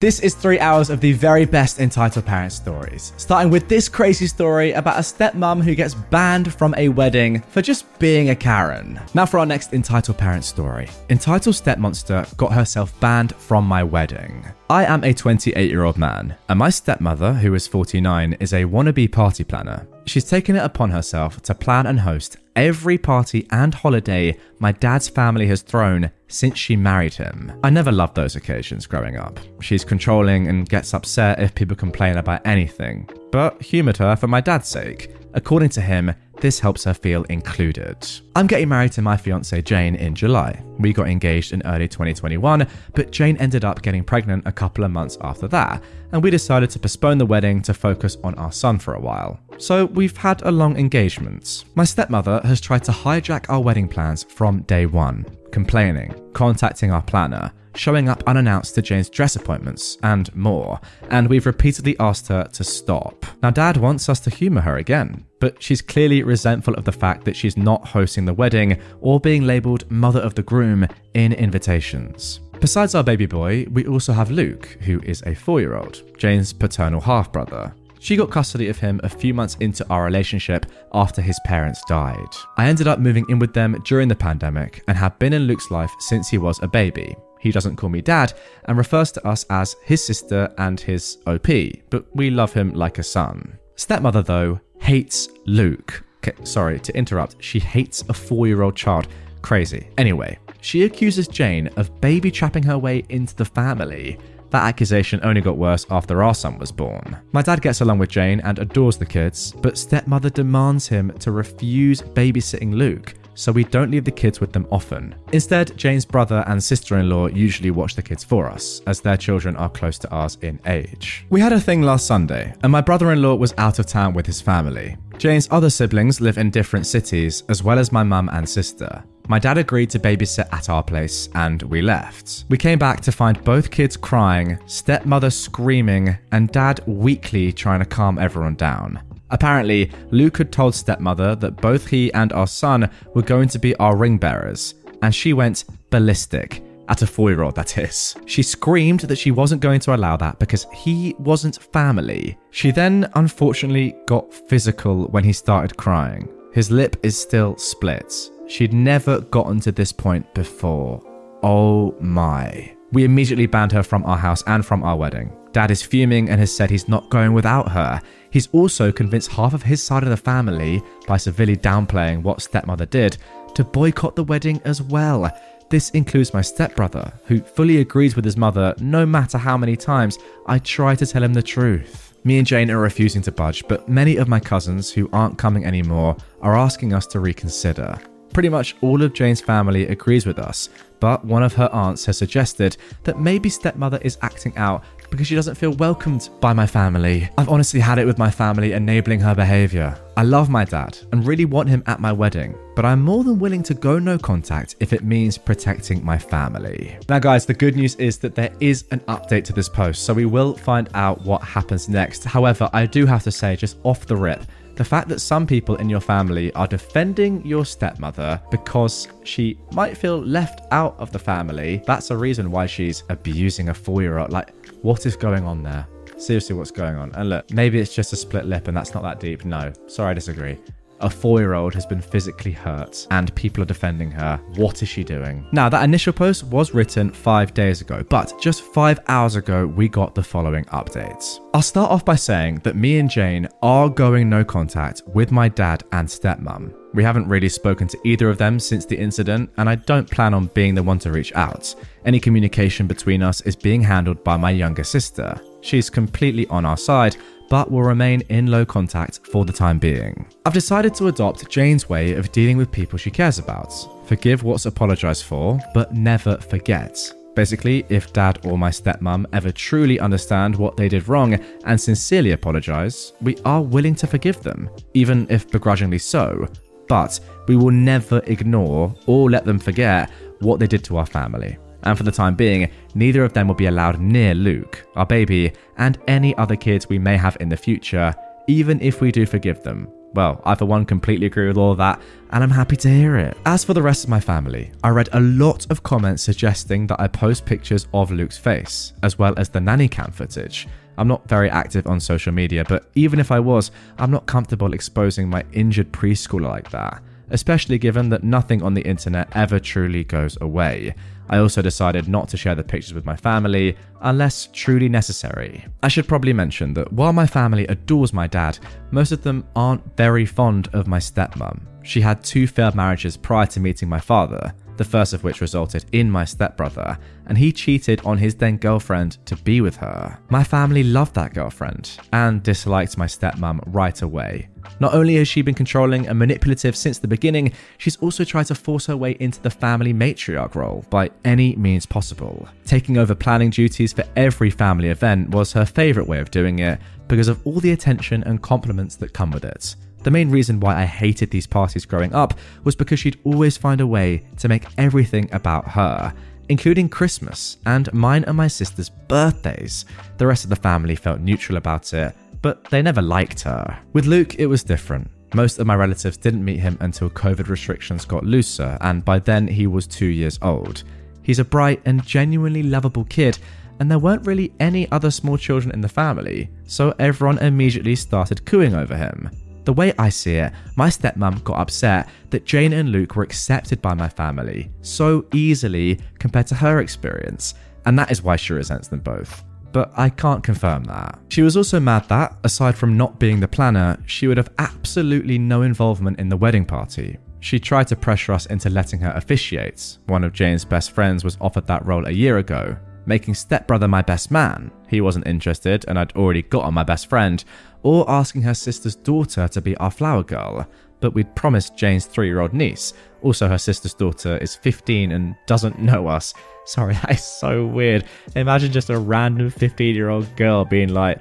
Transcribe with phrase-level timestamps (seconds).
[0.00, 4.28] This is three hours of the very best entitled parent stories, starting with this crazy
[4.28, 9.00] story about a stepmom who gets banned from a wedding for just being a Karen.
[9.14, 10.88] Now, for our next entitled parent story.
[11.10, 14.46] Entitled Stepmonster got herself banned from my wedding.
[14.70, 18.66] I am a 28 year old man, and my stepmother, who is 49, is a
[18.66, 19.84] wannabe party planner.
[20.08, 25.06] She's taken it upon herself to plan and host every party and holiday my dad's
[25.06, 27.52] family has thrown since she married him.
[27.62, 29.38] I never loved those occasions growing up.
[29.60, 34.40] She's controlling and gets upset if people complain about anything, but humoured her for my
[34.40, 35.14] dad's sake.
[35.34, 37.96] According to him, this helps her feel included.
[38.36, 40.62] I'm getting married to my fiance Jane in July.
[40.78, 44.90] We got engaged in early 2021, but Jane ended up getting pregnant a couple of
[44.90, 48.78] months after that, and we decided to postpone the wedding to focus on our son
[48.78, 49.40] for a while.
[49.58, 51.64] So we've had a long engagement.
[51.74, 57.02] My stepmother has tried to hijack our wedding plans from day one, complaining, contacting our
[57.02, 60.80] planner, showing up unannounced to Jane's dress appointments, and more,
[61.10, 63.24] and we've repeatedly asked her to stop.
[63.42, 67.24] Now, Dad wants us to humour her again, but she's clearly resentful of the fact
[67.24, 72.40] that she's not hosting the wedding or being labelled mother of the groom in invitations.
[72.60, 76.52] Besides our baby boy, we also have Luke, who is a four year old, Jane's
[76.52, 77.72] paternal half brother.
[78.00, 82.28] She got custody of him a few months into our relationship after his parents died.
[82.56, 85.70] I ended up moving in with them during the pandemic and have been in Luke's
[85.70, 87.16] life since he was a baby.
[87.40, 88.32] He doesn't call me dad
[88.64, 91.48] and refers to us as his sister and his OP,
[91.90, 93.58] but we love him like a son.
[93.76, 96.04] Stepmother, though, hates Luke.
[96.18, 99.08] Okay, sorry to interrupt, she hates a four year old child.
[99.42, 99.88] Crazy.
[99.98, 104.18] Anyway, she accuses Jane of baby trapping her way into the family.
[104.50, 107.18] That accusation only got worse after our son was born.
[107.32, 111.32] My dad gets along with Jane and adores the kids, but stepmother demands him to
[111.32, 115.14] refuse babysitting Luke so we don't leave the kids with them often.
[115.32, 119.16] Instead, Jane's brother and sister in law usually watch the kids for us, as their
[119.16, 121.24] children are close to ours in age.
[121.30, 124.12] We had a thing last Sunday, and my brother in law was out of town
[124.12, 124.96] with his family.
[125.18, 129.04] Jane's other siblings live in different cities, as well as my mum and sister.
[129.28, 132.44] My dad agreed to babysit at our place, and we left.
[132.48, 137.84] We came back to find both kids crying, stepmother screaming, and dad weakly trying to
[137.84, 139.00] calm everyone down.
[139.30, 143.74] Apparently, Luke had told stepmother that both he and our son were going to be
[143.76, 146.62] our ring bearers, and she went ballistic.
[146.88, 148.16] At a four year old, that is.
[148.24, 152.38] She screamed that she wasn't going to allow that because he wasn't family.
[152.50, 156.28] She then, unfortunately, got physical when he started crying.
[156.54, 158.14] His lip is still split.
[158.46, 161.02] She'd never gotten to this point before.
[161.42, 162.74] Oh my.
[162.90, 165.30] We immediately banned her from our house and from our wedding.
[165.52, 168.00] Dad is fuming and has said he's not going without her.
[168.30, 172.86] He's also convinced half of his side of the family, by severely downplaying what stepmother
[172.86, 173.16] did,
[173.54, 175.30] to boycott the wedding as well.
[175.70, 180.18] This includes my stepbrother, who fully agrees with his mother no matter how many times
[180.46, 182.14] I try to tell him the truth.
[182.24, 185.64] Me and Jane are refusing to budge, but many of my cousins who aren't coming
[185.64, 187.98] anymore are asking us to reconsider.
[188.32, 190.68] Pretty much all of Jane's family agrees with us,
[191.00, 195.34] but one of her aunts has suggested that maybe stepmother is acting out because she
[195.34, 197.28] doesn't feel welcomed by my family.
[197.38, 199.98] I've honestly had it with my family enabling her behaviour.
[200.16, 203.38] I love my dad and really want him at my wedding, but I'm more than
[203.38, 206.96] willing to go no contact if it means protecting my family.
[207.08, 210.12] Now, guys, the good news is that there is an update to this post, so
[210.12, 212.24] we will find out what happens next.
[212.24, 214.42] However, I do have to say, just off the rip,
[214.78, 219.96] the fact that some people in your family are defending your stepmother because she might
[219.96, 224.18] feel left out of the family, that's a reason why she's abusing a four year
[224.18, 224.30] old.
[224.30, 224.52] Like,
[224.82, 225.86] what is going on there?
[226.16, 227.12] Seriously, what's going on?
[227.14, 229.44] And look, maybe it's just a split lip and that's not that deep.
[229.44, 230.58] No, sorry, I disagree.
[231.00, 234.40] A four year old has been physically hurt and people are defending her.
[234.56, 235.46] What is she doing?
[235.52, 239.88] Now, that initial post was written five days ago, but just five hours ago, we
[239.88, 241.38] got the following updates.
[241.54, 245.48] I'll start off by saying that me and Jane are going no contact with my
[245.48, 246.74] dad and stepmom.
[246.94, 250.34] We haven't really spoken to either of them since the incident, and I don't plan
[250.34, 251.74] on being the one to reach out.
[252.04, 255.40] Any communication between us is being handled by my younger sister.
[255.60, 257.16] She's completely on our side,
[257.50, 260.26] but will remain in low contact for the time being.
[260.44, 263.72] I've decided to adopt Jane's way of dealing with people she cares about.
[264.06, 266.98] Forgive what's apologised for, but never forget.
[267.34, 271.34] Basically, if dad or my stepmom ever truly understand what they did wrong
[271.64, 276.48] and sincerely apologize, we are willing to forgive them, even if begrudgingly so.
[276.88, 280.10] But we will never ignore or let them forget
[280.40, 281.58] what they did to our family.
[281.84, 285.52] And for the time being, neither of them will be allowed near Luke, our baby,
[285.76, 288.14] and any other kids we may have in the future,
[288.48, 291.78] even if we do forgive them, well, I for one completely agree with all of
[291.78, 293.36] that, and I'm happy to hear it.
[293.44, 297.00] As for the rest of my family, I read a lot of comments suggesting that
[297.00, 300.66] I post pictures of Luke's face, as well as the nanny cam footage.
[300.96, 304.72] I'm not very active on social media, but even if I was, I'm not comfortable
[304.72, 310.04] exposing my injured preschooler like that, especially given that nothing on the internet ever truly
[310.04, 310.94] goes away.
[311.30, 315.66] I also decided not to share the pictures with my family unless truly necessary.
[315.82, 318.58] I should probably mention that while my family adores my dad,
[318.90, 321.60] most of them aren't very fond of my stepmom.
[321.82, 325.84] She had two failed marriages prior to meeting my father, the first of which resulted
[325.92, 330.18] in my stepbrother, and he cheated on his then girlfriend to be with her.
[330.30, 334.48] My family loved that girlfriend and disliked my stepmom right away.
[334.80, 338.54] Not only has she been controlling and manipulative since the beginning, she's also tried to
[338.54, 342.48] force her way into the family matriarch role by any means possible.
[342.64, 346.80] Taking over planning duties for every family event was her favourite way of doing it
[347.08, 349.74] because of all the attention and compliments that come with it.
[350.02, 352.34] The main reason why I hated these parties growing up
[352.64, 356.14] was because she'd always find a way to make everything about her,
[356.48, 359.84] including Christmas and mine and my sister's birthdays.
[360.16, 363.78] The rest of the family felt neutral about it, but they never liked her.
[363.92, 365.10] With Luke, it was different.
[365.34, 369.46] Most of my relatives didn't meet him until COVID restrictions got looser, and by then
[369.46, 370.84] he was two years old.
[371.22, 373.38] He's a bright and genuinely lovable kid,
[373.78, 378.46] and there weren't really any other small children in the family, so everyone immediately started
[378.46, 379.30] cooing over him.
[379.68, 383.82] The way I see it, my stepmom got upset that Jane and Luke were accepted
[383.82, 387.52] by my family so easily compared to her experience,
[387.84, 389.44] and that is why she resents them both.
[389.72, 391.18] But I can't confirm that.
[391.28, 395.38] She was also mad that, aside from not being the planner, she would have absolutely
[395.38, 397.18] no involvement in the wedding party.
[397.40, 399.98] She tried to pressure us into letting her officiate.
[400.06, 402.74] One of Jane's best friends was offered that role a year ago,
[403.04, 404.70] making stepbrother my best man.
[404.88, 407.44] He wasn't interested, and I'd already got on my best friend,
[407.82, 410.66] or asking her sister's daughter to be our flower girl,
[411.00, 412.92] but we'd promised Jane's three year old niece.
[413.22, 416.34] Also, her sister's daughter is 15 and doesn't know us.
[416.64, 418.04] Sorry, that is so weird.
[418.36, 421.18] Imagine just a random 15 year old girl being like,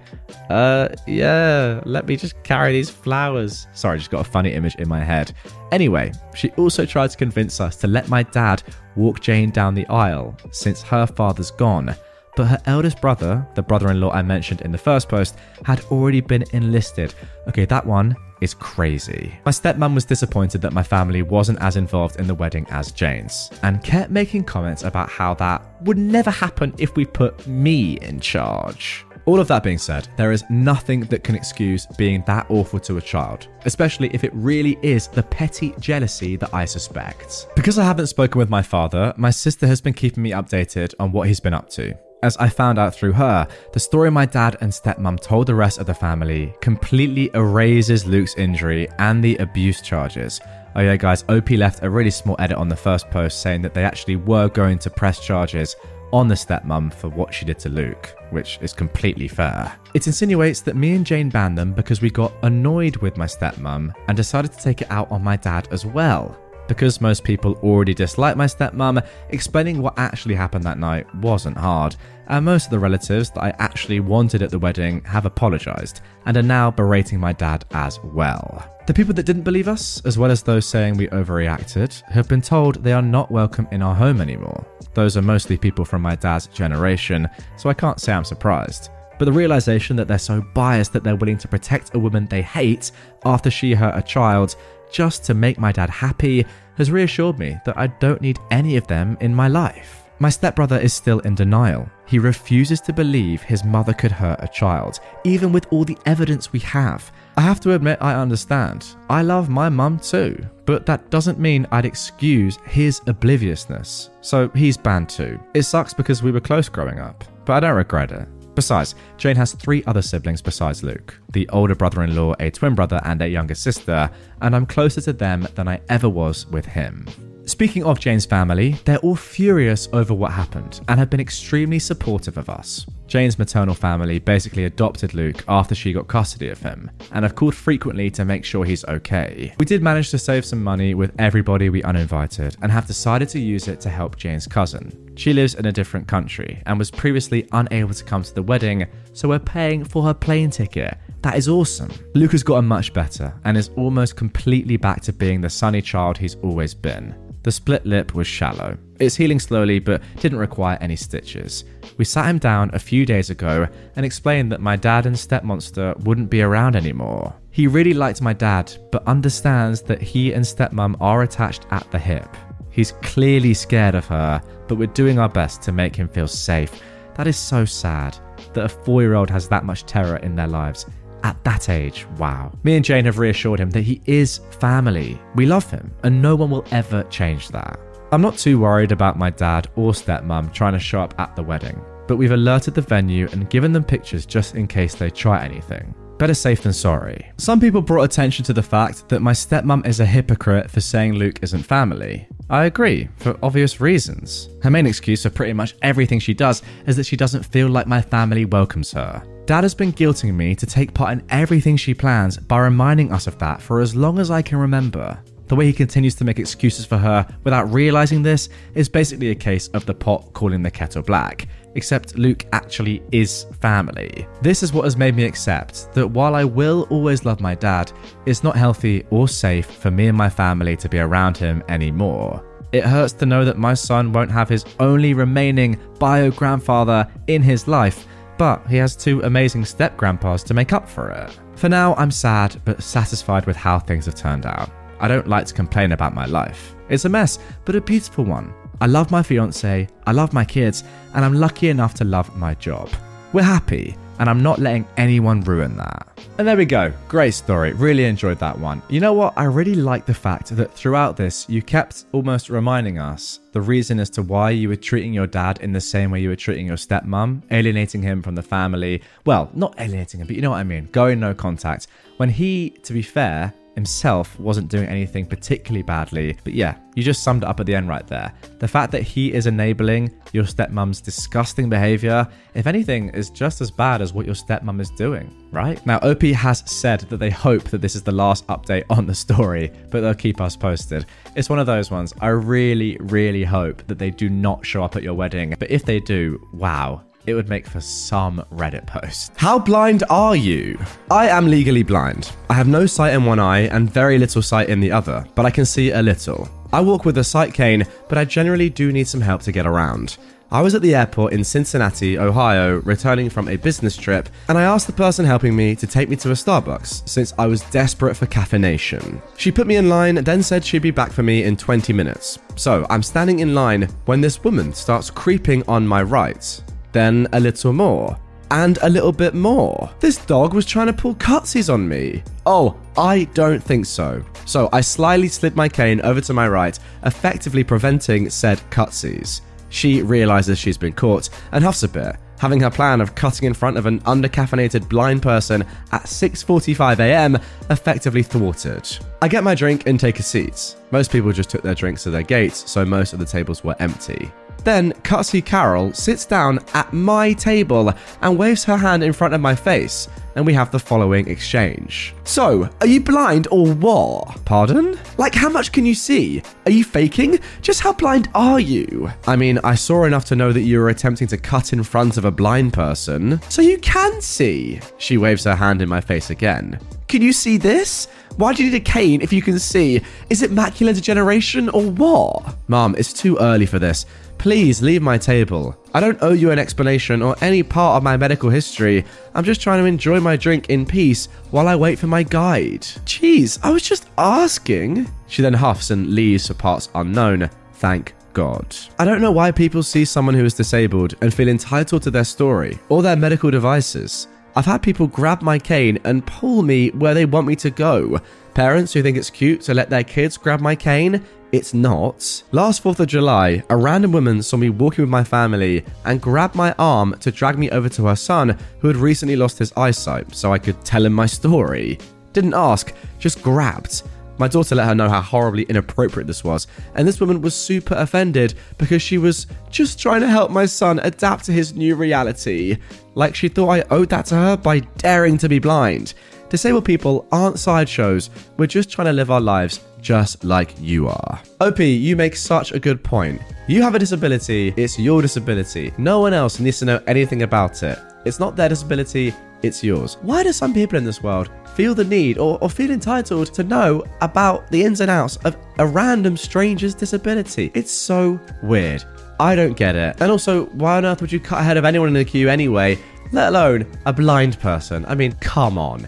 [0.49, 3.67] uh, yeah, let me just carry these flowers.
[3.73, 5.31] Sorry, just got a funny image in my head.
[5.71, 8.63] Anyway, she also tried to convince us to let my dad
[8.95, 11.95] walk Jane down the aisle since her father's gone
[12.37, 15.35] but her eldest brother, the brother in law I mentioned in the first post,
[15.65, 17.13] had already been enlisted.
[17.49, 19.33] Okay, that one is crazy.
[19.43, 23.49] My stepmom was disappointed that my family wasn't as involved in the wedding as Jane's,
[23.63, 28.19] and kept making comments about how that would never happen if we put me in
[28.19, 29.03] charge.
[29.25, 32.97] All of that being said, there is nothing that can excuse being that awful to
[32.97, 37.47] a child, especially if it really is the petty jealousy that I suspect.
[37.55, 41.11] Because I haven't spoken with my father, my sister has been keeping me updated on
[41.11, 41.97] what he's been up to.
[42.23, 45.77] As I found out through her, the story my dad and stepmom told the rest
[45.77, 50.41] of the family completely erases Luke's injury and the abuse charges.
[50.75, 53.75] Oh, yeah, guys, OP left a really small edit on the first post saying that
[53.75, 55.75] they actually were going to press charges
[56.11, 59.71] on the stepmom for what she did to Luke, which is completely fair.
[59.93, 63.93] It insinuates that me and Jane banned them because we got annoyed with my stepmom
[64.07, 66.35] and decided to take it out on my dad as well.
[66.67, 71.95] Because most people already dislike my stepmom, explaining what actually happened that night wasn't hard,
[72.29, 76.37] and most of the relatives that I actually wanted at the wedding have apologised and
[76.37, 78.65] are now berating my dad as well.
[78.87, 82.41] The people that didn't believe us, as well as those saying we overreacted, have been
[82.41, 84.65] told they are not welcome in our home anymore.
[84.93, 88.89] Those are mostly people from my dad's generation, so I can't say I'm surprised.
[89.19, 92.41] But the realization that they're so biased that they're willing to protect a woman they
[92.41, 92.91] hate
[93.25, 94.55] after she hurt a child
[94.91, 96.45] just to make my dad happy
[96.77, 100.06] has reassured me that I don't need any of them in my life.
[100.19, 101.87] My stepbrother is still in denial.
[102.07, 106.51] He refuses to believe his mother could hurt a child, even with all the evidence
[106.51, 107.11] we have.
[107.35, 108.95] I have to admit, I understand.
[109.11, 114.09] I love my mum too, but that doesn't mean I'd excuse his obliviousness.
[114.21, 115.39] So he's banned too.
[115.53, 118.27] It sucks because we were close growing up, but I don't regret it.
[118.55, 122.73] Besides, Jane has three other siblings besides Luke the older brother in law, a twin
[122.73, 124.09] brother, and a younger sister,
[124.41, 127.05] and I'm closer to them than I ever was with him.
[127.47, 132.37] Speaking of Jane's family, they're all furious over what happened and have been extremely supportive
[132.37, 132.85] of us.
[133.07, 137.55] Jane's maternal family basically adopted Luke after she got custody of him, and have called
[137.55, 139.55] frequently to make sure he's okay.
[139.59, 143.39] We did manage to save some money with everybody we uninvited, and have decided to
[143.39, 145.13] use it to help Jane's cousin.
[145.15, 148.87] She lives in a different country and was previously unable to come to the wedding,
[149.13, 150.97] so we're paying for her plane ticket.
[151.21, 151.91] That is awesome.
[152.13, 156.17] Luke has gotten much better and is almost completely back to being the sunny child
[156.17, 157.15] he's always been.
[157.47, 158.77] The split lip was shallow.
[158.99, 161.63] It's healing slowly, but didn't require any stitches.
[161.95, 165.97] We sat him down a few days ago and explained that my dad and stepmonster
[166.03, 167.33] wouldn't be around anymore.
[167.51, 171.97] He really liked my dad, but understands that he and stepmom are attached at the
[171.97, 172.27] hip.
[172.69, 176.81] He's clearly scared of her, but we're doing our best to make him feel safe.
[177.15, 178.17] That is so sad
[178.55, 180.85] that a four year old has that much terror in their lives.
[181.27, 182.53] At that age, wow.
[182.63, 185.19] Me and Jane have reassured him that he is family.
[185.35, 187.77] We love him, and no one will ever change that.
[188.13, 191.43] I'm not too worried about my dad or stepmom trying to show up at the
[191.43, 195.43] wedding, but we've alerted the venue and given them pictures just in case they try
[195.43, 195.93] anything.
[196.17, 197.29] Better safe than sorry.
[197.35, 201.15] Some people brought attention to the fact that my stepmom is a hypocrite for saying
[201.15, 202.25] Luke isn't family.
[202.49, 204.49] I agree, for obvious reasons.
[204.63, 207.87] Her main excuse for pretty much everything she does is that she doesn't feel like
[207.87, 209.21] my family welcomes her.
[209.45, 213.27] Dad has been guilting me to take part in everything she plans by reminding us
[213.27, 215.19] of that for as long as I can remember.
[215.47, 219.35] The way he continues to make excuses for her without realizing this is basically a
[219.35, 224.27] case of the pot calling the kettle black, except Luke actually is family.
[224.41, 227.91] This is what has made me accept that while I will always love my dad,
[228.25, 232.43] it's not healthy or safe for me and my family to be around him anymore.
[232.73, 237.41] It hurts to know that my son won't have his only remaining bio grandfather in
[237.41, 238.05] his life
[238.37, 241.37] but he has two amazing step grandpas to make up for it.
[241.55, 244.69] For now, I'm sad but satisfied with how things have turned out.
[244.99, 246.75] I don't like to complain about my life.
[246.89, 248.53] It's a mess, but a beautiful one.
[248.79, 250.83] I love my fiance, I love my kids,
[251.15, 252.89] and I'm lucky enough to love my job.
[253.33, 256.07] We're happy, and I'm not letting anyone ruin that.
[256.37, 256.93] And there we go.
[257.07, 257.73] Great story.
[257.73, 258.83] Really enjoyed that one.
[258.89, 259.33] You know what?
[259.35, 263.99] I really like the fact that throughout this, you kept almost reminding us the reason
[263.99, 266.67] as to why you were treating your dad in the same way you were treating
[266.67, 269.01] your stepmom, alienating him from the family.
[269.25, 270.85] Well, not alienating him, but you know what I mean.
[270.91, 271.87] Going no contact.
[272.17, 276.35] When he, to be fair, himself wasn't doing anything particularly badly.
[276.43, 278.33] But yeah, you just summed it up at the end right there.
[278.57, 283.69] The fact that he is enabling your stepmom's disgusting behavior, if anything, is just as
[283.69, 285.83] bad as what your stepmom is doing, right?
[285.85, 289.13] Now, OP has said that they hope that this is the last update on the
[289.13, 291.05] story, but they'll keep us posted.
[291.35, 292.15] It's one of those ones.
[292.19, 295.53] I really, really hope that they do not show up at your wedding.
[295.59, 299.33] But if they do, wow, it would make for some Reddit post.
[299.35, 300.79] How blind are you?
[301.11, 302.31] I am legally blind.
[302.49, 305.45] I have no sight in one eye and very little sight in the other, but
[305.45, 306.49] I can see a little.
[306.71, 309.67] I walk with a sight cane, but I generally do need some help to get
[309.67, 310.17] around.
[310.49, 314.63] I was at the airport in Cincinnati, Ohio, returning from a business trip, and I
[314.63, 318.15] asked the person helping me to take me to a Starbucks since I was desperate
[318.15, 319.21] for caffeination.
[319.35, 322.39] She put me in line, then said she'd be back for me in 20 minutes.
[322.55, 327.39] So I'm standing in line when this woman starts creeping on my right then a
[327.39, 328.17] little more,
[328.51, 329.89] and a little bit more.
[329.99, 332.23] This dog was trying to pull cutsies on me.
[332.45, 334.23] Oh, I don't think so.
[334.45, 339.41] So I slyly slid my cane over to my right, effectively preventing said cutsies.
[339.69, 343.53] She realizes she's been caught and huffs a bit, having her plan of cutting in
[343.53, 347.37] front of an undercaffeinated blind person at 6:45 a.m.
[347.69, 348.87] effectively thwarted.
[349.21, 350.75] I get my drink and take a seat.
[350.91, 353.75] Most people just took their drinks to their gates, so most of the tables were
[353.79, 354.31] empty.
[354.67, 359.39] Then Cutsy Carol sits down at my table and waves her hand in front of
[359.39, 362.13] my face, and we have the following exchange.
[362.25, 364.43] So, are you blind or what?
[364.43, 364.99] Pardon?
[365.17, 366.43] Like, how much can you see?
[366.65, 367.39] Are you faking?
[367.61, 369.09] Just how blind are you?
[369.25, 372.17] I mean, I saw enough to know that you were attempting to cut in front
[372.17, 374.81] of a blind person, so you can see.
[374.97, 376.77] She waves her hand in my face again.
[377.07, 378.09] Can you see this?
[378.35, 380.01] Why do you need a cane if you can see?
[380.29, 382.55] Is it macular degeneration or what?
[382.67, 384.05] Mom, it's too early for this.
[384.37, 385.75] Please leave my table.
[385.93, 389.03] I don't owe you an explanation or any part of my medical history.
[389.33, 392.81] I'm just trying to enjoy my drink in peace while I wait for my guide.
[392.81, 395.11] Jeez, I was just asking.
[395.27, 397.49] She then huffs and leaves for parts unknown.
[397.73, 398.75] Thank God.
[398.99, 402.23] I don't know why people see someone who is disabled and feel entitled to their
[402.23, 404.27] story or their medical devices.
[404.55, 408.19] I've had people grab my cane and pull me where they want me to go.
[408.57, 412.43] Parents who think it's cute to let their kids grab my cane it's not.
[412.51, 416.55] Last 4th of July, a random woman saw me walking with my family and grabbed
[416.55, 420.35] my arm to drag me over to her son, who had recently lost his eyesight,
[420.35, 421.99] so I could tell him my story.
[422.33, 424.01] Didn't ask, just grabbed.
[424.39, 427.93] My daughter let her know how horribly inappropriate this was, and this woman was super
[427.93, 432.77] offended because she was just trying to help my son adapt to his new reality.
[433.13, 436.15] Like she thought I owed that to her by daring to be blind.
[436.49, 441.41] Disabled people aren't sideshows, we're just trying to live our lives just like you are.
[441.59, 443.41] OP, you make such a good point.
[443.67, 445.91] You have a disability, it's your disability.
[445.97, 447.99] No one else needs to know anything about it.
[448.23, 450.17] It's not their disability, it's yours.
[450.21, 453.63] Why do some people in this world feel the need or, or feel entitled to
[453.63, 457.71] know about the ins and outs of a random stranger's disability?
[457.73, 459.03] It's so weird.
[459.39, 460.15] I don't get it.
[460.21, 462.97] And also, why on earth would you cut ahead of anyone in the queue anyway,
[463.33, 465.05] let alone a blind person?
[465.07, 466.07] I mean, come on.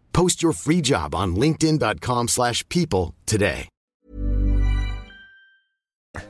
[0.13, 3.67] Post your free job on linkedin.com/people slash people today.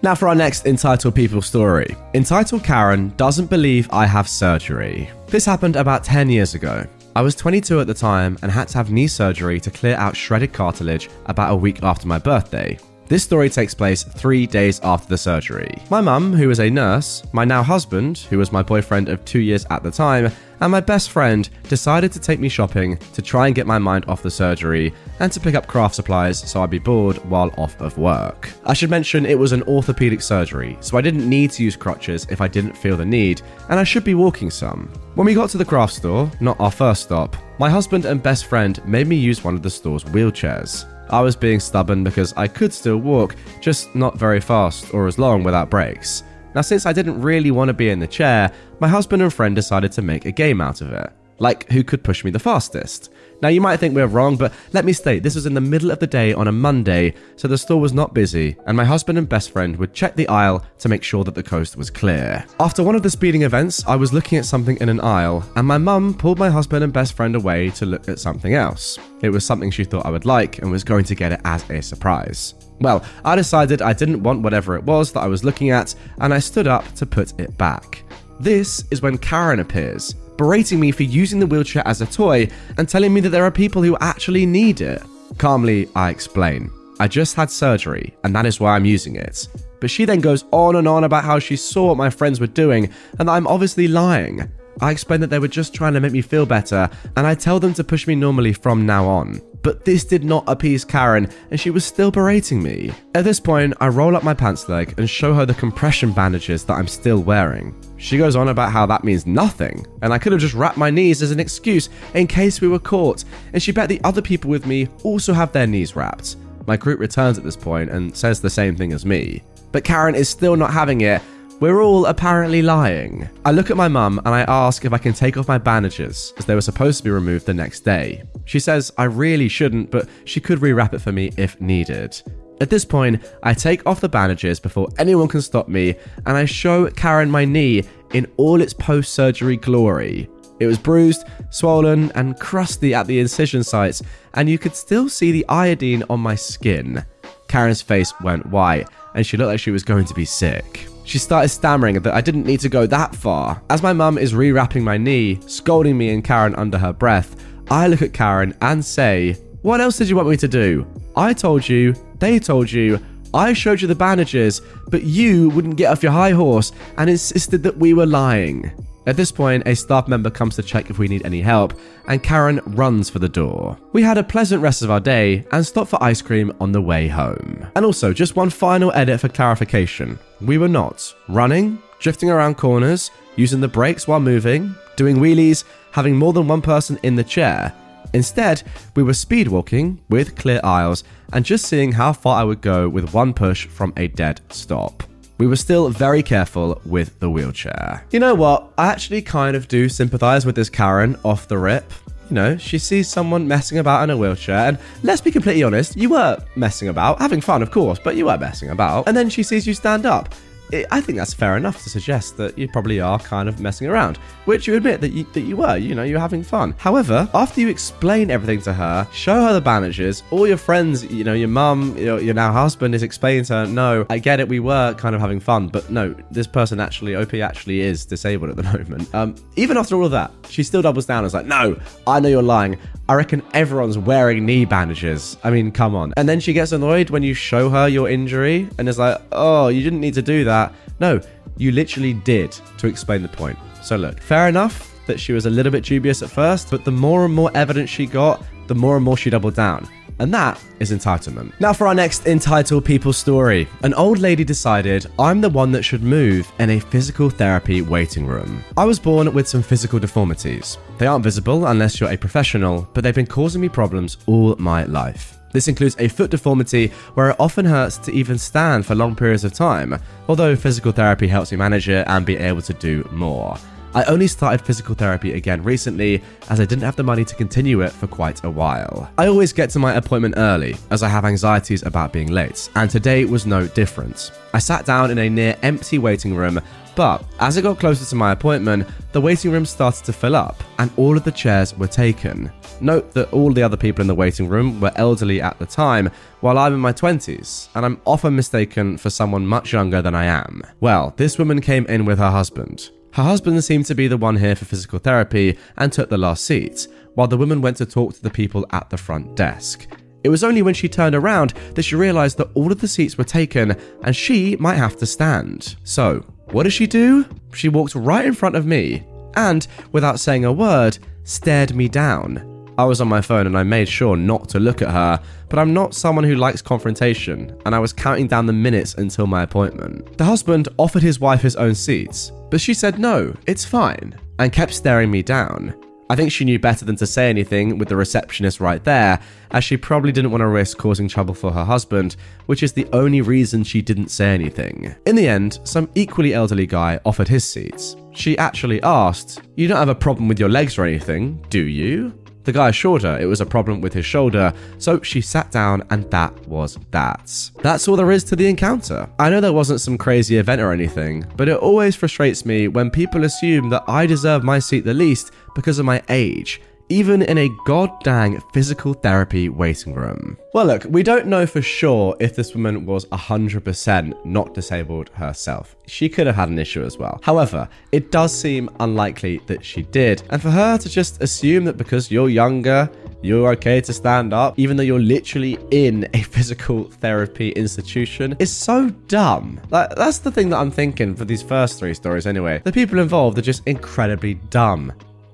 [0.04, 1.96] Now for our next Entitled People story.
[2.14, 5.10] Entitled Karen doesn't believe I have surgery.
[5.28, 6.86] This happened about 10 years ago.
[7.16, 10.16] I was 22 at the time and had to have knee surgery to clear out
[10.16, 12.78] shredded cartilage about a week after my birthday.
[13.12, 15.82] This story takes place three days after the surgery.
[15.90, 19.40] My mum, who is a nurse, my now husband, who was my boyfriend of two
[19.40, 23.48] years at the time, and my best friend decided to take me shopping to try
[23.48, 26.70] and get my mind off the surgery and to pick up craft supplies so I'd
[26.70, 28.50] be bored while off of work.
[28.64, 32.26] I should mention it was an orthopedic surgery, so I didn't need to use crutches
[32.30, 34.90] if I didn't feel the need, and I should be walking some.
[35.16, 38.46] When we got to the craft store, not our first stop, my husband and best
[38.46, 40.86] friend made me use one of the store's wheelchairs.
[41.12, 45.20] I was being stubborn because I could still walk, just not very fast or as
[45.20, 46.24] long without breaks.
[46.56, 49.56] Now, since I didn't really want to be in the chair, my husband and friend
[49.56, 51.10] decided to make a game out of it.
[51.40, 53.12] Like, who could push me the fastest?
[53.42, 55.90] Now, you might think we're wrong, but let me state this was in the middle
[55.90, 59.18] of the day on a Monday, so the store was not busy, and my husband
[59.18, 62.46] and best friend would check the aisle to make sure that the coast was clear.
[62.60, 65.68] After one of the speeding events, I was looking at something in an aisle, and
[65.68, 69.00] my mum pulled my husband and best friend away to look at something else.
[69.22, 71.68] It was something she thought I would like and was going to get it as
[71.70, 72.54] a surprise.
[72.80, 76.32] Well, I decided I didn't want whatever it was that I was looking at, and
[76.32, 78.04] I stood up to put it back.
[78.40, 82.50] This is when Karen appears, berating me for using the wheelchair as a toy
[82.80, 85.00] and telling me that there are people who actually need it.
[85.38, 86.72] Calmly, I explain.
[87.00, 89.48] I just had surgery, and that is why I'm using it.
[89.80, 92.48] But she then goes on and on about how she saw what my friends were
[92.48, 94.52] doing and that I'm obviously lying.
[94.82, 97.60] I explain that they were just trying to make me feel better, and I tell
[97.60, 99.42] them to push me normally from now on.
[99.62, 102.92] But this did not appease Karen, and she was still berating me.
[103.14, 106.66] At this point, I roll up my pants leg and show her the compression bandages
[106.66, 107.76] that I'm still wearing.
[108.02, 110.90] She goes on about how that means nothing, and I could have just wrapped my
[110.90, 114.50] knees as an excuse in case we were caught, and she bet the other people
[114.50, 116.38] with me also have their knees wrapped.
[116.66, 119.44] My group returns at this point and says the same thing as me.
[119.72, 121.22] But Karen is still not having it.
[121.60, 123.30] We're all apparently lying.
[123.46, 126.34] I look at my mum and I ask if I can take off my bandages,
[126.40, 128.24] as they were supposed to be removed the next day.
[128.46, 132.20] She says I really shouldn't, but she could rewrap it for me if needed.
[132.62, 135.96] At this point, I take off the bandages before anyone can stop me,
[136.28, 140.30] and I show Karen my knee in all its post surgery glory.
[140.60, 144.04] It was bruised, swollen, and crusty at the incision sites,
[144.36, 147.04] and you could still see the iodine on my skin.
[147.48, 150.88] Karen's face went white, and she looked like she was going to be sick.
[151.04, 153.60] She started stammering that I didn't need to go that far.
[153.72, 157.88] As my mum is rewrapping my knee, scolding me and Karen under her breath, I
[157.88, 160.86] look at Karen and say, What else did you want me to do?
[161.16, 163.00] I told you, they told you,
[163.34, 167.64] I showed you the bandages, but you wouldn't get off your high horse and insisted
[167.64, 168.72] that we were lying.
[169.08, 171.74] At this point, a staff member comes to check if we need any help,
[172.08, 173.78] and Karen runs for the door.
[173.94, 176.82] We had a pleasant rest of our day and stopped for ice cream on the
[176.82, 177.66] way home.
[177.76, 180.20] And also, just one final edit for clarification.
[180.40, 186.16] We were not running, drifting around corners, using the brakes while moving, doing wheelies, having
[186.16, 187.74] more than one person in the chair.
[188.14, 188.64] Instead,
[188.96, 192.90] we were speed walking with clear aisles and just seeing how far I would go
[192.90, 195.04] with one push from a dead stop.
[195.38, 198.06] We were still very careful with the wheelchair.
[198.12, 198.72] You know what?
[198.78, 201.92] I actually kind of do sympathize with this Karen off the rip.
[202.30, 205.98] You know, she sees someone messing about in a wheelchair, and let's be completely honest,
[205.98, 209.08] you were messing about, having fun, of course, but you were messing about.
[209.08, 210.34] And then she sees you stand up.
[210.72, 213.88] It, I think that's fair enough to suggest that you probably are kind of messing
[213.88, 216.74] around, which you admit that you, that you were, you know, you're having fun.
[216.78, 221.24] However, after you explain everything to her, show her the bandages, all your friends, you
[221.24, 224.48] know, your mum, your, your now husband is explaining to her, no, I get it,
[224.48, 228.50] we were kind of having fun, but no, this person actually, OP actually is disabled
[228.52, 229.14] at the moment.
[229.14, 232.20] Um, even after all of that, she still doubles down and is like, no, I
[232.20, 232.78] know you're lying.
[233.10, 235.38] I reckon everyone's wearing knee bandages.
[235.44, 236.14] I mean, come on.
[236.16, 239.68] And then she gets annoyed when you show her your injury and is like, oh,
[239.68, 240.61] you didn't need to do that.
[241.00, 241.20] No,
[241.58, 243.58] you literally did to explain the point.
[243.82, 246.92] So, look, fair enough that she was a little bit dubious at first, but the
[246.92, 249.88] more and more evidence she got, the more and more she doubled down.
[250.20, 251.52] And that is entitlement.
[251.60, 253.68] Now, for our next entitled people story.
[253.82, 258.28] An old lady decided I'm the one that should move in a physical therapy waiting
[258.28, 258.64] room.
[258.78, 260.78] I was born with some physical deformities.
[261.00, 264.86] They aren't visible unless you're a professional, but they've been causing me problems all my
[264.86, 265.41] life.
[265.52, 269.44] This includes a foot deformity where it often hurts to even stand for long periods
[269.44, 273.58] of time, although physical therapy helps me manage it and be able to do more.
[273.94, 277.82] I only started physical therapy again recently as I didn't have the money to continue
[277.82, 279.12] it for quite a while.
[279.18, 282.90] I always get to my appointment early as I have anxieties about being late, and
[282.90, 284.32] today was no different.
[284.54, 286.62] I sat down in a near empty waiting room,
[286.96, 290.64] but as it got closer to my appointment, the waiting room started to fill up
[290.80, 292.52] and all of the chairs were taken.
[292.82, 296.10] Note that all the other people in the waiting room were elderly at the time,
[296.40, 300.26] while I'm in my 20s, and I'm often mistaken for someone much younger than I
[300.26, 300.64] am.
[300.80, 302.90] Well, this woman came in with her husband.
[303.14, 306.46] Her husband seemed to be the one here for physical therapy and took the last
[306.46, 309.88] seat, while the woman went to talk to the people at the front desk.
[310.24, 313.18] It was only when she turned around that she realised that all of the seats
[313.18, 315.76] were taken and she might have to stand.
[315.84, 317.26] So, what did she do?
[317.54, 319.04] She walked right in front of me
[319.36, 322.48] and, without saying a word, stared me down.
[322.78, 325.60] I was on my phone and I made sure not to look at her, but
[325.60, 329.44] I'm not someone who likes confrontation, and I was counting down the minutes until my
[329.44, 330.18] appointment.
[330.18, 334.54] The husband offered his wife his own seats, but she said no, it's fine, and
[334.54, 335.76] kept staring me down.
[336.12, 339.22] I think she knew better than to say anything with the receptionist right there,
[339.52, 342.86] as she probably didn't want to risk causing trouble for her husband, which is the
[342.92, 344.94] only reason she didn't say anything.
[345.06, 347.96] In the end, some equally elderly guy offered his seats.
[348.12, 352.21] She actually asked, You don't have a problem with your legs or anything, do you?
[352.44, 355.84] The guy assured her it was a problem with his shoulder, so she sat down
[355.90, 357.52] and that was that.
[357.62, 359.10] That's all there is to the encounter.
[359.20, 362.90] I know there wasn't some crazy event or anything, but it always frustrates me when
[362.90, 367.38] people assume that I deserve my seat the least because of my age even in
[367.38, 370.38] a goddamn physical therapy waiting room.
[370.54, 375.78] Well, look, we don't know for sure if this woman was 100% not disabled herself.
[375.88, 377.22] She could have had an issue as well.
[377.24, 380.24] However, it does seem unlikely that she did.
[380.32, 382.90] And for her to just assume that because you're younger,
[383.22, 388.52] you're okay to stand up, even though you're literally in a physical therapy institution, is
[388.52, 389.62] so dumb.
[389.70, 392.62] Like, that's the thing that I'm thinking for these first three stories, anyway.
[392.66, 394.92] The people involved are just incredibly dumb.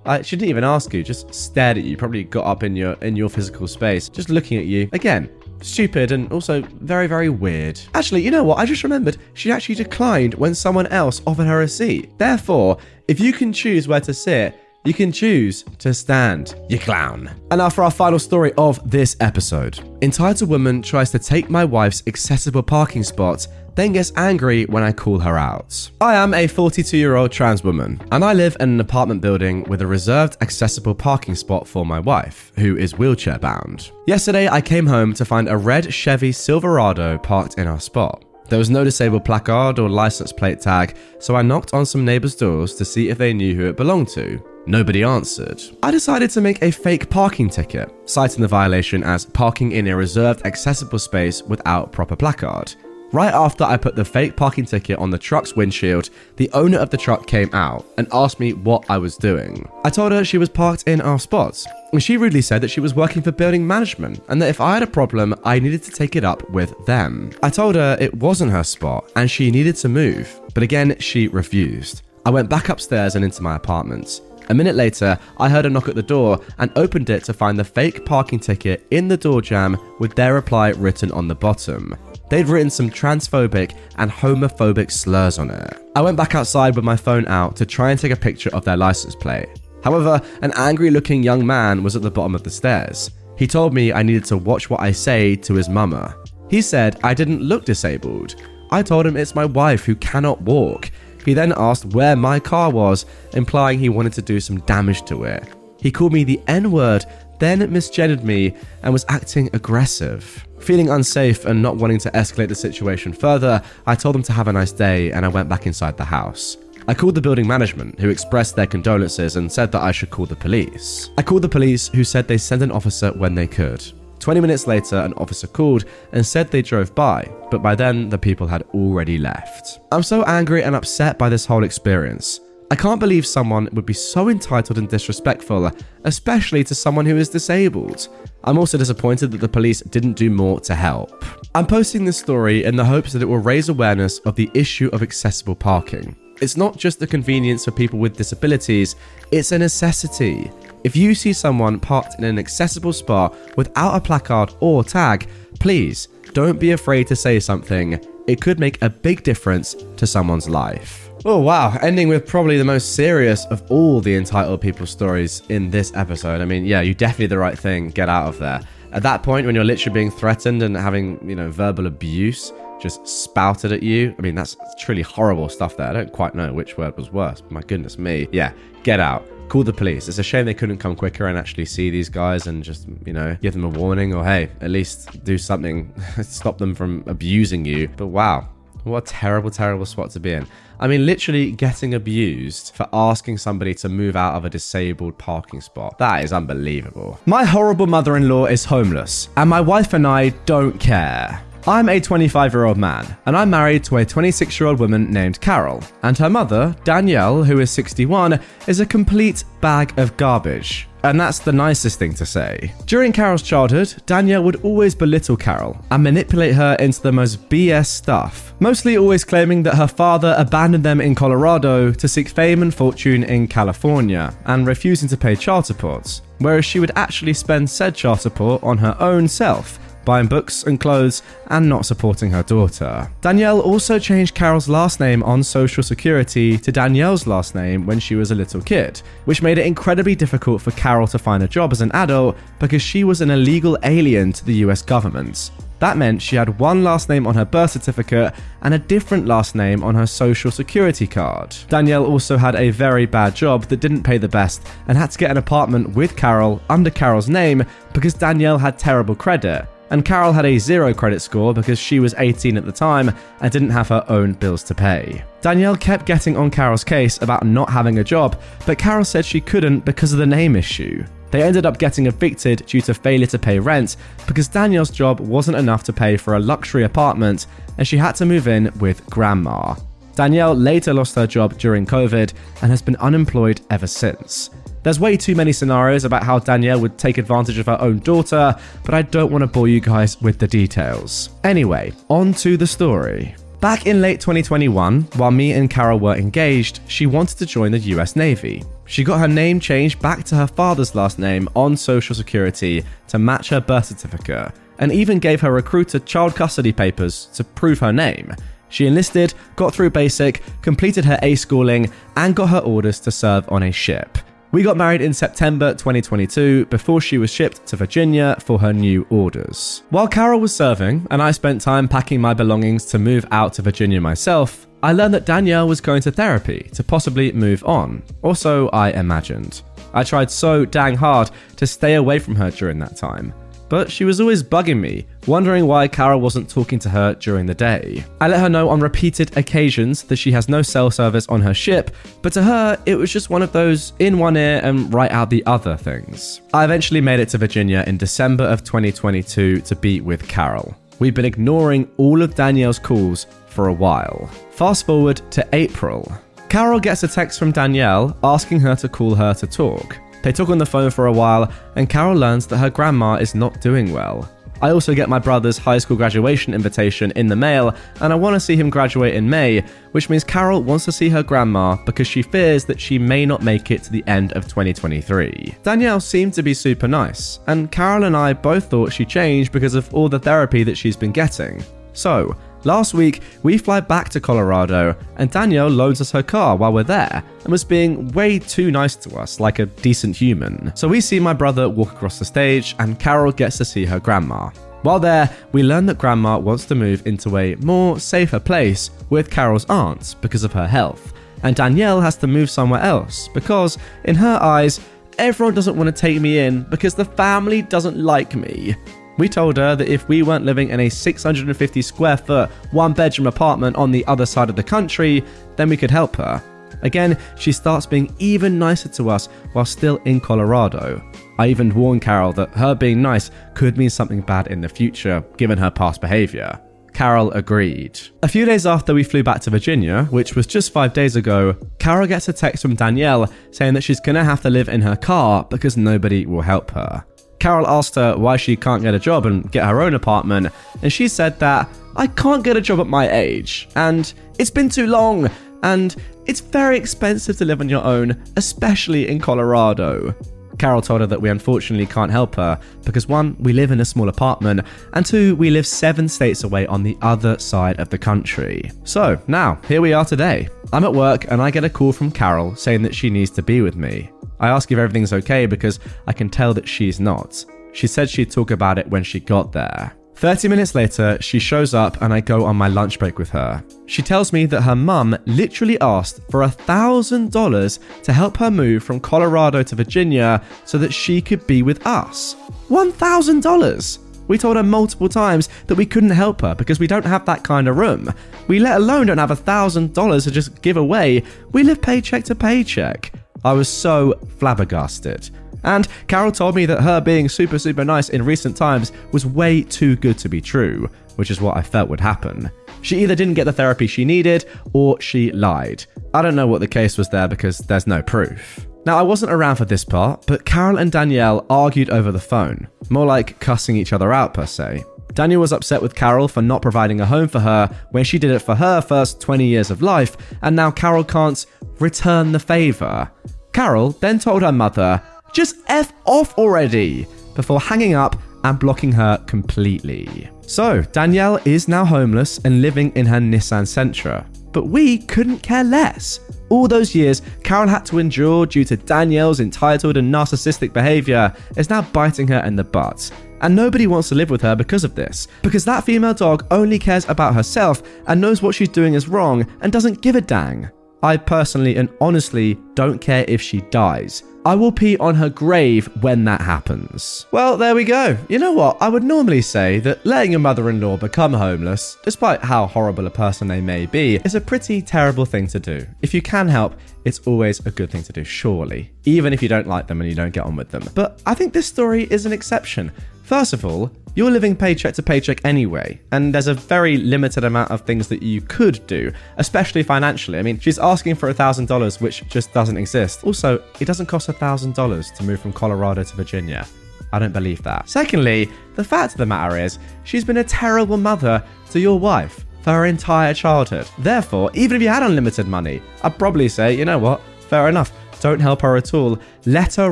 [0.07, 3.15] I shouldn't even ask you, just stared at you, probably got up in your in
[3.15, 4.89] your physical space, just looking at you.
[4.93, 5.29] Again,
[5.61, 7.79] stupid and also very, very weird.
[7.93, 8.57] Actually, you know what?
[8.57, 12.17] I just remembered she actually declined when someone else offered her a seat.
[12.17, 14.55] Therefore, if you can choose where to sit,
[14.87, 17.29] you can choose to stand, you clown.
[17.51, 19.79] And now for our final story of this episode.
[20.01, 23.47] Entitled woman tries to take my wife's accessible parking spot
[23.77, 25.91] then gets angry when I call her out.
[26.01, 29.65] I am a 42 year old trans woman, and I live in an apartment building
[29.65, 33.91] with a reserved accessible parking spot for my wife, who is wheelchair bound.
[34.07, 38.25] Yesterday, I came home to find a red Chevy Silverado parked in our spot.
[38.49, 42.35] There was no disabled placard or license plate tag, so I knocked on some neighbors'
[42.35, 44.41] doors to see if they knew who it belonged to.
[44.67, 45.63] Nobody answered.
[45.81, 49.95] I decided to make a fake parking ticket, citing the violation as parking in a
[49.95, 52.75] reserved accessible space without proper placard.
[53.13, 56.89] Right after I put the fake parking ticket on the truck's windshield, the owner of
[56.89, 59.69] the truck came out and asked me what I was doing.
[59.85, 62.81] I told her she was parked in our spot, and she rudely said that she
[62.81, 65.91] was working for building management and that if I had a problem, I needed to
[65.91, 67.31] take it up with them.
[67.41, 71.29] I told her it wasn't her spot and she needed to move, but again, she
[71.29, 72.01] refused.
[72.25, 74.19] I went back upstairs and into my apartment.
[74.49, 77.59] A minute later, I heard a knock at the door and opened it to find
[77.59, 81.93] the fake parking ticket in the door jamb with their reply written on the bottom.
[82.29, 85.77] They'd written some transphobic and homophobic slurs on it.
[85.95, 88.63] I went back outside with my phone out to try and take a picture of
[88.63, 89.49] their license plate.
[89.83, 93.11] However, an angry looking young man was at the bottom of the stairs.
[93.37, 96.15] He told me I needed to watch what I say to his mama.
[96.49, 98.35] He said I didn't look disabled.
[98.71, 100.91] I told him it's my wife who cannot walk.
[101.27, 105.25] He then asked where my car was, implying he wanted to do some damage to
[105.25, 105.43] it.
[105.77, 107.05] He called me the N word
[107.39, 110.47] then misgendered me and was acting aggressive.
[110.59, 114.47] Feeling unsafe and not wanting to escalate the situation further, I told them to have
[114.47, 116.55] a nice day and I went back inside the house.
[116.87, 120.27] I called the building management, who expressed their condolences and said that I should call
[120.27, 121.09] the police.
[121.17, 123.83] I called the police, who said they send an officer when they could.
[124.19, 128.17] 20 minutes later, an officer called and said they drove by, but by then the
[128.17, 129.79] people had already left.
[129.91, 132.41] I'm so angry and upset by this whole experience.
[132.69, 135.71] I can't believe someone would be so entitled and disrespectful,
[136.03, 138.09] especially to someone who is disabled.
[138.43, 141.23] I'm also disappointed that the police didn't do more to help.
[141.55, 144.89] I'm posting this story in the hopes that it will raise awareness of the issue
[144.91, 146.13] of accessible parking.
[146.41, 148.97] It's not just a convenience for people with disabilities,
[149.31, 150.51] it's a necessity.
[150.87, 155.27] If you see someone parked in an accessible spot without a placard or tag,
[155.59, 157.99] please don't be afraid to say something.
[158.25, 161.09] It could make a big difference to someone's life.
[161.25, 161.77] Oh, wow.
[161.81, 166.39] Ending with probably the most serious of all the entitled people stories in this episode.
[166.39, 167.89] I mean, yeah, you definitely did the right thing.
[167.89, 168.61] Get out of there.
[168.93, 173.05] At that point, when you're literally being threatened and having, you know, verbal abuse just
[173.05, 175.89] spouted at you, I mean, that's truly horrible stuff there.
[175.89, 177.43] I don't quite know which word was worse.
[177.49, 178.29] My goodness me.
[178.31, 180.07] Yeah, get out call the police.
[180.07, 183.13] It's a shame they couldn't come quicker and actually see these guys and just, you
[183.13, 187.65] know, give them a warning or hey, at least do something, stop them from abusing
[187.65, 187.89] you.
[187.97, 188.49] But wow,
[188.83, 190.47] what a terrible, terrible spot to be in.
[190.79, 195.59] I mean, literally getting abused for asking somebody to move out of a disabled parking
[195.59, 195.97] spot.
[195.97, 197.19] That is unbelievable.
[197.25, 201.43] My horrible mother in law is homeless, and my wife and I don't care.
[201.69, 205.11] I'm a 25 year old man, and I'm married to a 26 year old woman
[205.11, 205.83] named Carol.
[206.01, 210.87] And her mother, Danielle, who is 61, is a complete bag of garbage.
[211.03, 212.71] And that's the nicest thing to say.
[212.85, 217.87] During Carol's childhood, Danielle would always belittle Carol and manipulate her into the most BS
[217.87, 222.73] stuff, mostly always claiming that her father abandoned them in Colorado to seek fame and
[222.73, 227.93] fortune in California and refusing to pay child support, whereas she would actually spend said
[227.93, 233.11] child support on her own self buying books and clothes, and not supporting her daughter.
[233.19, 238.15] Danielle also changed Carol's last name on Social Security to Danielle's last name when she
[238.15, 241.73] was a little kid, which made it incredibly difficult for Carol to find a job
[241.73, 245.51] as an adult because she was an illegal alien to the US government.
[245.79, 249.55] That meant she had one last name on her birth certificate and a different last
[249.55, 251.55] name on her social security card.
[251.67, 255.19] Danielle also had a very bad job that didn't pay the best and had to
[255.19, 260.33] get an apartment with Carol under Carol's name because Danielle had terrible credit and Carol
[260.33, 263.89] had a zero credit score because she was 18 at the time and didn't have
[263.89, 265.23] her own bills to pay.
[265.41, 269.41] Danielle kept getting on Carol's case about not having a job, but Carol said she
[269.41, 271.03] couldn't because of the name issue.
[271.31, 273.97] They ended up getting evicted due to failure to pay rent
[274.27, 277.47] because Danielle's job wasn't enough to pay for a luxury apartment
[277.77, 279.75] and she had to move in with grandma.
[280.15, 284.49] Danielle later lost her job during COVID and has been unemployed ever since.
[284.87, 288.55] There's way too many scenarios about how Danielle would take advantage of her own daughter,
[288.85, 291.29] but I don't want to bore you guys with the details.
[291.43, 293.35] Anyway, on to the story.
[293.59, 297.79] Back in late 2021, while me and Carol were engaged, she wanted to join the
[297.79, 298.63] US Navy.
[298.85, 303.19] She got her name changed back to her father's last name on Social Security to
[303.19, 307.91] match her birth certificate, and even gave her recruiter child custody papers to prove her
[307.91, 308.33] name.
[308.69, 313.51] She enlisted, got through basic, completed her A schooling, and got her orders to serve
[313.51, 314.17] on a ship.
[314.53, 319.05] We got married in September 2022 before she was shipped to Virginia for her new
[319.09, 319.83] orders.
[319.89, 323.61] While Carol was serving and I spent time packing my belongings to move out to
[323.61, 328.37] Virginia myself, I learned that Danielle was going to therapy to possibly move on, or
[328.37, 329.63] so I imagined.
[329.93, 333.33] I tried so dang hard to stay away from her during that time
[333.69, 337.53] but she was always bugging me, wondering why Carol wasn't talking to her during the
[337.53, 338.03] day.
[338.21, 341.53] I let her know on repeated occasions that she has no cell service on her
[341.53, 345.11] ship, but to her, it was just one of those in one ear and right
[345.11, 346.41] out the other things.
[346.53, 350.75] I eventually made it to Virginia in December of 2022 to be with Carol.
[350.99, 354.29] We've been ignoring all of Danielle's calls for a while.
[354.51, 356.11] Fast forward to April.
[356.49, 359.97] Carol gets a text from Danielle asking her to call her to talk.
[360.23, 363.35] They talk on the phone for a while, and Carol learns that her grandma is
[363.35, 364.29] not doing well.
[364.59, 368.33] I also get my brother's high school graduation invitation in the mail, and I want
[368.35, 372.07] to see him graduate in May, which means Carol wants to see her grandma because
[372.07, 375.55] she fears that she may not make it to the end of 2023.
[375.61, 379.75] Danielle seemed to be super nice, and Carol and I both thought she changed because
[379.75, 381.63] of all the therapy that she's been getting.
[381.93, 386.73] So, Last week, we fly back to Colorado, and Danielle loans us her car while
[386.73, 390.71] we're there and was being way too nice to us, like a decent human.
[390.75, 393.99] So we see my brother walk across the stage, and Carol gets to see her
[393.99, 394.49] grandma.
[394.81, 399.31] While there, we learn that Grandma wants to move into a more safer place with
[399.31, 404.15] Carol's aunt because of her health, and Danielle has to move somewhere else because, in
[404.15, 404.79] her eyes,
[405.17, 408.75] everyone doesn't want to take me in because the family doesn't like me.
[409.17, 413.27] We told her that if we weren't living in a 650 square foot, one bedroom
[413.27, 415.23] apartment on the other side of the country,
[415.55, 416.41] then we could help her.
[416.83, 421.01] Again, she starts being even nicer to us while still in Colorado.
[421.39, 425.23] I even warned Carol that her being nice could mean something bad in the future,
[425.37, 426.59] given her past behaviour.
[426.93, 427.99] Carol agreed.
[428.23, 431.55] A few days after we flew back to Virginia, which was just five days ago,
[431.77, 434.95] Carol gets a text from Danielle saying that she's gonna have to live in her
[434.95, 437.05] car because nobody will help her.
[437.39, 440.47] Carol asked her why she can't get a job and get her own apartment,
[440.81, 444.69] and she said that I can't get a job at my age, and it's been
[444.69, 445.29] too long,
[445.63, 445.95] and
[446.25, 450.13] it's very expensive to live on your own, especially in Colorado.
[450.57, 453.85] Carol told her that we unfortunately can't help her because one, we live in a
[453.85, 454.61] small apartment,
[454.93, 458.71] and two, we live seven states away on the other side of the country.
[458.83, 460.49] So now, here we are today.
[460.73, 463.43] I'm at work and I get a call from Carol saying that she needs to
[463.43, 464.11] be with me.
[464.39, 467.43] I ask if everything's okay because I can tell that she's not.
[467.73, 469.93] She said she'd talk about it when she got there.
[470.17, 473.63] 30 minutes later, she shows up and I go on my lunch break with her.
[473.85, 478.81] She tells me that her mum literally asked for a $1,000 to help her move
[478.83, 482.35] from Colorado to Virginia so that she could be with us.
[482.67, 483.99] $1,000!
[484.27, 487.43] We told her multiple times that we couldn't help her because we don't have that
[487.43, 488.11] kind of room.
[488.47, 491.21] We let alone don't have a $1,000 to just give away.
[491.51, 493.13] We live paycheck to paycheck.
[493.45, 495.29] I was so flabbergasted.
[495.63, 499.63] And Carol told me that her being super, super nice in recent times was way
[499.63, 502.51] too good to be true, which is what I felt would happen.
[502.81, 505.85] She either didn't get the therapy she needed or she lied.
[506.13, 508.65] I don't know what the case was there because there's no proof.
[508.85, 512.69] Now, I wasn't around for this part, but Carol and Danielle argued over the phone,
[512.89, 514.85] more like cussing each other out per se.
[515.13, 518.31] Danielle was upset with Carol for not providing a home for her when she did
[518.31, 521.45] it for her first 20 years of life, and now Carol can't
[521.79, 523.11] return the favour.
[523.51, 525.01] Carol then told her mother
[525.37, 527.05] just F off already!
[527.35, 530.27] Before hanging up and blocking her completely.
[530.41, 534.25] So, Danielle is now homeless and living in her Nissan Sentra.
[534.51, 536.21] But we couldn't care less.
[536.49, 541.69] All those years Carol had to endure due to Danielle's entitled and narcissistic behaviour is
[541.69, 543.11] now biting her in the butt.
[543.41, 545.27] And nobody wants to live with her because of this.
[545.43, 549.45] Because that female dog only cares about herself and knows what she's doing is wrong
[549.61, 550.71] and doesn't give a dang.
[551.03, 554.23] I personally and honestly don't care if she dies.
[554.45, 557.25] I will pee on her grave when that happens.
[557.31, 558.17] Well, there we go.
[558.29, 558.81] You know what?
[558.81, 563.05] I would normally say that letting your mother in law become homeless, despite how horrible
[563.07, 565.85] a person they may be, is a pretty terrible thing to do.
[566.01, 568.89] If you can help, it's always a good thing to do, surely.
[569.03, 570.83] Even if you don't like them and you don't get on with them.
[570.95, 572.91] But I think this story is an exception.
[573.27, 577.71] First of all, you're living paycheck to paycheck anyway, and there's a very limited amount
[577.71, 580.39] of things that you could do, especially financially.
[580.39, 583.25] I mean, she's asking for $1,000, which just doesn't exist.
[583.25, 586.65] Also, it doesn't cost $1,000 to move from Colorado to Virginia.
[587.11, 587.89] I don't believe that.
[587.89, 592.45] Secondly, the fact of the matter is, she's been a terrible mother to your wife
[592.61, 593.89] for her entire childhood.
[593.97, 597.91] Therefore, even if you had unlimited money, I'd probably say, you know what, fair enough.
[598.19, 599.19] Don't help her at all.
[599.45, 599.91] Let her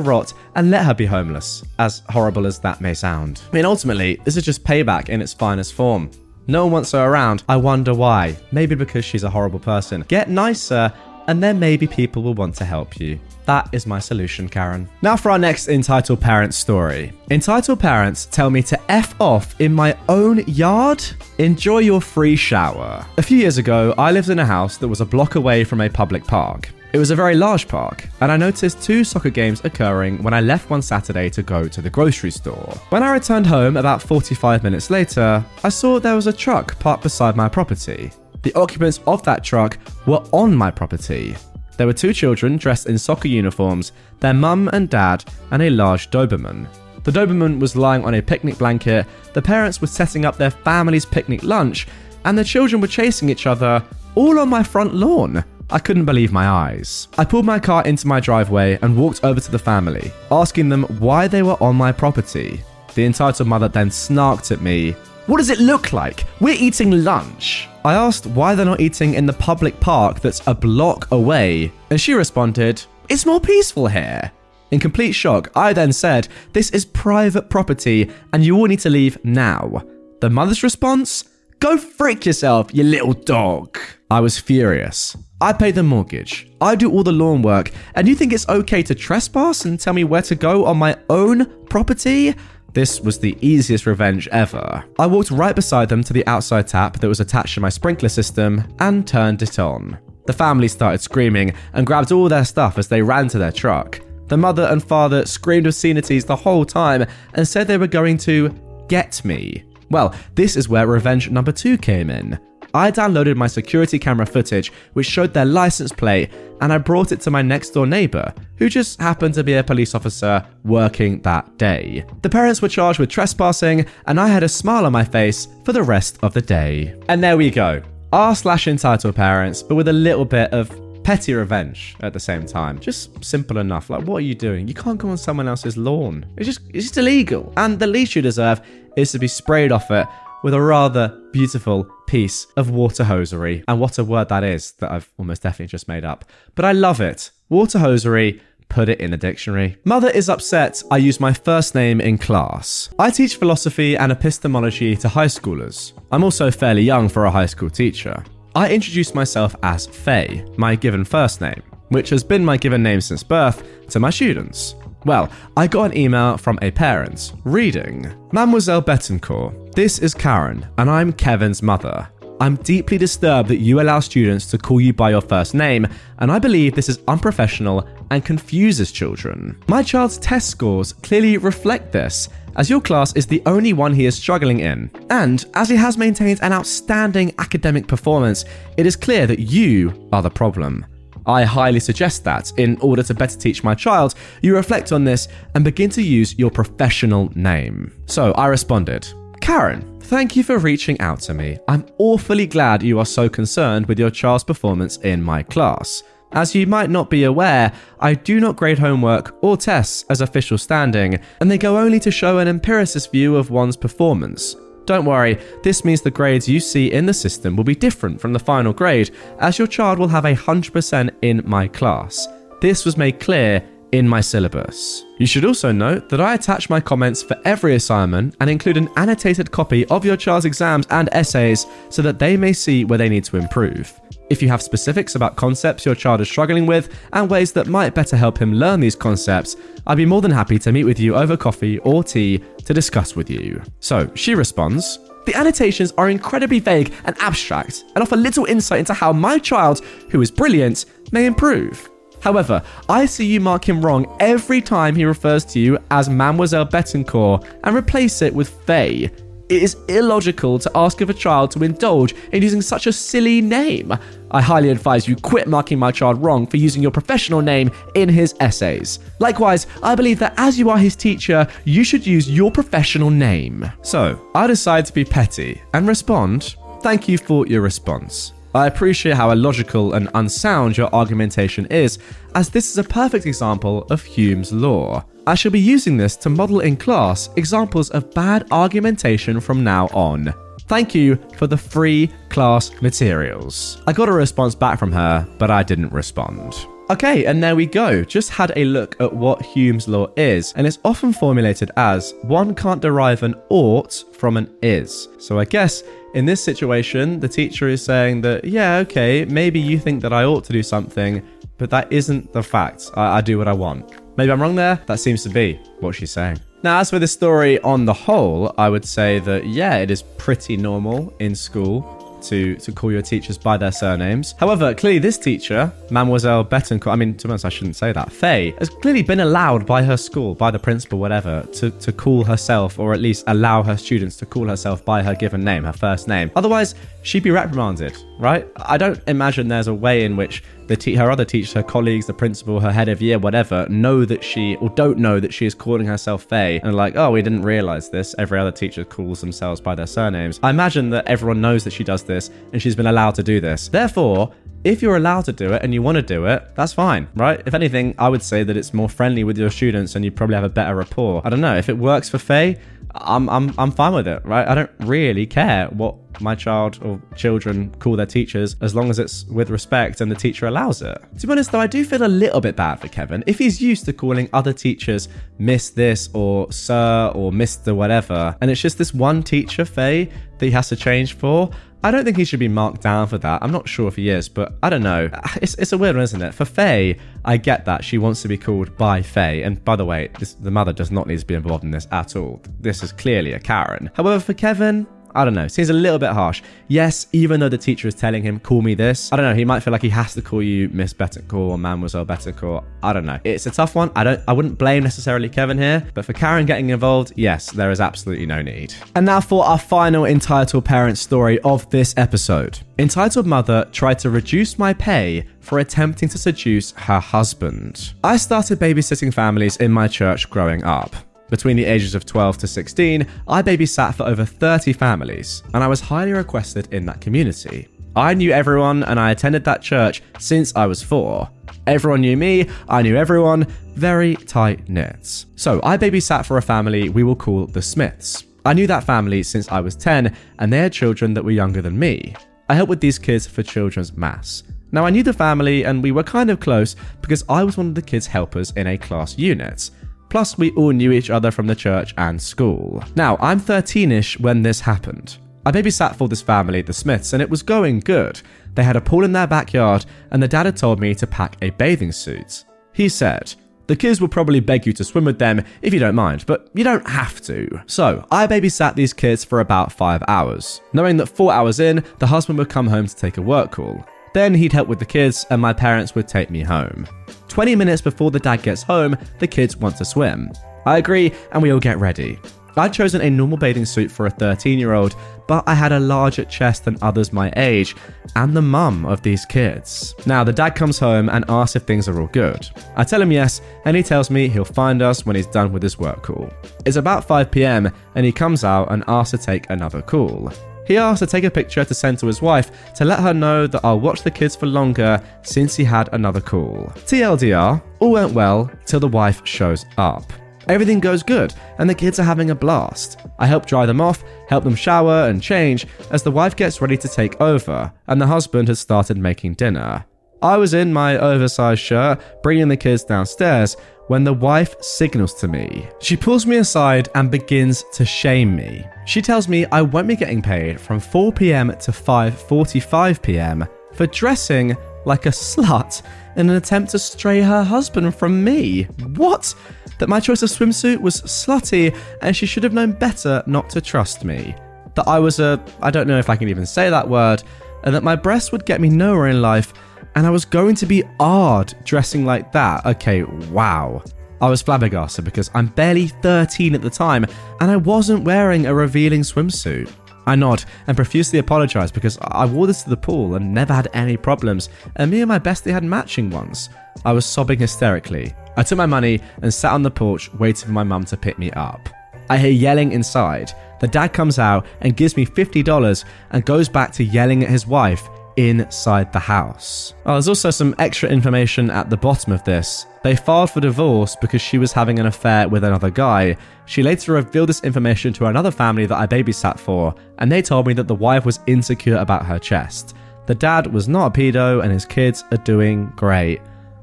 [0.00, 3.42] rot and let her be homeless, as horrible as that may sound.
[3.50, 6.10] I mean, ultimately, this is just payback in its finest form.
[6.48, 7.42] No one wants her around.
[7.48, 8.36] I wonder why.
[8.52, 10.04] Maybe because she's a horrible person.
[10.08, 10.92] Get nicer,
[11.26, 13.18] and then maybe people will want to help you.
[13.46, 14.88] That is my solution, Karen.
[15.02, 17.12] Now for our next entitled parents story.
[17.30, 21.02] Entitled parents tell me to F off in my own yard?
[21.38, 23.06] Enjoy your free shower.
[23.18, 25.80] A few years ago, I lived in a house that was a block away from
[25.80, 26.70] a public park.
[26.96, 30.40] It was a very large park, and I noticed two soccer games occurring when I
[30.40, 32.72] left one Saturday to go to the grocery store.
[32.88, 37.02] When I returned home about 45 minutes later, I saw there was a truck parked
[37.02, 38.12] beside my property.
[38.40, 41.36] The occupants of that truck were on my property.
[41.76, 46.10] There were two children dressed in soccer uniforms, their mum and dad, and a large
[46.10, 46.66] Doberman.
[47.04, 49.04] The Doberman was lying on a picnic blanket,
[49.34, 51.88] the parents were setting up their family's picnic lunch,
[52.24, 55.44] and the children were chasing each other all on my front lawn.
[55.68, 57.08] I couldn't believe my eyes.
[57.18, 60.84] I pulled my car into my driveway and walked over to the family, asking them
[61.00, 62.60] why they were on my property.
[62.94, 64.92] The entitled mother then snarked at me.
[65.26, 66.24] What does it look like?
[66.40, 67.68] We're eating lunch.
[67.84, 72.00] I asked why they're not eating in the public park that's a block away, and
[72.00, 74.30] she responded, It's more peaceful here.
[74.70, 78.90] In complete shock, I then said, This is private property and you all need to
[78.90, 79.84] leave now.
[80.20, 81.24] The mother's response?
[81.66, 83.76] Go frick yourself, you little dog.
[84.08, 85.16] I was furious.
[85.40, 86.48] I pay the mortgage.
[86.60, 89.92] I do all the lawn work, and you think it's okay to trespass and tell
[89.92, 92.36] me where to go on my own property?
[92.72, 94.84] This was the easiest revenge ever.
[94.96, 98.10] I walked right beside them to the outside tap that was attached to my sprinkler
[98.10, 99.98] system and turned it on.
[100.26, 104.00] The family started screaming and grabbed all their stuff as they ran to their truck.
[104.28, 108.54] The mother and father screamed obscenities the whole time and said they were going to
[108.86, 109.64] get me.
[109.90, 112.38] Well, this is where revenge number two came in.
[112.74, 116.30] I downloaded my security camera footage, which showed their license plate,
[116.60, 119.64] and I brought it to my next door neighbour, who just happened to be a
[119.64, 122.04] police officer working that day.
[122.22, 125.72] The parents were charged with trespassing, and I had a smile on my face for
[125.72, 126.94] the rest of the day.
[127.08, 127.82] And there we go.
[128.12, 130.70] R slash entitled parents, but with a little bit of
[131.02, 132.80] petty revenge at the same time.
[132.80, 133.88] Just simple enough.
[133.90, 134.66] Like, what are you doing?
[134.66, 136.26] You can't go on someone else's lawn.
[136.36, 137.52] It's just, it's just illegal.
[137.56, 138.60] And the least you deserve
[138.96, 140.06] is to be sprayed off it
[140.42, 143.64] with a rather beautiful piece of water hosiery.
[143.68, 146.24] And what a word that is that I've almost definitely just made up.
[146.54, 147.30] But I love it.
[147.48, 148.40] Water hosiery.
[148.68, 149.76] Put it in the dictionary.
[149.84, 152.90] Mother is upset I use my first name in class.
[152.98, 155.92] I teach philosophy and epistemology to high schoolers.
[156.10, 158.24] I'm also fairly young for a high school teacher.
[158.56, 163.00] I introduce myself as Faye, my given first name, which has been my given name
[163.00, 164.74] since birth, to my students.
[165.06, 170.90] Well, I got an email from a parent reading Mademoiselle Betancourt, this is Karen, and
[170.90, 172.08] I'm Kevin's mother.
[172.40, 175.86] I'm deeply disturbed that you allow students to call you by your first name,
[176.18, 179.56] and I believe this is unprofessional and confuses children.
[179.68, 184.06] My child's test scores clearly reflect this, as your class is the only one he
[184.06, 184.90] is struggling in.
[185.08, 188.44] And as he has maintained an outstanding academic performance,
[188.76, 190.84] it is clear that you are the problem.
[191.26, 195.28] I highly suggest that, in order to better teach my child, you reflect on this
[195.54, 197.92] and begin to use your professional name.
[198.06, 199.08] So I responded
[199.40, 201.58] Karen, thank you for reaching out to me.
[201.68, 206.02] I'm awfully glad you are so concerned with your child's performance in my class.
[206.32, 210.58] As you might not be aware, I do not grade homework or tests as official
[210.58, 214.56] standing, and they go only to show an empiricist view of one's performance.
[214.86, 218.32] Don't worry, this means the grades you see in the system will be different from
[218.32, 219.10] the final grade,
[219.40, 222.28] as your child will have a 100% in my class.
[222.60, 225.04] This was made clear in my syllabus.
[225.18, 228.90] You should also note that I attach my comments for every assignment and include an
[228.96, 233.08] annotated copy of your child's exams and essays so that they may see where they
[233.08, 233.98] need to improve.
[234.28, 237.94] If you have specifics about concepts your child is struggling with and ways that might
[237.94, 239.56] better help him learn these concepts,
[239.86, 243.14] I'd be more than happy to meet with you over coffee or tea to discuss
[243.14, 243.62] with you.
[243.80, 248.94] So she responds, the annotations are incredibly vague and abstract and offer little insight into
[248.94, 249.80] how my child,
[250.10, 251.88] who is brilliant, may improve.
[252.20, 256.66] However, I see you mark him wrong every time he refers to you as Mademoiselle
[256.66, 259.10] Betancourt and replace it with Faye.
[259.48, 263.40] It is illogical to ask of a child to indulge in using such a silly
[263.40, 263.96] name.
[264.32, 268.08] I highly advise you quit marking my child wrong for using your professional name in
[268.08, 268.98] his essays.
[269.20, 273.70] Likewise, I believe that as you are his teacher, you should use your professional name.
[273.82, 278.32] So, I decide to be petty and respond, Thank you for your response.
[278.54, 281.98] I appreciate how illogical and unsound your argumentation is,
[282.34, 285.04] as this is a perfect example of Hume's law.
[285.26, 289.88] I shall be using this to model in class examples of bad argumentation from now
[289.88, 290.32] on.
[290.68, 293.82] Thank you for the free class materials.
[293.86, 296.54] I got a response back from her, but I didn't respond.
[296.88, 298.04] Okay, and there we go.
[298.04, 302.54] Just had a look at what Hume's law is, and it's often formulated as one
[302.54, 305.08] can't derive an ought from an is.
[305.18, 305.82] So I guess
[306.16, 310.24] in this situation, the teacher is saying that, yeah, okay, maybe you think that I
[310.24, 311.22] ought to do something,
[311.58, 312.90] but that isn't the fact.
[312.94, 314.00] I, I do what I want.
[314.16, 314.80] Maybe I'm wrong there.
[314.86, 316.40] That seems to be what she's saying.
[316.62, 320.02] Now, as for the story on the whole, I would say that, yeah, it is
[320.16, 321.95] pretty normal in school
[322.28, 324.34] to, to call your teachers by their surnames.
[324.38, 328.12] However, clearly this teacher, Mademoiselle Betancourt, I mean, to be honest, I shouldn't say that,
[328.12, 332.24] Faye, has clearly been allowed by her school, by the principal, whatever, to, to call
[332.24, 335.72] herself, or at least allow her students to call herself by her given name, her
[335.72, 336.30] first name.
[336.36, 336.74] Otherwise,
[337.06, 338.48] she'd be reprimanded, right?
[338.56, 342.06] I don't imagine there's a way in which the te- her other teachers, her colleagues,
[342.06, 345.46] the principal, her head of year, whatever, know that she or don't know that she
[345.46, 348.14] is calling herself Faye and like, oh, we didn't realize this.
[348.18, 350.40] Every other teacher calls themselves by their surnames.
[350.42, 353.40] I imagine that everyone knows that she does this and she's been allowed to do
[353.40, 353.68] this.
[353.68, 354.32] Therefore,
[354.64, 357.40] if you're allowed to do it and you want to do it, that's fine, right?
[357.46, 360.34] If anything, I would say that it's more friendly with your students and you probably
[360.34, 361.22] have a better rapport.
[361.24, 361.56] I don't know.
[361.56, 362.58] If it works for Faye,
[362.92, 364.46] I'm, I'm, I'm fine with it, right?
[364.46, 368.98] I don't really care what my child or children call their teachers as long as
[368.98, 370.98] it's with respect and the teacher allows it.
[371.18, 373.24] To be honest, though, I do feel a little bit bad for Kevin.
[373.26, 375.08] If he's used to calling other teachers
[375.38, 377.74] Miss this or Sir or Mr.
[377.74, 381.50] whatever, and it's just this one teacher, Faye, that he has to change for,
[381.86, 383.42] I don't think he should be marked down for that.
[383.42, 385.08] I'm not sure if he is, but I don't know.
[385.42, 386.34] It's, it's a weird one, isn't it?
[386.34, 389.42] For Faye, I get that she wants to be called by Faye.
[389.42, 391.86] And by the way, this, the mother does not need to be involved in this
[391.92, 392.42] at all.
[392.58, 393.90] This is clearly a Karen.
[393.94, 394.86] However, for Kevin,
[395.16, 395.48] I don't know.
[395.48, 396.42] Seems a little bit harsh.
[396.68, 399.34] Yes, even though the teacher is telling him, call me this, I don't know.
[399.34, 402.64] He might feel like he has to call you Miss Bettencourt or Mademoiselle Bettencourt.
[402.82, 403.18] I don't know.
[403.24, 403.90] It's a tough one.
[403.96, 407.70] I don't, I wouldn't blame necessarily Kevin here, but for Karen getting involved, yes, there
[407.70, 408.74] is absolutely no need.
[408.94, 412.58] And now for our final entitled parent story of this episode.
[412.78, 417.94] Entitled Mother tried to reduce my pay for attempting to seduce her husband.
[418.04, 420.94] I started babysitting families in my church growing up.
[421.28, 425.66] Between the ages of 12 to 16, I babysat for over 30 families, and I
[425.66, 427.68] was highly requested in that community.
[427.96, 431.28] I knew everyone, and I attended that church since I was four.
[431.66, 435.24] Everyone knew me, I knew everyone, very tight knit.
[435.34, 438.24] So I babysat for a family we will call the Smiths.
[438.44, 441.60] I knew that family since I was 10, and they had children that were younger
[441.60, 442.14] than me.
[442.48, 444.44] I helped with these kids for Children's Mass.
[444.70, 447.68] Now, I knew the family, and we were kind of close because I was one
[447.68, 449.70] of the kids' helpers in a class unit.
[450.08, 452.82] Plus, we all knew each other from the church and school.
[452.94, 455.18] Now, I'm 13 ish when this happened.
[455.44, 458.20] I babysat for this family, the Smiths, and it was going good.
[458.54, 461.36] They had a pool in their backyard, and the dad had told me to pack
[461.42, 462.44] a bathing suit.
[462.72, 463.34] He said,
[463.66, 466.48] the kids will probably beg you to swim with them if you don't mind, but
[466.54, 467.62] you don't have to.
[467.66, 472.06] So, I babysat these kids for about five hours, knowing that four hours in, the
[472.06, 473.84] husband would come home to take a work call.
[474.16, 476.86] Then he'd help with the kids, and my parents would take me home.
[477.28, 480.32] 20 minutes before the dad gets home, the kids want to swim.
[480.64, 482.18] I agree, and we all get ready.
[482.56, 484.96] I'd chosen a normal bathing suit for a 13 year old,
[485.28, 487.76] but I had a larger chest than others my age,
[488.14, 489.94] and the mum of these kids.
[490.06, 492.48] Now, the dad comes home and asks if things are all good.
[492.74, 495.62] I tell him yes, and he tells me he'll find us when he's done with
[495.62, 496.30] his work call.
[496.64, 500.32] It's about 5 pm, and he comes out and asks to take another call.
[500.66, 503.46] He asked to take a picture to send to his wife to let her know
[503.46, 506.72] that I'll watch the kids for longer since he had another call.
[506.86, 510.12] TLDR, all went well till the wife shows up.
[510.48, 513.00] Everything goes good, and the kids are having a blast.
[513.18, 516.76] I help dry them off, help them shower and change as the wife gets ready
[516.76, 519.84] to take over, and the husband has started making dinner.
[520.22, 523.56] I was in my oversized shirt, bringing the kids downstairs,
[523.88, 525.68] when the wife signals to me.
[525.80, 528.66] She pulls me aside and begins to shame me.
[528.86, 533.86] She tells me I won't be getting paid from 4 pm to 5:45 pm for
[533.86, 535.82] dressing like a slut
[536.16, 538.64] in an attempt to stray her husband from me.
[538.96, 539.34] What?
[539.78, 543.60] That my choice of swimsuit was slutty and she should have known better not to
[543.60, 544.34] trust me.
[544.74, 547.22] That I was a I don't know if I can even say that word,
[547.64, 549.52] and that my breasts would get me nowhere in life
[549.96, 552.64] and I was going to be odd dressing like that.
[552.66, 553.82] Okay, wow.
[554.20, 557.06] I was flabbergasted because I'm barely 13 at the time
[557.40, 559.72] and I wasn't wearing a revealing swimsuit.
[560.06, 563.68] I nod and profusely apologise because I wore this to the pool and never had
[563.72, 566.48] any problems, and me and my bestie had matching ones.
[566.84, 568.14] I was sobbing hysterically.
[568.36, 571.18] I took my money and sat on the porch waiting for my mum to pick
[571.18, 571.68] me up.
[572.08, 573.32] I hear yelling inside.
[573.58, 577.48] The dad comes out and gives me $50 and goes back to yelling at his
[577.48, 579.74] wife inside the house.
[579.84, 582.66] Oh, there's also some extra information at the bottom of this.
[582.82, 586.16] They filed for divorce because she was having an affair with another guy.
[586.46, 590.46] She later revealed this information to another family that I babysat for, and they told
[590.46, 592.74] me that the wife was insecure about her chest.
[593.06, 596.20] The dad was not a pedo, and his kids are doing great.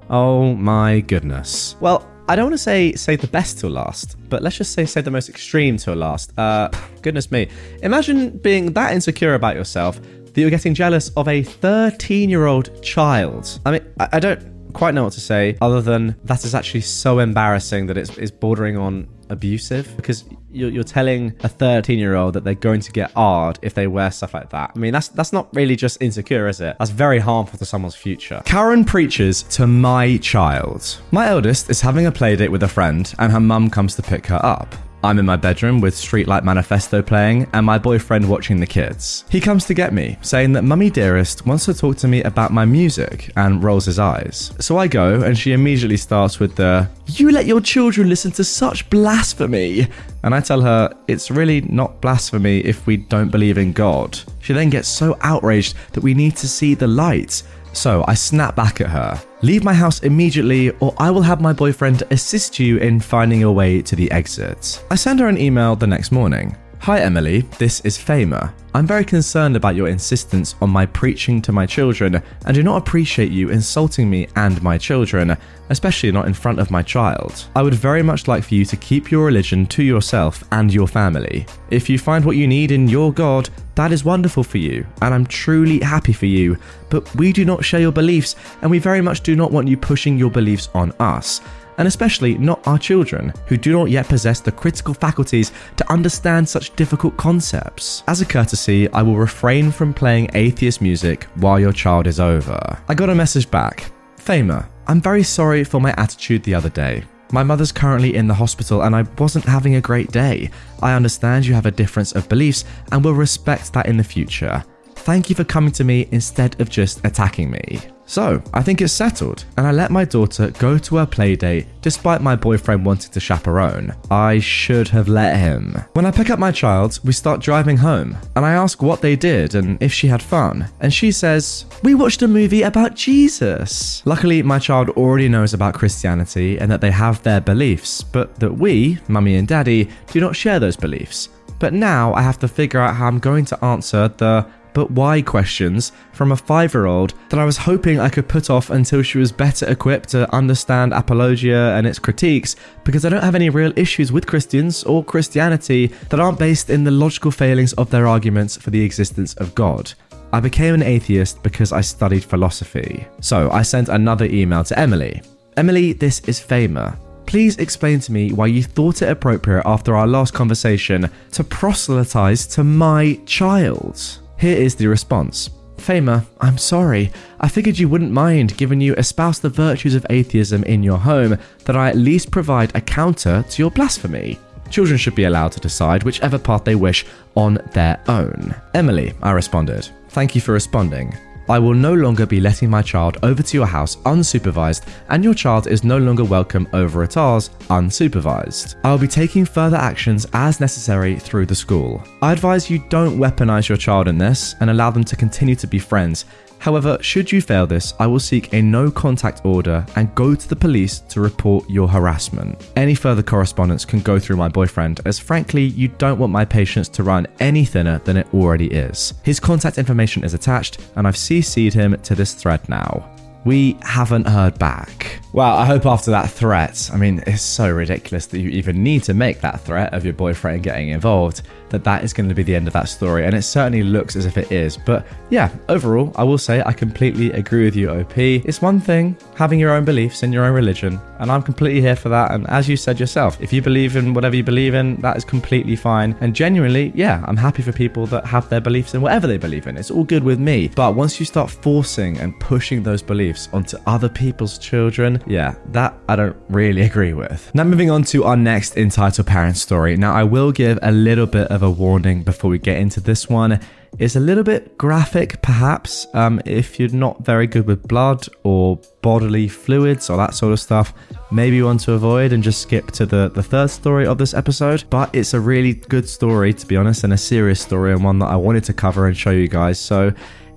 [0.09, 1.75] Oh my goodness.
[1.79, 4.85] Well, I don't want to say save the best till last, but let's just say
[4.85, 6.37] save the most extreme till last.
[6.37, 6.69] Uh,
[7.01, 7.49] goodness me.
[7.81, 9.99] Imagine being that insecure about yourself
[10.33, 13.59] that you're getting jealous of a 13 year old child.
[13.65, 16.81] I mean, I, I don't quite know what to say other than that is actually
[16.81, 22.15] so embarrassing that it's, it's bordering on abusive because you're, you're telling a 13 year
[22.15, 24.71] old that they're going to get hard if they wear stuff like that.
[24.75, 26.75] I mean, that's that's not really just insecure, is it?
[26.79, 28.41] That's very harmful to someone's future.
[28.45, 31.01] Karen preaches to my child.
[31.11, 34.27] My eldest is having a playdate with a friend, and her mum comes to pick
[34.27, 34.75] her up.
[35.03, 39.25] I'm in my bedroom with Streetlight Manifesto playing and my boyfriend watching the kids.
[39.29, 42.53] He comes to get me, saying that Mummy Dearest wants to talk to me about
[42.53, 44.53] my music and rolls his eyes.
[44.59, 48.45] So I go and she immediately starts with the, You let your children listen to
[48.45, 49.87] such blasphemy.
[50.23, 54.17] And I tell her, It's really not blasphemy if we don't believe in God.
[54.39, 57.43] She then gets so outraged that we need to see the light.
[57.73, 59.21] So I snap back at her.
[59.43, 63.51] Leave my house immediately, or I will have my boyfriend assist you in finding your
[63.51, 64.81] way to the exit.
[64.89, 66.55] I send her an email the next morning.
[66.83, 68.51] Hi Emily, this is Famer.
[68.73, 72.75] I'm very concerned about your insistence on my preaching to my children and do not
[72.75, 75.37] appreciate you insulting me and my children,
[75.69, 77.47] especially not in front of my child.
[77.55, 80.89] I would very much like for you to keep your religion to yourself and your
[80.89, 81.45] family.
[81.69, 85.13] If you find what you need in your God, that is wonderful for you, and
[85.13, 86.57] I'm truly happy for you,
[86.89, 89.77] but we do not share your beliefs, and we very much do not want you
[89.77, 91.39] pushing your beliefs on us.
[91.77, 96.47] And especially not our children, who do not yet possess the critical faculties to understand
[96.47, 98.03] such difficult concepts.
[98.07, 102.59] As a courtesy, I will refrain from playing atheist music while your child is over.
[102.87, 103.91] I got a message back.
[104.17, 107.03] Famer, I'm very sorry for my attitude the other day.
[107.31, 110.51] My mother's currently in the hospital and I wasn't having a great day.
[110.81, 114.63] I understand you have a difference of beliefs and will respect that in the future.
[114.97, 117.79] Thank you for coming to me instead of just attacking me.
[118.05, 122.21] So, I think it's settled, and I let my daughter go to her playdate despite
[122.21, 123.93] my boyfriend wanting to chaperone.
[124.11, 125.75] I should have let him.
[125.93, 129.15] When I pick up my child, we start driving home, and I ask what they
[129.15, 134.05] did and if she had fun, and she says, We watched a movie about Jesus.
[134.05, 138.53] Luckily, my child already knows about Christianity and that they have their beliefs, but that
[138.53, 141.29] we, mummy and daddy, do not share those beliefs.
[141.59, 145.21] But now I have to figure out how I'm going to answer the but why
[145.21, 149.01] questions from a five year old that I was hoping I could put off until
[149.01, 153.49] she was better equipped to understand apologia and its critiques, because I don't have any
[153.49, 158.07] real issues with Christians or Christianity that aren't based in the logical failings of their
[158.07, 159.93] arguments for the existence of God.
[160.33, 163.05] I became an atheist because I studied philosophy.
[163.21, 165.21] So I sent another email to Emily.
[165.57, 166.97] Emily, this is Famer.
[167.27, 172.47] Please explain to me why you thought it appropriate after our last conversation to proselytize
[172.47, 174.19] to my child.
[174.43, 175.51] Here is the response.
[175.77, 177.13] Famer, I'm sorry.
[177.39, 181.37] I figured you wouldn't mind, given you espouse the virtues of atheism in your home,
[181.63, 184.37] that I at least provide a counter to your blasphemy.
[184.69, 188.53] Children should be allowed to decide whichever path they wish on their own.
[188.73, 189.87] Emily, I responded.
[190.09, 191.17] Thank you for responding.
[191.49, 195.33] I will no longer be letting my child over to your house unsupervised, and your
[195.33, 198.75] child is no longer welcome over at ours unsupervised.
[198.83, 202.01] I will be taking further actions as necessary through the school.
[202.21, 205.67] I advise you don't weaponize your child in this and allow them to continue to
[205.67, 206.25] be friends,
[206.63, 210.47] However, should you fail this, I will seek a no contact order and go to
[210.47, 212.71] the police to report your harassment.
[212.77, 216.87] Any further correspondence can go through my boyfriend, as frankly, you don't want my patience
[216.87, 219.13] to run any thinner than it already is.
[219.23, 223.09] His contact information is attached, and I've CC'd him to this thread now.
[223.43, 225.19] We haven't heard back.
[225.33, 229.03] Well, I hope after that threat, I mean, it's so ridiculous that you even need
[229.03, 231.41] to make that threat of your boyfriend getting involved
[231.73, 234.15] that that is going to be the end of that story, and it certainly looks
[234.15, 234.77] as if it is.
[234.77, 238.17] But yeah, overall, I will say I completely agree with you, OP.
[238.17, 241.95] It's one thing having your own beliefs and your own religion, and I'm completely here
[241.95, 242.31] for that.
[242.31, 245.25] And as you said yourself, if you believe in whatever you believe in, that is
[245.25, 246.15] completely fine.
[246.21, 249.65] And genuinely, yeah, I'm happy for people that have their beliefs in whatever they believe
[249.65, 249.75] in.
[249.75, 250.69] It's all good with me.
[250.75, 255.97] But once you start forcing and pushing those beliefs onto other people's children, yeah, that
[256.07, 257.49] I don't really agree with.
[257.55, 259.97] Now, moving on to our next entitled parent story.
[259.97, 263.27] Now, I will give a little bit of a warning before we get into this
[263.27, 263.59] one.
[263.99, 268.79] It's a little bit graphic, perhaps, um, if you're not very good with blood or
[269.01, 270.93] bodily fluids or that sort of stuff.
[271.31, 274.33] Maybe you want to avoid and just skip to the, the third story of this
[274.33, 274.83] episode.
[274.89, 278.19] But it's a really good story, to be honest, and a serious story, and one
[278.19, 279.79] that I wanted to cover and show you guys.
[279.79, 280.11] So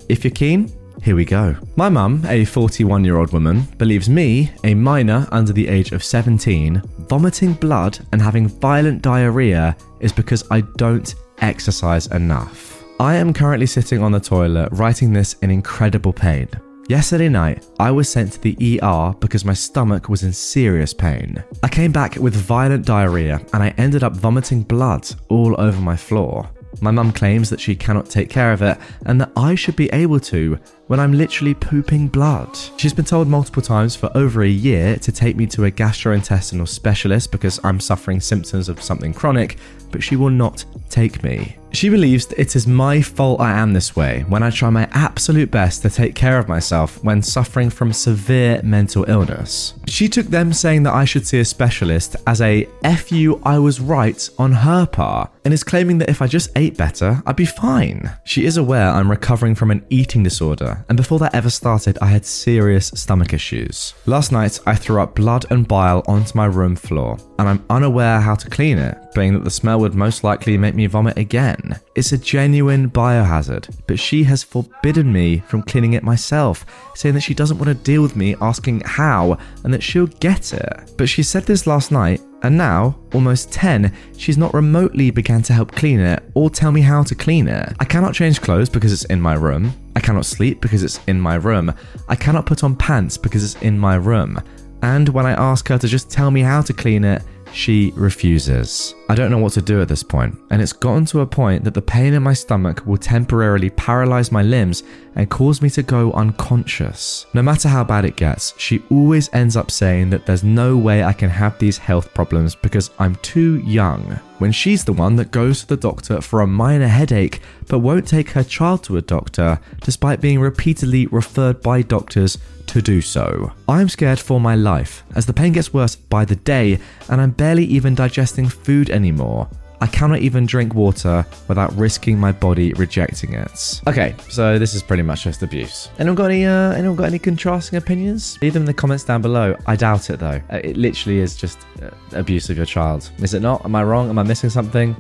[0.08, 0.72] if you're keen,
[1.02, 1.56] here we go.
[1.76, 6.02] My mum, a 41 year old woman, believes me, a minor under the age of
[6.02, 12.84] 17, vomiting blood and having violent diarrhea is because I don't exercise enough.
[12.98, 16.48] I am currently sitting on the toilet writing this in incredible pain.
[16.88, 21.42] Yesterday night, I was sent to the ER because my stomach was in serious pain.
[21.62, 25.96] I came back with violent diarrhea and I ended up vomiting blood all over my
[25.96, 26.48] floor.
[26.80, 29.88] My mum claims that she cannot take care of it and that I should be
[29.92, 32.56] able to when I'm literally pooping blood.
[32.76, 36.68] She's been told multiple times for over a year to take me to a gastrointestinal
[36.68, 39.56] specialist because I'm suffering symptoms of something chronic,
[39.90, 41.56] but she will not take me.
[41.76, 44.88] She believes that it is my fault I am this way when I try my
[44.92, 49.74] absolute best to take care of myself when suffering from severe mental illness.
[49.86, 53.58] She took them saying that I should see a specialist as a F you, I
[53.58, 57.36] was right on her part, and is claiming that if I just ate better, I'd
[57.36, 58.10] be fine.
[58.24, 62.06] She is aware I'm recovering from an eating disorder, and before that ever started, I
[62.06, 63.92] had serious stomach issues.
[64.06, 68.20] Last night, I threw up blood and bile onto my room floor, and I'm unaware
[68.20, 71.65] how to clean it, being that the smell would most likely make me vomit again.
[71.94, 77.22] It's a genuine biohazard, but she has forbidden me from cleaning it myself, saying that
[77.22, 80.92] she doesn't want to deal with me asking how and that she'll get it.
[80.96, 85.52] But she said this last night, and now, almost 10, she's not remotely began to
[85.52, 87.72] help clean it or tell me how to clean it.
[87.80, 89.72] I cannot change clothes because it's in my room.
[89.96, 91.72] I cannot sleep because it's in my room.
[92.08, 94.38] I cannot put on pants because it's in my room.
[94.82, 97.22] And when I ask her to just tell me how to clean it,
[97.52, 98.94] she refuses.
[99.08, 101.64] I don't know what to do at this point, and it's gotten to a point
[101.64, 104.82] that the pain in my stomach will temporarily paralyze my limbs
[105.16, 107.26] and cause me to go unconscious.
[107.34, 111.02] No matter how bad it gets, she always ends up saying that there's no way
[111.02, 114.20] I can have these health problems because I'm too young.
[114.38, 118.06] When she's the one that goes to the doctor for a minor headache but won't
[118.06, 122.36] take her child to a doctor despite being repeatedly referred by doctors
[122.66, 123.52] to do so.
[123.68, 127.30] I'm scared for my life as the pain gets worse by the day and I'm
[127.30, 129.48] barely even digesting food anymore.
[129.80, 133.80] I cannot even drink water without risking my body rejecting it.
[133.86, 135.90] Okay, so this is pretty much just abuse.
[135.98, 136.44] Anyone got any?
[136.46, 138.38] Uh, anyone got any contrasting opinions?
[138.40, 139.56] Leave them in the comments down below.
[139.66, 140.40] I doubt it though.
[140.50, 143.10] Uh, It literally is just uh, abuse of your child.
[143.18, 143.64] Is it not?
[143.64, 144.08] Am I wrong?
[144.08, 144.96] Am I missing something?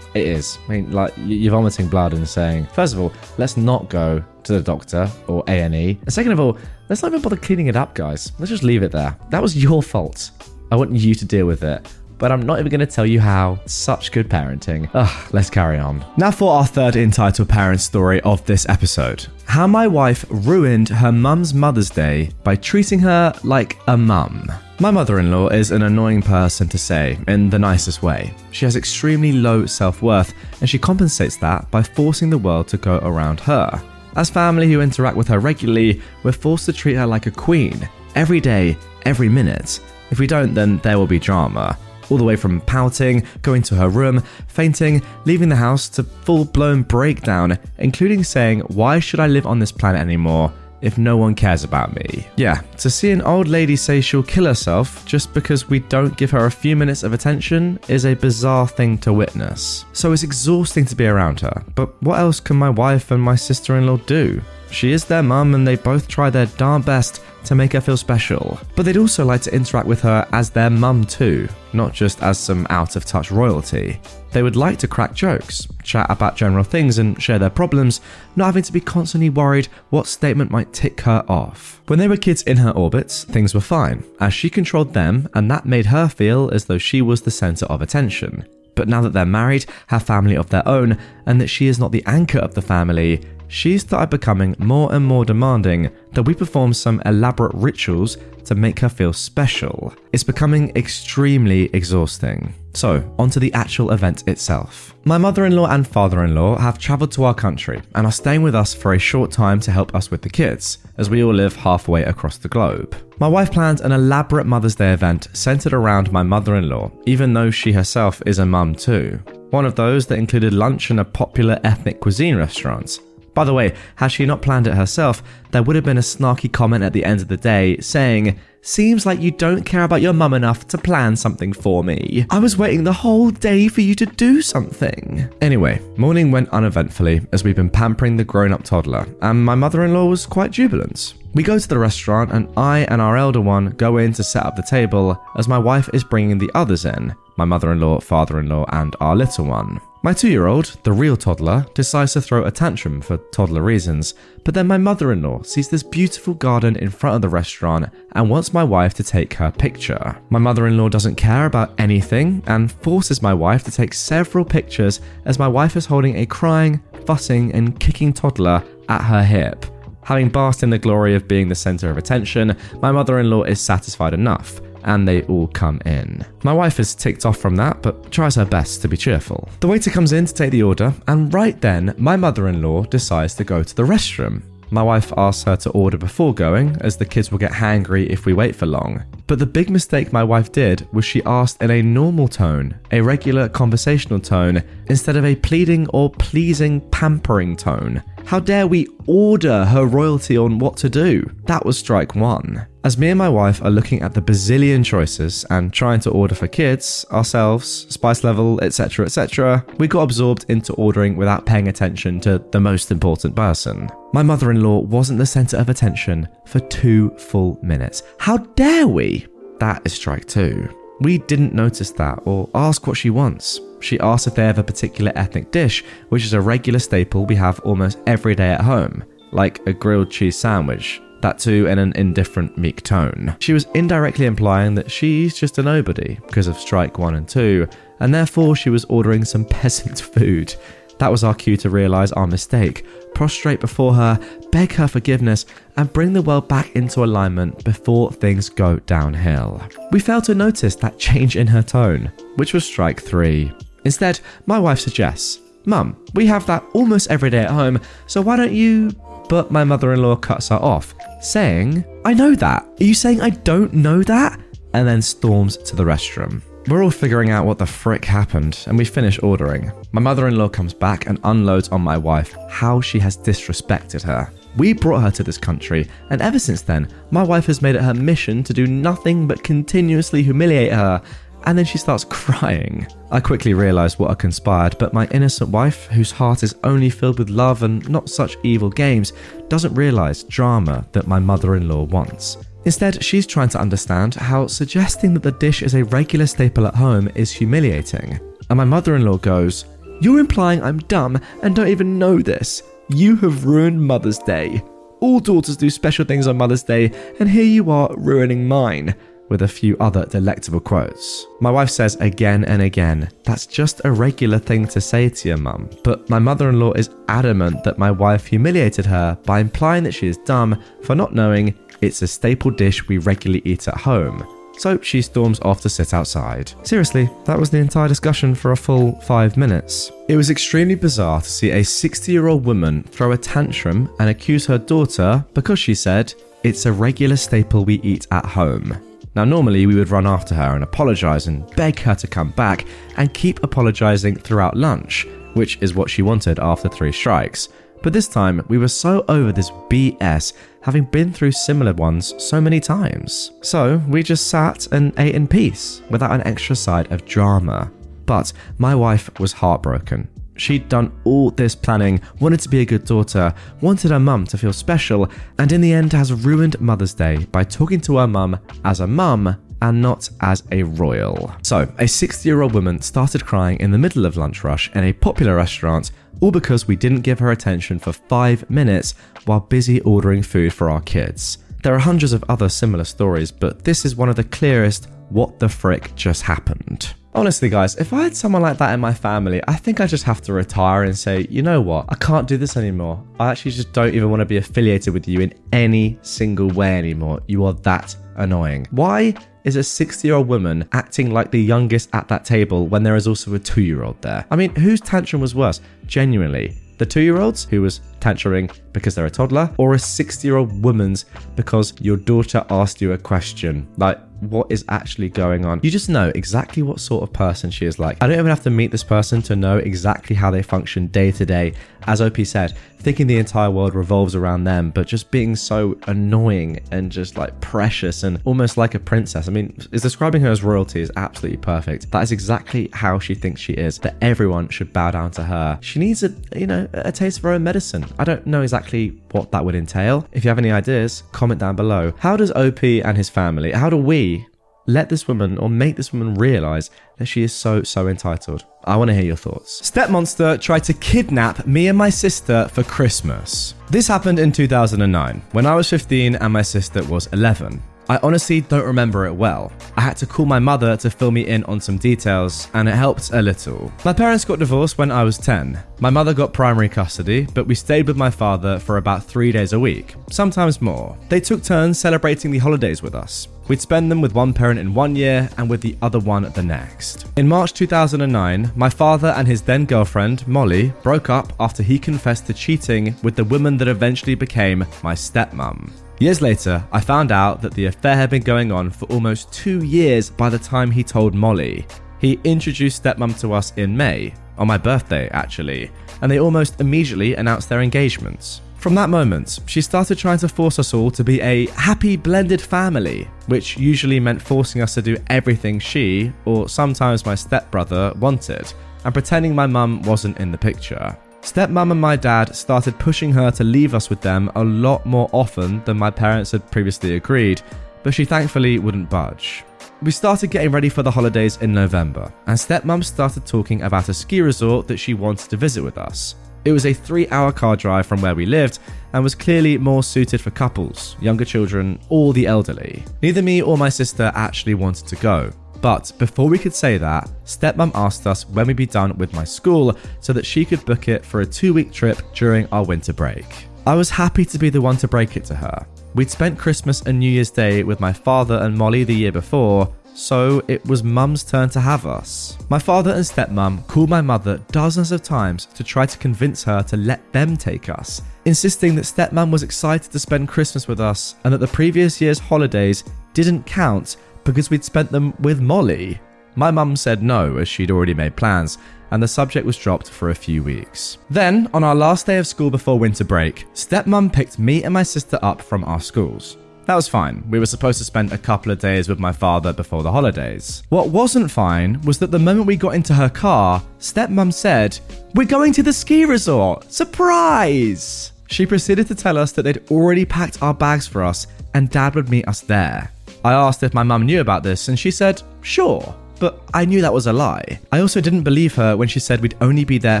[0.14, 0.58] It is.
[0.66, 4.52] I mean, like you're vomiting blood and saying, first of all, let's not go to
[4.52, 5.98] the doctor or A and E.
[6.08, 6.58] Second of all,
[6.90, 8.32] let's not even bother cleaning it up, guys.
[8.38, 9.16] Let's just leave it there.
[9.30, 10.30] That was your fault.
[10.70, 11.86] I want you to deal with it.
[12.22, 13.58] But I'm not even going to tell you how.
[13.66, 14.88] Such good parenting.
[14.94, 16.04] Ugh, let's carry on.
[16.16, 19.26] Now for our third entitled parent story of this episode.
[19.46, 24.52] How my wife ruined her mum's Mother's Day by treating her like a mum.
[24.78, 28.32] My mother in law is an annoying person to say, in the nicest way.
[28.52, 32.76] She has extremely low self worth, and she compensates that by forcing the world to
[32.76, 33.82] go around her.
[34.14, 37.88] As family who interact with her regularly, we're forced to treat her like a queen,
[38.14, 39.80] every day, every minute.
[40.12, 41.76] If we don't, then there will be drama.
[42.12, 46.44] All the way from pouting, going to her room, fainting, leaving the house to full
[46.44, 50.52] blown breakdown, including saying, Why should I live on this planet anymore?
[50.82, 52.26] if no one cares about me.
[52.36, 56.32] Yeah, to see an old lady say she'll kill herself just because we don't give
[56.32, 59.84] her a few minutes of attention is a bizarre thing to witness.
[59.92, 63.36] So it's exhausting to be around her, but what else can my wife and my
[63.36, 64.42] sister in law do?
[64.72, 67.96] She is their mum and they both try their darn best to make her feel
[67.96, 68.58] special.
[68.76, 72.38] But they'd also like to interact with her as their mum too, not just as
[72.38, 74.00] some out of touch royalty.
[74.32, 78.00] They would like to crack jokes, chat about general things, and share their problems,
[78.34, 81.82] not having to be constantly worried what statement might tick her off.
[81.86, 85.50] When they were kids in her orbits, things were fine, as she controlled them, and
[85.50, 88.46] that made her feel as though she was the centre of attention.
[88.82, 91.92] But now that they're married, have family of their own, and that she is not
[91.92, 96.72] the anchor of the family, she started becoming more and more demanding that we perform
[96.72, 99.94] some elaborate rituals to make her feel special.
[100.12, 102.54] It's becoming extremely exhausting.
[102.74, 104.96] So, onto the actual event itself.
[105.04, 108.10] My mother in law and father in law have travelled to our country and are
[108.10, 111.22] staying with us for a short time to help us with the kids, as we
[111.22, 112.96] all live halfway across the globe.
[113.22, 117.32] My wife planned an elaborate Mother's Day event centered around my mother in law, even
[117.32, 119.20] though she herself is a mum too.
[119.50, 122.98] One of those that included lunch in a popular ethnic cuisine restaurant.
[123.34, 126.52] By the way, had she not planned it herself, there would have been a snarky
[126.52, 130.12] comment at the end of the day saying, Seems like you don't care about your
[130.12, 132.26] mum enough to plan something for me.
[132.30, 135.28] I was waiting the whole day for you to do something.
[135.40, 139.84] Anyway, morning went uneventfully as we've been pampering the grown up toddler, and my mother
[139.84, 141.14] in law was quite jubilant.
[141.34, 144.46] We go to the restaurant, and I and our elder one go in to set
[144.46, 147.98] up the table as my wife is bringing the others in my mother in law,
[147.98, 149.80] father in law, and our little one.
[150.04, 154.14] My two year old, the real toddler, decides to throw a tantrum for toddler reasons,
[154.42, 157.88] but then my mother in law sees this beautiful garden in front of the restaurant
[158.10, 160.18] and wants my wife to take her picture.
[160.28, 164.44] My mother in law doesn't care about anything and forces my wife to take several
[164.44, 169.66] pictures as my wife is holding a crying, fussing, and kicking toddler at her hip.
[170.02, 173.44] Having basked in the glory of being the centre of attention, my mother in law
[173.44, 176.24] is satisfied enough and they all come in.
[176.44, 179.48] My wife is ticked off from that, but tries her best to be cheerful.
[179.60, 182.84] The waiter comes in to take the order, and right then, my mother in law
[182.84, 184.42] decides to go to the restroom.
[184.72, 188.24] My wife asks her to order before going, as the kids will get hangry if
[188.24, 189.04] we wait for long.
[189.26, 193.02] But the big mistake my wife did was she asked in a normal tone, a
[193.02, 198.02] regular conversational tone, instead of a pleading or pleasing pampering tone.
[198.24, 201.30] How dare we order her royalty on what to do?
[201.44, 202.66] That was strike one.
[202.84, 206.34] As me and my wife are looking at the bazillion choices and trying to order
[206.34, 212.18] for kids, ourselves, spice level, etc., etc., we got absorbed into ordering without paying attention
[212.20, 213.88] to the most important person.
[214.12, 218.02] My mother in law wasn't the centre of attention for two full minutes.
[218.18, 219.26] How dare we?
[219.60, 220.68] That is strike two.
[221.00, 223.60] We didn't notice that or ask what she wants.
[223.82, 227.34] She asked if they have a particular ethnic dish, which is a regular staple we
[227.34, 231.00] have almost every day at home, like a grilled cheese sandwich.
[231.20, 233.36] That too in an indifferent, meek tone.
[233.38, 237.68] She was indirectly implying that she's just a nobody because of strike one and two,
[238.00, 240.54] and therefore she was ordering some peasant food.
[240.98, 244.20] That was our cue to realize our mistake, prostrate before her,
[244.52, 249.60] beg her forgiveness, and bring the world back into alignment before things go downhill.
[249.90, 253.52] We failed to notice that change in her tone, which was strike three.
[253.84, 258.36] Instead, my wife suggests, Mum, we have that almost every day at home, so why
[258.36, 258.90] don't you.
[259.28, 262.62] But my mother in law cuts her off, saying, I know that.
[262.80, 264.38] Are you saying I don't know that?
[264.74, 266.42] And then storms to the restroom.
[266.68, 269.72] We're all figuring out what the frick happened, and we finish ordering.
[269.92, 274.02] My mother in law comes back and unloads on my wife how she has disrespected
[274.02, 274.30] her.
[274.56, 277.82] We brought her to this country, and ever since then, my wife has made it
[277.82, 281.02] her mission to do nothing but continuously humiliate her
[281.44, 282.86] and then she starts crying.
[283.10, 287.18] I quickly realised what had conspired, but my innocent wife, whose heart is only filled
[287.18, 289.12] with love and not such evil games,
[289.48, 292.38] doesn't realise drama that my mother in law wants.
[292.64, 296.74] Instead, she's trying to understand how suggesting that the dish is a regular staple at
[296.74, 298.18] home is humiliating.
[298.48, 299.64] And my mother in law goes,
[300.00, 302.62] You're implying I'm dumb and don't even know this.
[302.88, 304.62] You have ruined Mother's Day.
[305.00, 308.94] All daughters do special things on Mother's Day, and here you are ruining mine
[309.32, 311.26] with a few other delectable quotes.
[311.40, 315.38] My wife says again and again, that's just a regular thing to say to your
[315.38, 315.70] mum.
[315.82, 319.94] But my mother in law is adamant that my wife humiliated her by implying that
[319.94, 324.22] she is dumb for not knowing it's a staple dish we regularly eat at home.
[324.58, 326.52] So she storms off to sit outside.
[326.62, 329.90] Seriously, that was the entire discussion for a full five minutes.
[330.08, 334.10] It was extremely bizarre to see a 60 year old woman throw a tantrum and
[334.10, 336.12] accuse her daughter because she said,
[336.42, 338.76] It's a regular staple we eat at home.
[339.14, 342.66] Now, normally we would run after her and apologise and beg her to come back
[342.96, 347.48] and keep apologising throughout lunch, which is what she wanted after three strikes.
[347.82, 352.40] But this time, we were so over this BS, having been through similar ones so
[352.40, 353.32] many times.
[353.42, 357.70] So, we just sat and ate in peace, without an extra side of drama.
[358.06, 360.08] But my wife was heartbroken.
[360.36, 364.38] She'd done all this planning, wanted to be a good daughter, wanted her mum to
[364.38, 365.08] feel special,
[365.38, 368.86] and in the end has ruined Mother's Day by talking to her mum as a
[368.86, 371.32] mum and not as a royal.
[371.42, 374.84] So, a 60 year old woman started crying in the middle of lunch rush in
[374.84, 379.80] a popular restaurant, all because we didn't give her attention for five minutes while busy
[379.82, 381.38] ordering food for our kids.
[381.62, 385.38] There are hundreds of other similar stories, but this is one of the clearest what
[385.38, 386.94] the frick just happened.
[387.14, 390.04] Honestly, guys, if I had someone like that in my family, I think I just
[390.04, 393.04] have to retire and say, you know what, I can't do this anymore.
[393.20, 396.78] I actually just don't even want to be affiliated with you in any single way
[396.78, 397.20] anymore.
[397.26, 398.66] You are that annoying.
[398.70, 402.82] Why is a 60 year old woman acting like the youngest at that table when
[402.82, 404.24] there is also a two year old there?
[404.30, 405.60] I mean, whose tantrum was worse?
[405.84, 406.56] Genuinely.
[406.78, 410.36] The two year old's who was tantruming because they're a toddler, or a 60 year
[410.36, 411.04] old woman's
[411.36, 413.68] because your daughter asked you a question?
[413.76, 415.60] Like, what is actually going on.
[415.62, 417.98] You just know exactly what sort of person she is like.
[418.00, 421.10] I don't even have to meet this person to know exactly how they function day
[421.12, 421.54] to day.
[421.84, 426.60] As OP said, thinking the entire world revolves around them, but just being so annoying
[426.70, 429.28] and just like precious and almost like a princess.
[429.28, 431.90] I mean, is describing her as royalty is absolutely perfect.
[431.90, 433.78] That is exactly how she thinks she is.
[433.78, 435.58] That everyone should bow down to her.
[435.62, 437.86] She needs a you know a taste of her own medicine.
[437.98, 440.06] I don't know exactly what that would entail.
[440.12, 441.92] If you have any ideas, comment down below.
[441.98, 444.26] How does OP and his family, how do we
[444.66, 448.44] let this woman or make this woman realize that she is so, so entitled?
[448.64, 449.66] I want to hear your thoughts.
[449.66, 453.54] Step Monster tried to kidnap me and my sister for Christmas.
[453.70, 457.62] This happened in 2009 when I was 15 and my sister was 11.
[457.88, 459.52] I honestly don't remember it well.
[459.76, 462.74] I had to call my mother to fill me in on some details, and it
[462.74, 463.72] helped a little.
[463.84, 465.62] My parents got divorced when I was 10.
[465.80, 469.52] My mother got primary custody, but we stayed with my father for about three days
[469.52, 470.96] a week, sometimes more.
[471.08, 473.28] They took turns celebrating the holidays with us.
[473.48, 476.42] We'd spend them with one parent in one year and with the other one the
[476.42, 477.06] next.
[477.16, 482.26] In March 2009, my father and his then girlfriend, Molly, broke up after he confessed
[482.28, 485.70] to cheating with the woman that eventually became my stepmom.
[486.02, 489.62] Years later, I found out that the affair had been going on for almost two
[489.62, 491.64] years by the time he told Molly.
[492.00, 497.14] He introduced stepmom to us in May, on my birthday actually, and they almost immediately
[497.14, 498.40] announced their engagements.
[498.56, 502.42] From that moment, she started trying to force us all to be a happy blended
[502.42, 508.52] family, which usually meant forcing us to do everything she, or sometimes my stepbrother, wanted,
[508.84, 510.98] and pretending my mum wasn't in the picture.
[511.22, 515.08] Stepmom and my dad started pushing her to leave us with them a lot more
[515.12, 517.40] often than my parents had previously agreed,
[517.84, 519.44] but she thankfully wouldn't budge.
[519.82, 523.94] We started getting ready for the holidays in November, and stepmom started talking about a
[523.94, 526.16] ski resort that she wanted to visit with us.
[526.44, 528.58] It was a three hour car drive from where we lived
[528.92, 532.82] and was clearly more suited for couples, younger children, or the elderly.
[533.00, 535.32] Neither me or my sister actually wanted to go.
[535.62, 539.22] But before we could say that, stepmom asked us when we'd be done with my
[539.22, 542.92] school so that she could book it for a two week trip during our winter
[542.92, 543.24] break.
[543.64, 545.64] I was happy to be the one to break it to her.
[545.94, 549.72] We'd spent Christmas and New Year's Day with my father and Molly the year before,
[549.94, 552.36] so it was mum's turn to have us.
[552.48, 556.64] My father and stepmom called my mother dozens of times to try to convince her
[556.64, 561.14] to let them take us, insisting that stepmom was excited to spend Christmas with us
[561.22, 562.82] and that the previous year's holidays
[563.14, 566.00] didn't count because we'd spent them with Molly.
[566.34, 568.58] My mum said no, as she'd already made plans,
[568.90, 570.98] and the subject was dropped for a few weeks.
[571.10, 574.82] Then, on our last day of school before winter break, stepmom picked me and my
[574.82, 576.36] sister up from our schools.
[576.66, 577.24] That was fine.
[577.28, 580.62] We were supposed to spend a couple of days with my father before the holidays.
[580.68, 584.78] What wasn't fine was that the moment we got into her car, stepmom said,
[585.14, 586.72] We're going to the ski resort!
[586.72, 588.12] Surprise!
[588.28, 591.94] She proceeded to tell us that they'd already packed our bags for us and dad
[591.94, 592.90] would meet us there.
[593.24, 595.94] I asked if my mum knew about this, and she said, sure.
[596.18, 597.60] But I knew that was a lie.
[597.72, 600.00] I also didn't believe her when she said we'd only be there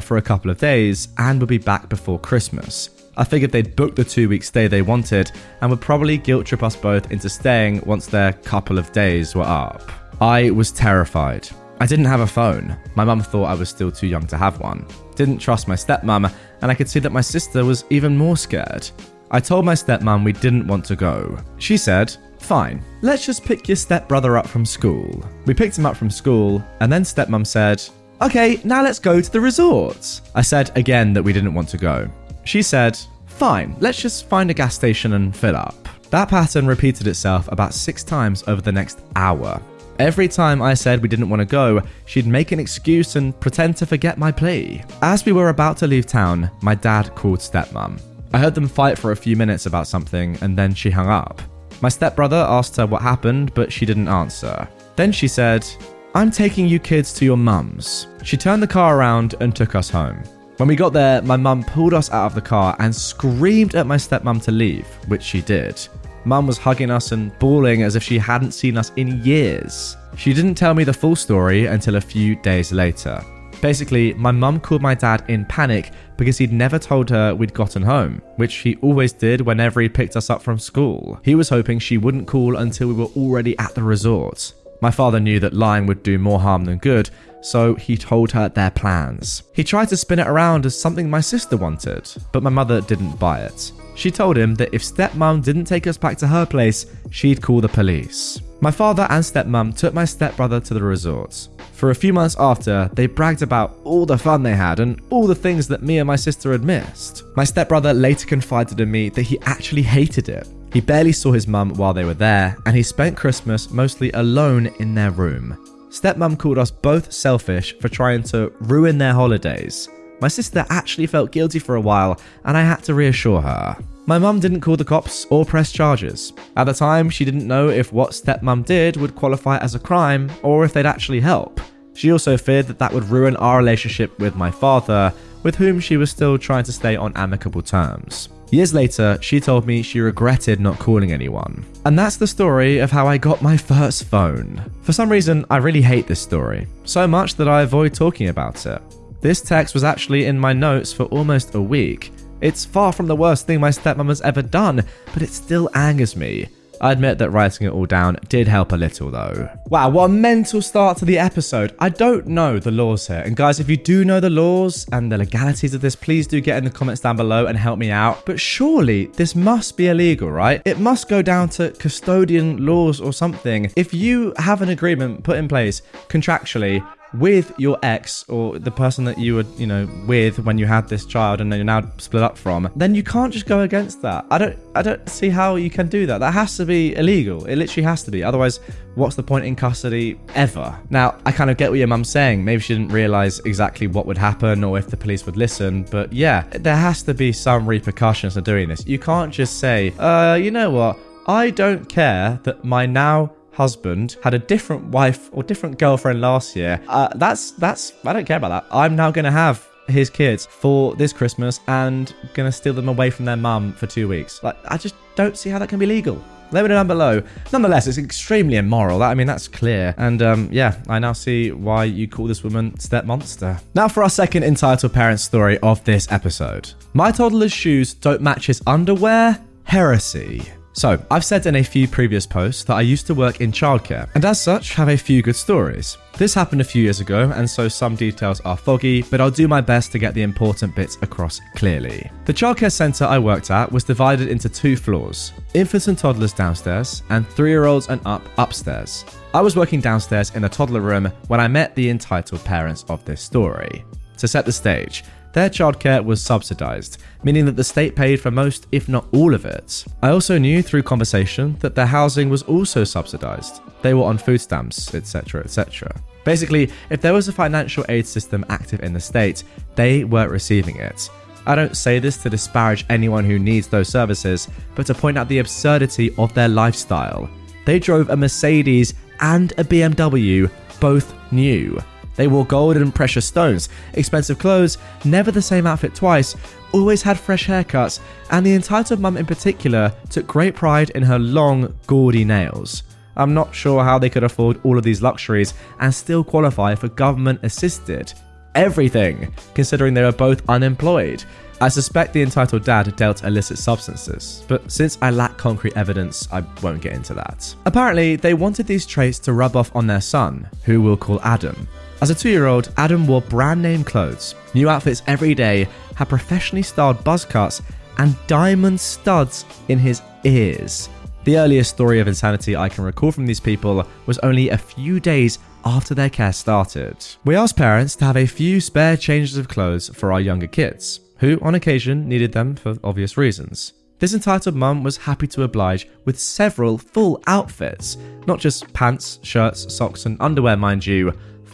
[0.00, 2.90] for a couple of days and would be back before Christmas.
[3.16, 6.62] I figured they'd booked the two week stay they wanted and would probably guilt trip
[6.62, 9.90] us both into staying once their couple of days were up.
[10.20, 11.48] I was terrified.
[11.80, 12.76] I didn't have a phone.
[12.94, 14.86] My mum thought I was still too young to have one.
[15.16, 18.88] Didn't trust my stepmom, and I could see that my sister was even more scared.
[19.32, 21.36] I told my stepmom we didn't want to go.
[21.58, 25.24] She said, Fine, let's just pick your stepbrother up from school.
[25.46, 27.82] We picked him up from school, and then stepmom said,
[28.20, 30.20] Okay, now let's go to the resort.
[30.34, 32.10] I said again that we didn't want to go.
[32.44, 35.88] She said, Fine, let's just find a gas station and fill up.
[36.10, 39.62] That pattern repeated itself about six times over the next hour.
[39.98, 43.76] Every time I said we didn't want to go, she'd make an excuse and pretend
[43.78, 44.82] to forget my plea.
[45.00, 48.00] As we were about to leave town, my dad called stepmom.
[48.34, 51.40] I heard them fight for a few minutes about something and then she hung up.
[51.82, 54.68] My stepbrother asked her what happened, but she didn't answer.
[54.94, 55.66] Then she said,
[56.14, 58.06] I'm taking you kids to your mum's.
[58.22, 60.22] She turned the car around and took us home.
[60.58, 63.88] When we got there, my mum pulled us out of the car and screamed at
[63.88, 65.88] my stepmom to leave, which she did.
[66.24, 69.96] Mum was hugging us and bawling as if she hadn't seen us in years.
[70.16, 73.24] She didn't tell me the full story until a few days later.
[73.62, 77.80] Basically, my mum called my dad in panic because he'd never told her we'd gotten
[77.80, 81.20] home, which he always did whenever he picked us up from school.
[81.22, 84.52] He was hoping she wouldn't call until we were already at the resort.
[84.80, 87.08] My father knew that lying would do more harm than good,
[87.40, 89.44] so he told her their plans.
[89.52, 93.20] He tried to spin it around as something my sister wanted, but my mother didn't
[93.20, 93.70] buy it.
[93.94, 97.60] She told him that if stepmom didn't take us back to her place, she'd call
[97.60, 98.40] the police.
[98.60, 101.48] My father and stepmom took my stepbrother to the resort.
[101.82, 105.26] For a few months after, they bragged about all the fun they had and all
[105.26, 107.24] the things that me and my sister had missed.
[107.34, 110.46] My stepbrother later confided in me that he actually hated it.
[110.72, 114.66] He barely saw his mum while they were there, and he spent Christmas mostly alone
[114.78, 115.58] in their room.
[115.90, 119.88] Stepmom called us both selfish for trying to ruin their holidays.
[120.20, 123.76] My sister actually felt guilty for a while, and I had to reassure her.
[124.04, 126.32] My mum didn't call the cops or press charges.
[126.56, 130.30] At the time, she didn't know if what stepmom did would qualify as a crime
[130.42, 131.60] or if they'd actually help.
[131.94, 135.12] She also feared that that would ruin our relationship with my father,
[135.44, 138.28] with whom she was still trying to stay on amicable terms.
[138.50, 141.64] Years later, she told me she regretted not calling anyone.
[141.84, 144.62] And that's the story of how I got my first phone.
[144.82, 148.66] For some reason, I really hate this story, so much that I avoid talking about
[148.66, 148.82] it.
[149.20, 152.12] This text was actually in my notes for almost a week.
[152.42, 154.84] It's far from the worst thing my stepmom has ever done,
[155.14, 156.48] but it still angers me.
[156.80, 159.48] I admit that writing it all down did help a little though.
[159.68, 161.76] Wow, what a mental start to the episode.
[161.78, 163.22] I don't know the laws here.
[163.24, 166.40] And guys, if you do know the laws and the legalities of this, please do
[166.40, 168.26] get in the comments down below and help me out.
[168.26, 170.60] But surely this must be illegal, right?
[170.64, 173.70] It must go down to custodian laws or something.
[173.76, 176.84] If you have an agreement put in place contractually
[177.14, 180.88] with your ex or the person that you were, you know, with when you had
[180.88, 184.02] this child and then you're now split up from, then you can't just go against
[184.02, 184.24] that.
[184.30, 186.18] I don't I don't see how you can do that.
[186.18, 187.44] That has to be illegal.
[187.46, 188.22] It literally has to be.
[188.22, 188.60] Otherwise,
[188.94, 190.78] what's the point in custody ever?
[190.90, 192.44] Now, I kind of get what your mum's saying.
[192.44, 196.12] Maybe she didn't realize exactly what would happen or if the police would listen, but
[196.12, 198.86] yeah, there has to be some repercussions of doing this.
[198.86, 200.98] You can't just say, "Uh, you know what?
[201.26, 206.56] I don't care that my now husband had a different wife or different girlfriend last
[206.56, 206.80] year.
[206.88, 208.66] Uh, that's that's I don't care about that.
[208.74, 213.24] I'm now gonna have his kids for this Christmas and gonna steal them away from
[213.24, 214.42] their mum for two weeks.
[214.42, 216.22] Like I just don't see how that can be legal.
[216.52, 217.22] Let me know down below.
[217.50, 218.98] Nonetheless, it's extremely immoral.
[218.98, 219.94] That, I mean, that's clear.
[219.96, 223.58] And um, yeah, I now see why you call this woman step monster.
[223.74, 226.70] Now for our second entitled parent story of this episode.
[226.92, 229.42] My toddler's shoes don't match his underwear.
[229.64, 230.42] Heresy.
[230.74, 234.08] So, I've said in a few previous posts that I used to work in childcare,
[234.14, 235.98] and as such, have a few good stories.
[236.16, 239.48] This happened a few years ago, and so some details are foggy, but I'll do
[239.48, 242.10] my best to get the important bits across clearly.
[242.24, 247.02] The childcare centre I worked at was divided into two floors infants and toddlers downstairs,
[247.10, 249.04] and three year olds and up upstairs.
[249.34, 253.04] I was working downstairs in the toddler room when I met the entitled parents of
[253.04, 253.84] this story.
[254.18, 258.66] To set the stage, their childcare was subsidised, meaning that the state paid for most,
[258.72, 259.84] if not all of it.
[260.02, 263.60] I also knew through conversation that their housing was also subsidised.
[263.82, 265.94] They were on food stamps, etc., etc.
[266.24, 269.42] Basically, if there was a financial aid system active in the state,
[269.74, 271.08] they weren't receiving it.
[271.46, 275.28] I don't say this to disparage anyone who needs those services, but to point out
[275.28, 277.28] the absurdity of their lifestyle.
[277.64, 281.82] They drove a Mercedes and a BMW, both new.
[282.16, 286.36] They wore gold and precious stones, expensive clothes, never the same outfit twice,
[286.72, 288.00] always had fresh haircuts,
[288.30, 292.82] and the entitled mum in particular took great pride in her long, gaudy nails.
[293.16, 296.88] I'm not sure how they could afford all of these luxuries and still qualify for
[296.88, 298.12] government assisted.
[298.54, 301.24] Everything, considering they were both unemployed.
[301.60, 306.42] I suspect the entitled dad dealt illicit substances, but since I lack concrete evidence, I
[306.60, 307.54] won't get into that.
[307.66, 311.68] Apparently, they wanted these traits to rub off on their son, who we'll call Adam.
[312.02, 316.08] As a two year old, Adam wore brand name clothes, new outfits every day, had
[316.08, 317.62] professionally styled buzz cuts,
[317.98, 320.88] and diamond studs in his ears.
[321.22, 324.98] The earliest story of insanity I can recall from these people was only a few
[324.98, 326.96] days after their care started.
[327.24, 330.98] We asked parents to have a few spare changes of clothes for our younger kids,
[331.18, 333.74] who on occasion needed them for obvious reasons.
[334.00, 337.96] This entitled mum was happy to oblige with several full outfits,
[338.26, 341.12] not just pants, shirts, socks, and underwear, mind you,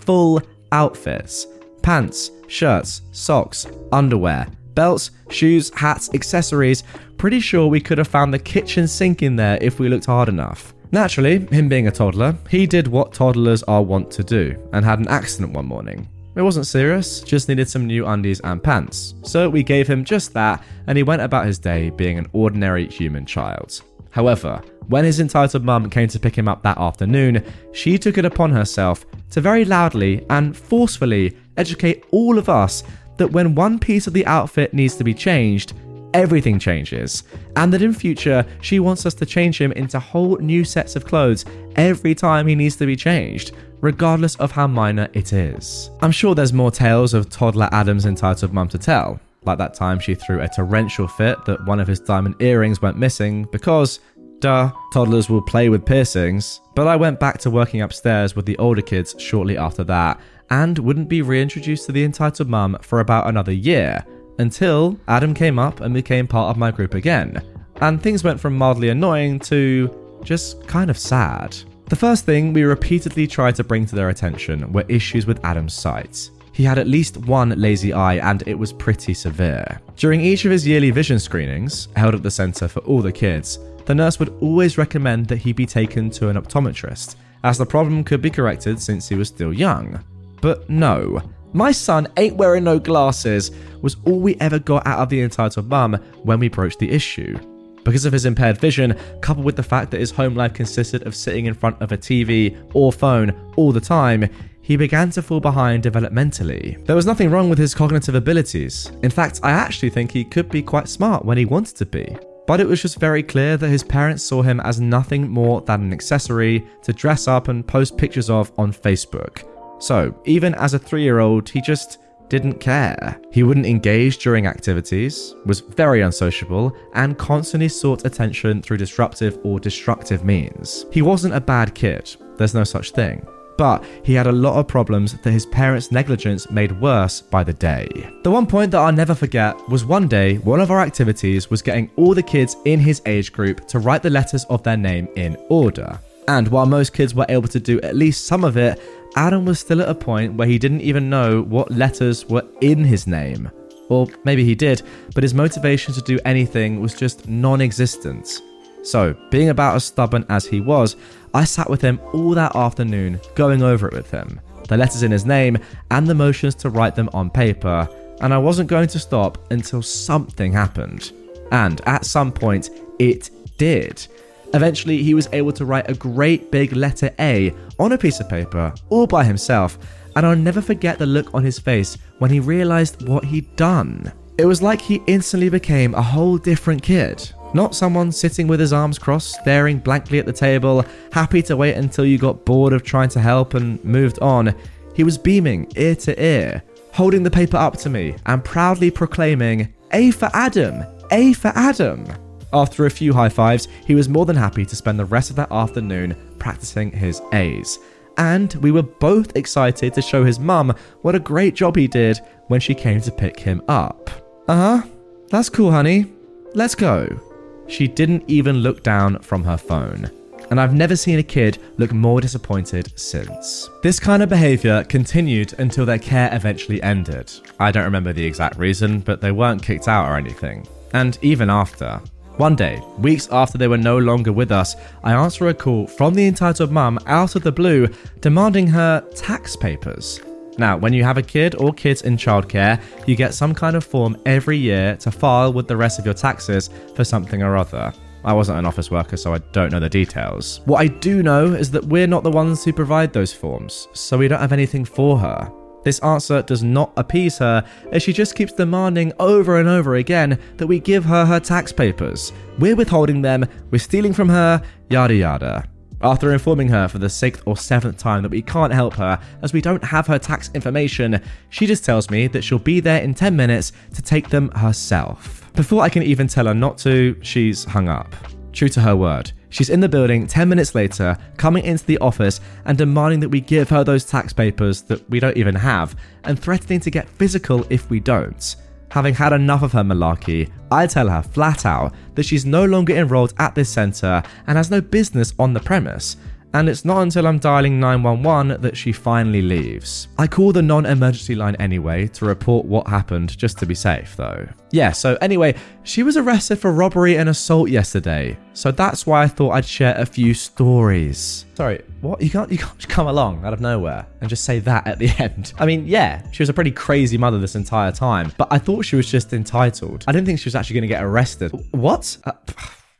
[0.08, 0.40] full
[0.72, 1.46] outfits
[1.82, 6.82] pants, shirts, socks, underwear, belts, shoes, hats, accessories.
[7.18, 10.30] Pretty sure we could have found the kitchen sink in there if we looked hard
[10.30, 10.72] enough.
[10.92, 14.98] Naturally, him being a toddler, he did what toddlers are wont to do and had
[14.98, 16.08] an accident one morning.
[16.36, 19.12] It wasn't serious, just needed some new undies and pants.
[19.24, 22.88] So we gave him just that, and he went about his day being an ordinary
[22.88, 23.82] human child.
[24.10, 28.24] However, when his entitled mum came to pick him up that afternoon, she took it
[28.24, 32.82] upon herself to very loudly and forcefully educate all of us
[33.18, 35.74] that when one piece of the outfit needs to be changed,
[36.14, 37.24] everything changes,
[37.56, 41.04] and that in future she wants us to change him into whole new sets of
[41.04, 41.44] clothes
[41.76, 45.90] every time he needs to be changed, regardless of how minor it is.
[46.00, 49.98] I'm sure there's more tales of toddler Adam's entitled mum to tell, like that time
[49.98, 54.00] she threw a torrential fit that one of his diamond earrings went missing because
[54.40, 56.60] Duh, toddlers will play with piercings.
[56.74, 60.20] But I went back to working upstairs with the older kids shortly after that,
[60.50, 64.04] and wouldn't be reintroduced to the entitled mum for about another year,
[64.38, 67.42] until Adam came up and became part of my group again.
[67.80, 71.56] And things went from mildly annoying to just kind of sad.
[71.86, 75.74] The first thing we repeatedly tried to bring to their attention were issues with Adam's
[75.74, 76.30] sight.
[76.58, 79.80] He had at least one lazy eye and it was pretty severe.
[79.94, 83.60] During each of his yearly vision screenings, held at the centre for all the kids,
[83.86, 88.02] the nurse would always recommend that he be taken to an optometrist, as the problem
[88.02, 90.02] could be corrected since he was still young.
[90.40, 95.10] But no, my son ain't wearing no glasses was all we ever got out of
[95.10, 95.94] the entitled mum
[96.24, 97.38] when we broached the issue.
[97.84, 101.14] Because of his impaired vision, coupled with the fact that his home life consisted of
[101.14, 104.28] sitting in front of a TV or phone all the time,
[104.68, 106.84] he began to fall behind developmentally.
[106.84, 108.92] There was nothing wrong with his cognitive abilities.
[109.02, 112.18] In fact, I actually think he could be quite smart when he wanted to be
[112.46, 115.82] but it was just very clear that his parents saw him as nothing more than
[115.82, 119.44] an accessory to dress up and post pictures of on Facebook.
[119.82, 121.98] So, even as a three year old, he just
[122.30, 123.20] didn't care.
[123.30, 129.60] He wouldn't engage during activities, was very unsociable, and constantly sought attention through disruptive or
[129.60, 130.86] destructive means.
[130.90, 133.26] He wasn't a bad kid, there's no such thing
[133.58, 137.52] but he had a lot of problems that his parents' negligence made worse by the
[137.52, 137.88] day.
[138.22, 141.60] The one point that I'll never forget was one day, one of our activities was
[141.60, 145.08] getting all the kids in his age group to write the letters of their name
[145.16, 145.98] in order.
[146.28, 148.80] And while most kids were able to do at least some of it,
[149.16, 152.84] Adam was still at a point where he didn't even know what letters were in
[152.84, 153.50] his name.
[153.88, 154.82] Or maybe he did,
[155.14, 158.42] but his motivation to do anything was just non existent.
[158.90, 160.96] So, being about as stubborn as he was,
[161.34, 165.10] I sat with him all that afternoon, going over it with him the letters in
[165.10, 165.58] his name
[165.90, 167.88] and the motions to write them on paper,
[168.20, 171.12] and I wasn't going to stop until something happened.
[171.50, 174.06] And at some point, it did.
[174.54, 178.28] Eventually, he was able to write a great big letter A on a piece of
[178.28, 179.78] paper, all by himself,
[180.16, 184.12] and I'll never forget the look on his face when he realized what he'd done.
[184.38, 187.30] It was like he instantly became a whole different kid.
[187.54, 191.76] Not someone sitting with his arms crossed, staring blankly at the table, happy to wait
[191.76, 194.54] until you got bored of trying to help and moved on.
[194.94, 196.62] He was beaming ear to ear,
[196.92, 200.84] holding the paper up to me and proudly proclaiming, A for Adam!
[201.10, 202.06] A for Adam!
[202.52, 205.36] After a few high fives, he was more than happy to spend the rest of
[205.36, 207.78] that afternoon practicing his A's.
[208.18, 212.20] And we were both excited to show his mum what a great job he did
[212.48, 214.10] when she came to pick him up.
[214.48, 214.88] Uh huh,
[215.28, 216.06] that's cool, honey.
[216.54, 217.20] Let's go.
[217.68, 220.10] She didn't even look down from her phone.
[220.50, 223.68] And I've never seen a kid look more disappointed since.
[223.82, 227.30] This kind of behavior continued until their care eventually ended.
[227.60, 230.66] I don't remember the exact reason, but they weren't kicked out or anything.
[230.94, 232.00] And even after.
[232.38, 236.14] One day, weeks after they were no longer with us, I answer a call from
[236.14, 237.88] the entitled mum out of the blue
[238.20, 240.20] demanding her tax papers.
[240.58, 243.84] Now, when you have a kid or kids in childcare, you get some kind of
[243.84, 247.92] form every year to file with the rest of your taxes for something or other.
[248.24, 250.60] I wasn't an office worker, so I don't know the details.
[250.64, 254.18] What I do know is that we're not the ones who provide those forms, so
[254.18, 255.50] we don't have anything for her.
[255.84, 260.38] This answer does not appease her, as she just keeps demanding over and over again
[260.56, 262.32] that we give her her tax papers.
[262.58, 264.60] We're withholding them, we're stealing from her,
[264.90, 265.64] yada yada.
[266.00, 269.52] After informing her for the sixth or seventh time that we can't help her as
[269.52, 271.20] we don't have her tax information,
[271.50, 275.50] she just tells me that she'll be there in 10 minutes to take them herself.
[275.54, 278.14] Before I can even tell her not to, she's hung up.
[278.52, 282.40] True to her word, she's in the building 10 minutes later, coming into the office
[282.64, 286.38] and demanding that we give her those tax papers that we don't even have, and
[286.38, 288.54] threatening to get physical if we don't.
[288.90, 292.96] Having had enough of her malarkey, I tell her flat out that she's no longer
[292.96, 296.16] enrolled at this centre and has no business on the premise,
[296.54, 300.08] and it's not until I'm dialing 911 that she finally leaves.
[300.18, 304.16] I call the non emergency line anyway to report what happened just to be safe,
[304.16, 304.48] though.
[304.70, 309.28] Yeah, so anyway, she was arrested for robbery and assault yesterday, so that's why I
[309.28, 311.46] thought I'd share a few stories.
[311.54, 312.20] Sorry, what?
[312.20, 315.08] You can't you can't come along out of nowhere and just say that at the
[315.18, 315.52] end.
[315.58, 318.84] I mean, yeah, she was a pretty crazy mother this entire time, but I thought
[318.84, 320.04] she was just entitled.
[320.06, 321.52] I didn't think she was actually going to get arrested.
[321.72, 322.16] What?
[322.24, 322.32] Uh,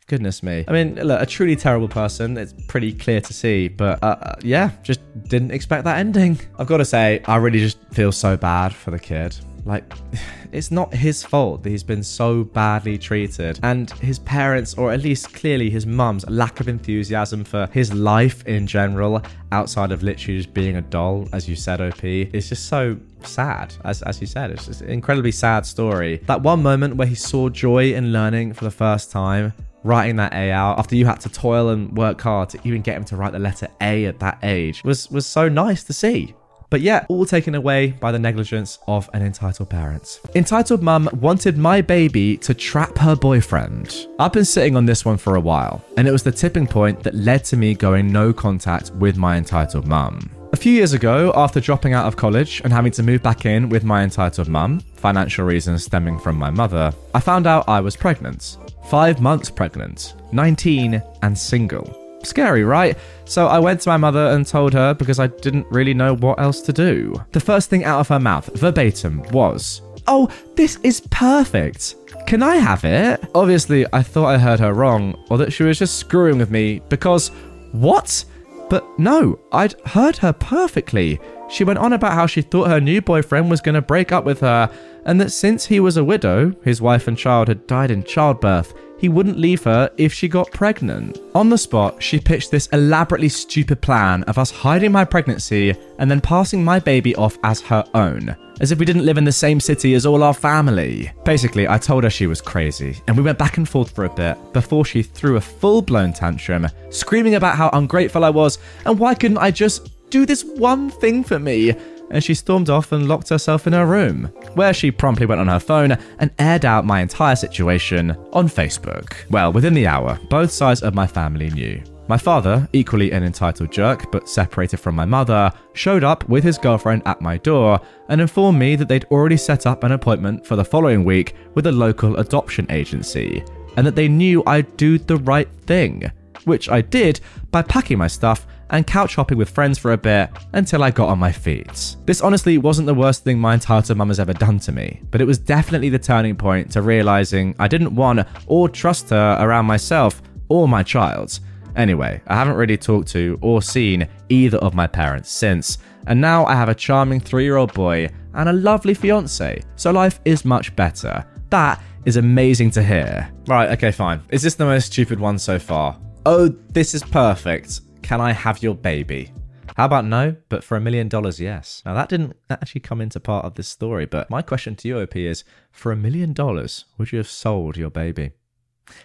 [0.09, 0.65] Goodness me.
[0.67, 2.39] I mean, look, a truly terrible person.
[2.39, 6.41] It's pretty clear to see, but uh, uh, yeah, just didn't expect that ending.
[6.59, 9.37] I've got to say, I really just feel so bad for the kid.
[9.67, 9.85] Like,
[10.53, 13.61] it's not his fault that he's been so badly treated.
[13.63, 18.43] And his parents, or at least clearly his mum's lack of enthusiasm for his life
[18.47, 19.21] in general,
[19.53, 23.75] outside of literally just being a doll, as you said, OP, is just so sad.
[23.85, 26.23] As, as you said, it's just an incredibly sad story.
[26.25, 29.53] That one moment where he saw joy in learning for the first time
[29.85, 32.97] writing that A out after you had to toil and work hard to even get
[32.97, 36.35] him to write the letter A at that age was was so nice to see.
[36.71, 40.21] But yet, all taken away by the negligence of an entitled parent.
[40.35, 44.07] Entitled mum wanted my baby to trap her boyfriend.
[44.19, 47.03] I've been sitting on this one for a while, and it was the tipping point
[47.05, 50.31] that led to me going no contact with my entitled mum.
[50.53, 53.69] A few years ago, after dropping out of college and having to move back in
[53.69, 57.97] with my entitled mum, financial reasons stemming from my mother, I found out I was
[57.97, 58.57] pregnant
[58.89, 61.95] five months pregnant, 19, and single.
[62.25, 62.97] Scary, right?
[63.25, 66.41] So I went to my mother and told her because I didn't really know what
[66.41, 67.15] else to do.
[67.33, 71.95] The first thing out of her mouth, verbatim, was, Oh, this is perfect.
[72.27, 73.23] Can I have it?
[73.35, 76.81] Obviously, I thought I heard her wrong, or that she was just screwing with me
[76.89, 77.29] because,
[77.73, 78.25] what?
[78.71, 81.21] But no, I'd heard her perfectly.
[81.49, 84.25] She went on about how she thought her new boyfriend was going to break up
[84.25, 84.71] with her,
[85.07, 88.75] and that since he was a widow, his wife and child had died in childbirth,
[88.99, 91.19] he wouldn't leave her if she got pregnant.
[91.35, 96.11] On the spot, she pitched this elaborately stupid plan of us hiding my pregnancy and
[96.11, 99.33] then passing my baby off as her own, as if we didn't live in the
[99.33, 101.11] same city as all our family.
[101.25, 104.15] Basically, I told her she was crazy, and we went back and forth for a
[104.15, 108.99] bit before she threw a full blown tantrum, screaming about how ungrateful I was and
[108.99, 111.75] why couldn't I just do this one thing for me?
[112.11, 115.49] And she stormed off and locked herself in her room, where she promptly went on
[115.49, 119.15] her phone and aired out my entire situation on Facebook.
[119.31, 121.83] Well, within the hour, both sides of my family knew.
[122.09, 126.57] My father, equally an entitled jerk but separated from my mother, showed up with his
[126.57, 127.79] girlfriend at my door
[128.09, 131.67] and informed me that they'd already set up an appointment for the following week with
[131.67, 133.45] a local adoption agency,
[133.77, 136.11] and that they knew I'd do the right thing,
[136.45, 137.21] which I did
[137.51, 141.09] by packing my stuff and couch hopping with friends for a bit until I got
[141.09, 141.97] on my feet.
[142.05, 145.21] This honestly wasn't the worst thing my entitled mum has ever done to me, but
[145.21, 149.67] it was definitely the turning point to realizing I didn't want or trust her around
[149.67, 151.41] myself or my child.
[151.77, 156.45] Anyway, I haven't really talked to or seen either of my parents since, and now
[156.47, 160.45] I have a charming three year old boy and a lovely fiance, so life is
[160.45, 161.25] much better.
[161.51, 163.31] That is amazing to hear.
[163.47, 164.21] Right, okay, fine.
[164.31, 165.99] Is this the most stupid one so far?
[166.27, 167.81] Oh, this is perfect.
[168.09, 169.31] Can I have your baby?
[169.77, 171.83] How about no, but for a million dollars, yes?
[171.85, 174.99] Now, that didn't actually come into part of this story, but my question to you,
[174.99, 178.31] OP, is for a million dollars, would you have sold your baby?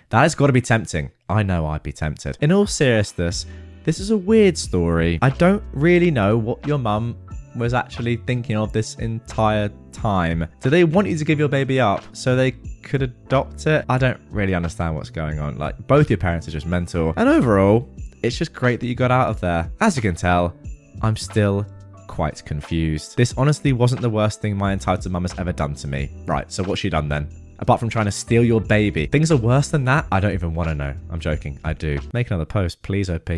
[0.08, 1.12] That has got to be tempting.
[1.28, 2.38] I know I'd be tempted.
[2.40, 3.46] In all seriousness,
[3.84, 5.20] this is a weird story.
[5.22, 7.18] I don't really know what your mum
[7.58, 10.48] was actually thinking of this entire time.
[10.62, 12.52] Do they want you to give your baby up so they
[12.84, 13.84] could adopt it?
[13.90, 15.58] I don't really understand what's going on.
[15.58, 17.14] Like, both your parents are just mental.
[17.18, 17.90] And overall,
[18.24, 19.70] it's just great that you got out of there.
[19.82, 20.56] As you can tell,
[21.02, 21.66] I'm still
[22.08, 23.18] quite confused.
[23.18, 26.10] This honestly wasn't the worst thing my entitled mum has ever done to me.
[26.26, 27.28] Right, so what's she done then?
[27.60, 29.06] Apart from trying to steal your baby.
[29.06, 30.08] Things are worse than that?
[30.12, 30.96] I don't even want to know.
[31.12, 31.60] I'm joking.
[31.64, 32.00] I do.
[32.14, 33.30] Make another post, please, OP.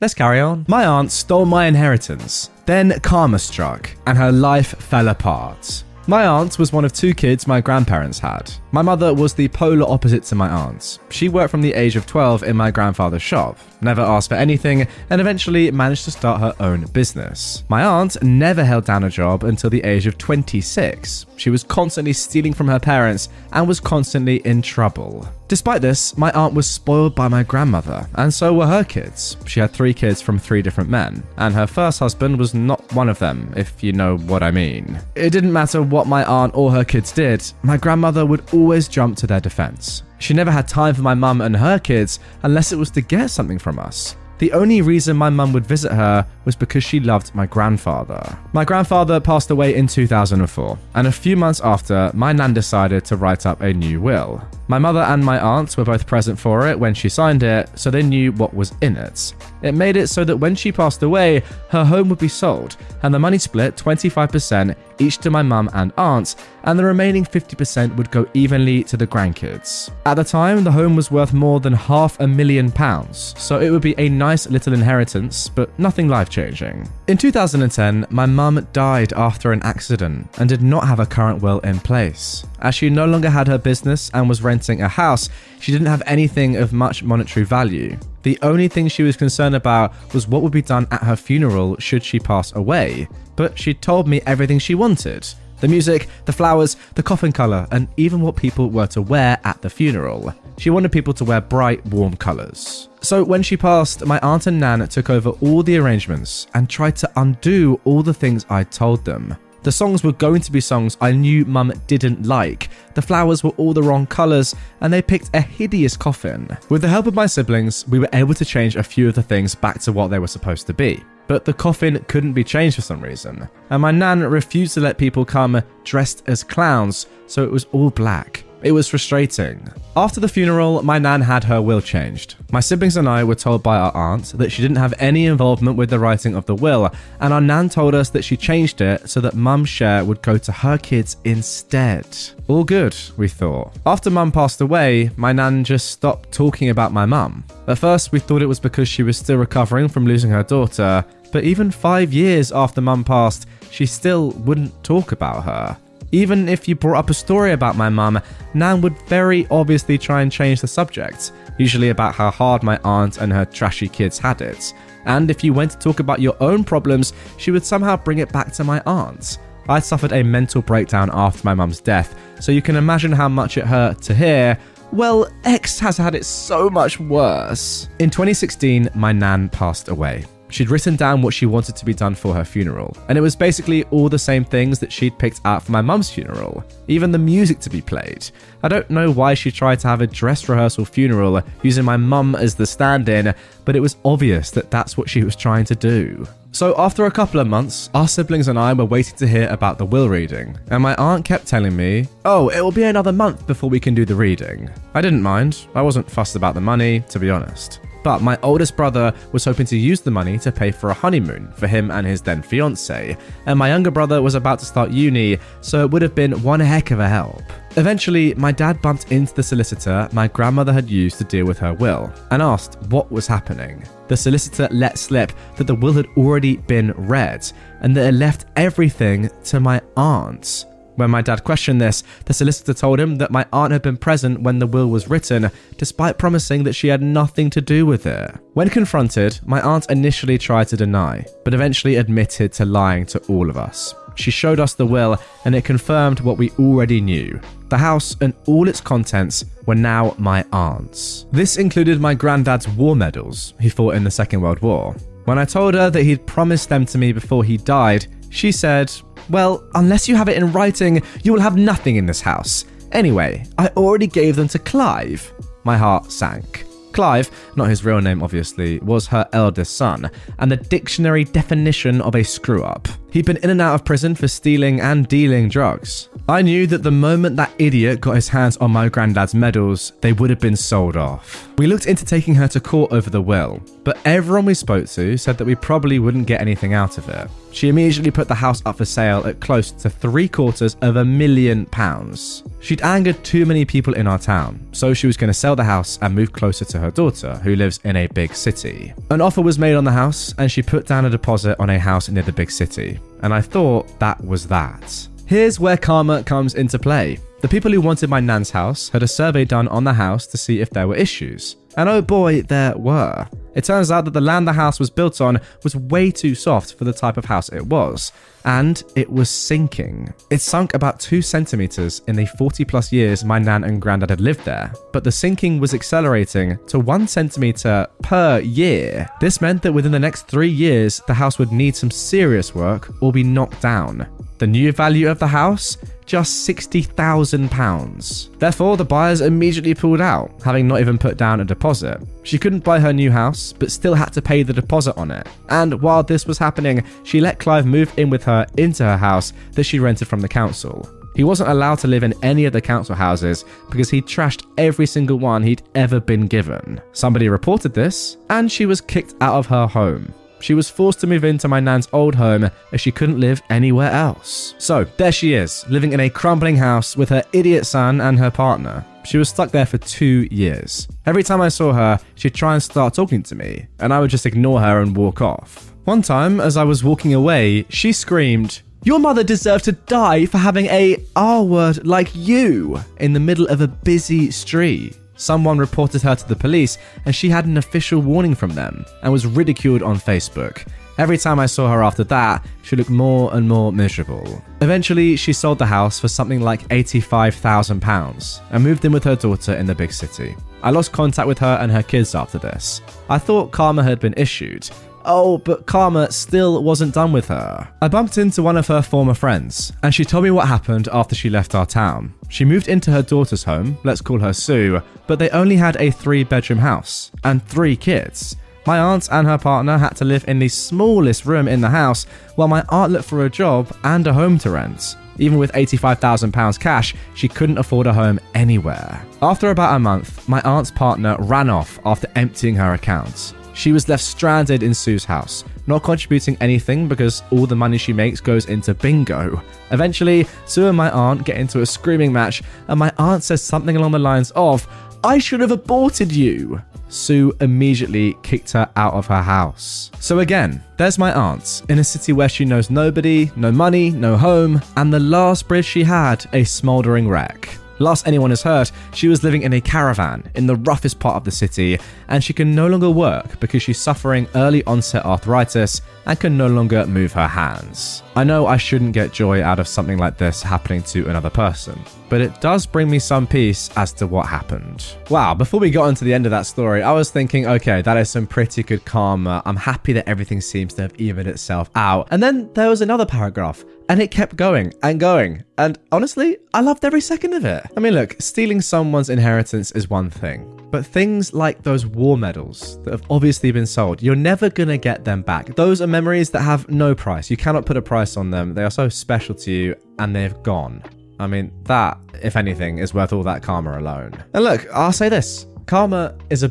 [0.00, 0.64] Let's carry on.
[0.66, 2.50] My aunt stole my inheritance.
[2.66, 5.84] Then karma struck, and her life fell apart.
[6.06, 8.52] My aunt was one of two kids my grandparents had.
[8.74, 10.98] My mother was the polar opposite to my aunt.
[11.10, 14.86] She worked from the age of 12 in my grandfather's shop, never asked for anything,
[15.10, 17.64] and eventually managed to start her own business.
[17.68, 21.26] My aunt never held down a job until the age of 26.
[21.36, 25.28] She was constantly stealing from her parents and was constantly in trouble.
[25.48, 29.36] Despite this, my aunt was spoiled by my grandmother, and so were her kids.
[29.44, 33.10] She had three kids from three different men, and her first husband was not one
[33.10, 34.98] of them, if you know what I mean.
[35.14, 39.16] It didn't matter what my aunt or her kids did, my grandmother would always jump
[39.18, 40.02] to their defense.
[40.18, 43.30] She never had time for my mum and her kids unless it was to get
[43.30, 44.16] something from us.
[44.42, 48.36] The only reason my mum would visit her was because she loved my grandfather.
[48.52, 53.16] My grandfather passed away in 2004, and a few months after, my nan decided to
[53.16, 54.42] write up a new will.
[54.66, 57.88] My mother and my aunt were both present for it when she signed it, so
[57.88, 59.32] they knew what was in it.
[59.62, 63.14] It made it so that when she passed away, her home would be sold, and
[63.14, 68.10] the money split 25% each to my mum and aunt, and the remaining 50% would
[68.10, 69.90] go evenly to the grandkids.
[70.06, 73.68] At the time, the home was worth more than half a million pounds, so it
[73.68, 76.88] would be a nice little inheritance, but nothing life changing.
[77.08, 81.60] In 2010, my mum died after an accident and did not have a current will
[81.60, 82.44] in place.
[82.60, 85.28] As she no longer had her business and was renting a house,
[85.60, 87.98] she didn't have anything of much monetary value.
[88.22, 91.76] The only thing she was concerned about was what would be done at her funeral
[91.78, 93.08] should she pass away.
[93.36, 95.26] But she told me everything she wanted
[95.62, 99.62] the music, the flowers, the coffin colour, and even what people were to wear at
[99.62, 100.34] the funeral.
[100.58, 102.88] She wanted people to wear bright, warm colours.
[103.00, 106.96] So when she passed, my aunt and Nan took over all the arrangements and tried
[106.96, 109.36] to undo all the things I'd told them.
[109.62, 112.68] The songs were going to be songs I knew mum didn't like.
[112.94, 116.48] The flowers were all the wrong colours, and they picked a hideous coffin.
[116.70, 119.22] With the help of my siblings, we were able to change a few of the
[119.22, 121.04] things back to what they were supposed to be.
[121.32, 124.98] But the coffin couldn't be changed for some reason, and my nan refused to let
[124.98, 128.44] people come dressed as clowns, so it was all black.
[128.62, 129.66] It was frustrating.
[129.96, 132.34] After the funeral, my nan had her will changed.
[132.52, 135.78] My siblings and I were told by our aunt that she didn't have any involvement
[135.78, 139.08] with the writing of the will, and our nan told us that she changed it
[139.08, 142.06] so that mum's share would go to her kids instead.
[142.46, 143.72] All good, we thought.
[143.86, 147.44] After mum passed away, my nan just stopped talking about my mum.
[147.66, 151.04] At first, we thought it was because she was still recovering from losing her daughter,
[151.32, 155.76] but even five years after mum passed, she still wouldn't talk about her.
[156.12, 158.20] Even if you brought up a story about my mum,
[158.52, 163.16] Nan would very obviously try and change the subject, usually about how hard my aunt
[163.16, 164.74] and her trashy kids had it.
[165.06, 168.30] And if you went to talk about your own problems, she would somehow bring it
[168.30, 169.38] back to my aunt.
[169.68, 173.56] I suffered a mental breakdown after my mum's death, so you can imagine how much
[173.56, 174.58] it hurt to hear.
[174.92, 177.88] Well, X has had it so much worse.
[178.00, 180.26] In 2016, my nan passed away.
[180.52, 183.34] She'd written down what she wanted to be done for her funeral, and it was
[183.34, 187.18] basically all the same things that she'd picked out for my mum's funeral, even the
[187.18, 188.28] music to be played.
[188.62, 192.34] I don't know why she tried to have a dress rehearsal funeral using my mum
[192.34, 193.34] as the stand in,
[193.64, 196.28] but it was obvious that that's what she was trying to do.
[196.54, 199.78] So, after a couple of months, our siblings and I were waiting to hear about
[199.78, 203.46] the will reading, and my aunt kept telling me, Oh, it will be another month
[203.46, 204.68] before we can do the reading.
[204.92, 207.80] I didn't mind, I wasn't fussed about the money, to be honest.
[208.02, 211.52] But my oldest brother was hoping to use the money to pay for a honeymoon
[211.56, 213.16] for him and his then fiance,
[213.46, 216.60] and my younger brother was about to start uni, so it would have been one
[216.60, 217.42] heck of a help.
[217.76, 221.72] Eventually, my dad bumped into the solicitor my grandmother had used to deal with her
[221.72, 223.82] will and asked what was happening.
[224.08, 227.50] The solicitor let slip that the will had already been read
[227.80, 230.66] and that it left everything to my aunt.
[230.96, 234.42] When my dad questioned this, the solicitor told him that my aunt had been present
[234.42, 238.34] when the will was written, despite promising that she had nothing to do with it.
[238.54, 243.48] When confronted, my aunt initially tried to deny, but eventually admitted to lying to all
[243.48, 243.94] of us.
[244.14, 247.40] She showed us the will, and it confirmed what we already knew.
[247.70, 251.24] The house and all its contents were now my aunt's.
[251.32, 253.54] This included my granddad's war medals.
[253.58, 254.94] He fought in the Second World War.
[255.24, 258.92] When I told her that he'd promised them to me before he died, she said,
[259.32, 262.66] Well, unless you have it in writing, you will have nothing in this house.
[262.92, 265.32] Anyway, I already gave them to Clive.
[265.64, 266.66] My heart sank.
[266.92, 272.14] Clive, not his real name obviously, was her eldest son, and the dictionary definition of
[272.14, 272.86] a screw up.
[273.12, 276.08] He'd been in and out of prison for stealing and dealing drugs.
[276.30, 280.14] I knew that the moment that idiot got his hands on my granddad's medals, they
[280.14, 281.46] would have been sold off.
[281.58, 285.18] We looked into taking her to court over the will, but everyone we spoke to
[285.18, 287.28] said that we probably wouldn't get anything out of it.
[287.52, 291.04] She immediately put the house up for sale at close to three quarters of a
[291.04, 292.44] million pounds.
[292.60, 295.64] She'd angered too many people in our town, so she was going to sell the
[295.64, 298.94] house and move closer to her daughter, who lives in a big city.
[299.10, 301.78] An offer was made on the house, and she put down a deposit on a
[301.78, 305.08] house near the big city and I thought that was that.
[305.26, 307.18] Here's where karma comes into play.
[307.40, 310.36] The people who wanted my nan's house had a survey done on the house to
[310.36, 311.56] see if there were issues.
[311.76, 313.26] And oh boy, there were.
[313.54, 316.74] It turns out that the land the house was built on was way too soft
[316.74, 318.12] for the type of house it was,
[318.44, 320.12] and it was sinking.
[320.30, 324.20] It sunk about 2 centimeters in the 40 plus years my nan and granddad had
[324.20, 329.08] lived there, but the sinking was accelerating to 1 centimeter per year.
[329.20, 332.90] This meant that within the next 3 years, the house would need some serious work
[333.02, 334.06] or be knocked down.
[334.42, 338.38] The new value of the house just £60,000.
[338.40, 342.02] Therefore, the buyers immediately pulled out, having not even put down a deposit.
[342.24, 345.28] She couldn't buy her new house, but still had to pay the deposit on it.
[345.50, 349.32] And while this was happening, she let Clive move in with her into her house
[349.52, 350.90] that she rented from the council.
[351.14, 354.86] He wasn't allowed to live in any of the council houses because he'd trashed every
[354.86, 356.80] single one he'd ever been given.
[356.90, 360.12] Somebody reported this, and she was kicked out of her home
[360.42, 363.90] she was forced to move into my nan's old home as she couldn't live anywhere
[363.90, 364.54] else.
[364.58, 368.30] So, there she is, living in a crumbling house with her idiot son and her
[368.30, 368.84] partner.
[369.04, 370.88] She was stuck there for two years.
[371.06, 374.10] Every time I saw her, she'd try and start talking to me, and I would
[374.10, 375.72] just ignore her and walk off.
[375.84, 380.38] One time, as I was walking away, she screamed, Your mother deserved to die for
[380.38, 384.96] having a R word like you in the middle of a busy street.
[385.22, 389.12] Someone reported her to the police, and she had an official warning from them and
[389.12, 390.66] was ridiculed on Facebook.
[390.98, 394.42] Every time I saw her after that, she looked more and more miserable.
[394.62, 399.54] Eventually, she sold the house for something like £85,000 and moved in with her daughter
[399.54, 400.34] in the big city.
[400.60, 402.82] I lost contact with her and her kids after this.
[403.08, 404.68] I thought karma had been issued,
[405.04, 407.68] Oh, but karma still wasn't done with her.
[407.80, 411.14] I bumped into one of her former friends, and she told me what happened after
[411.14, 412.14] she left our town.
[412.28, 415.90] She moved into her daughter's home, let's call her Sue, but they only had a
[415.90, 418.36] three bedroom house and three kids.
[418.64, 422.04] My aunt and her partner had to live in the smallest room in the house
[422.36, 424.96] while my aunt looked for a job and a home to rent.
[425.18, 429.04] Even with £85,000 cash, she couldn't afford a home anywhere.
[429.20, 433.34] After about a month, my aunt's partner ran off after emptying her accounts.
[433.54, 437.92] She was left stranded in Sue's house, not contributing anything because all the money she
[437.92, 439.42] makes goes into bingo.
[439.70, 443.76] Eventually, Sue and my aunt get into a screaming match, and my aunt says something
[443.76, 444.66] along the lines of,
[445.04, 446.62] I should have aborted you.
[446.88, 449.90] Sue immediately kicked her out of her house.
[449.98, 454.16] So again, there's my aunt in a city where she knows nobody, no money, no
[454.16, 457.48] home, and the last bridge she had, a smouldering wreck.
[457.78, 461.24] Last anyone has heard, she was living in a caravan in the roughest part of
[461.24, 461.78] the city,
[462.08, 466.46] and she can no longer work because she's suffering early onset arthritis and can no
[466.46, 468.02] longer move her hands.
[468.14, 471.80] I know I shouldn't get joy out of something like this happening to another person,
[472.08, 474.84] but it does bring me some peace as to what happened.
[475.08, 477.96] Wow, before we got into the end of that story, I was thinking, okay, that
[477.96, 479.42] is some pretty good karma.
[479.46, 482.08] I'm happy that everything seems to have evened itself out.
[482.10, 485.44] And then there was another paragraph and it kept going and going.
[485.58, 487.62] And honestly, I loved every second of it.
[487.76, 492.82] I mean, look, stealing someone's inheritance is one thing, but things like those war medals
[492.84, 495.54] that have obviously been sold, you're never gonna get them back.
[495.56, 497.30] Those are memories that have no price.
[497.30, 498.54] You cannot put a price on them.
[498.54, 500.82] They are so special to you and they've gone.
[501.20, 504.12] I mean, that, if anything, is worth all that karma alone.
[504.32, 506.48] And look, I'll say this karma is a.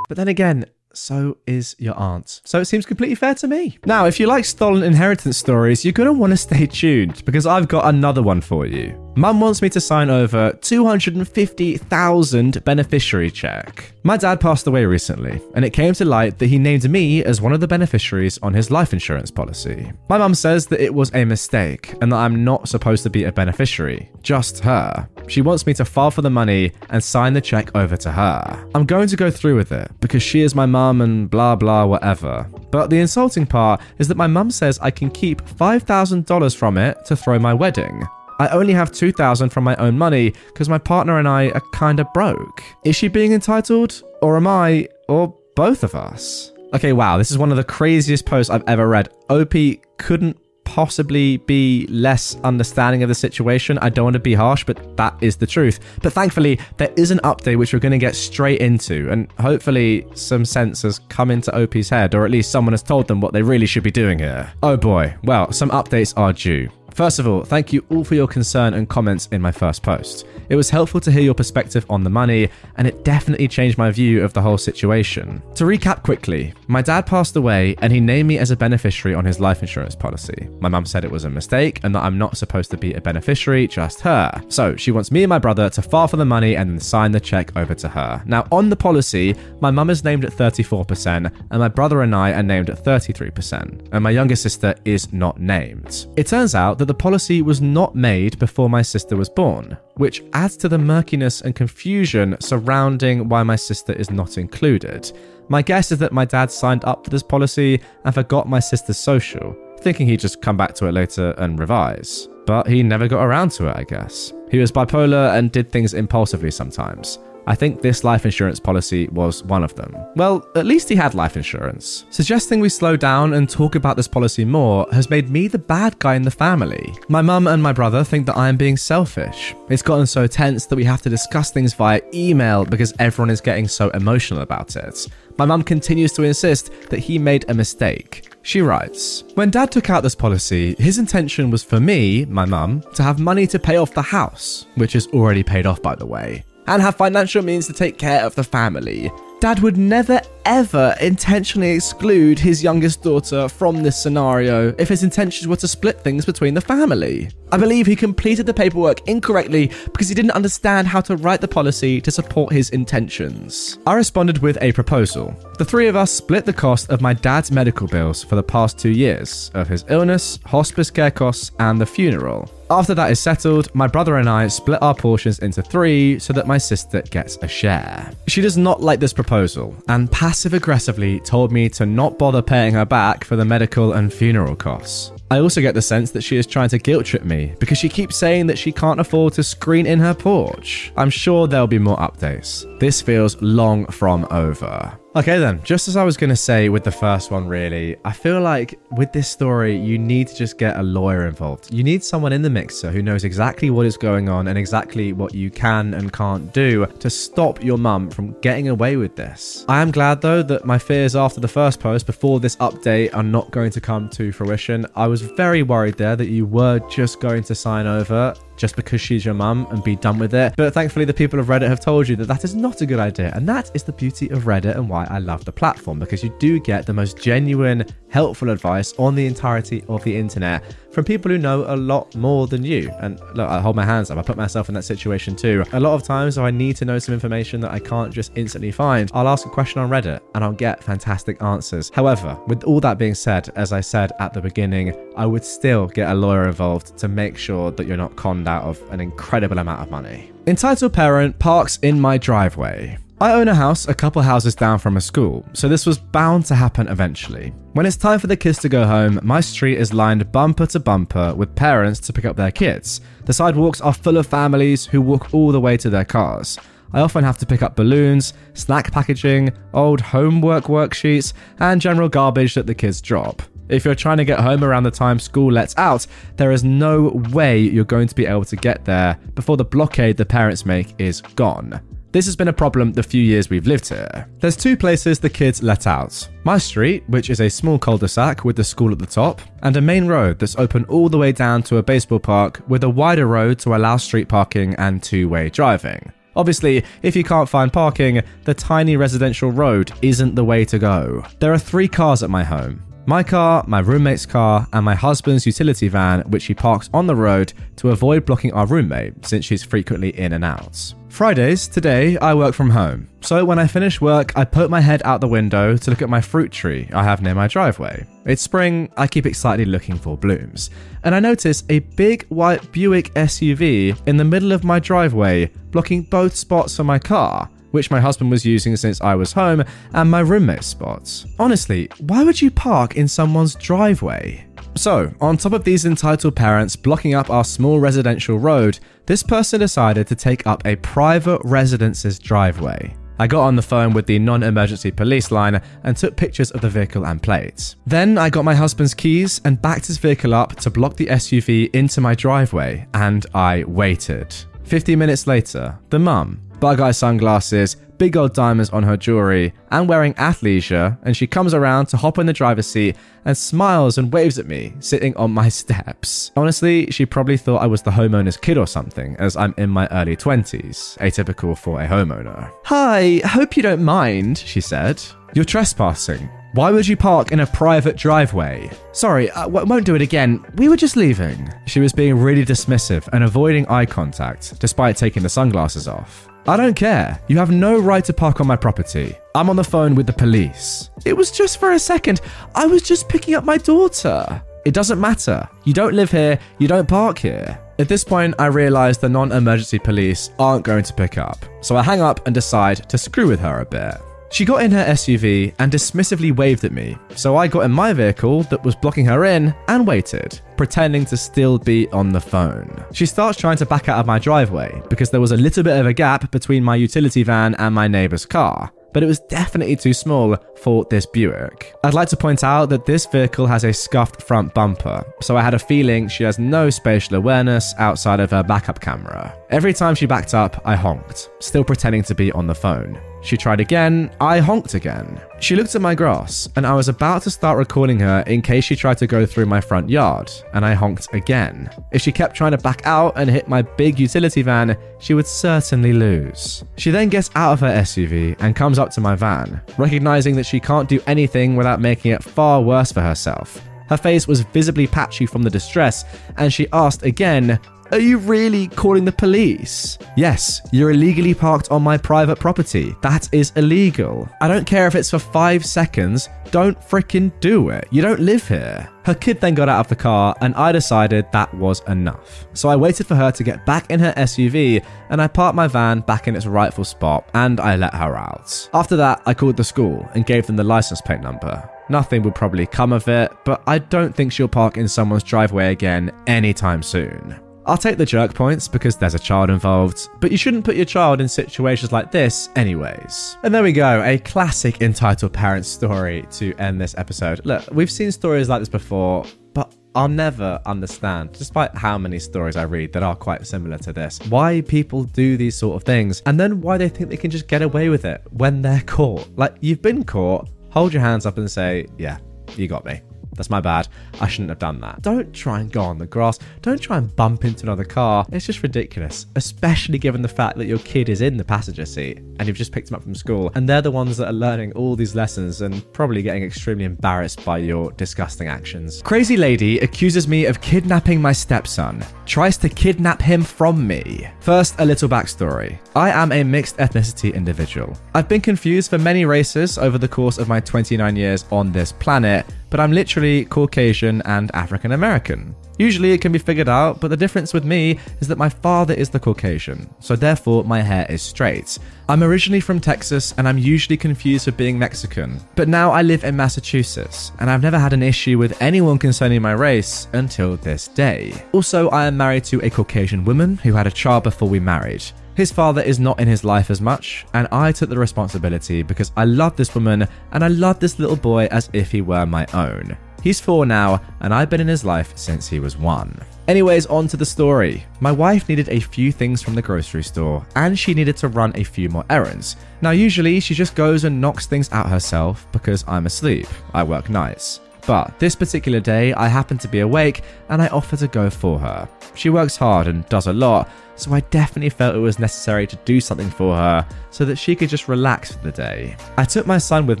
[0.08, 2.40] But then again, so is your aunt.
[2.44, 3.78] So it seems completely fair to me.
[3.84, 7.46] Now, if you like stolen inheritance stories, you're going to want to stay tuned because
[7.46, 8.98] I've got another one for you.
[9.14, 13.92] Mum wants me to sign over 250,000 beneficiary check.
[14.04, 17.42] My dad passed away recently, and it came to light that he named me as
[17.42, 19.92] one of the beneficiaries on his life insurance policy.
[20.08, 23.24] My mum says that it was a mistake and that I'm not supposed to be
[23.24, 25.06] a beneficiary, just her.
[25.28, 28.66] She wants me to file for the money and sign the check over to her.
[28.74, 31.84] I'm going to go through with it because she is my mum and blah blah
[31.84, 32.48] whatever.
[32.70, 37.04] But the insulting part is that my mum says I can keep $5,000 from it
[37.04, 38.06] to throw my wedding.
[38.42, 42.04] I only have 2000 from my own money because my partner and I are kinda
[42.12, 42.60] broke.
[42.84, 44.02] Is she being entitled?
[44.20, 44.88] Or am I?
[45.08, 46.50] Or both of us?
[46.74, 49.10] Okay, wow, this is one of the craziest posts I've ever read.
[49.30, 49.54] OP
[49.98, 53.78] couldn't possibly be less understanding of the situation.
[53.78, 55.78] I don't want to be harsh, but that is the truth.
[56.02, 60.04] But thankfully, there is an update which we're going to get straight into, and hopefully,
[60.14, 63.32] some sense has come into OP's head, or at least someone has told them what
[63.32, 64.52] they really should be doing here.
[64.64, 66.68] Oh boy, well, some updates are due.
[66.94, 70.26] First of all, thank you all for your concern and comments in my first post.
[70.52, 73.90] It was helpful to hear your perspective on the money, and it definitely changed my
[73.90, 75.42] view of the whole situation.
[75.54, 79.24] To recap quickly, my dad passed away and he named me as a beneficiary on
[79.24, 80.50] his life insurance policy.
[80.60, 83.00] My mum said it was a mistake and that I'm not supposed to be a
[83.00, 84.30] beneficiary, just her.
[84.48, 87.12] So she wants me and my brother to file for the money and then sign
[87.12, 88.22] the check over to her.
[88.26, 92.32] Now, on the policy, my mum is named at 34%, and my brother and I
[92.32, 96.08] are named at 33%, and my younger sister is not named.
[96.18, 100.22] It turns out that the policy was not made before my sister was born, which
[100.32, 105.10] adds to the murkiness and confusion surrounding why my sister is not included.
[105.48, 108.98] My guess is that my dad signed up for this policy and forgot my sister's
[108.98, 112.28] social, thinking he'd just come back to it later and revise.
[112.46, 114.32] But he never got around to it, I guess.
[114.50, 117.18] He was bipolar and did things impulsively sometimes.
[117.46, 119.94] I think this life insurance policy was one of them.
[120.14, 122.04] Well, at least he had life insurance.
[122.10, 125.98] Suggesting we slow down and talk about this policy more has made me the bad
[125.98, 126.94] guy in the family.
[127.08, 129.54] My mum and my brother think that I am being selfish.
[129.68, 133.40] It's gotten so tense that we have to discuss things via email because everyone is
[133.40, 135.08] getting so emotional about it.
[135.38, 138.28] My mum continues to insist that he made a mistake.
[138.42, 142.82] She writes When dad took out this policy, his intention was for me, my mum,
[142.94, 146.06] to have money to pay off the house, which is already paid off by the
[146.06, 149.10] way and have financial means to take care of the family.
[149.40, 155.46] Dad would never ever intentionally exclude his youngest daughter from this scenario if his intentions
[155.46, 157.28] were to split things between the family.
[157.50, 161.48] I believe he completed the paperwork incorrectly because he didn't understand how to write the
[161.48, 163.78] policy to support his intentions.
[163.86, 165.34] I responded with a proposal.
[165.58, 168.78] The three of us split the cost of my dad's medical bills for the past
[168.78, 172.50] two years of his illness, hospice care costs, and the funeral.
[172.72, 176.46] After that is settled, my brother and I split our portions into three so that
[176.46, 178.10] my sister gets a share.
[178.28, 182.72] She does not like this proposal and passive aggressively told me to not bother paying
[182.72, 185.12] her back for the medical and funeral costs.
[185.30, 187.90] I also get the sense that she is trying to guilt trip me because she
[187.90, 190.94] keeps saying that she can't afford to screen in her porch.
[190.96, 192.64] I'm sure there'll be more updates.
[192.80, 194.98] This feels long from over.
[195.14, 198.14] Okay, then, just as I was going to say with the first one, really, I
[198.14, 201.72] feel like with this story, you need to just get a lawyer involved.
[201.72, 205.12] You need someone in the mixer who knows exactly what is going on and exactly
[205.12, 209.66] what you can and can't do to stop your mum from getting away with this.
[209.68, 213.22] I am glad, though, that my fears after the first post, before this update, are
[213.22, 214.86] not going to come to fruition.
[214.96, 219.00] I was very worried there that you were just going to sign over just because
[219.00, 220.54] she's your mum and be done with it.
[220.56, 223.00] But thankfully, the people of Reddit have told you that that is not a good
[223.00, 223.32] idea.
[223.34, 226.32] And that is the beauty of Reddit and why I love the platform because you
[226.38, 230.62] do get the most genuine, helpful advice on the entirety of the internet
[230.92, 232.90] from people who know a lot more than you.
[233.00, 235.64] And look, I hold my hands up, I put myself in that situation too.
[235.72, 238.32] A lot of times, if I need to know some information that I can't just
[238.36, 241.90] instantly find, I'll ask a question on Reddit and I'll get fantastic answers.
[241.94, 245.86] However, with all that being said, as I said at the beginning, I would still
[245.86, 249.58] get a lawyer involved to make sure that you're not conned out of an incredible
[249.58, 250.30] amount of money.
[250.46, 252.98] Entitled parent parks in my driveway.
[253.22, 256.44] I own a house a couple houses down from a school, so this was bound
[256.46, 257.54] to happen eventually.
[257.72, 260.80] When it's time for the kids to go home, my street is lined bumper to
[260.80, 263.00] bumper with parents to pick up their kids.
[263.24, 266.58] The sidewalks are full of families who walk all the way to their cars.
[266.92, 272.54] I often have to pick up balloons, snack packaging, old homework worksheets, and general garbage
[272.54, 273.40] that the kids drop.
[273.68, 276.08] If you're trying to get home around the time school lets out,
[276.38, 280.16] there is no way you're going to be able to get there before the blockade
[280.16, 281.80] the parents make is gone.
[282.12, 284.28] This has been a problem the few years we've lived here.
[284.38, 288.06] There's two places the kids let out my street, which is a small cul de
[288.06, 291.16] sac with the school at the top, and a main road that's open all the
[291.16, 295.02] way down to a baseball park with a wider road to allow street parking and
[295.02, 296.12] two way driving.
[296.36, 301.24] Obviously, if you can't find parking, the tiny residential road isn't the way to go.
[301.38, 302.82] There are three cars at my home.
[303.06, 307.16] My car, my roommate's car, and my husband's utility van, which he parks on the
[307.16, 310.94] road to avoid blocking our roommate since she's frequently in and out.
[311.12, 313.06] Fridays, today, I work from home.
[313.20, 316.08] So when I finish work, I poke my head out the window to look at
[316.08, 318.06] my fruit tree I have near my driveway.
[318.24, 320.70] It's spring, I keep excitedly looking for blooms.
[321.04, 326.00] And I notice a big white Buick SUV in the middle of my driveway, blocking
[326.00, 329.64] both spots for my car which my husband was using since I was home,
[329.94, 331.24] and my roommate's spots.
[331.38, 334.46] Honestly, why would you park in someone's driveway?
[334.74, 339.60] So, on top of these entitled parents blocking up our small residential road, this person
[339.60, 342.96] decided to take up a private residence's driveway.
[343.18, 346.60] I got on the phone with the non emergency police line and took pictures of
[346.60, 347.76] the vehicle and plates.
[347.86, 351.72] Then I got my husband's keys and backed his vehicle up to block the SUV
[351.74, 354.34] into my driveway, and I waited.
[354.64, 359.88] 50 minutes later, the mum, bug eye sunglasses, big old diamonds on her jewelry, and
[359.88, 364.12] wearing athleisure, and she comes around to hop in the driver's seat and smiles and
[364.12, 366.30] waves at me, sitting on my steps.
[366.36, 369.88] Honestly, she probably thought I was the homeowner's kid or something, as I'm in my
[369.88, 372.48] early 20s, atypical for a homeowner.
[372.66, 375.02] Hi, hope you don't mind, she said.
[375.34, 376.30] You're trespassing.
[376.52, 378.70] Why would you park in a private driveway?
[378.92, 380.44] Sorry, I uh, won't do it again.
[380.54, 381.52] We were just leaving.
[381.66, 386.28] She was being really dismissive and avoiding eye contact, despite taking the sunglasses off.
[386.46, 387.20] I don't care.
[387.28, 389.14] You have no right to park on my property.
[389.34, 390.90] I'm on the phone with the police.
[391.04, 392.20] It was just for a second.
[392.54, 394.42] I was just picking up my daughter.
[394.64, 395.48] It doesn't matter.
[395.64, 397.58] You don't live here, you don't park here.
[397.78, 401.76] At this point, I realise the non emergency police aren't going to pick up, so
[401.76, 403.96] I hang up and decide to screw with her a bit.
[404.32, 407.92] She got in her SUV and dismissively waved at me, so I got in my
[407.92, 412.82] vehicle that was blocking her in and waited, pretending to still be on the phone.
[412.94, 415.78] She starts trying to back out of my driveway because there was a little bit
[415.78, 419.74] of a gap between my utility van and my neighbour's car but it was definitely
[419.76, 421.74] too small for this Buick.
[421.82, 425.42] I'd like to point out that this vehicle has a scuffed front bumper, so I
[425.42, 429.34] had a feeling she has no spatial awareness outside of her backup camera.
[429.50, 433.00] Every time she backed up, I honked, still pretending to be on the phone.
[433.22, 435.20] She tried again, I honked again.
[435.38, 438.64] She looked at my grass, and I was about to start recording her in case
[438.64, 441.70] she tried to go through my front yard, and I honked again.
[441.92, 445.26] If she kept trying to back out and hit my big utility van, she would
[445.26, 446.64] certainly lose.
[446.76, 450.46] She then gets out of her SUV and comes up to my van, recognizing that
[450.46, 453.60] she can't do anything without making it far worse for herself.
[453.88, 456.04] Her face was visibly patchy from the distress,
[456.38, 457.60] and she asked again,
[457.92, 459.98] are you really calling the police?
[460.16, 462.96] Yes, you're illegally parked on my private property.
[463.02, 464.28] That is illegal.
[464.40, 467.86] I don't care if it's for five seconds, don't freaking do it.
[467.90, 468.88] You don't live here.
[469.04, 472.46] Her kid then got out of the car, and I decided that was enough.
[472.54, 475.66] So I waited for her to get back in her SUV, and I parked my
[475.66, 478.70] van back in its rightful spot, and I let her out.
[478.72, 481.68] After that, I called the school and gave them the license plate number.
[481.90, 485.72] Nothing will probably come of it, but I don't think she'll park in someone's driveway
[485.72, 487.38] again anytime soon.
[487.64, 490.84] I'll take the jerk points because there's a child involved, but you shouldn't put your
[490.84, 493.36] child in situations like this, anyways.
[493.44, 497.44] And there we go, a classic entitled parent story to end this episode.
[497.44, 499.24] Look, we've seen stories like this before,
[499.54, 503.92] but I'll never understand, despite how many stories I read that are quite similar to
[503.92, 507.30] this, why people do these sort of things and then why they think they can
[507.30, 509.28] just get away with it when they're caught.
[509.36, 512.18] Like, you've been caught, hold your hands up and say, yeah,
[512.56, 513.02] you got me.
[513.34, 513.88] That's my bad.
[514.20, 515.02] I shouldn't have done that.
[515.02, 516.38] Don't try and go on the grass.
[516.60, 518.26] Don't try and bump into another car.
[518.30, 522.18] It's just ridiculous, especially given the fact that your kid is in the passenger seat
[522.18, 524.72] and you've just picked them up from school and they're the ones that are learning
[524.72, 529.02] all these lessons and probably getting extremely embarrassed by your disgusting actions.
[529.02, 534.28] Crazy lady accuses me of kidnapping my stepson, tries to kidnap him from me.
[534.40, 535.78] First, a little backstory.
[535.94, 537.96] I am a mixed ethnicity individual.
[538.14, 541.92] I've been confused for many races over the course of my 29 years on this
[541.92, 545.54] planet but I'm literally Caucasian and African American.
[545.78, 548.94] Usually it can be figured out, but the difference with me is that my father
[548.94, 551.78] is the Caucasian, so therefore my hair is straight.
[552.08, 556.24] I'm originally from Texas and I'm usually confused for being Mexican, but now I live
[556.24, 560.88] in Massachusetts and I've never had an issue with anyone concerning my race until this
[560.88, 561.34] day.
[561.52, 565.04] Also, I am married to a Caucasian woman who had a child before we married.
[565.34, 569.12] His father is not in his life as much, and I took the responsibility because
[569.16, 572.46] I love this woman and I love this little boy as if he were my
[572.52, 572.96] own.
[573.22, 576.20] He's four now, and I've been in his life since he was one.
[576.48, 577.84] Anyways, on to the story.
[578.00, 581.52] My wife needed a few things from the grocery store, and she needed to run
[581.54, 582.56] a few more errands.
[582.82, 586.48] Now, usually she just goes and knocks things out herself because I'm asleep.
[586.74, 587.60] I work nights.
[587.86, 591.58] But this particular day, I happened to be awake and I offered to go for
[591.58, 591.88] her.
[592.14, 595.76] She works hard and does a lot, so I definitely felt it was necessary to
[595.84, 598.96] do something for her so that she could just relax for the day.
[599.16, 600.00] I took my son with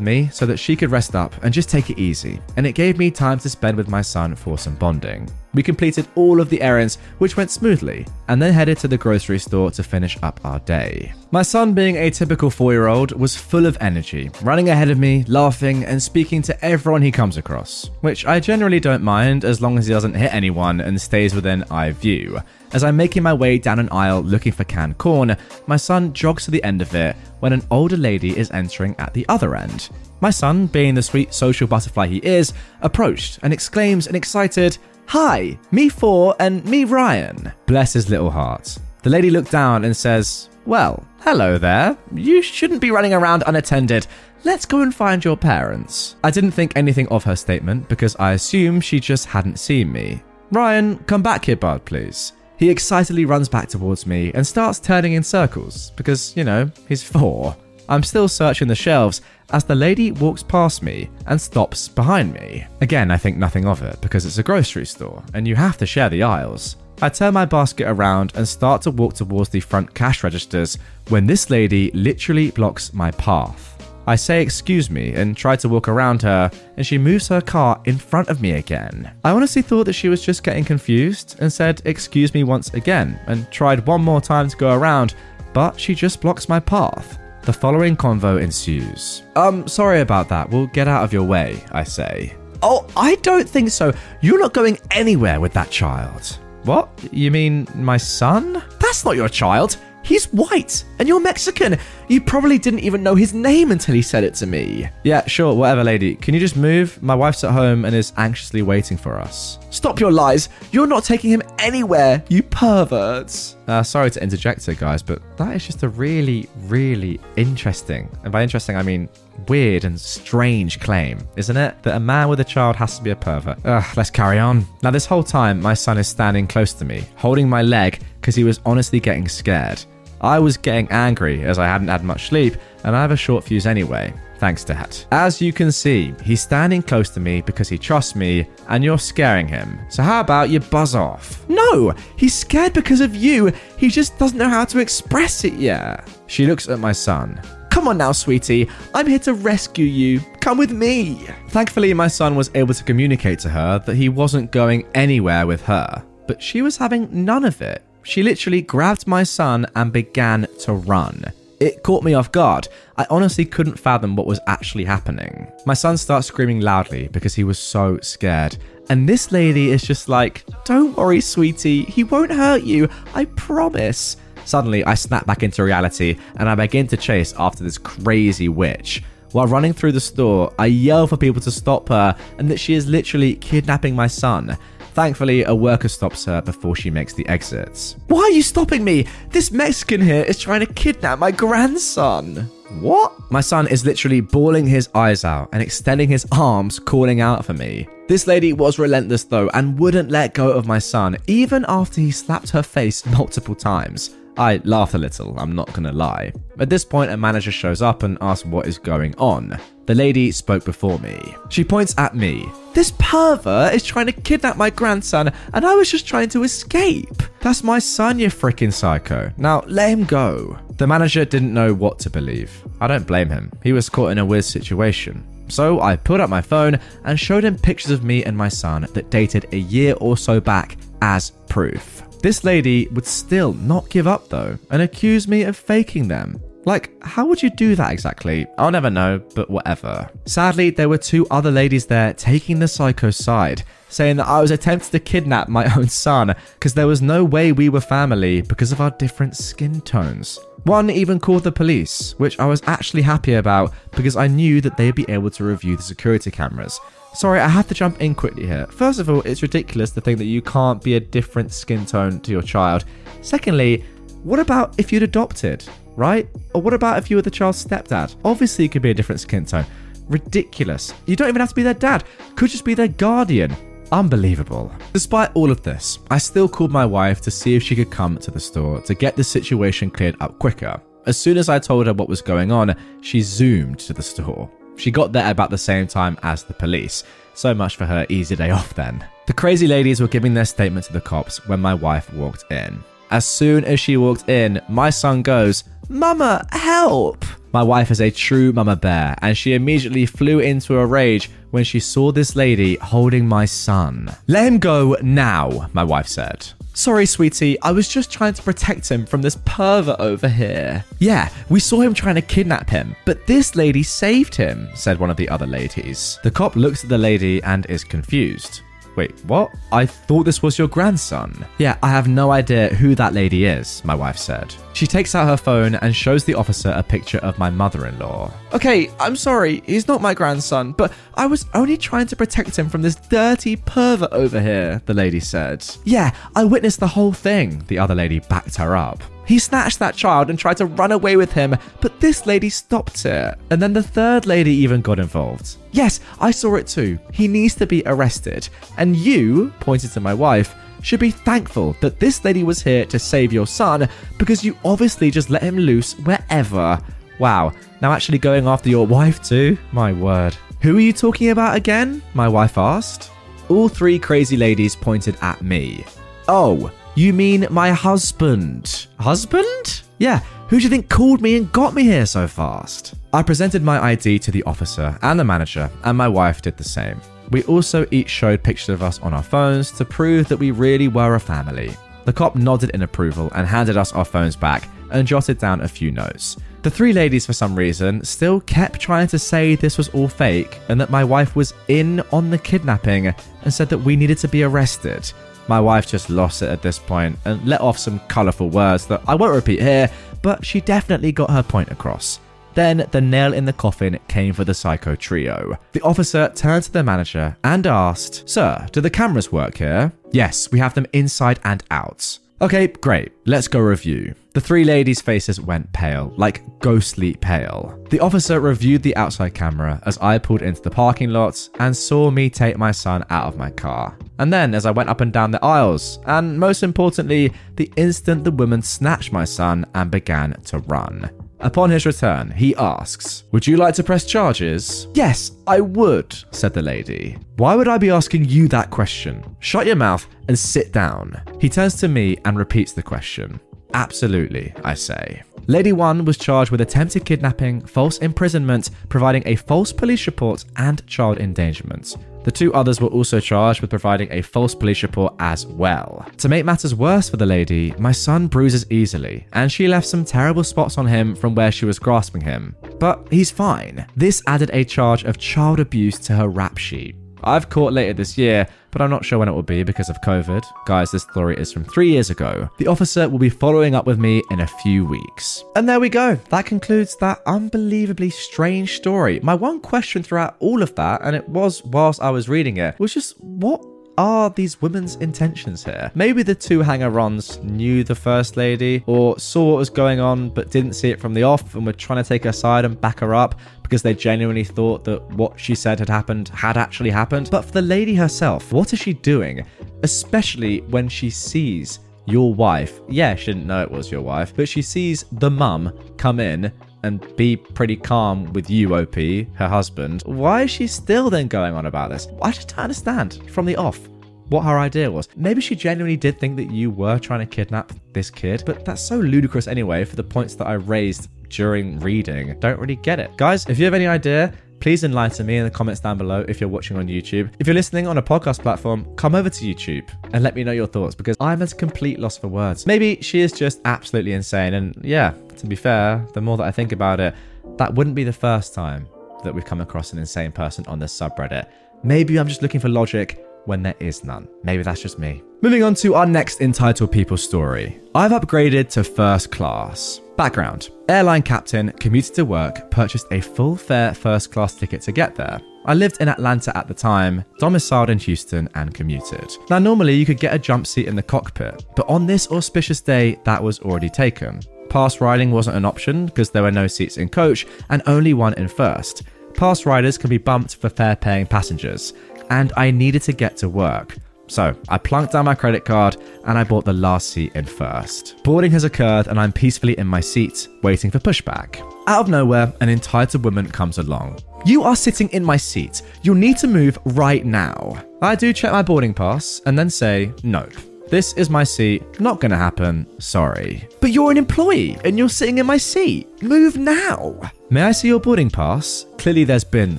[0.00, 2.98] me so that she could rest up and just take it easy, and it gave
[2.98, 5.28] me time to spend with my son for some bonding.
[5.54, 9.38] We completed all of the errands, which went smoothly, and then headed to the grocery
[9.38, 11.12] store to finish up our day.
[11.30, 14.98] My son, being a typical four year old, was full of energy, running ahead of
[14.98, 19.60] me, laughing, and speaking to everyone he comes across, which I generally don't mind as
[19.60, 22.40] long as he doesn't hit anyone and stays within eye view.
[22.72, 25.36] As I'm making my way down an aisle looking for canned corn,
[25.66, 29.12] my son jogs to the end of it when an older lady is entering at
[29.12, 29.90] the other end.
[30.22, 35.58] My son, being the sweet social butterfly he is, approached and exclaims an excited, Hi,
[35.70, 37.52] me four and me Ryan.
[37.66, 38.78] Bless his little heart.
[39.02, 41.98] The lady looked down and says, Well, hello there.
[42.14, 44.06] You shouldn't be running around unattended.
[44.44, 46.16] Let's go and find your parents.
[46.24, 50.22] I didn't think anything of her statement because I assumed she just hadn't seen me.
[50.52, 52.32] Ryan, come back here, bud, please.
[52.62, 57.02] He excitedly runs back towards me and starts turning in circles because, you know, he's
[57.02, 57.56] four.
[57.88, 59.20] I'm still searching the shelves
[59.50, 62.64] as the lady walks past me and stops behind me.
[62.80, 65.86] Again, I think nothing of it because it's a grocery store and you have to
[65.86, 66.76] share the aisles.
[67.00, 70.78] I turn my basket around and start to walk towards the front cash registers
[71.08, 73.71] when this lady literally blocks my path.
[74.06, 77.80] I say excuse me and try to walk around her, and she moves her car
[77.84, 79.12] in front of me again.
[79.24, 83.18] I honestly thought that she was just getting confused and said excuse me once again
[83.26, 85.14] and tried one more time to go around,
[85.52, 87.18] but she just blocks my path.
[87.42, 89.22] The following convo ensues.
[89.34, 90.48] Um, sorry about that.
[90.50, 92.36] We'll get out of your way, I say.
[92.62, 93.92] Oh, I don't think so.
[94.20, 96.38] You're not going anywhere with that child.
[96.62, 96.88] What?
[97.10, 98.62] You mean my son?
[98.78, 99.76] That's not your child.
[100.02, 101.78] He's white and you're Mexican.
[102.08, 104.88] You probably didn't even know his name until he said it to me.
[105.04, 106.16] Yeah, sure, whatever, lady.
[106.16, 107.02] Can you just move?
[107.02, 109.58] My wife's at home and is anxiously waiting for us.
[109.70, 110.48] Stop your lies.
[110.70, 113.56] You're not taking him anywhere, you perverts.
[113.66, 118.32] Uh, sorry to interject here, guys, but that is just a really, really interesting, and
[118.32, 119.08] by interesting, I mean
[119.48, 121.82] weird and strange claim, isn't it?
[121.82, 123.58] That a man with a child has to be a pervert.
[123.64, 124.66] Ugh, let's carry on.
[124.82, 128.34] Now, this whole time, my son is standing close to me, holding my leg because
[128.34, 129.82] he was honestly getting scared.
[130.22, 133.44] I was getting angry as I hadn't had much sleep, and I have a short
[133.44, 135.04] fuse anyway, thanks to that.
[135.10, 138.98] As you can see, he's standing close to me because he trusts me, and you're
[138.98, 139.80] scaring him.
[139.88, 141.48] So how about you buzz off?
[141.48, 143.52] No, he's scared because of you.
[143.76, 146.08] He just doesn't know how to express it yet.
[146.28, 147.40] She looks at my son.
[147.70, 148.68] Come on now, sweetie.
[148.94, 150.20] I'm here to rescue you.
[150.40, 151.26] Come with me.
[151.48, 155.62] Thankfully, my son was able to communicate to her that he wasn't going anywhere with
[155.62, 157.82] her, but she was having none of it.
[158.02, 161.24] She literally grabbed my son and began to run.
[161.60, 162.66] It caught me off guard.
[162.96, 165.46] I honestly couldn't fathom what was actually happening.
[165.64, 168.56] My son starts screaming loudly because he was so scared.
[168.88, 174.16] And this lady is just like, Don't worry, sweetie, he won't hurt you, I promise.
[174.44, 179.04] Suddenly, I snap back into reality and I begin to chase after this crazy witch.
[179.30, 182.74] While running through the store, I yell for people to stop her and that she
[182.74, 184.58] is literally kidnapping my son.
[184.94, 187.96] Thankfully, a worker stops her before she makes the exits.
[188.08, 189.06] Why are you stopping me?
[189.30, 192.50] This Mexican here is trying to kidnap my grandson.
[192.80, 193.12] What?
[193.30, 197.54] My son is literally bawling his eyes out and extending his arms, calling out for
[197.54, 197.88] me.
[198.08, 202.10] This lady was relentless though and wouldn't let go of my son, even after he
[202.10, 204.16] slapped her face multiple times.
[204.36, 206.32] I laughed a little, I'm not gonna lie.
[206.58, 209.58] At this point, a manager shows up and asks what is going on.
[209.86, 211.18] The lady spoke before me.
[211.48, 212.48] She points at me.
[212.72, 217.22] This pervert is trying to kidnap my grandson, and I was just trying to escape.
[217.40, 219.32] That's my son, you freaking psycho.
[219.36, 220.58] Now, let him go.
[220.76, 222.50] The manager didn't know what to believe.
[222.80, 223.52] I don't blame him.
[223.62, 225.26] He was caught in a weird situation.
[225.48, 228.86] So I pulled out my phone and showed him pictures of me and my son
[228.94, 232.02] that dated a year or so back as proof.
[232.22, 236.40] This lady would still not give up though and accuse me of faking them.
[236.64, 238.46] Like, how would you do that exactly?
[238.56, 240.08] I'll never know, but whatever.
[240.26, 244.52] Sadly, there were two other ladies there taking the psycho side, saying that I was
[244.52, 248.70] attempting to kidnap my own son because there was no way we were family because
[248.70, 250.38] of our different skin tones.
[250.62, 254.76] One even called the police, which I was actually happy about because I knew that
[254.76, 256.78] they'd be able to review the security cameras.
[257.14, 258.66] Sorry, I have to jump in quickly here.
[258.68, 262.20] First of all, it's ridiculous to think that you can't be a different skin tone
[262.20, 262.84] to your child.
[263.20, 263.84] Secondly,
[264.22, 265.64] what about if you'd adopted,
[265.94, 266.26] right?
[266.54, 268.14] Or what about if you were the child's stepdad?
[268.24, 269.66] Obviously, you could be a different skin tone.
[270.08, 270.94] Ridiculous.
[271.06, 273.54] You don't even have to be their dad, could just be their guardian.
[273.92, 274.72] Unbelievable.
[274.94, 278.16] Despite all of this, I still called my wife to see if she could come
[278.18, 280.80] to the store to get the situation cleared up quicker.
[281.04, 284.50] As soon as I told her what was going on, she zoomed to the store.
[284.76, 287.04] She got there about the same time as the police.
[287.34, 289.06] So much for her easy day off then.
[289.26, 292.82] The crazy ladies were giving their statement to the cops when my wife walked in.
[293.10, 297.24] As soon as she walked in, my son goes, Mama, help!
[297.52, 301.62] My wife is a true mama bear, and she immediately flew into a rage when
[301.62, 304.12] she saw this lady holding my son.
[304.26, 306.48] Let him go now, my wife said.
[306.74, 310.84] Sorry, sweetie, I was just trying to protect him from this pervert over here.
[310.98, 315.10] Yeah, we saw him trying to kidnap him, but this lady saved him, said one
[315.10, 316.18] of the other ladies.
[316.22, 318.62] The cop looks at the lady and is confused.
[318.96, 319.50] Wait, what?
[319.70, 321.46] I thought this was your grandson.
[321.58, 324.54] Yeah, I have no idea who that lady is, my wife said.
[324.74, 327.98] She takes out her phone and shows the officer a picture of my mother in
[327.98, 328.30] law.
[328.52, 332.68] Okay, I'm sorry, he's not my grandson, but I was only trying to protect him
[332.68, 335.64] from this dirty pervert over here, the lady said.
[335.84, 339.02] Yeah, I witnessed the whole thing, the other lady backed her up.
[339.26, 343.04] He snatched that child and tried to run away with him, but this lady stopped
[343.06, 343.38] it.
[343.50, 345.56] And then the third lady even got involved.
[345.70, 346.98] Yes, I saw it too.
[347.12, 348.48] He needs to be arrested.
[348.76, 352.98] And you, pointed to my wife, should be thankful that this lady was here to
[352.98, 353.88] save your son
[354.18, 356.80] because you obviously just let him loose wherever.
[357.18, 359.56] Wow, now actually going after your wife too?
[359.70, 360.36] My word.
[360.60, 362.02] Who are you talking about again?
[362.14, 363.10] My wife asked.
[363.48, 365.84] All three crazy ladies pointed at me.
[366.28, 368.86] Oh, you mean my husband?
[368.98, 369.82] Husband?
[369.98, 372.94] Yeah, who do you think called me and got me here so fast?
[373.14, 376.64] I presented my ID to the officer and the manager, and my wife did the
[376.64, 377.00] same.
[377.30, 380.88] We also each showed pictures of us on our phones to prove that we really
[380.88, 381.74] were a family.
[382.04, 385.68] The cop nodded in approval and handed us our phones back and jotted down a
[385.68, 386.36] few notes.
[386.62, 390.60] The three ladies, for some reason, still kept trying to say this was all fake
[390.68, 394.28] and that my wife was in on the kidnapping and said that we needed to
[394.28, 395.10] be arrested.
[395.48, 399.02] My wife just lost it at this point and let off some colourful words that
[399.06, 399.90] I won't repeat here,
[400.22, 402.20] but she definitely got her point across.
[402.54, 405.56] Then the nail in the coffin came for the psycho trio.
[405.72, 409.92] The officer turned to the manager and asked, Sir, do the cameras work here?
[410.10, 412.18] Yes, we have them inside and out.
[412.42, 413.12] Okay, great.
[413.24, 414.16] Let's go review.
[414.32, 417.78] The three ladies' faces went pale, like ghostly pale.
[417.88, 422.10] The officer reviewed the outside camera as I pulled into the parking lot and saw
[422.10, 423.96] me take my son out of my car.
[424.18, 428.24] And then as I went up and down the aisles, and most importantly, the instant
[428.24, 431.10] the woman snatched my son and began to run.
[431.42, 434.86] Upon his return, he asks, Would you like to press charges?
[434.94, 437.18] Yes, I would, said the lady.
[437.36, 439.24] Why would I be asking you that question?
[439.40, 441.20] Shut your mouth and sit down.
[441.40, 443.40] He turns to me and repeats the question.
[443.74, 445.22] Absolutely, I say.
[445.48, 450.86] Lady 1 was charged with attempted kidnapping, false imprisonment, providing a false police report, and
[450.86, 451.96] child endangerment.
[452.24, 456.06] The two others were also charged with providing a false police report as well.
[456.18, 460.04] To make matters worse for the lady, my son bruises easily, and she left some
[460.04, 462.56] terrible spots on him from where she was grasping him.
[462.78, 463.86] But he's fine.
[463.96, 466.96] This added a charge of child abuse to her rap sheet.
[467.24, 470.00] I've caught later this year, but I'm not sure when it will be because of
[470.00, 470.42] COVID.
[470.66, 472.48] Guys, this story is from three years ago.
[472.58, 475.44] The officer will be following up with me in a few weeks.
[475.54, 476.16] And there we go.
[476.30, 479.20] That concludes that unbelievably strange story.
[479.22, 482.78] My one question throughout all of that, and it was whilst I was reading it,
[482.78, 483.64] was just what
[483.98, 485.90] are these women's intentions here?
[485.94, 490.50] Maybe the two hanger-ons knew the first lady or saw what was going on but
[490.50, 493.00] didn't see it from the off and were trying to take her side and back
[493.00, 493.38] her up
[493.72, 497.30] because they genuinely thought that what she said had happened had actually happened.
[497.30, 499.46] But for the lady herself, what is she doing?
[499.82, 502.82] Especially when she sees your wife.
[502.86, 506.52] Yeah, she didn't know it was your wife, but she sees the mum come in
[506.82, 510.02] and be pretty calm with you, OP, her husband.
[510.04, 512.08] Why is she still then going on about this?
[512.20, 513.88] I just don't understand from the off
[514.28, 515.08] what her idea was.
[515.16, 518.82] Maybe she genuinely did think that you were trying to kidnap this kid, but that's
[518.82, 522.38] so ludicrous anyway for the points that I raised during reading.
[522.38, 523.16] Don't really get it.
[523.16, 526.40] Guys, if you have any idea, please enlighten me in the comments down below if
[526.40, 527.30] you're watching on YouTube.
[527.40, 530.52] If you're listening on a podcast platform, come over to YouTube and let me know
[530.52, 532.66] your thoughts because I'm at a complete loss for words.
[532.66, 534.54] Maybe she is just absolutely insane.
[534.54, 537.14] And yeah, to be fair, the more that I think about it,
[537.56, 538.86] that wouldn't be the first time
[539.24, 541.48] that we've come across an insane person on this subreddit.
[541.82, 544.28] Maybe I'm just looking for logic when there is none.
[544.44, 545.22] Maybe that's just me.
[545.40, 547.80] Moving on to our next entitled people story.
[547.96, 550.00] I've upgraded to first class.
[550.16, 555.14] Background Airline captain, commuted to work, purchased a full fare first class ticket to get
[555.14, 555.40] there.
[555.64, 559.32] I lived in Atlanta at the time, domiciled in Houston, and commuted.
[559.48, 562.80] Now, normally you could get a jump seat in the cockpit, but on this auspicious
[562.80, 564.40] day, that was already taken.
[564.68, 568.34] Pass riding wasn't an option because there were no seats in coach and only one
[568.34, 569.04] in first.
[569.34, 571.94] Pass riders can be bumped for fare paying passengers,
[572.28, 573.96] and I needed to get to work.
[574.32, 578.16] So I plunked down my credit card and I bought the last seat in first.
[578.24, 581.60] Boarding has occurred and I'm peacefully in my seat, waiting for pushback.
[581.86, 584.20] Out of nowhere, an entitled woman comes along.
[584.46, 585.82] You are sitting in my seat.
[586.02, 587.74] You'll need to move right now.
[588.00, 590.54] I do check my boarding pass and then say, nope.
[590.88, 592.00] This is my seat.
[592.00, 592.86] Not gonna happen.
[593.00, 593.68] Sorry.
[593.82, 596.22] But you're an employee and you're sitting in my seat.
[596.22, 597.20] Move now.
[597.50, 598.86] May I see your boarding pass?
[598.96, 599.78] Clearly, there's been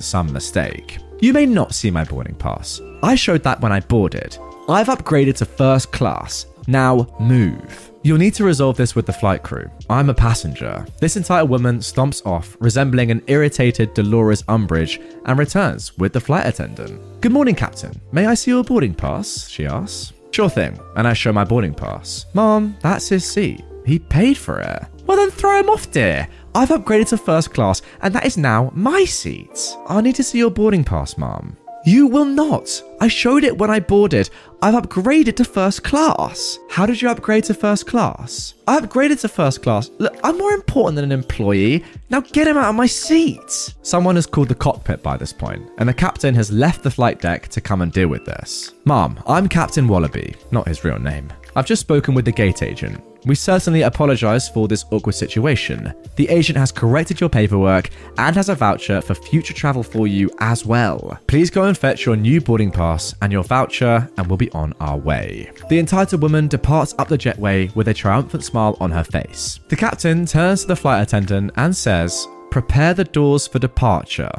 [0.00, 0.98] some mistake.
[1.20, 2.80] You may not see my boarding pass.
[3.02, 4.36] I showed that when I boarded.
[4.68, 6.46] I've upgraded to first class.
[6.66, 7.92] Now move.
[8.02, 9.70] You'll need to resolve this with the flight crew.
[9.90, 10.86] I'm a passenger.
[11.00, 16.46] This entire woman stomps off, resembling an irritated Dolores Umbridge, and returns with the flight
[16.46, 17.00] attendant.
[17.20, 18.00] Good morning, Captain.
[18.12, 19.48] May I see your boarding pass?
[19.50, 20.14] She asks.
[20.30, 22.24] Sure thing, and I show my boarding pass.
[22.32, 23.62] Mom, that's his seat.
[23.84, 24.82] He paid for it.
[25.06, 26.26] Well, then throw him off, dear.
[26.54, 29.76] I've upgraded to first class, and that is now my seat.
[29.88, 31.58] I need to see your boarding pass, Mom.
[31.86, 32.82] You will not.
[32.98, 34.30] I showed it when I boarded.
[34.62, 36.58] I've upgraded to first class.
[36.70, 38.54] How did you upgrade to first class?
[38.66, 39.90] I upgraded to first class.
[39.98, 41.84] Look, I'm more important than an employee.
[42.08, 43.74] Now get him out of my seat.
[43.82, 47.20] Someone has called the cockpit by this point, and the captain has left the flight
[47.20, 48.72] deck to come and deal with this.
[48.86, 51.30] Mom, I'm Captain Wallaby, not his real name.
[51.54, 53.04] I've just spoken with the gate agent.
[53.26, 55.94] We certainly apologise for this awkward situation.
[56.16, 57.88] The agent has corrected your paperwork
[58.18, 61.18] and has a voucher for future travel for you as well.
[61.26, 64.74] Please go and fetch your new boarding pass and your voucher, and we'll be on
[64.80, 65.50] our way.
[65.70, 69.60] The entitled woman departs up the jetway with a triumphant smile on her face.
[69.68, 74.30] The captain turns to the flight attendant and says, Prepare the doors for departure.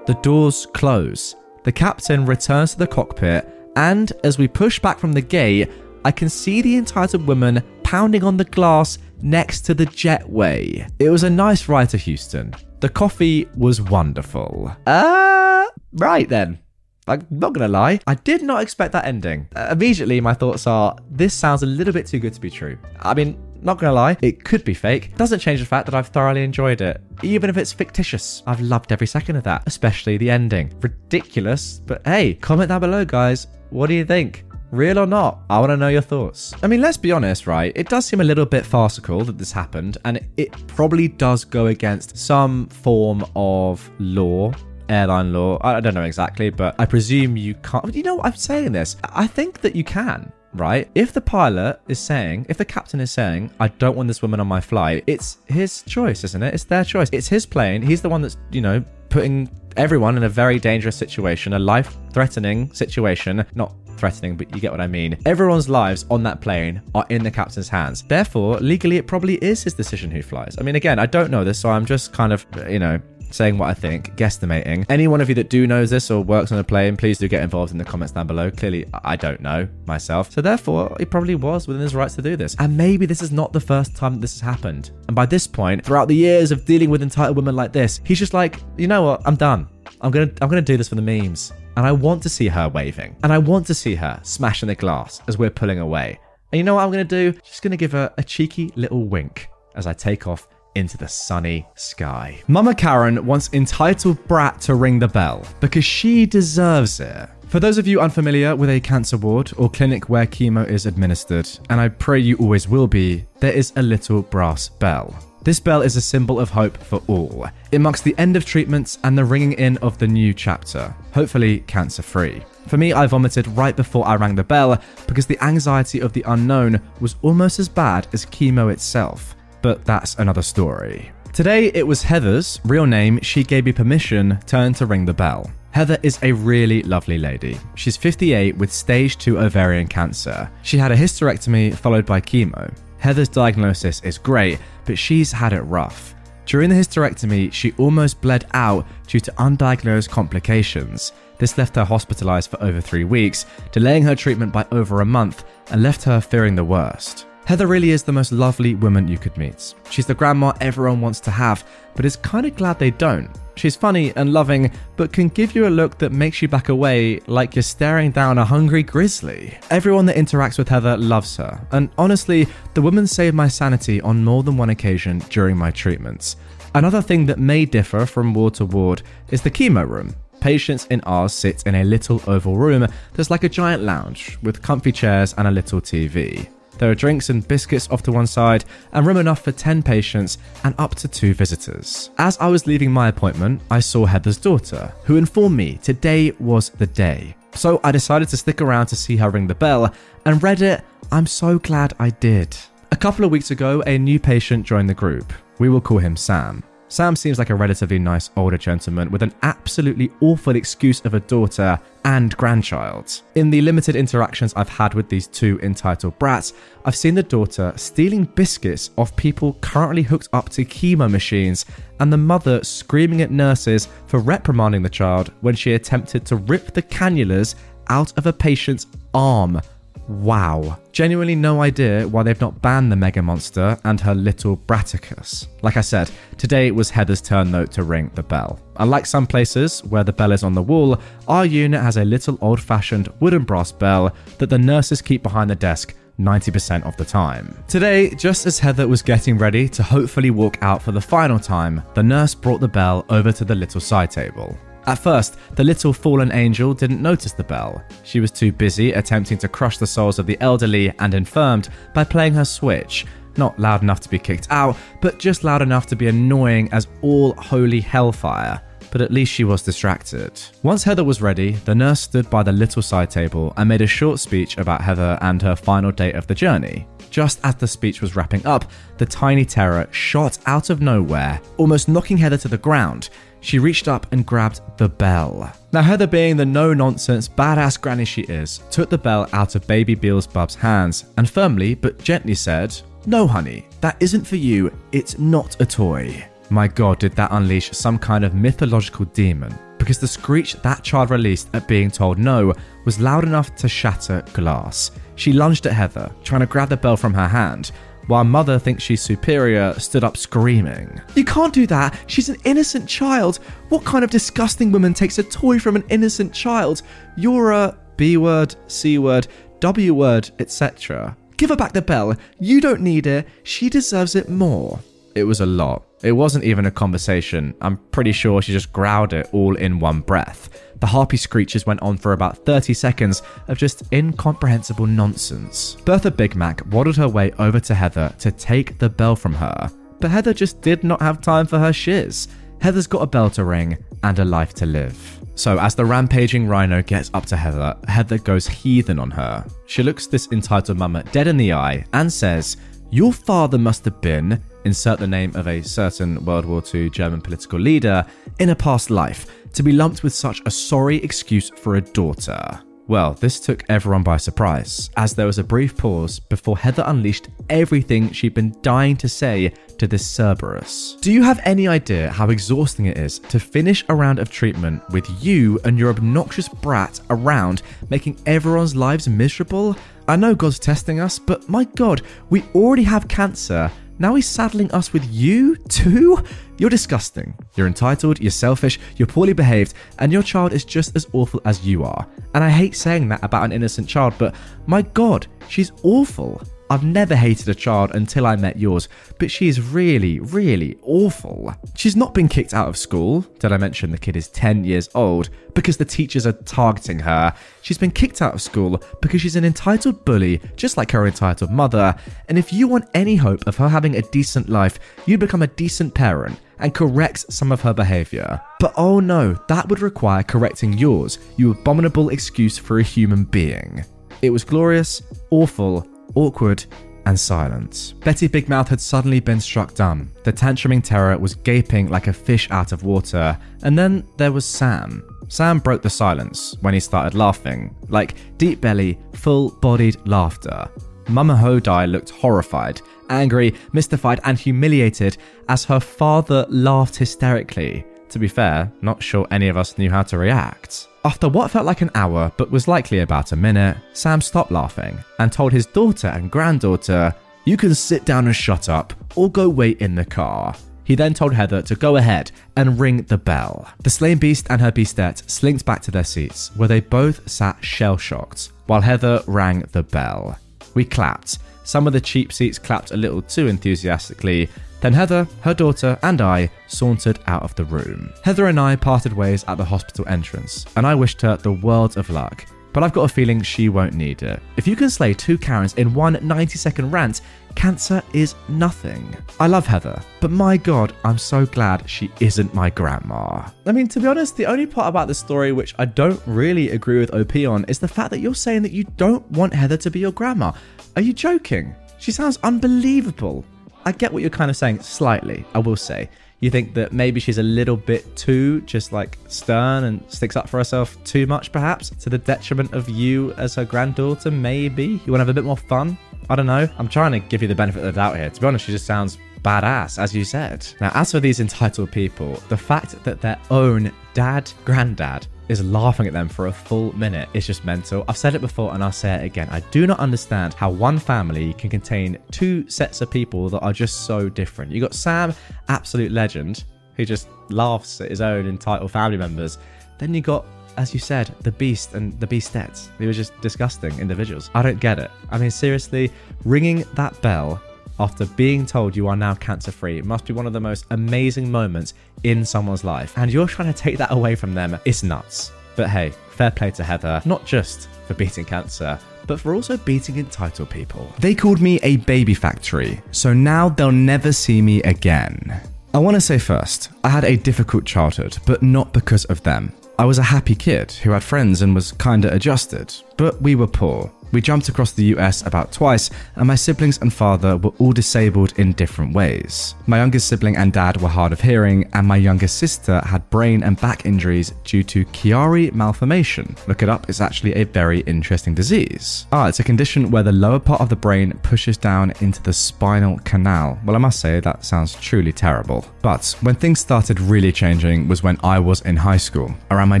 [0.06, 1.34] The doors close.
[1.64, 5.70] The captain returns to the cockpit, and as we push back from the gate,
[6.04, 7.62] I can see the entitled woman
[7.94, 10.90] pounding on the glass next to the jetway.
[10.98, 12.52] It was a nice ride to Houston.
[12.80, 14.74] The coffee was wonderful.
[14.84, 16.58] Uh, right then.
[17.06, 19.46] I'm not gonna lie, I did not expect that ending.
[19.54, 22.76] Uh, immediately, my thoughts are this sounds a little bit too good to be true.
[22.98, 25.14] I mean, not gonna lie, it could be fake.
[25.16, 27.00] Doesn't change the fact that I've thoroughly enjoyed it.
[27.22, 30.72] Even if it's fictitious, I've loved every second of that, especially the ending.
[30.80, 33.46] Ridiculous, but hey, comment down below, guys.
[33.70, 34.44] What do you think?
[34.74, 35.38] Real or not?
[35.48, 36.52] I want to know your thoughts.
[36.60, 37.72] I mean, let's be honest, right?
[37.76, 41.66] It does seem a little bit farcical that this happened, and it probably does go
[41.68, 44.52] against some form of law
[44.88, 45.58] airline law.
[45.62, 47.94] I don't know exactly, but I presume you can't.
[47.94, 48.96] You know, I'm saying this.
[49.04, 50.32] I think that you can.
[50.54, 50.88] Right?
[50.94, 54.40] If the pilot is saying, if the captain is saying, I don't want this woman
[54.40, 56.52] on my flight, it's his choice, isn't it?
[56.52, 57.08] It's their choice.
[57.12, 57.80] It's his plane.
[57.82, 61.96] He's the one that's, you know, putting everyone in a very dangerous situation, a life
[62.12, 63.44] threatening situation.
[63.54, 63.74] Not
[64.04, 65.16] threatening, but you get what I mean.
[65.24, 68.02] Everyone's lives on that plane are in the captain's hands.
[68.02, 70.56] Therefore, legally, it probably is his decision who flies.
[70.60, 73.00] I mean, again, I don't know this, so I'm just kind of, you know,
[73.34, 74.86] saying what I think, guesstimating.
[74.88, 77.28] Any one of you that do knows this or works on a plane, please do
[77.28, 78.50] get involved in the comments down below.
[78.50, 80.30] Clearly, I don't know myself.
[80.30, 82.54] So therefore, he probably was within his rights to do this.
[82.58, 84.90] And maybe this is not the first time that this has happened.
[85.08, 88.18] And by this point, throughout the years of dealing with entitled women like this, he's
[88.18, 89.68] just like, you know what, I'm done.
[90.00, 91.52] I'm gonna I'm gonna do this for the memes.
[91.76, 93.16] And I want to see her waving.
[93.24, 96.20] And I want to see her smashing the glass as we're pulling away.
[96.52, 97.32] And you know what I'm gonna do?
[97.44, 101.66] Just gonna give her a cheeky little wink as I take off into the sunny
[101.74, 102.42] sky.
[102.48, 107.28] Mama Karen wants entitled Brat to ring the bell because she deserves it.
[107.48, 111.48] For those of you unfamiliar with a cancer ward or clinic where chemo is administered,
[111.70, 115.14] and I pray you always will be, there is a little brass bell.
[115.44, 117.46] This bell is a symbol of hope for all.
[117.70, 121.60] It marks the end of treatments and the ringing in of the new chapter, hopefully
[121.66, 122.42] cancer free.
[122.66, 126.24] For me, I vomited right before I rang the bell because the anxiety of the
[126.26, 129.36] unknown was almost as bad as chemo itself.
[129.64, 131.10] But that's another story.
[131.32, 135.50] Today, it was Heather's real name, she gave me permission, turn to ring the bell.
[135.70, 137.58] Heather is a really lovely lady.
[137.74, 140.50] She's 58 with stage 2 ovarian cancer.
[140.64, 142.76] She had a hysterectomy followed by chemo.
[142.98, 146.14] Heather's diagnosis is great, but she's had it rough.
[146.44, 151.12] During the hysterectomy, she almost bled out due to undiagnosed complications.
[151.38, 155.46] This left her hospitalized for over three weeks, delaying her treatment by over a month,
[155.70, 157.26] and left her fearing the worst.
[157.46, 159.74] Heather really is the most lovely woman you could meet.
[159.90, 161.62] She's the grandma everyone wants to have,
[161.94, 163.28] but is kind of glad they don't.
[163.56, 167.20] She's funny and loving, but can give you a look that makes you back away
[167.26, 169.58] like you're staring down a hungry grizzly.
[169.70, 174.24] Everyone that interacts with Heather loves her, and honestly, the woman saved my sanity on
[174.24, 176.36] more than one occasion during my treatments.
[176.74, 180.16] Another thing that may differ from ward to ward is the chemo room.
[180.40, 184.62] Patients in ours sit in a little oval room that's like a giant lounge with
[184.62, 186.48] comfy chairs and a little TV.
[186.78, 190.38] There are drinks and biscuits off to one side, and room enough for 10 patients
[190.64, 192.10] and up to two visitors.
[192.18, 196.70] As I was leaving my appointment, I saw Heather's daughter, who informed me today was
[196.70, 197.36] the day.
[197.54, 199.94] So I decided to stick around to see her ring the bell,
[200.24, 200.82] and read it,
[201.12, 202.56] I'm so glad I did.
[202.90, 205.32] A couple of weeks ago, a new patient joined the group.
[205.58, 206.64] We will call him Sam.
[206.94, 211.18] Sam seems like a relatively nice older gentleman with an absolutely awful excuse of a
[211.18, 213.20] daughter and grandchild.
[213.34, 216.52] In the limited interactions I've had with these two entitled brats,
[216.84, 221.66] I've seen the daughter stealing biscuits off people currently hooked up to chemo machines,
[221.98, 226.74] and the mother screaming at nurses for reprimanding the child when she attempted to rip
[226.74, 227.56] the cannulas
[227.88, 229.60] out of a patient's arm
[230.08, 230.78] Wow.
[230.92, 235.46] Genuinely no idea why they've not banned the Mega Monster and her little Braticus.
[235.62, 238.60] Like I said, today it was Heather's turn though to ring the bell.
[238.76, 242.38] Unlike some places where the bell is on the wall, our unit has a little
[242.40, 247.04] old fashioned wooden brass bell that the nurses keep behind the desk 90% of the
[247.04, 247.56] time.
[247.66, 251.82] Today, just as Heather was getting ready to hopefully walk out for the final time,
[251.94, 254.56] the nurse brought the bell over to the little side table.
[254.86, 257.82] At first, the little fallen angel didn't notice the bell.
[258.02, 262.04] She was too busy attempting to crush the souls of the elderly and infirmed by
[262.04, 263.06] playing her Switch.
[263.36, 266.86] Not loud enough to be kicked out, but just loud enough to be annoying as
[267.02, 268.60] all holy hellfire.
[268.92, 270.40] But at least she was distracted.
[270.62, 273.88] Once Heather was ready, the nurse stood by the little side table and made a
[273.88, 276.86] short speech about Heather and her final day of the journey.
[277.10, 281.88] Just as the speech was wrapping up, the tiny terror shot out of nowhere, almost
[281.88, 283.10] knocking Heather to the ground
[283.44, 285.52] she reached up and grabbed the bell.
[285.70, 289.66] Now, Heather, being the no nonsense, badass granny she is, took the bell out of
[289.66, 294.72] baby Beelzebub's hands and firmly but gently said, No, honey, that isn't for you.
[294.92, 296.24] It's not a toy.
[296.48, 299.54] My god, did that unleash some kind of mythological demon?
[299.76, 302.54] Because the screech that child released at being told no
[302.86, 304.90] was loud enough to shatter glass.
[305.16, 307.72] She lunged at Heather, trying to grab the bell from her hand,
[308.06, 311.00] while Mother thinks she's superior, stood up screaming.
[311.14, 311.98] You can't do that.
[312.06, 313.36] She's an innocent child.
[313.68, 316.82] What kind of disgusting woman takes a toy from an innocent child?
[317.16, 319.28] You're a B word, C word,
[319.60, 321.16] W word, etc.
[321.36, 322.16] Give her back the bell.
[322.38, 323.26] You don't need it.
[323.42, 324.80] She deserves it more.
[325.14, 325.84] It was a lot.
[326.02, 327.54] It wasn't even a conversation.
[327.60, 330.50] I'm pretty sure she just growled it all in one breath.
[330.80, 335.76] The harpy screeches went on for about 30 seconds of just incomprehensible nonsense.
[335.84, 339.70] Bertha Big Mac waddled her way over to Heather to take the bell from her,
[340.00, 342.28] but Heather just did not have time for her shiz.
[342.60, 345.20] Heather's got a bell to ring and a life to live.
[345.36, 349.44] So, as the rampaging rhino gets up to Heather, Heather goes heathen on her.
[349.66, 352.56] She looks this entitled mama dead in the eye and says,
[352.90, 357.20] Your father must have been, insert the name of a certain World War II German
[357.20, 358.04] political leader,
[358.38, 362.60] in a past life to be lumped with such a sorry excuse for a daughter.
[362.86, 367.28] Well, this took everyone by surprise, as there was a brief pause before Heather unleashed
[367.48, 370.98] everything she'd been dying to say to this Cerberus.
[371.00, 374.86] Do you have any idea how exhausting it is to finish a round of treatment
[374.90, 379.76] with you and your obnoxious brat around, making everyone's lives miserable?
[380.06, 384.70] I know God's testing us, but my God, we already have cancer now he's saddling
[384.72, 386.18] us with you too?
[386.58, 387.34] You're disgusting.
[387.56, 391.66] You're entitled, you're selfish, you're poorly behaved, and your child is just as awful as
[391.66, 392.06] you are.
[392.34, 394.34] And I hate saying that about an innocent child, but
[394.66, 396.42] my god, she's awful.
[396.70, 398.88] I've never hated a child until I met yours,
[399.18, 401.54] but she is really, really awful.
[401.76, 403.20] She's not been kicked out of school.
[403.38, 405.28] Did I mention the kid is 10 years old?
[405.52, 407.34] Because the teachers are targeting her.
[407.60, 411.50] She's been kicked out of school because she's an entitled bully, just like her entitled
[411.50, 411.94] mother.
[412.28, 415.48] And if you want any hope of her having a decent life, you'd become a
[415.48, 418.40] decent parent and correct some of her behavior.
[418.58, 423.84] But oh no, that would require correcting yours, you abominable excuse for a human being.
[424.22, 426.64] It was glorious, awful, awkward,
[427.06, 427.94] and silent.
[428.00, 430.10] Betty Big Mouth had suddenly been struck dumb.
[430.22, 433.38] The tantruming terror was gaping like a fish out of water.
[433.62, 435.02] And then there was Sam.
[435.28, 440.68] Sam broke the silence when he started laughing, like deep belly, full bodied laughter.
[441.08, 445.16] Mama Hodai looked horrified, angry, mystified, and humiliated
[445.48, 447.84] as her father laughed hysterically.
[448.10, 450.88] To be fair, not sure any of us knew how to react.
[451.06, 454.98] After what felt like an hour, but was likely about a minute, Sam stopped laughing
[455.18, 457.14] and told his daughter and granddaughter,
[457.44, 460.54] You can sit down and shut up, or go wait in the car.
[460.84, 463.68] He then told Heather to go ahead and ring the bell.
[463.82, 467.62] The slain beast and her beastette slinked back to their seats, where they both sat
[467.62, 470.38] shell shocked, while Heather rang the bell.
[470.72, 471.38] We clapped.
[471.64, 474.48] Some of the cheap seats clapped a little too enthusiastically,
[474.84, 478.12] then Heather, her daughter, and I sauntered out of the room.
[478.22, 481.96] Heather and I parted ways at the hospital entrance, and I wished her the world
[481.96, 482.44] of luck.
[482.74, 484.42] But I've got a feeling she won't need it.
[484.58, 487.22] If you can slay two Karens in one 90 second rant,
[487.54, 489.16] cancer is nothing.
[489.40, 493.48] I love Heather, but my god, I'm so glad she isn't my grandma.
[493.64, 496.68] I mean, to be honest, the only part about this story which I don't really
[496.72, 499.78] agree with OP on is the fact that you're saying that you don't want Heather
[499.78, 500.52] to be your grandma.
[500.94, 501.74] Are you joking?
[501.96, 503.46] She sounds unbelievable.
[503.84, 506.08] I get what you're kind of saying slightly, I will say.
[506.40, 510.48] You think that maybe she's a little bit too just like stern and sticks up
[510.48, 515.00] for herself too much, perhaps, to the detriment of you as her granddaughter, maybe?
[515.04, 515.96] You want to have a bit more fun?
[516.28, 516.68] I don't know.
[516.78, 518.30] I'm trying to give you the benefit of the doubt here.
[518.30, 520.66] To be honest, she just sounds badass, as you said.
[520.80, 526.06] Now, as for these entitled people, the fact that their own dad, granddad, is laughing
[526.06, 528.04] at them for a full minute It's just mental.
[528.08, 529.48] I've said it before and I'll say it again.
[529.50, 533.72] I do not understand how one family can contain two sets of people that are
[533.72, 534.72] just so different.
[534.72, 535.34] You got Sam,
[535.68, 536.64] absolute legend,
[536.96, 539.58] who just laughs at his own entitled family members.
[539.98, 540.46] Then you got
[540.76, 542.88] as you said, the Beast and the Beastettes.
[542.98, 544.50] They were just disgusting individuals.
[544.54, 545.10] I don't get it.
[545.30, 546.10] I mean, seriously,
[546.44, 547.62] ringing that bell
[547.98, 550.84] after being told you are now cancer free it must be one of the most
[550.90, 553.16] amazing moments in someone's life.
[553.16, 554.78] And you're trying to take that away from them.
[554.84, 555.52] It's nuts.
[555.76, 560.18] But hey, fair play to Heather, not just for beating cancer, but for also beating
[560.18, 561.12] entitled people.
[561.18, 565.60] They called me a baby factory, so now they'll never see me again.
[565.92, 569.72] I want to say first, I had a difficult childhood, but not because of them.
[569.98, 573.68] I was a happy kid who had friends and was kinda adjusted, but we were
[573.68, 574.10] poor.
[574.34, 578.58] We jumped across the US about twice, and my siblings and father were all disabled
[578.58, 579.76] in different ways.
[579.86, 583.62] My youngest sibling and dad were hard of hearing, and my youngest sister had brain
[583.62, 586.56] and back injuries due to Chiari malformation.
[586.66, 589.26] Look it up, it's actually a very interesting disease.
[589.30, 592.52] Ah, it's a condition where the lower part of the brain pushes down into the
[592.52, 593.78] spinal canal.
[593.84, 595.86] Well, I must say, that sounds truly terrible.
[596.02, 600.00] But when things started really changing was when I was in high school, around my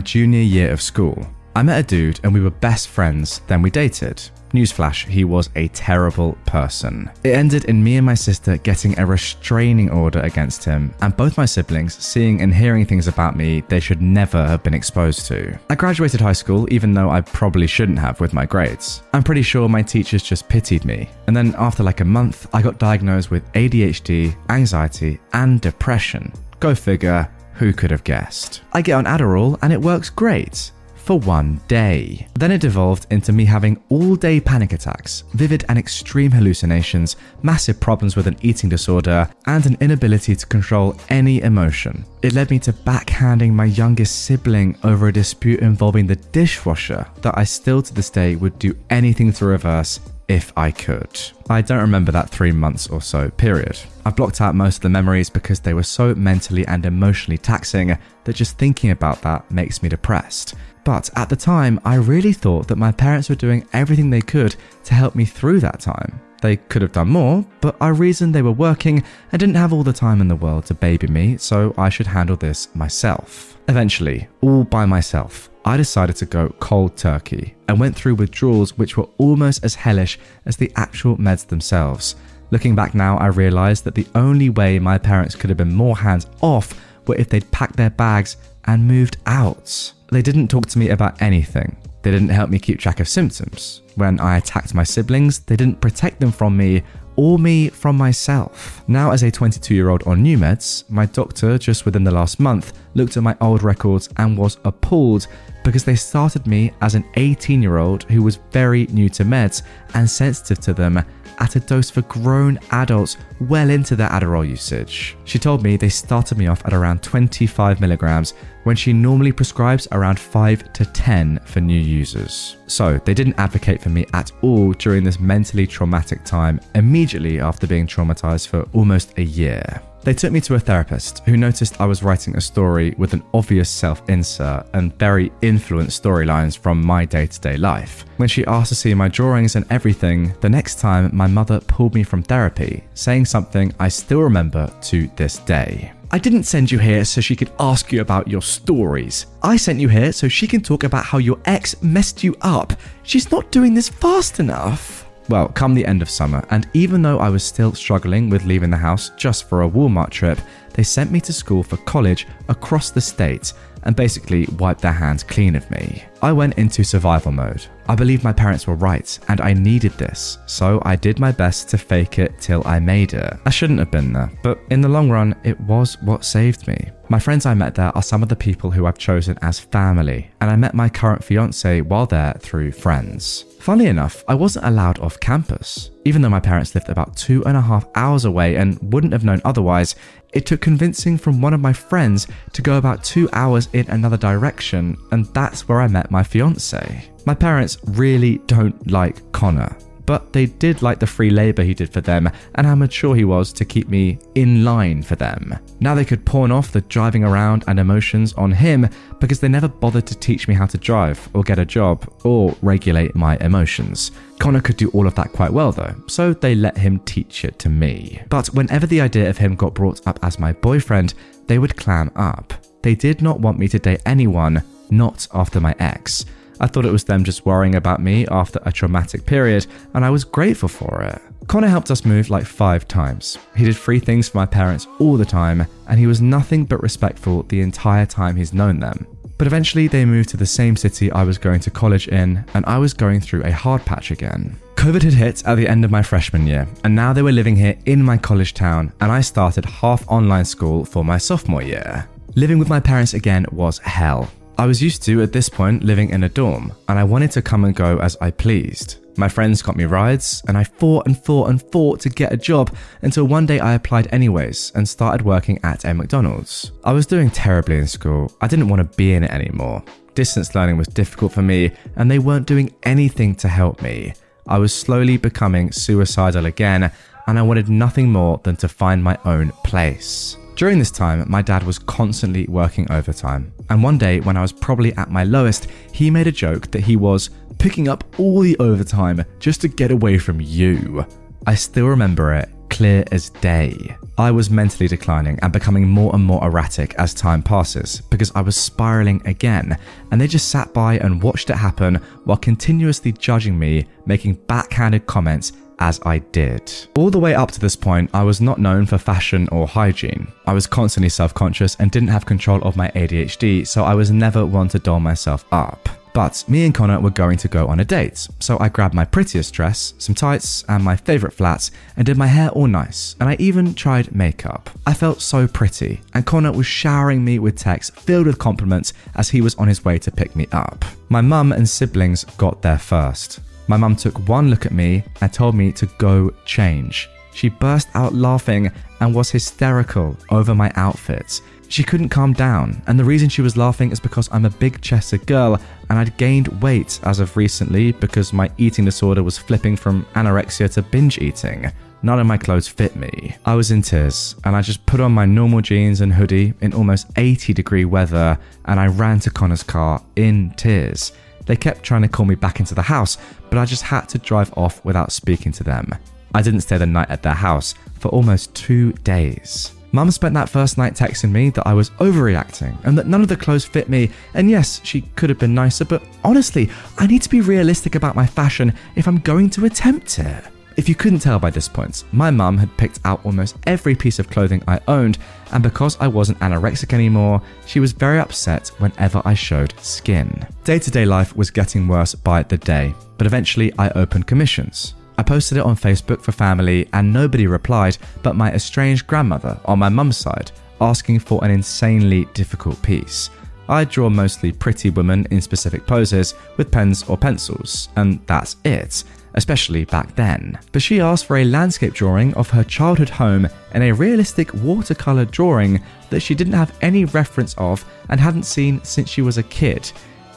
[0.00, 1.24] junior year of school.
[1.56, 4.20] I met a dude and we were best friends, then we dated.
[4.54, 7.10] Newsflash, he was a terrible person.
[7.24, 11.36] It ended in me and my sister getting a restraining order against him, and both
[11.36, 15.58] my siblings seeing and hearing things about me they should never have been exposed to.
[15.70, 19.02] I graduated high school, even though I probably shouldn't have with my grades.
[19.12, 21.08] I'm pretty sure my teachers just pitied me.
[21.26, 26.32] And then after like a month, I got diagnosed with ADHD, anxiety, and depression.
[26.60, 28.62] Go figure, who could have guessed?
[28.72, 30.70] I get on Adderall and it works great
[31.04, 32.26] for one day.
[32.34, 37.78] Then it devolved into me having all day panic attacks, vivid and extreme hallucinations, massive
[37.78, 42.04] problems with an eating disorder, and an inability to control any emotion.
[42.22, 47.36] It led me to backhanding my youngest sibling over a dispute involving the dishwasher that
[47.36, 51.20] I still to this day would do anything to reverse if I could.
[51.50, 53.78] I don't remember that three months or so period.
[54.06, 57.96] I blocked out most of the memories because they were so mentally and emotionally taxing
[58.24, 60.54] that just thinking about that makes me depressed.
[60.84, 64.54] But at the time, I really thought that my parents were doing everything they could
[64.84, 66.20] to help me through that time.
[66.42, 69.02] They could have done more, but I reasoned they were working
[69.32, 72.06] and didn't have all the time in the world to baby me, so I should
[72.06, 73.56] handle this myself.
[73.66, 78.98] Eventually, all by myself, I decided to go cold turkey and went through withdrawals which
[78.98, 82.16] were almost as hellish as the actual meds themselves.
[82.50, 85.96] Looking back now, I realised that the only way my parents could have been more
[85.96, 89.92] hands off were if they'd packed their bags and moved out.
[90.10, 91.76] They didn't talk to me about anything.
[92.02, 93.82] They didn't help me keep track of symptoms.
[93.94, 96.82] When I attacked my siblings, they didn't protect them from me
[97.16, 98.82] or me from myself.
[98.88, 102.40] Now, as a 22 year old on new meds, my doctor, just within the last
[102.40, 105.26] month, looked at my old records and was appalled
[105.64, 109.62] because they started me as an 18 year old who was very new to meds
[109.94, 111.04] and sensitive to them
[111.38, 115.16] at a dose for grown adults well into their Adderall usage.
[115.24, 118.34] She told me they started me off at around 25 milligrams
[118.64, 122.56] when she normally prescribes around 5 to 10 for new users.
[122.66, 127.66] So they didn't advocate for me at all during this mentally traumatic time immediately after
[127.66, 129.82] being traumatized for almost a year.
[130.04, 133.22] They took me to a therapist who noticed I was writing a story with an
[133.32, 138.04] obvious self insert and very influenced storylines from my day to day life.
[138.18, 141.94] When she asked to see my drawings and everything, the next time my mother pulled
[141.94, 145.92] me from therapy, saying something I still remember to this day.
[146.10, 149.26] I didn't send you here so she could ask you about your stories.
[149.42, 152.74] I sent you here so she can talk about how your ex messed you up.
[153.04, 155.03] She's not doing this fast enough.
[155.28, 158.70] Well, come the end of summer, and even though I was still struggling with leaving
[158.70, 160.38] the house just for a Walmart trip,
[160.74, 163.52] they sent me to school for college across the state
[163.84, 166.04] and basically wiped their hands clean of me.
[166.22, 167.66] I went into survival mode.
[167.88, 171.68] I believe my parents were right, and I needed this, so I did my best
[171.70, 173.34] to fake it till I made it.
[173.46, 176.90] I shouldn't have been there, but in the long run, it was what saved me.
[177.10, 180.30] My friends I met there are some of the people who I've chosen as family,
[180.40, 183.44] and I met my current fiance while there through friends.
[183.60, 185.90] Funnily enough, I wasn't allowed off campus.
[186.06, 189.24] Even though my parents lived about two and a half hours away and wouldn't have
[189.24, 189.96] known otherwise,
[190.32, 194.16] it took convincing from one of my friends to go about two hours in another
[194.16, 197.10] direction, and that's where I met my fiance.
[197.26, 199.76] My parents really don't like Connor.
[200.06, 203.24] But they did like the free labour he did for them and how mature he
[203.24, 205.58] was to keep me in line for them.
[205.80, 208.88] Now they could pawn off the driving around and emotions on him
[209.20, 212.54] because they never bothered to teach me how to drive or get a job or
[212.62, 214.12] regulate my emotions.
[214.38, 217.58] Connor could do all of that quite well though, so they let him teach it
[217.60, 218.20] to me.
[218.28, 221.14] But whenever the idea of him got brought up as my boyfriend,
[221.46, 222.52] they would clam up.
[222.82, 226.24] They did not want me to date anyone, not after my ex.
[226.64, 230.08] I thought it was them just worrying about me after a traumatic period, and I
[230.08, 231.20] was grateful for it.
[231.46, 233.36] Connor helped us move like five times.
[233.54, 236.82] He did free things for my parents all the time, and he was nothing but
[236.82, 239.06] respectful the entire time he's known them.
[239.36, 242.64] But eventually, they moved to the same city I was going to college in, and
[242.64, 244.56] I was going through a hard patch again.
[244.76, 247.56] COVID had hit at the end of my freshman year, and now they were living
[247.56, 252.08] here in my college town, and I started half online school for my sophomore year.
[252.36, 254.30] Living with my parents again was hell.
[254.56, 257.42] I was used to, at this point, living in a dorm, and I wanted to
[257.42, 258.96] come and go as I pleased.
[259.16, 262.36] My friends got me rides, and I fought and fought and fought to get a
[262.36, 266.70] job until one day I applied anyways and started working at a McDonald's.
[266.84, 269.82] I was doing terribly in school, I didn't want to be in it anymore.
[270.14, 274.14] Distance learning was difficult for me, and they weren't doing anything to help me.
[274.46, 276.92] I was slowly becoming suicidal again,
[277.26, 280.36] and I wanted nothing more than to find my own place.
[280.54, 283.52] During this time, my dad was constantly working overtime.
[283.70, 286.82] And one day, when I was probably at my lowest, he made a joke that
[286.82, 291.06] he was picking up all the overtime just to get away from you.
[291.46, 293.96] I still remember it clear as day.
[294.18, 298.40] I was mentally declining and becoming more and more erratic as time passes because I
[298.40, 299.78] was spiraling again,
[300.10, 305.06] and they just sat by and watched it happen while continuously judging me, making backhanded
[305.06, 306.72] comments as I did.
[306.96, 310.28] All the way up to this point, I was not known for fashion or hygiene.
[310.46, 314.10] I was constantly self conscious and didn't have control of my ADHD, so I was
[314.10, 315.88] never one to doll myself up.
[316.14, 319.04] But me and Connor were going to go on a date, so I grabbed my
[319.04, 323.28] prettiest dress, some tights, and my favourite flats, and did my hair all nice, and
[323.28, 324.70] I even tried makeup.
[324.86, 329.30] I felt so pretty, and Connor was showering me with texts filled with compliments as
[329.30, 330.84] he was on his way to pick me up.
[331.08, 333.40] My mum and siblings got there first.
[333.66, 337.08] My mum took one look at me and told me to go change.
[337.32, 338.70] She burst out laughing
[339.00, 341.42] and was hysterical over my outfits.
[341.68, 344.80] She couldn't calm down, and the reason she was laughing is because I'm a big
[344.80, 345.58] chested girl
[345.88, 350.72] and I'd gained weight as of recently because my eating disorder was flipping from anorexia
[350.74, 351.72] to binge eating.
[352.02, 353.34] None of my clothes fit me.
[353.46, 356.74] I was in tears, and I just put on my normal jeans and hoodie in
[356.74, 361.12] almost 80 degree weather, and I ran to Connor's car in tears.
[361.46, 363.18] They kept trying to call me back into the house,
[363.50, 365.94] but I just had to drive off without speaking to them.
[366.34, 369.72] I didn't stay the night at their house for almost two days.
[369.92, 373.28] Mum spent that first night texting me that I was overreacting and that none of
[373.28, 374.10] the clothes fit me.
[374.34, 376.68] And yes, she could have been nicer, but honestly,
[376.98, 380.44] I need to be realistic about my fashion if I'm going to attempt it.
[380.76, 384.18] If you couldn't tell by this point, my mum had picked out almost every piece
[384.18, 385.18] of clothing I owned,
[385.54, 390.46] and because I wasn't anorexic anymore, she was very upset whenever I showed skin.
[390.64, 394.94] Day to day life was getting worse by the day, but eventually I opened commissions.
[395.16, 399.78] I posted it on Facebook for family, and nobody replied but my estranged grandmother on
[399.78, 400.50] my mum's side,
[400.80, 403.30] asking for an insanely difficult piece.
[403.68, 409.04] I draw mostly pretty women in specific poses with pens or pencils, and that's it
[409.34, 410.58] especially back then.
[410.72, 415.24] But she asked for a landscape drawing of her childhood home and a realistic watercolour
[415.24, 419.42] drawing that she didn't have any reference of and hadn't seen since she was a
[419.42, 419.90] kid.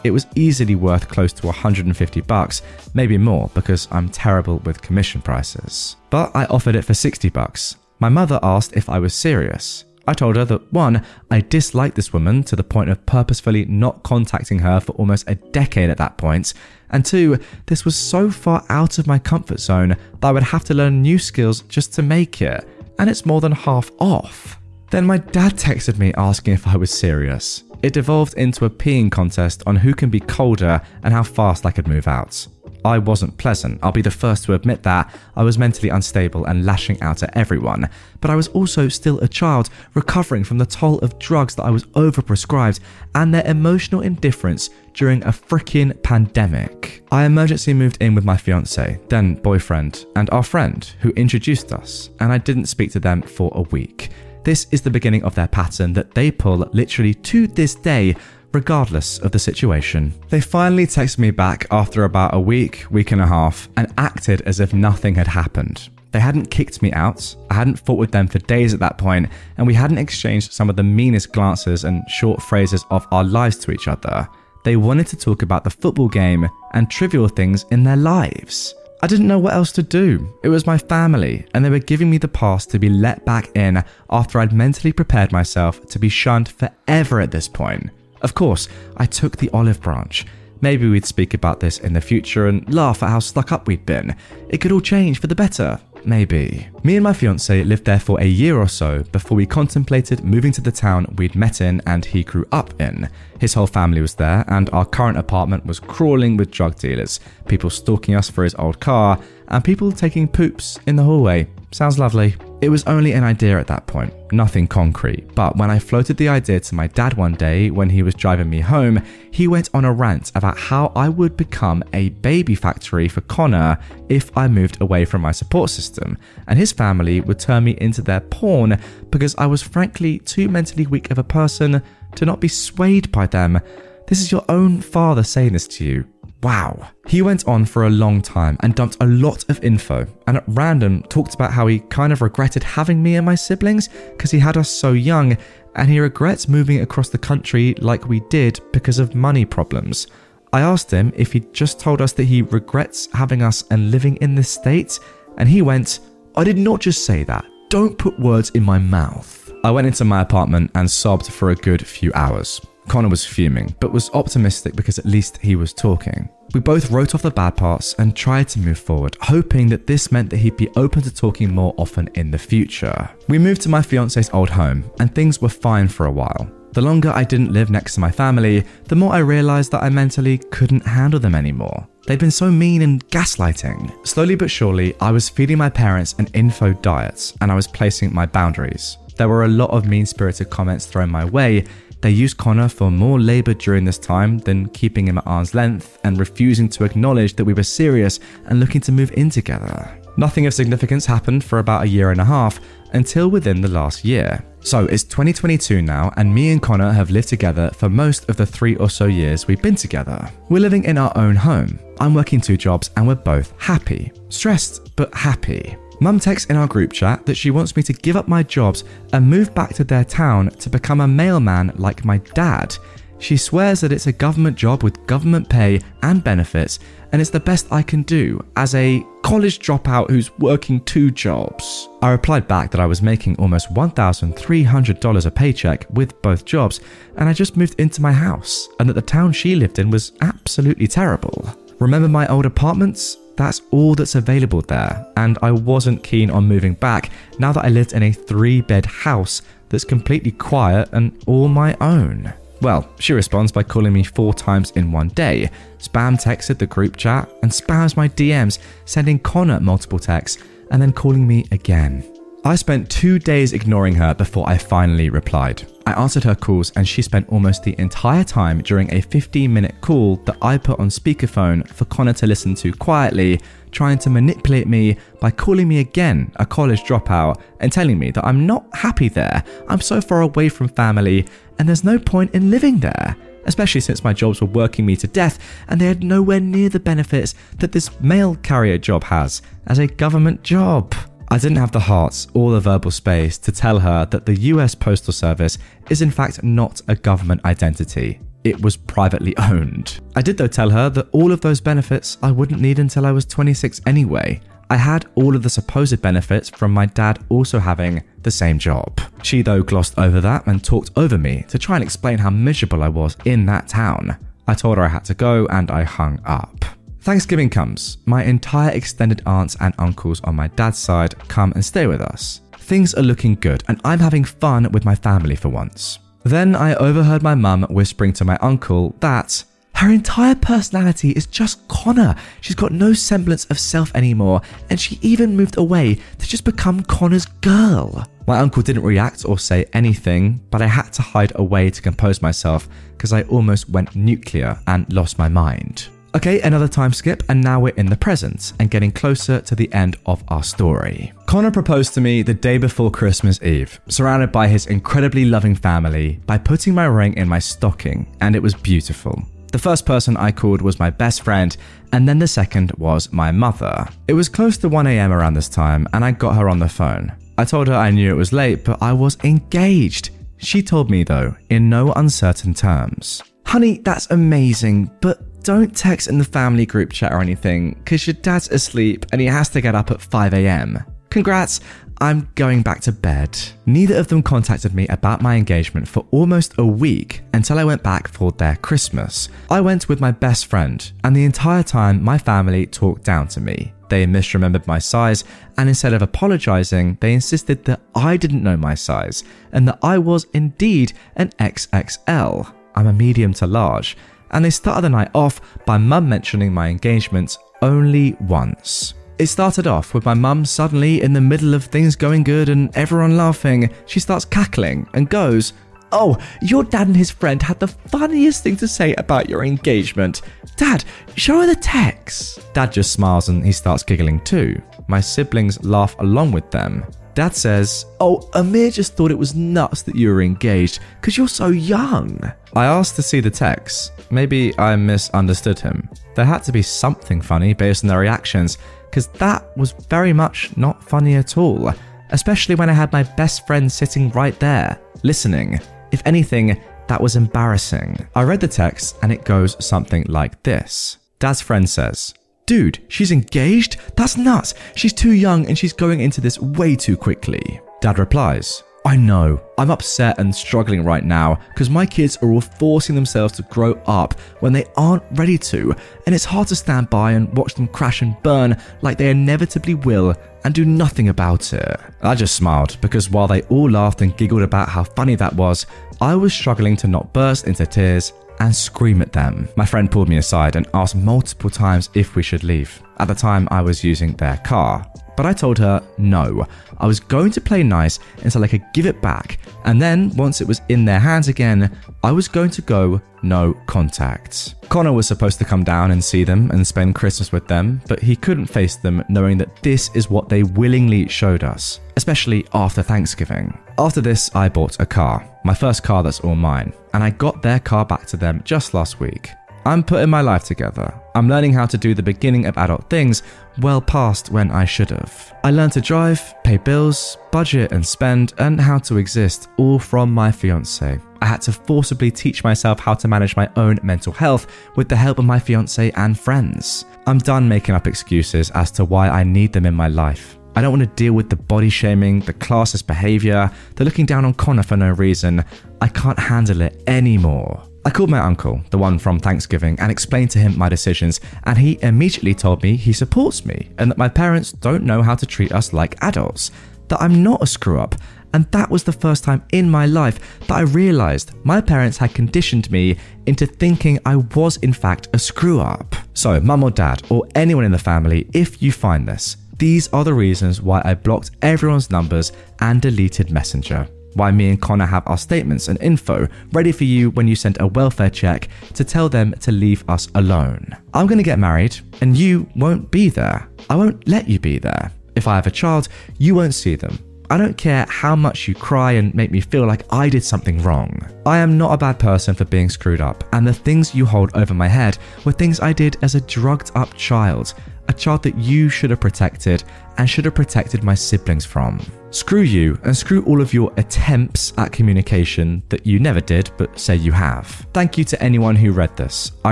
[0.04, 2.62] It was easily worth close to 150 bucks,
[2.94, 5.96] maybe more because I'm terrible with commission prices.
[6.10, 7.76] But I offered it for 60 bucks.
[8.00, 9.86] My mother asked if I was serious.
[10.08, 14.04] I told her that one, I disliked this woman to the point of purposefully not
[14.04, 16.54] contacting her for almost a decade at that point,
[16.90, 20.64] and two, this was so far out of my comfort zone that I would have
[20.66, 22.68] to learn new skills just to make it,
[22.98, 24.58] and it's more than half off.
[24.90, 27.64] Then my dad texted me asking if I was serious.
[27.84, 31.72] It devolved into a peeing contest on who can be colder and how fast I
[31.72, 32.48] could move out.
[32.86, 35.14] I wasn't pleasant, I'll be the first to admit that.
[35.36, 37.90] I was mentally unstable and lashing out at everyone,
[38.22, 41.70] but I was also still a child recovering from the toll of drugs that I
[41.70, 42.80] was overprescribed
[43.16, 47.04] and their emotional indifference during a freaking pandemic.
[47.12, 52.10] I emergency moved in with my fiance, then boyfriend, and our friend who introduced us,
[52.20, 54.10] and I didn't speak to them for a week.
[54.44, 58.16] This is the beginning of their pattern that they pull literally to this day
[58.54, 60.14] regardless of the situation.
[60.30, 64.42] They finally texted me back after about a week, week and a half, and acted
[64.42, 65.90] as if nothing had happened.
[66.12, 69.30] They hadn't kicked me out, I hadn't fought with them for days at that point,
[69.58, 73.58] and we hadn't exchanged some of the meanest glances and short phrases of our lives
[73.60, 74.28] to each other.
[74.64, 78.74] They wanted to talk about the football game and trivial things in their lives.
[79.02, 80.28] I didn't know what else to do.
[80.44, 83.56] It was my family, and they were giving me the pass to be let back
[83.56, 87.92] in after I'd mentally prepared myself to be shunned forever at this point.
[88.22, 88.68] Of course,
[88.98, 90.26] I took the olive branch.
[90.62, 93.86] Maybe we'd speak about this in the future and laugh at how stuck up we'd
[93.86, 94.16] been.
[94.50, 95.80] It could all change for the better.
[96.04, 96.68] Maybe.
[96.84, 100.52] Me and my fiance lived there for a year or so before we contemplated moving
[100.54, 103.10] to the town we'd met in and he grew up in.
[103.40, 107.70] His whole family was there, and our current apartment was crawling with drug dealers, people
[107.70, 109.20] stalking us for his old car,
[109.50, 111.48] and people taking poops in the hallway.
[111.72, 112.36] Sounds lovely.
[112.62, 115.36] It was only an idea at that point, nothing concrete.
[115.36, 118.50] But when I floated the idea to my dad one day when he was driving
[118.50, 123.08] me home, he went on a rant about how I would become a baby factory
[123.08, 123.78] for Connor
[124.10, 126.18] if I moved away from my support system,
[126.48, 128.80] and his family would turn me into their pawn
[129.12, 131.84] because I was frankly too mentally weak of a person
[132.16, 133.60] to not be swayed by them.
[134.08, 136.06] This is your own father saying this to you.
[136.44, 136.90] Wow.
[137.08, 140.44] He went on for a long time and dumped a lot of info, and at
[140.48, 144.40] random talked about how he kind of regretted having me and my siblings because he
[144.40, 145.36] had us so young,
[145.76, 150.08] and he regrets moving across the country like we did because of money problems.
[150.54, 154.16] I asked him if he'd just told us that he regrets having us and living
[154.18, 155.00] in this state,
[155.38, 156.00] and he went,
[156.36, 157.46] I did not just say that.
[157.70, 159.52] Don't put words in my mouth.
[159.64, 162.62] I went into my apartment and sobbed for a good few hours.
[162.88, 166.30] Connor was fuming, but was optimistic because at least he was talking.
[166.54, 170.12] We both wrote off the bad parts and tried to move forward, hoping that this
[170.12, 173.10] meant that he'd be open to talking more often in the future.
[173.28, 176.50] We moved to my fiance's old home, and things were fine for a while.
[176.74, 179.90] The longer I didn't live next to my family, the more I realized that I
[179.90, 181.88] mentally couldn't handle them anymore.
[182.06, 184.06] They'd been so mean and gaslighting.
[184.06, 188.14] Slowly but surely, I was feeding my parents an info diet and I was placing
[188.14, 188.98] my boundaries.
[189.18, 191.66] There were a lot of mean spirited comments thrown my way,
[192.02, 196.00] they used Connor for more labour during this time than keeping him at arm's length
[196.04, 200.00] and refusing to acknowledge that we were serious and looking to move in together.
[200.18, 202.60] Nothing of significance happened for about a year and a half
[202.94, 204.44] until within the last year.
[204.62, 208.46] So it's 2022 now, and me and Connor have lived together for most of the
[208.46, 210.30] three or so years we've been together.
[210.50, 211.80] We're living in our own home.
[212.00, 214.12] I'm working two jobs, and we're both happy.
[214.30, 215.78] Stressed, but happy.
[216.00, 218.84] Mum texts in our group chat that she wants me to give up my jobs
[219.14, 222.76] and move back to their town to become a mailman like my dad.
[223.20, 226.78] She swears that it's a government job with government pay and benefits,
[227.12, 231.90] and it's the best I can do as a college dropout who's working two jobs.
[232.04, 236.80] I replied back that I was making almost $1,300 a paycheck with both jobs,
[237.16, 240.12] and I just moved into my house, and that the town she lived in was
[240.22, 241.50] absolutely terrible.
[241.80, 243.18] Remember my old apartments?
[243.38, 247.70] That's all that's available there, and I wasn't keen on moving back now that I
[247.70, 252.34] lived in a three bed house that's completely quiet and all my own.
[252.62, 256.98] Well, she responds by calling me four times in one day, spam texted the group
[256.98, 260.42] chat, and spams my DMs, sending Connor multiple texts,
[260.72, 262.17] and then calling me again.
[262.46, 265.64] I spent two days ignoring her before I finally replied.
[265.86, 269.76] I answered her calls and she spent almost the entire time during a 15 minute
[269.82, 273.42] call that I put on speakerphone for Connor to listen to quietly,
[273.72, 278.26] trying to manipulate me by calling me again a college dropout and telling me that
[278.26, 281.26] I'm not happy there, I'm so far away from family,
[281.60, 283.16] and there's no point in living there
[283.46, 285.40] especially since my jobs were working me to death
[285.70, 289.88] and they had nowhere near the benefits that this mail carrier job has as a
[289.88, 290.94] government job.
[291.30, 294.74] I didn't have the hearts or the verbal space to tell her that the US
[294.74, 295.58] Postal Service
[295.90, 298.22] is in fact not a government identity.
[298.46, 300.00] It was privately owned.
[300.16, 303.12] I did though tell her that all of those benefits I wouldn't need until I
[303.12, 304.40] was 26 anyway.
[304.70, 309.00] I had all of the supposed benefits from my dad also having the same job.
[309.22, 312.84] She though glossed over that and talked over me to try and explain how miserable
[312.84, 314.18] I was in that town.
[314.48, 316.64] I told her I had to go and I hung up.
[317.08, 318.00] Thanksgiving comes.
[318.06, 322.42] My entire extended aunts and uncles on my dad's side come and stay with us.
[322.58, 326.00] Things are looking good, and I'm having fun with my family for once.
[326.26, 329.42] Then I overheard my mum whispering to my uncle that
[329.76, 332.14] her entire personality is just Connor.
[332.42, 336.84] She's got no semblance of self anymore, and she even moved away to just become
[336.84, 338.06] Connor's girl.
[338.28, 342.22] My uncle didn't react or say anything, but I had to hide away to compose
[342.22, 342.68] myself
[342.98, 345.88] because I almost went nuclear and lost my mind.
[346.18, 349.72] Okay, another time skip, and now we're in the present and getting closer to the
[349.72, 351.14] end of our story.
[351.28, 356.20] Connor proposed to me the day before Christmas Eve, surrounded by his incredibly loving family,
[356.26, 359.22] by putting my ring in my stocking, and it was beautiful.
[359.52, 361.56] The first person I called was my best friend,
[361.94, 363.88] and then the second was my mother.
[364.08, 367.14] It was close to 1am around this time, and I got her on the phone.
[367.38, 370.10] I told her I knew it was late, but I was engaged.
[370.38, 376.18] She told me, though, in no uncertain terms Honey, that's amazing, but don't text in
[376.18, 379.76] the family group chat or anything because your dad's asleep and he has to get
[379.76, 380.84] up at 5 a.m.
[381.10, 381.62] Congrats,
[382.02, 383.40] I'm going back to bed.
[383.66, 387.82] Neither of them contacted me about my engagement for almost a week until I went
[387.82, 389.30] back for their Christmas.
[389.50, 393.40] I went with my best friend, and the entire time my family talked down to
[393.40, 393.72] me.
[393.88, 395.24] They misremembered my size,
[395.58, 399.98] and instead of apologizing, they insisted that I didn't know my size and that I
[399.98, 402.54] was indeed an XXL.
[402.76, 403.96] I'm a medium to large.
[404.32, 408.94] And they started the night off by mum mentioning my engagement only once.
[409.20, 412.76] It started off with my mum suddenly in the middle of things going good and
[412.78, 413.72] everyone laughing.
[413.88, 415.54] She starts cackling and goes,
[415.92, 420.22] Oh, your dad and his friend had the funniest thing to say about your engagement.
[420.58, 420.84] Dad,
[421.16, 422.42] show her the text.
[422.54, 424.62] Dad just smiles and he starts giggling too.
[424.88, 426.86] My siblings laugh along with them.
[427.18, 431.28] Dad says, Oh, Amir just thought it was nuts that you were engaged because you're
[431.28, 432.22] so young.
[432.54, 433.92] I asked to see the text.
[434.12, 435.90] Maybe I misunderstood him.
[436.14, 440.56] There had to be something funny based on their reactions because that was very much
[440.58, 441.74] not funny at all,
[442.12, 445.60] especially when I had my best friend sitting right there, listening.
[445.92, 448.08] If anything, that was embarrassing.
[448.14, 452.14] I read the text and it goes something like this Dad's friend says,
[452.48, 453.76] Dude, she's engaged?
[453.98, 454.54] That's nuts.
[454.74, 457.60] She's too young and she's going into this way too quickly.
[457.82, 462.40] Dad replies, I know, I'm upset and struggling right now because my kids are all
[462.40, 465.76] forcing themselves to grow up when they aren't ready to,
[466.06, 469.74] and it's hard to stand by and watch them crash and burn like they inevitably
[469.74, 470.16] will
[470.46, 471.82] and do nothing about it.
[472.02, 475.66] I just smiled because while they all laughed and giggled about how funny that was,
[476.00, 479.50] I was struggling to not burst into tears and scream at them.
[479.56, 482.82] My friend pulled me aside and asked multiple times if we should leave.
[483.00, 484.86] At the time, I was using their car.
[485.18, 486.48] But I told her no.
[486.78, 490.40] I was going to play nice until I could give it back, and then once
[490.40, 494.56] it was in their hands again, I was going to go no contact.
[494.70, 498.00] Connor was supposed to come down and see them and spend Christmas with them, but
[498.00, 502.84] he couldn't face them knowing that this is what they willingly showed us, especially after
[502.84, 503.58] Thanksgiving.
[503.80, 507.42] After this, I bought a car, my first car that's all mine, and I got
[507.42, 509.32] their car back to them just last week.
[509.66, 510.94] I'm putting my life together.
[511.14, 513.22] I'm learning how to do the beginning of adult things
[513.60, 515.34] well past when I should have.
[515.44, 520.12] I learned to drive, pay bills, budget and spend, and how to exist, all from
[520.12, 521.00] my fiance.
[521.22, 524.96] I had to forcibly teach myself how to manage my own mental health with the
[524.96, 526.86] help of my fiance and friends.
[527.06, 530.38] I'm done making up excuses as to why I need them in my life.
[530.56, 534.26] I don't want to deal with the body shaming, the classist behavior, the looking down
[534.26, 535.46] on Connor for no reason.
[535.82, 537.67] I can't handle it anymore.
[537.88, 541.58] I called my uncle, the one from Thanksgiving, and explained to him my decisions, and
[541.58, 545.26] he immediately told me he supports me and that my parents don't know how to
[545.26, 546.52] treat us like adults,
[546.90, 547.96] that I'm not a screw up.
[548.34, 552.14] And that was the first time in my life that I realized my parents had
[552.14, 555.96] conditioned me into thinking I was, in fact, a screw up.
[556.14, 560.04] So, mum or dad, or anyone in the family, if you find this, these are
[560.04, 563.88] the reasons why I blocked everyone's numbers and deleted Messenger
[564.18, 567.58] why me and Connor have our statements and info ready for you when you send
[567.60, 570.76] a welfare check to tell them to leave us alone.
[570.94, 573.48] I'm going to get married and you won't be there.
[573.70, 574.92] I won't let you be there.
[575.16, 575.88] If I have a child,
[576.18, 577.00] you won't see them.
[577.30, 580.64] I don't care how much you cry and make me feel like I did something
[580.64, 580.98] wrong.
[581.26, 584.32] I am not a bad person for being screwed up, and the things you hold
[584.34, 587.54] over my head were things I did as a drugged up child,
[587.88, 589.64] a child that you should have protected
[589.98, 591.80] and should have protected my siblings from.
[592.12, 596.78] Screw you and screw all of your attempts at communication that you never did but
[596.80, 597.48] say you have.
[597.74, 599.34] Thank you to anyone who read this.
[599.44, 599.52] I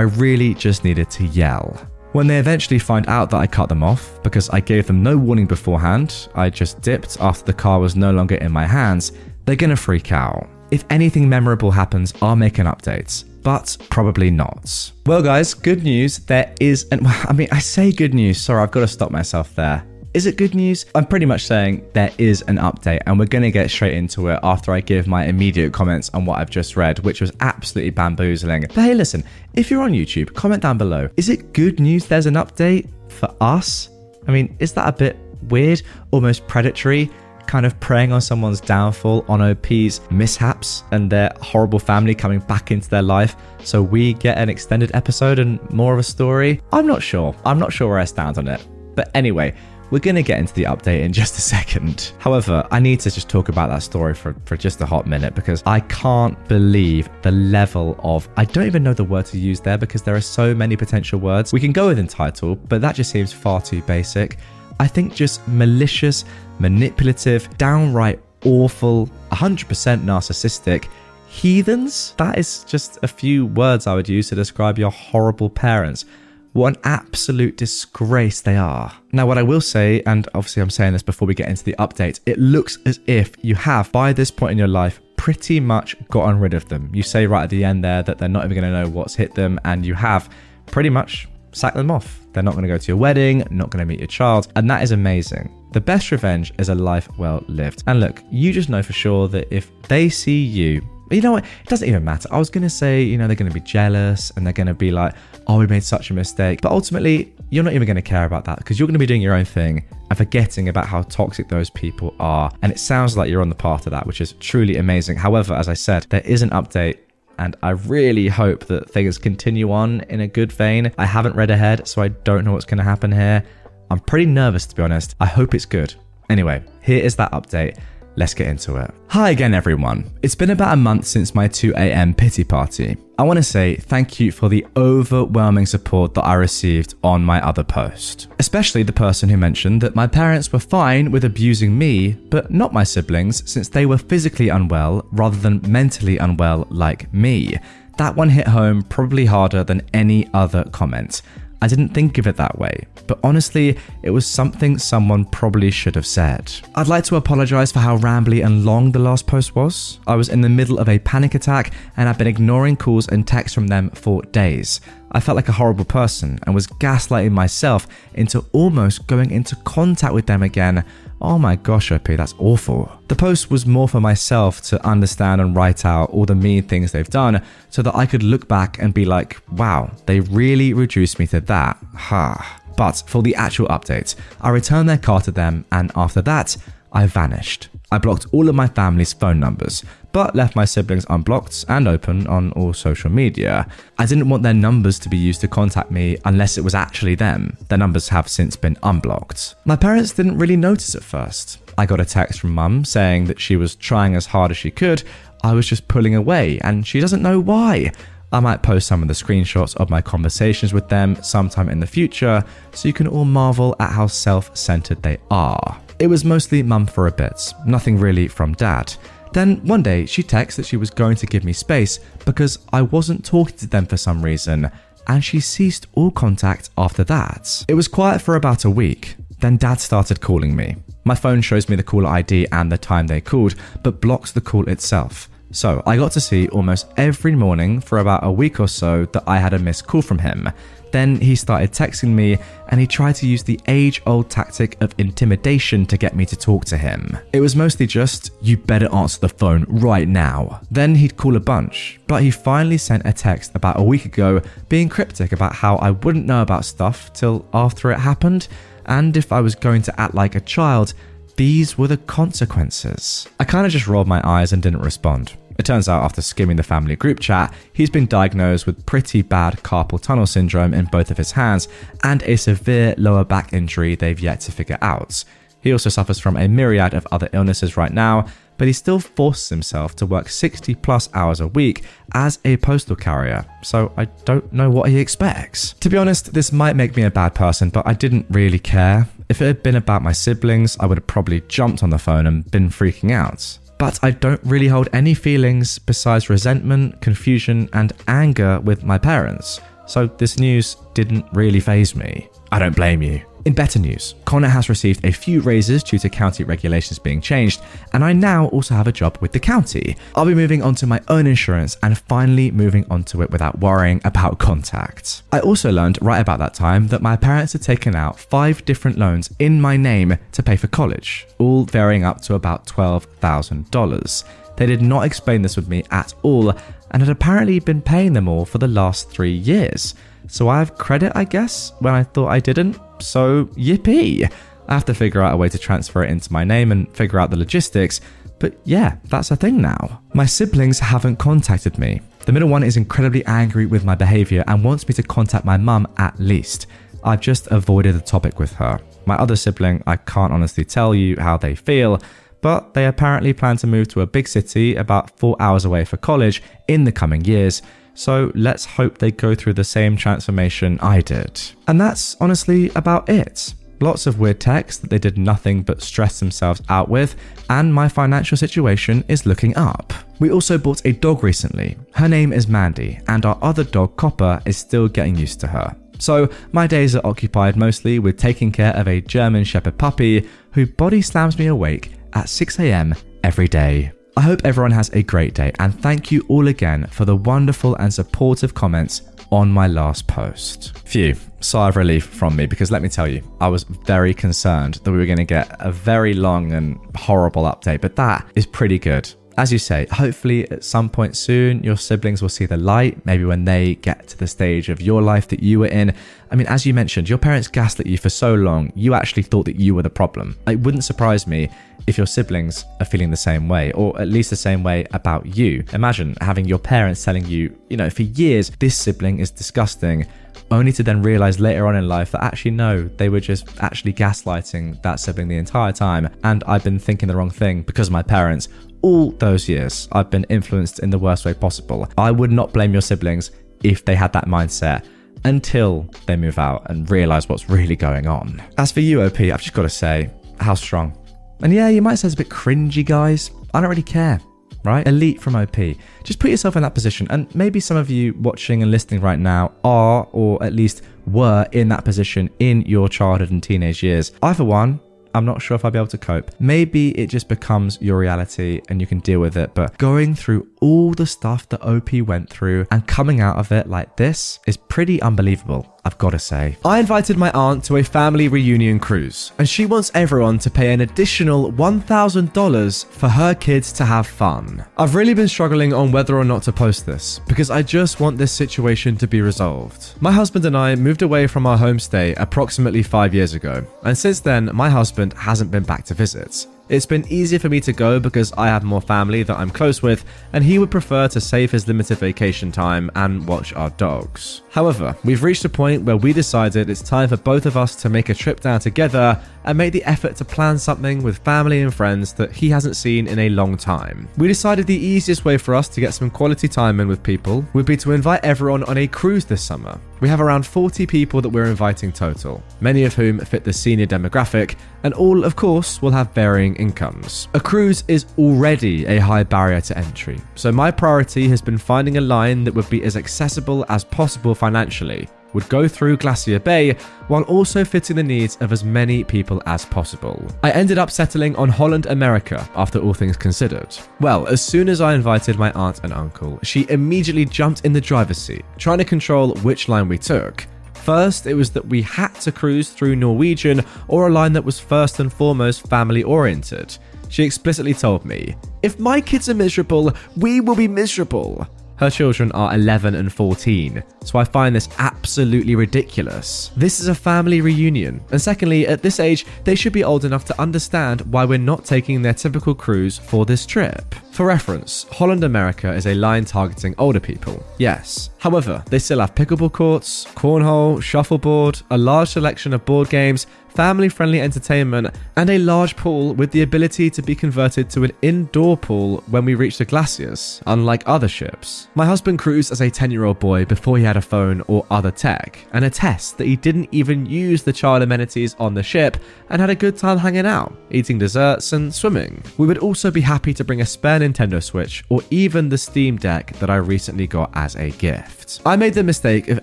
[0.00, 1.76] really just needed to yell.
[2.12, 5.18] When they eventually find out that I cut them off, because I gave them no
[5.18, 9.12] warning beforehand, I just dipped after the car was no longer in my hands,
[9.44, 10.48] they're gonna freak out.
[10.70, 14.90] If anything memorable happens, I'll make an update but probably not.
[15.06, 16.18] Well, guys, good news.
[16.18, 18.40] There is, and I mean, I say good news.
[18.40, 19.86] Sorry, I've got to stop myself there.
[20.14, 20.84] Is it good news?
[20.96, 24.26] I'm pretty much saying there is an update, and we're going to get straight into
[24.30, 27.90] it after I give my immediate comments on what I've just read, which was absolutely
[27.90, 28.62] bamboozling.
[28.62, 29.22] But hey, listen,
[29.54, 31.08] if you're on YouTube, comment down below.
[31.16, 33.90] Is it good news there's an update for us?
[34.26, 37.12] I mean, is that a bit weird, almost predatory?
[37.46, 42.70] Kind of preying on someone's downfall, on OP's mishaps, and their horrible family coming back
[42.70, 43.36] into their life.
[43.62, 46.60] So we get an extended episode and more of a story.
[46.72, 47.34] I'm not sure.
[47.44, 48.66] I'm not sure where I stand on it.
[48.94, 49.54] But anyway,
[49.90, 52.12] we're going to get into the update in just a second.
[52.18, 55.34] However, I need to just talk about that story for, for just a hot minute
[55.34, 58.28] because I can't believe the level of.
[58.36, 61.20] I don't even know the word to use there because there are so many potential
[61.20, 61.52] words.
[61.52, 64.38] We can go with entitled, but that just seems far too basic.
[64.78, 66.24] I think just malicious,
[66.58, 69.66] manipulative, downright awful, 100%
[70.02, 70.88] narcissistic,
[71.28, 72.14] Heathens?
[72.16, 76.04] That is just a few words I would use to describe your horrible parents.
[76.52, 78.90] What an absolute disgrace they are.
[79.12, 81.74] Now, what I will say, and obviously I'm saying this before we get into the
[81.78, 85.96] update, it looks as if you have, by this point in your life, pretty much
[86.08, 86.90] gotten rid of them.
[86.94, 89.14] You say right at the end there that they're not even going to know what's
[89.14, 90.30] hit them, and you have
[90.66, 92.20] pretty much sacked them off.
[92.32, 94.70] They're not going to go to your wedding, not going to meet your child, and
[94.70, 95.52] that is amazing.
[95.72, 97.82] The best revenge is a life well lived.
[97.86, 101.44] And look, you just know for sure that if they see you you know what?
[101.44, 102.28] It doesn't even matter.
[102.32, 104.66] I was going to say, you know, they're going to be jealous and they're going
[104.66, 105.14] to be like,
[105.46, 106.60] oh, we made such a mistake.
[106.60, 109.06] But ultimately, you're not even going to care about that because you're going to be
[109.06, 112.50] doing your own thing and forgetting about how toxic those people are.
[112.62, 115.16] And it sounds like you're on the path of that, which is truly amazing.
[115.16, 116.98] However, as I said, there is an update
[117.38, 120.90] and I really hope that things continue on in a good vein.
[120.96, 123.44] I haven't read ahead, so I don't know what's going to happen here.
[123.90, 125.14] I'm pretty nervous to be honest.
[125.20, 125.94] I hope it's good.
[126.28, 127.78] Anyway, here is that update.
[128.18, 128.90] Let's get into it.
[129.08, 130.10] Hi again, everyone.
[130.22, 132.96] It's been about a month since my 2am pity party.
[133.18, 137.46] I want to say thank you for the overwhelming support that I received on my
[137.46, 138.28] other post.
[138.38, 142.72] Especially the person who mentioned that my parents were fine with abusing me, but not
[142.72, 147.58] my siblings since they were physically unwell rather than mentally unwell like me.
[147.98, 151.20] That one hit home probably harder than any other comment.
[151.62, 155.94] I didn't think of it that way, but honestly, it was something someone probably should
[155.94, 156.52] have said.
[156.74, 159.98] I'd like to apologize for how rambly and long the last post was.
[160.06, 163.26] I was in the middle of a panic attack and I've been ignoring calls and
[163.26, 164.80] texts from them for days.
[165.12, 170.12] I felt like a horrible person and was gaslighting myself into almost going into contact
[170.12, 170.84] with them again
[171.20, 172.92] Oh my gosh, OP, that's awful.
[173.08, 176.92] The post was more for myself to understand and write out all the mean things
[176.92, 181.18] they've done so that I could look back and be like, wow, they really reduced
[181.18, 181.78] me to that.
[181.94, 182.60] Ha.
[182.76, 186.58] But for the actual update, I returned their car to them and after that,
[186.92, 187.68] I vanished.
[187.92, 192.26] I blocked all of my family's phone numbers, but left my siblings unblocked and open
[192.26, 193.68] on all social media.
[193.96, 197.14] I didn't want their numbers to be used to contact me unless it was actually
[197.14, 197.56] them.
[197.68, 199.54] Their numbers have since been unblocked.
[199.64, 201.58] My parents didn't really notice at first.
[201.78, 204.70] I got a text from mum saying that she was trying as hard as she
[204.72, 205.04] could.
[205.44, 207.92] I was just pulling away, and she doesn't know why.
[208.32, 211.86] I might post some of the screenshots of my conversations with them sometime in the
[211.86, 212.42] future
[212.72, 215.80] so you can all marvel at how self centered they are.
[215.98, 218.94] It was mostly mum for a bit, nothing really from dad.
[219.32, 222.82] Then one day she texted that she was going to give me space because I
[222.82, 224.70] wasn't talking to them for some reason,
[225.06, 227.64] and she ceased all contact after that.
[227.68, 229.16] It was quiet for about a week.
[229.40, 230.76] Then dad started calling me.
[231.04, 234.40] My phone shows me the caller ID and the time they called, but blocks the
[234.40, 235.28] call itself.
[235.52, 239.24] So I got to see almost every morning for about a week or so that
[239.26, 240.50] I had a missed call from him.
[240.96, 244.94] Then he started texting me and he tried to use the age old tactic of
[244.96, 247.18] intimidation to get me to talk to him.
[247.34, 250.62] It was mostly just, you better answer the phone right now.
[250.70, 254.40] Then he'd call a bunch, but he finally sent a text about a week ago
[254.70, 258.48] being cryptic about how I wouldn't know about stuff till after it happened,
[258.86, 260.94] and if I was going to act like a child,
[261.36, 263.28] these were the consequences.
[263.38, 265.34] I kind of just rolled my eyes and didn't respond.
[265.58, 269.54] It turns out, after skimming the family group chat, he's been diagnosed with pretty bad
[269.62, 271.68] carpal tunnel syndrome in both of his hands
[272.02, 275.24] and a severe lower back injury they've yet to figure out.
[275.60, 278.26] He also suffers from a myriad of other illnesses right now,
[278.58, 281.84] but he still forces himself to work 60 plus hours a week
[282.14, 285.72] as a postal carrier, so I don't know what he expects.
[285.80, 289.08] To be honest, this might make me a bad person, but I didn't really care.
[289.28, 292.26] If it had been about my siblings, I would have probably jumped on the phone
[292.26, 297.92] and been freaking out but I don't really hold any feelings besides resentment, confusion, and
[298.08, 299.60] anger with my parents.
[299.86, 302.28] So this news didn't really phase me.
[302.50, 303.22] I don't blame you.
[303.46, 307.62] In better news, Connor has received a few raises due to county regulations being changed,
[307.92, 309.96] and I now also have a job with the county.
[310.16, 314.00] I'll be moving on to my own insurance and finally moving onto it without worrying
[314.04, 315.22] about contact.
[315.30, 318.98] I also learned right about that time that my parents had taken out five different
[318.98, 324.24] loans in my name to pay for college, all varying up to about $12,000.
[324.56, 326.52] They did not explain this with me at all
[326.90, 329.94] and had apparently been paying them all for the last three years.
[330.26, 332.76] So I have credit, I guess, when I thought I didn't.
[333.00, 334.30] So yippee!
[334.68, 337.20] I have to figure out a way to transfer it into my name and figure
[337.20, 338.00] out the logistics.
[338.38, 340.02] But yeah, that's a thing now.
[340.12, 342.00] My siblings haven't contacted me.
[342.26, 345.56] The middle one is incredibly angry with my behavior and wants me to contact my
[345.56, 346.66] mum at least.
[347.04, 348.80] I've just avoided the topic with her.
[349.06, 352.00] My other sibling, I can't honestly tell you how they feel,
[352.40, 355.96] but they apparently plan to move to a big city about four hours away for
[355.96, 357.62] college in the coming years,
[357.96, 361.40] so let's hope they go through the same transformation I did.
[361.66, 363.54] And that's honestly about it.
[363.80, 367.16] lots of weird texts that they did nothing but stress themselves out with,
[367.50, 369.92] and my financial situation is looking up.
[370.18, 371.76] We also bought a dog recently.
[371.92, 375.76] Her name is Mandy, and our other dog, Copper, is still getting used to her.
[375.98, 380.66] So, my days are occupied mostly with taking care of a German Shepherd puppy who
[380.66, 383.92] body slams me awake at 6am every day.
[384.18, 387.74] I hope everyone has a great day, and thank you all again for the wonderful
[387.76, 390.78] and supportive comments on my last post.
[390.86, 394.80] Phew, sigh of relief from me because let me tell you, I was very concerned
[394.84, 398.46] that we were going to get a very long and horrible update, but that is
[398.46, 402.56] pretty good as you say, hopefully at some point soon, your siblings will see the
[402.56, 405.94] light, maybe when they get to the stage of your life that you were in.
[406.30, 409.44] I mean, as you mentioned, your parents gaslit you for so long, you actually thought
[409.44, 410.36] that you were the problem.
[410.46, 411.50] It wouldn't surprise me
[411.86, 415.36] if your siblings are feeling the same way, or at least the same way about
[415.36, 415.62] you.
[415.72, 420.06] Imagine having your parents telling you, you know, for years, this sibling is disgusting
[420.50, 423.92] only to then realize later on in life that actually no, they were just actually
[423.92, 428.02] gaslighting that sibling the entire time, and I've been thinking the wrong thing because my
[428.02, 428.48] parents,
[428.86, 431.88] all those years, I've been influenced in the worst way possible.
[431.98, 433.32] I would not blame your siblings
[433.64, 434.86] if they had that mindset
[435.24, 438.40] until they move out and realize what's really going on.
[438.58, 440.08] As for you, OP, I've just got to say,
[440.38, 440.96] how strong.
[441.42, 443.32] And yeah, you might say it's a bit cringy, guys.
[443.52, 444.20] I don't really care,
[444.62, 444.86] right?
[444.86, 445.56] Elite from OP.
[446.04, 447.08] Just put yourself in that position.
[447.10, 451.44] And maybe some of you watching and listening right now are, or at least were
[451.50, 454.12] in that position in your childhood and teenage years.
[454.22, 454.78] I, for one,
[455.16, 456.30] I'm not sure if I'll be able to cope.
[456.38, 460.46] Maybe it just becomes your reality and you can deal with it, but going through
[460.60, 464.58] all the stuff that OP went through and coming out of it like this is
[464.58, 465.75] pretty unbelievable.
[465.86, 466.56] I've got to say.
[466.64, 470.72] I invited my aunt to a family reunion cruise, and she wants everyone to pay
[470.72, 474.64] an additional $1,000 for her kids to have fun.
[474.76, 478.18] I've really been struggling on whether or not to post this, because I just want
[478.18, 479.94] this situation to be resolved.
[480.00, 484.18] My husband and I moved away from our homestay approximately five years ago, and since
[484.18, 486.48] then, my husband hasn't been back to visit.
[486.68, 489.82] It's been easier for me to go because I have more family that I'm close
[489.82, 494.42] with, and he would prefer to save his limited vacation time and watch our dogs.
[494.50, 497.88] However, we've reached a point where we decided it's time for both of us to
[497.88, 501.72] make a trip down together and make the effort to plan something with family and
[501.72, 504.08] friends that he hasn't seen in a long time.
[504.18, 507.44] We decided the easiest way for us to get some quality time in with people
[507.52, 509.80] would be to invite everyone on a cruise this summer.
[510.00, 513.86] We have around 40 people that we're inviting total, many of whom fit the senior
[513.86, 517.28] demographic, and all, of course, will have varying incomes.
[517.32, 521.96] A cruise is already a high barrier to entry, so my priority has been finding
[521.96, 526.72] a line that would be as accessible as possible financially, would go through Glacier Bay
[527.08, 530.26] while also fitting the needs of as many people as possible.
[530.42, 533.76] I ended up settling on Holland America after all things considered.
[534.00, 537.80] Well, as soon as I invited my aunt and uncle, she immediately jumped in the
[537.82, 540.46] driver's seat, trying to control which line we took.
[540.72, 544.58] First, it was that we had to cruise through Norwegian or a line that was
[544.58, 546.78] first and foremost family oriented.
[547.10, 551.46] She explicitly told me, If my kids are miserable, we will be miserable.
[551.76, 556.50] Her children are 11 and 14, so I find this absolutely ridiculous.
[556.56, 560.24] This is a family reunion, and secondly, at this age, they should be old enough
[560.26, 563.94] to understand why we're not taking their typical cruise for this trip.
[564.10, 568.08] For reference, Holland America is a line targeting older people, yes.
[568.18, 573.26] However, they still have pickleball courts, cornhole, shuffleboard, a large selection of board games,
[573.56, 577.92] family friendly entertainment, and a large pool with the ability to be converted to an
[578.02, 581.68] indoor pool when we reach the glaciers, unlike other ships.
[581.74, 584.66] My husband cruised as a 10 year old boy before he had a phone or
[584.70, 588.98] other tech, and attests that he didn't even use the child amenities on the ship
[589.30, 592.22] and had a good time hanging out, eating desserts and swimming.
[592.36, 595.96] We would also be happy to bring a spare Nintendo Switch or even the Steam
[595.96, 598.42] Deck that I recently got as a gift.
[598.44, 599.40] I made the mistake of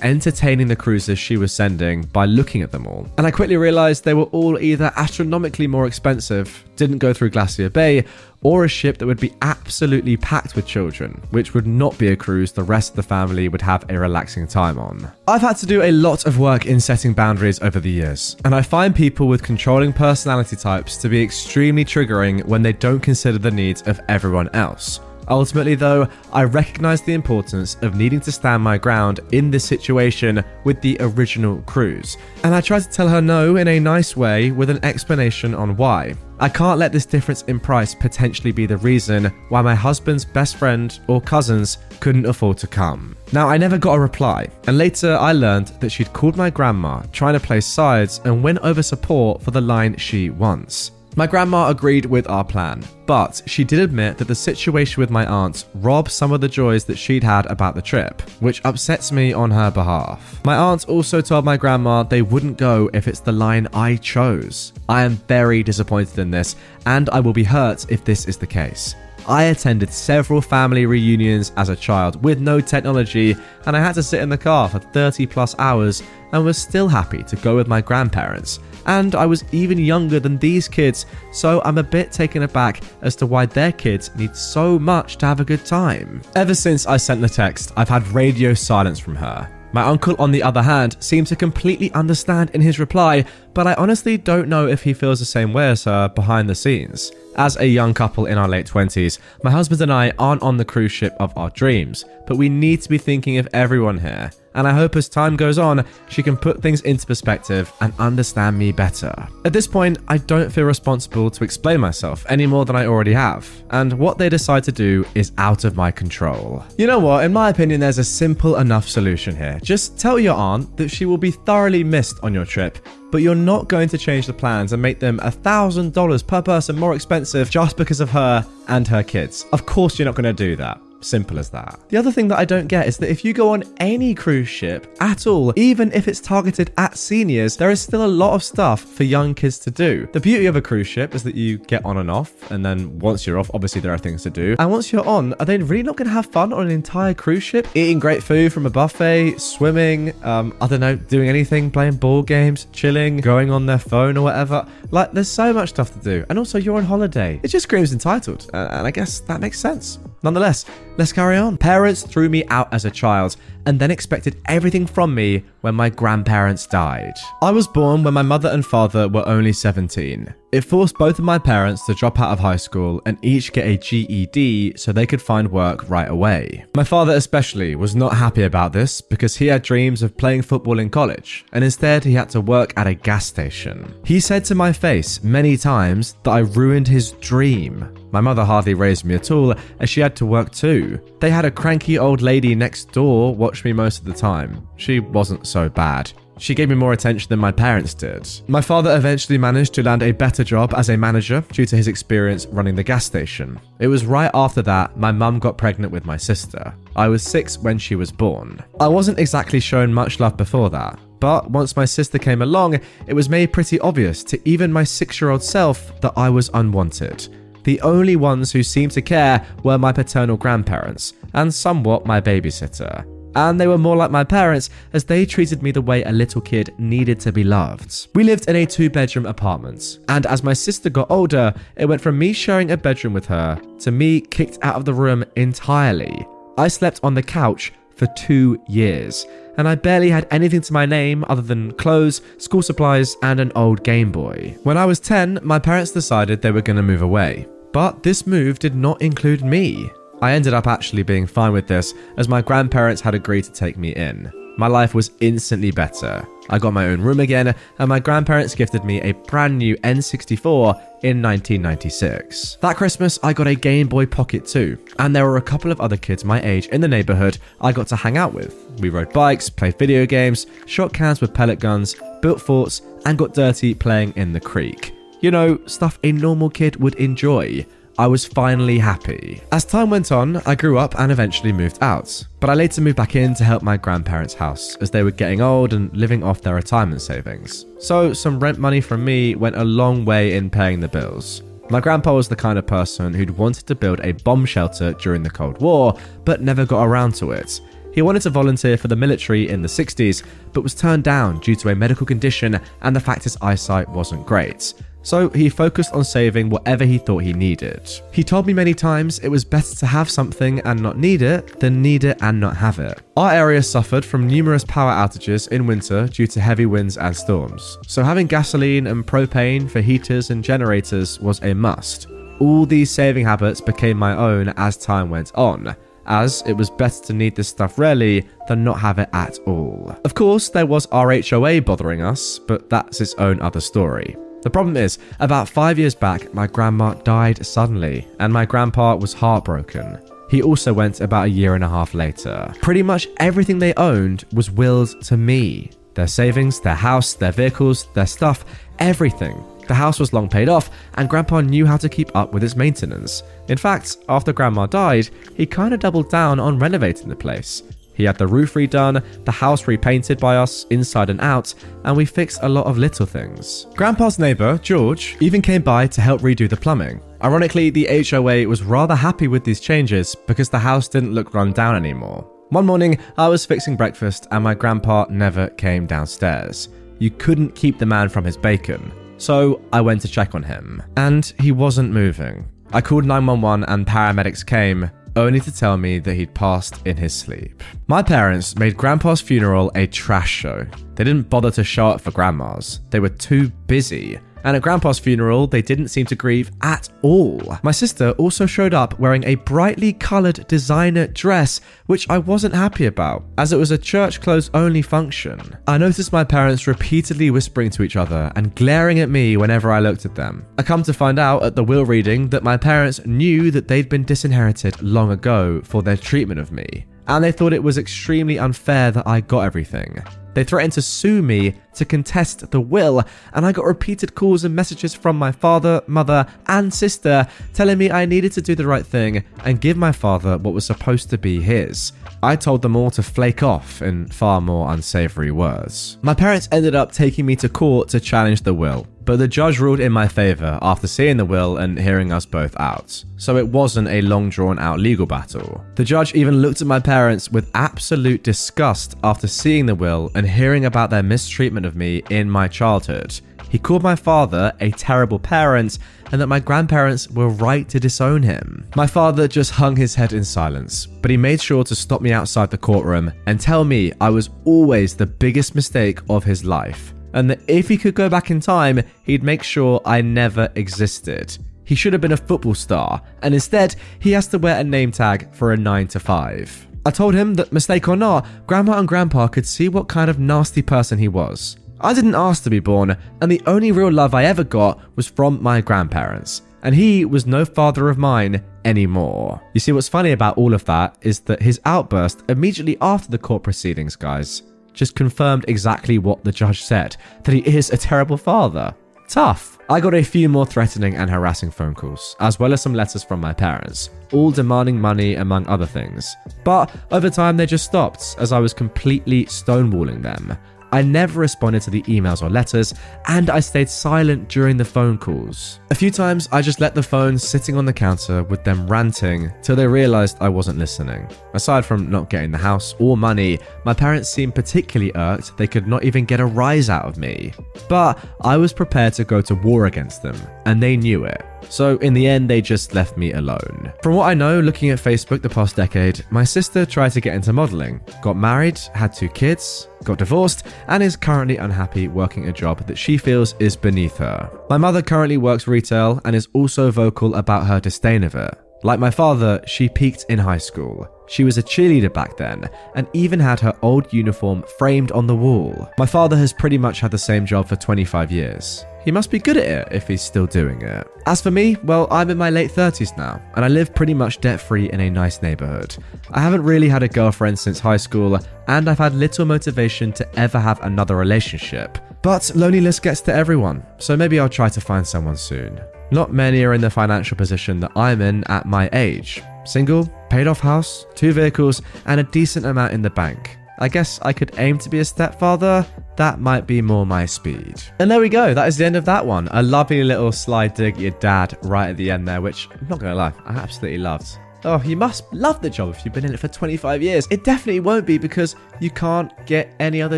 [0.04, 4.03] entertaining the cruises she was sending by looking at them all, and I quickly realized
[4.04, 8.06] they were all either astronomically more expensive, didn't go through Glacier Bay,
[8.42, 12.16] or a ship that would be absolutely packed with children, which would not be a
[12.16, 15.10] cruise the rest of the family would have a relaxing time on.
[15.28, 18.54] I've had to do a lot of work in setting boundaries over the years, and
[18.54, 23.38] I find people with controlling personality types to be extremely triggering when they don't consider
[23.38, 25.00] the needs of everyone else.
[25.30, 30.44] Ultimately, though, I recognise the importance of needing to stand my ground in this situation
[30.64, 34.52] with the original cruise, and I tried to tell her no in a nice way
[34.52, 36.16] with an explanation on why.
[36.40, 40.58] I can't let this difference in price potentially be the reason why my husband's best
[40.58, 43.16] friend or cousins couldn't afford to come.
[43.32, 47.04] Now, I never got a reply, and later I learned that she'd called my grandma
[47.14, 50.92] trying to play sides and win over support for the line she wants.
[51.16, 55.28] My grandma agreed with our plan, but she did admit that the situation with my
[55.28, 59.32] aunt robbed some of the joys that she'd had about the trip, which upsets me
[59.32, 60.44] on her behalf.
[60.44, 64.74] My aunt also told my grandma they wouldn't go if it's the line I chose.
[64.90, 66.56] I am very disappointed in this,
[66.88, 68.96] and I will be hurt if this is the case.
[69.28, 73.36] I attended several family reunions as a child with no technology,
[73.68, 76.02] and I had to sit in the car for 30 plus hours
[76.32, 78.60] and was still happy to go with my grandparents.
[78.86, 83.16] And I was even younger than these kids, so I'm a bit taken aback as
[83.18, 86.22] to why their kids need so much to have a good time.
[86.36, 89.50] Ever since I sent the text, I've had radio silence from her.
[89.74, 93.74] My uncle, on the other hand, seemed to completely understand in his reply, but I
[93.74, 97.12] honestly don't know if he feels the same way as her behind the scenes.
[97.36, 100.66] As a young couple in our late 20s, my husband and I aren't on the
[100.66, 104.68] cruise ship of our dreams, but we need to be thinking of everyone here and
[104.68, 108.72] I hope as time goes on, she can put things into perspective and understand me
[108.72, 109.14] better.
[109.46, 113.14] At this point, I don't feel responsible to explain myself any more than I already
[113.14, 116.64] have, and what they decide to do is out of my control.
[116.78, 117.24] You know what?
[117.24, 119.60] In my opinion, there's a simple enough solution here.
[119.62, 122.78] Just tell your aunt that she will be thoroughly missed on your trip
[123.14, 126.96] but you're not going to change the plans and make them $1,000 per person more
[126.96, 129.46] expensive just because of her and her kids.
[129.54, 130.82] Of course, you're not going to do that.
[131.04, 131.80] Simple as that.
[131.90, 134.48] The other thing that I don't get is that if you go on any cruise
[134.48, 138.44] ship at all, even if it's targeted at seniors, there is still a lot of
[138.44, 140.08] stuff for young kids to do.
[140.14, 142.98] The beauty of a cruise ship is that you get on and off, and then
[143.00, 144.56] once you're off, obviously there are things to do.
[144.60, 147.14] And once you're on, are they really not going to have fun on an entire
[147.14, 147.68] cruise ship?
[147.76, 152.28] Eating great food from a buffet, swimming, um, I don't know, doing anything, playing board
[152.28, 154.66] games, chilling, going on their phone or whatever.
[154.92, 156.26] Like, there's so much stuff to do.
[156.30, 157.40] And also, you're on holiday.
[157.44, 160.00] It just screams entitled, and I guess that makes sense.
[160.24, 160.66] Nonetheless,
[160.98, 161.58] let's carry on.
[161.58, 163.36] Parents threw me out as a child
[163.66, 167.14] and then expected everything from me when my grandparents died.
[167.42, 170.34] I was born when my mother and father were only 17.
[170.54, 173.66] It forced both of my parents to drop out of high school and each get
[173.66, 176.66] a GED so they could find work right away.
[176.76, 180.78] My father, especially, was not happy about this because he had dreams of playing football
[180.78, 183.96] in college and instead he had to work at a gas station.
[184.06, 187.90] He said to my face many times that I ruined his dream.
[188.12, 191.00] My mother hardly raised me at all, as she had to work too.
[191.20, 194.68] They had a cranky old lady next door watch me most of the time.
[194.78, 196.12] She wasn't so bad.
[196.40, 198.28] She gave me more attention than my parents did.
[198.48, 201.88] My father eventually managed to land a better job as a manager due to his
[201.88, 203.60] experience running the gas station.
[203.78, 206.74] It was right after that my mum got pregnant with my sister.
[206.96, 208.60] I was six when she was born.
[208.80, 213.14] I wasn't exactly shown much love before that, but once my sister came along, it
[213.14, 217.28] was made pretty obvious to even my six year old self that I was unwanted.
[217.66, 223.06] The only ones who seemed to care were my paternal grandparents, and somewhat my babysitter.
[223.36, 226.42] And they were more like my parents as they treated me the way a little
[226.42, 228.08] kid needed to be loved.
[228.16, 232.02] We lived in a two bedroom apartment, and as my sister got older, it went
[232.02, 236.26] from me sharing a bedroom with her to me kicked out of the room entirely.
[236.58, 239.26] I slept on the couch for two years,
[239.58, 243.52] and I barely had anything to my name other than clothes, school supplies, and an
[243.56, 244.58] old Game Boy.
[244.64, 247.48] When I was 10, my parents decided they were going to move away.
[247.72, 249.90] But this move did not include me.
[250.24, 253.78] I ended up actually being fine with this, as my grandparents had agreed to take
[253.78, 254.32] me in.
[254.58, 256.26] My life was instantly better.
[256.50, 260.76] I got my own room again, and my grandparents gifted me a brand new N64
[261.04, 262.56] in 1996.
[262.62, 265.82] That Christmas, I got a Game Boy Pocket too, and there were a couple of
[265.82, 268.56] other kids my age in the neighborhood I got to hang out with.
[268.80, 273.34] We rode bikes, played video games, shot cans with pellet guns, built forts, and got
[273.34, 274.94] dirty playing in the creek.
[275.20, 277.66] You know, stuff a normal kid would enjoy.
[278.00, 279.40] I was finally happy.
[279.52, 282.26] As time went on, I grew up and eventually moved out.
[282.40, 285.42] But I later moved back in to help my grandparents' house as they were getting
[285.42, 287.68] old and living off their retirement savings.
[287.78, 291.44] So some rent money from me went a long way in paying the bills.
[291.70, 295.22] My grandpa was the kind of person who'd wanted to build a bomb shelter during
[295.22, 297.62] the Cold War, but never got around to it.
[297.94, 301.56] He wanted to volunteer for the military in the 60s, but was turned down due
[301.58, 304.74] to a medical condition and the fact his eyesight wasn't great
[305.04, 307.90] so he focused on saving whatever he thought he needed.
[308.12, 311.60] He told me many times it was better to have something and not need it
[311.60, 313.02] than need it and not have it.
[313.16, 317.78] Our area suffered from numerous power outages in winter due to heavy winds and storms,
[317.86, 322.08] so having gasoline and propane for heaters and generators was a must.
[322.40, 325.76] All these saving habits became my own as time went on
[326.06, 329.96] as it was better to need this stuff rarely than not have it at all.
[330.04, 334.16] Of course, there was our HOA bothering us, but that's its own other story.
[334.44, 339.14] The problem is, about five years back, my grandma died suddenly, and my grandpa was
[339.14, 339.98] heartbroken.
[340.30, 342.54] He also went about a year and a half later.
[342.62, 345.72] Pretty much everything they owned was willed to me.
[345.94, 348.44] Their savings, their house, their vehicles, their stuff,
[348.80, 349.44] everything.
[349.68, 352.56] The house was long paid off, and Grandpa knew how to keep up with its
[352.56, 353.24] maintenance.
[353.48, 357.64] In fact, after Grandma died, he kinda doubled down on renovating the place.
[357.94, 361.54] He had the roof redone, the house repainted by us inside and out,
[361.86, 363.68] and we fixed a lot of little things.
[363.76, 367.02] Grandpa's neighbour, George, even came by to help redo the plumbing.
[367.24, 371.54] Ironically, the HOA was rather happy with these changes because the house didn't look run
[371.54, 372.30] down anymore.
[372.50, 376.70] One morning, I was fixing breakfast and my grandpa never came downstairs.
[377.00, 378.92] You couldn't keep the man from his bacon.
[379.18, 382.50] So I went to check on him, and he wasn't moving.
[382.74, 387.14] I called 911 and paramedics came, only to tell me that he'd passed in his
[387.14, 387.62] sleep.
[387.88, 390.66] My parents made Grandpa's funeral a trash show.
[390.96, 394.20] They didn't bother to show up for Grandma's, they were too busy.
[394.44, 397.58] And at Grandpa's funeral, they didn't seem to grieve at all.
[397.64, 402.86] My sister also showed up wearing a brightly coloured designer dress, which I wasn't happy
[402.86, 405.40] about, as it was a church clothes only function.
[405.68, 409.80] I noticed my parents repeatedly whispering to each other and glaring at me whenever I
[409.80, 410.46] looked at them.
[410.58, 413.90] I come to find out at the will reading that my parents knew that they'd
[413.90, 418.40] been disinherited long ago for their treatment of me, and they thought it was extremely
[418.40, 420.02] unfair that I got everything.
[420.34, 423.04] They threatened to sue me to contest the will,
[423.34, 427.92] and I got repeated calls and messages from my father, mother, and sister telling me
[427.92, 431.18] I needed to do the right thing and give my father what was supposed to
[431.18, 431.94] be his.
[432.22, 435.98] I told them all to flake off in far more unsavory words.
[436.02, 439.60] My parents ended up taking me to court to challenge the will, but the judge
[439.60, 443.48] ruled in my favour after seeing the will and hearing us both out, so it
[443.48, 445.64] wasn't a long drawn out legal battle.
[445.76, 450.28] The judge even looked at my parents with absolute disgust after seeing the will and
[450.28, 453.20] hearing about their mistreatment of me in my childhood.
[453.50, 455.78] He called my father a terrible parent
[456.12, 458.68] and that my grandparents were right to disown him.
[458.76, 462.12] My father just hung his head in silence, but he made sure to stop me
[462.12, 466.96] outside the courtroom and tell me I was always the biggest mistake of his life
[467.14, 471.38] and that if he could go back in time, he'd make sure I never existed.
[471.66, 474.92] He should have been a football star, and instead, he has to wear a name
[474.92, 476.68] tag for a 9 to 5.
[476.86, 480.20] I told him that, mistake or not, Grandma and Grandpa could see what kind of
[480.20, 481.58] nasty person he was.
[481.80, 485.08] I didn't ask to be born, and the only real love I ever got was
[485.08, 489.42] from my grandparents, and he was no father of mine anymore.
[489.54, 493.18] You see, what's funny about all of that is that his outburst immediately after the
[493.18, 498.18] court proceedings, guys, just confirmed exactly what the judge said that he is a terrible
[498.18, 498.74] father.
[499.08, 499.60] Tough.
[499.70, 503.04] I got a few more threatening and harassing phone calls, as well as some letters
[503.04, 506.16] from my parents, all demanding money among other things.
[506.44, 510.38] But over time, they just stopped as I was completely stonewalling them.
[510.74, 512.74] I never responded to the emails or letters,
[513.08, 515.60] and I stayed silent during the phone calls.
[515.70, 519.32] A few times, I just let the phone sitting on the counter with them ranting
[519.44, 521.08] till they realized I wasn't listening.
[521.36, 525.68] Aside from not getting the house or money, my parents seemed particularly irked they could
[525.68, 527.34] not even get a rise out of me.
[527.70, 531.24] But I was prepared to go to war against them, and they knew it.
[531.50, 533.72] So, in the end, they just left me alone.
[533.82, 537.16] From what I know, looking at Facebook the past decade, my sister tried to get
[537.16, 542.34] into modeling, got married, had two kids, got divorced, and is currently unhappy working a
[542.34, 544.30] job that she feels is beneath her.
[544.50, 548.34] My mother currently works retail and is also vocal about her disdain of it.
[548.64, 550.88] Like my father, she peaked in high school.
[551.08, 555.16] She was a cheerleader back then and even had her old uniform framed on the
[555.16, 555.70] wall.
[555.78, 558.66] My father has pretty much had the same job for 25 years.
[558.84, 560.88] He must be good at it if he's still doing it.
[561.06, 564.20] As for me, well, I'm in my late 30s now, and I live pretty much
[564.20, 565.76] debt free in a nice neighborhood.
[566.12, 570.20] I haven't really had a girlfriend since high school, and I've had little motivation to
[570.20, 571.78] ever have another relationship.
[572.02, 575.62] But loneliness gets to everyone, so maybe I'll try to find someone soon.
[575.92, 579.22] Not many are in the financial position that I'm in at my age.
[579.46, 583.38] Single, paid off house, two vehicles, and a decent amount in the bank.
[583.60, 585.66] I guess I could aim to be a stepfather.
[585.96, 587.62] That might be more my speed.
[587.80, 588.34] And there we go.
[588.34, 589.28] That is the end of that one.
[589.32, 592.80] A lovely little slide dig your dad right at the end there, which I'm not
[592.80, 594.18] going to lie, I absolutely loved.
[594.46, 597.08] Oh, you must love the job if you've been in it for 25 years.
[597.10, 599.98] It definitely won't be because you can't get any other